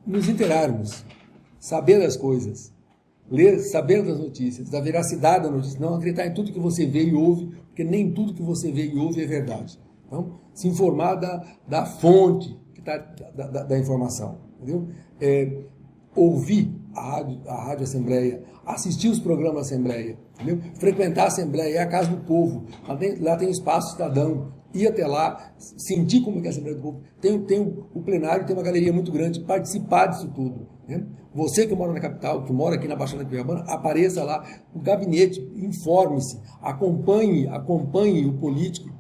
nos 0.06 0.30
interarmos, 0.30 1.04
saber 1.60 2.00
das 2.00 2.16
coisas, 2.16 2.72
ler, 3.32 3.58
saber 3.62 4.06
das 4.06 4.20
notícias, 4.20 4.70
da 4.70 4.80
veracidade 4.80 5.46
da 5.46 5.50
notícia, 5.50 5.80
não 5.80 5.96
acreditar 5.96 6.28
em 6.28 6.36
tudo 6.36 6.54
que 6.54 6.60
você 6.60 6.86
vê 6.86 7.06
e 7.06 7.16
ouve, 7.16 7.48
porque 7.66 7.84
nem 7.84 8.12
tudo 8.12 8.36
que 8.36 8.44
você 8.44 8.72
vê 8.72 8.92
e 8.92 9.00
ouve 9.00 9.24
é 9.24 9.26
verdade. 9.26 9.80
Então, 10.10 10.40
se 10.56 10.68
informar 10.68 11.16
da, 11.16 11.46
da 11.68 11.86
fonte 11.86 12.60
que 12.74 12.82
tá, 12.82 12.98
da, 12.98 13.48
da, 13.48 13.64
da 13.64 13.78
informação, 13.78 14.40
entendeu? 14.58 14.88
É, 15.22 15.62
ouvir 16.16 16.76
a 16.96 17.02
rádio, 17.02 17.40
a 17.48 17.64
rádio 17.64 17.84
Assembleia, 17.84 18.44
assistir 18.66 19.10
os 19.10 19.20
programas 19.20 19.68
Assembleia, 19.68 20.18
entendeu? 20.34 20.60
frequentar 20.80 21.26
a 21.26 21.28
Assembleia, 21.28 21.76
é 21.78 21.80
a 21.80 21.88
casa 21.88 22.10
do 22.10 22.18
povo, 22.26 22.66
lá 22.88 22.96
tem, 22.98 23.16
lá 23.20 23.38
tem 23.38 23.52
espaço 23.52 23.92
cidadão, 23.92 24.52
ir 24.74 24.88
até 24.88 25.06
lá, 25.06 25.54
sentir 25.58 26.22
como 26.22 26.40
é, 26.40 26.44
é 26.44 26.48
a 26.48 26.50
Assembleia 26.50 26.76
do 26.76 26.82
Povo. 26.82 27.02
Tem, 27.22 27.40
tem 27.44 27.62
o 27.94 28.02
plenário, 28.02 28.46
tem 28.46 28.56
uma 28.56 28.64
galeria 28.64 28.94
muito 28.94 29.12
grande, 29.12 29.40
participar 29.42 30.08
disso 30.08 30.28
tudo. 30.34 30.68
Né? 30.88 31.06
Você 31.34 31.68
que 31.68 31.76
mora 31.76 31.94
na 31.94 32.00
capital, 32.00 32.44
que 32.44 32.52
mora 32.52 32.76
aqui 32.76 32.88
na 32.88 32.96
Baixada 32.96 33.24
Cuiabana, 33.24 33.62
apareça 33.68 34.24
lá, 34.24 34.44
o 34.74 34.80
gabinete, 34.80 35.40
informe-se, 35.56 36.40
acompanhe, 36.62 37.48
acompanhe 37.48 38.26
o 38.26 38.34
político 38.34 38.99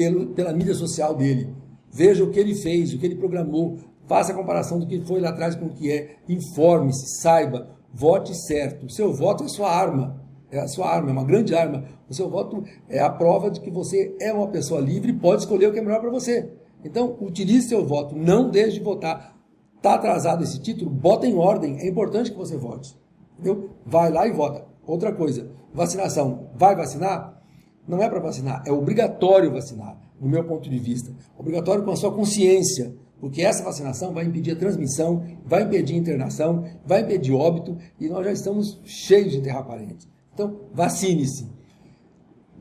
pelo, 0.00 0.28
pela 0.28 0.54
mídia 0.54 0.72
social 0.72 1.14
dele. 1.14 1.54
Veja 1.92 2.24
o 2.24 2.30
que 2.30 2.40
ele 2.40 2.54
fez, 2.54 2.94
o 2.94 2.98
que 2.98 3.04
ele 3.04 3.16
programou, 3.16 3.76
faça 4.06 4.32
a 4.32 4.34
comparação 4.34 4.78
do 4.78 4.86
que 4.86 4.98
foi 5.02 5.20
lá 5.20 5.28
atrás 5.28 5.54
com 5.54 5.66
o 5.66 5.74
que 5.74 5.92
é, 5.92 6.16
informe-se, 6.26 7.20
saiba, 7.20 7.76
vote 7.92 8.34
certo. 8.34 8.86
O 8.86 8.90
seu 8.90 9.12
voto 9.12 9.44
é 9.44 9.48
sua 9.48 9.70
arma 9.70 10.18
é 10.50 10.58
a 10.58 10.66
sua 10.66 10.88
arma, 10.88 11.10
é 11.10 11.12
uma 11.12 11.24
grande 11.24 11.54
arma. 11.54 11.84
O 12.08 12.14
seu 12.14 12.28
voto 12.28 12.64
é 12.88 12.98
a 12.98 13.08
prova 13.08 13.50
de 13.50 13.60
que 13.60 13.70
você 13.70 14.16
é 14.20 14.32
uma 14.32 14.48
pessoa 14.48 14.80
livre 14.80 15.12
e 15.12 15.16
pode 15.16 15.42
escolher 15.42 15.68
o 15.68 15.72
que 15.72 15.78
é 15.78 15.82
melhor 15.82 16.00
para 16.00 16.10
você. 16.10 16.50
Então, 16.84 17.16
utilize 17.20 17.68
seu 17.68 17.86
voto, 17.86 18.16
não 18.16 18.50
deixe 18.50 18.78
de 18.78 18.84
votar. 18.84 19.36
Está 19.76 19.94
atrasado 19.94 20.42
esse 20.42 20.60
título? 20.60 20.90
Bota 20.90 21.26
em 21.26 21.36
ordem, 21.36 21.78
é 21.78 21.88
importante 21.88 22.32
que 22.32 22.36
você 22.36 22.56
vote. 22.56 22.98
Entendeu? 23.38 23.70
Vai 23.86 24.10
lá 24.10 24.26
e 24.26 24.32
vota. 24.32 24.64
Outra 24.84 25.12
coisa, 25.12 25.50
vacinação. 25.72 26.48
Vai 26.56 26.74
vacinar? 26.74 27.39
Não 27.86 28.02
é 28.02 28.08
para 28.08 28.20
vacinar, 28.20 28.62
é 28.66 28.72
obrigatório 28.72 29.52
vacinar, 29.52 29.98
no 30.20 30.28
meu 30.28 30.44
ponto 30.44 30.68
de 30.68 30.78
vista. 30.78 31.12
Obrigatório 31.36 31.82
com 31.82 31.90
a 31.90 31.96
sua 31.96 32.12
consciência. 32.12 32.94
Porque 33.20 33.42
essa 33.42 33.62
vacinação 33.62 34.14
vai 34.14 34.24
impedir 34.24 34.52
a 34.52 34.56
transmissão, 34.56 35.22
vai 35.44 35.62
impedir 35.62 35.94
a 35.94 35.98
internação, 35.98 36.64
vai 36.86 37.02
impedir 37.02 37.32
óbito 37.32 37.76
e 38.00 38.08
nós 38.08 38.24
já 38.24 38.32
estamos 38.32 38.80
cheios 38.82 39.32
de 39.32 39.38
enterrar 39.38 39.66
parentes. 39.66 40.08
Então, 40.32 40.60
vacine-se. 40.72 41.46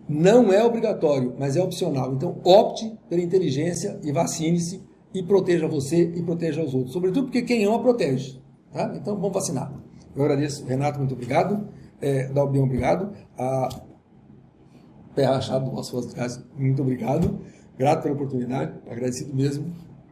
Não 0.08 0.52
é 0.52 0.62
obrigatório, 0.64 1.34
mas 1.40 1.56
é 1.56 1.62
opcional. 1.62 2.14
Então, 2.14 2.42
opte 2.44 2.94
pela 3.08 3.22
inteligência 3.22 4.00
e 4.04 4.12
vacine-se 4.12 4.84
e 5.14 5.24
proteja 5.24 5.68
você 5.68 6.02
e 6.02 6.22
proteja 6.24 6.62
os 6.62 6.74
outros. 6.74 6.92
Sobretudo 6.92 7.28
porque 7.28 7.42
quem 7.42 7.64
ama 7.64 7.80
protege. 7.80 8.42
Tá? 8.74 8.92
Então, 8.96 9.16
vamos 9.16 9.34
vacinar. 9.34 9.72
Eu 10.14 10.24
agradeço. 10.24 10.66
Renato, 10.66 11.00
muito 11.00 11.14
obrigado. 11.14 11.70
É, 12.02 12.30
obrigado. 12.36 13.14
Pé 15.20 15.26
Rachado 15.26 15.66
do 15.66 15.76
Nosso 15.76 16.16
Casa, 16.16 16.46
muito 16.58 16.82
obrigado. 16.82 17.40
Grato 17.78 18.04
pela 18.04 18.16
oportunidade, 18.16 18.72
agradecido 18.90 19.36
mesmo. 19.36 19.66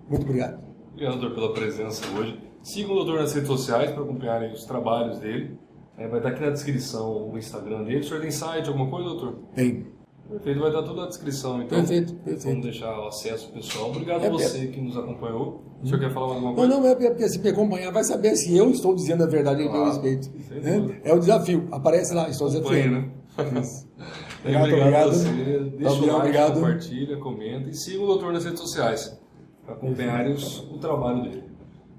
Muito 0.09 0.23
obrigado. 0.23 0.59
Obrigado, 0.91 1.21
doutor, 1.21 1.33
pela 1.35 1.53
presença 1.53 2.03
hoje. 2.17 2.37
Sigam 2.61 2.91
o 2.91 2.95
doutor 2.95 3.21
nas 3.21 3.31
redes 3.33 3.47
sociais 3.47 3.91
para 3.91 4.03
acompanharem 4.03 4.51
os 4.51 4.65
trabalhos 4.65 5.17
dele. 5.19 5.57
É, 5.97 6.09
vai 6.09 6.19
estar 6.19 6.29
aqui 6.31 6.41
na 6.41 6.49
descrição 6.49 7.29
o 7.31 7.37
Instagram 7.37 7.83
dele. 7.85 7.99
O 7.99 8.03
senhor 8.03 8.19
tem 8.19 8.31
site, 8.31 8.67
alguma 8.67 8.89
coisa, 8.89 9.07
doutor? 9.11 9.35
Tem. 9.55 9.85
Perfeito, 10.29 10.59
vai 10.59 10.69
estar 10.71 10.83
tudo 10.83 10.99
na 10.99 11.07
descrição, 11.07 11.61
então. 11.61 11.77
Perfeito, 11.79 12.13
perfeito. 12.15 12.43
Vamos 12.49 12.63
deixar 12.65 12.99
o 12.99 13.07
acesso 13.07 13.49
pessoal. 13.53 13.89
Obrigado 13.91 14.25
É, 14.25 14.27
a 14.27 14.29
você 14.29 14.65
é. 14.65 14.67
que 14.67 14.81
nos 14.81 14.97
acompanhou. 14.97 15.63
O 15.81 15.87
senhor 15.87 15.99
quer 16.01 16.13
falar 16.13 16.33
mais 16.33 16.35
alguma 16.43 16.67
Não, 16.67 16.81
coisa? 16.81 16.95
não, 16.97 17.05
é 17.05 17.09
porque 17.11 17.29
se 17.29 17.39
me 17.39 17.47
acompanhar 17.49 17.93
vai 17.93 18.03
saber 18.03 18.35
se 18.35 18.57
eu 18.57 18.69
estou 18.71 18.93
dizendo 18.93 19.23
a 19.23 19.27
verdade 19.27 19.61
a 19.61 19.63
meu 19.63 19.71
Claro, 19.71 19.85
respeito. 20.01 20.29
né? 20.61 20.99
É 21.05 21.13
o 21.13 21.19
desafio. 21.19 21.65
Aparece 21.71 22.13
lá, 22.13 22.27
estou 22.29 22.49
Acompanhe, 22.49 22.83
desafiando. 22.89 23.07
né? 23.07 23.11
Obrigado, 24.55 24.63
Obrigado, 24.81 25.09
a 25.09 25.13
você. 25.13 25.29
Deixa 25.29 25.69
o 25.69 25.79
Gabriel, 25.79 25.95
like, 25.97 26.15
obrigado. 26.15 26.53
compartilha, 26.55 27.17
comenta 27.17 27.69
e 27.69 27.73
siga 27.73 28.03
o 28.03 28.07
doutor 28.07 28.33
nas 28.33 28.45
redes 28.45 28.59
sociais 28.59 29.19
para 29.65 29.75
acompanharem 29.75 30.33
os- 30.33 30.59
o 30.71 30.77
trabalho 30.77 31.23
dele. 31.23 31.43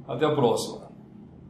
Até 0.07 0.25
a 0.25 0.35
próxima. 0.35 0.88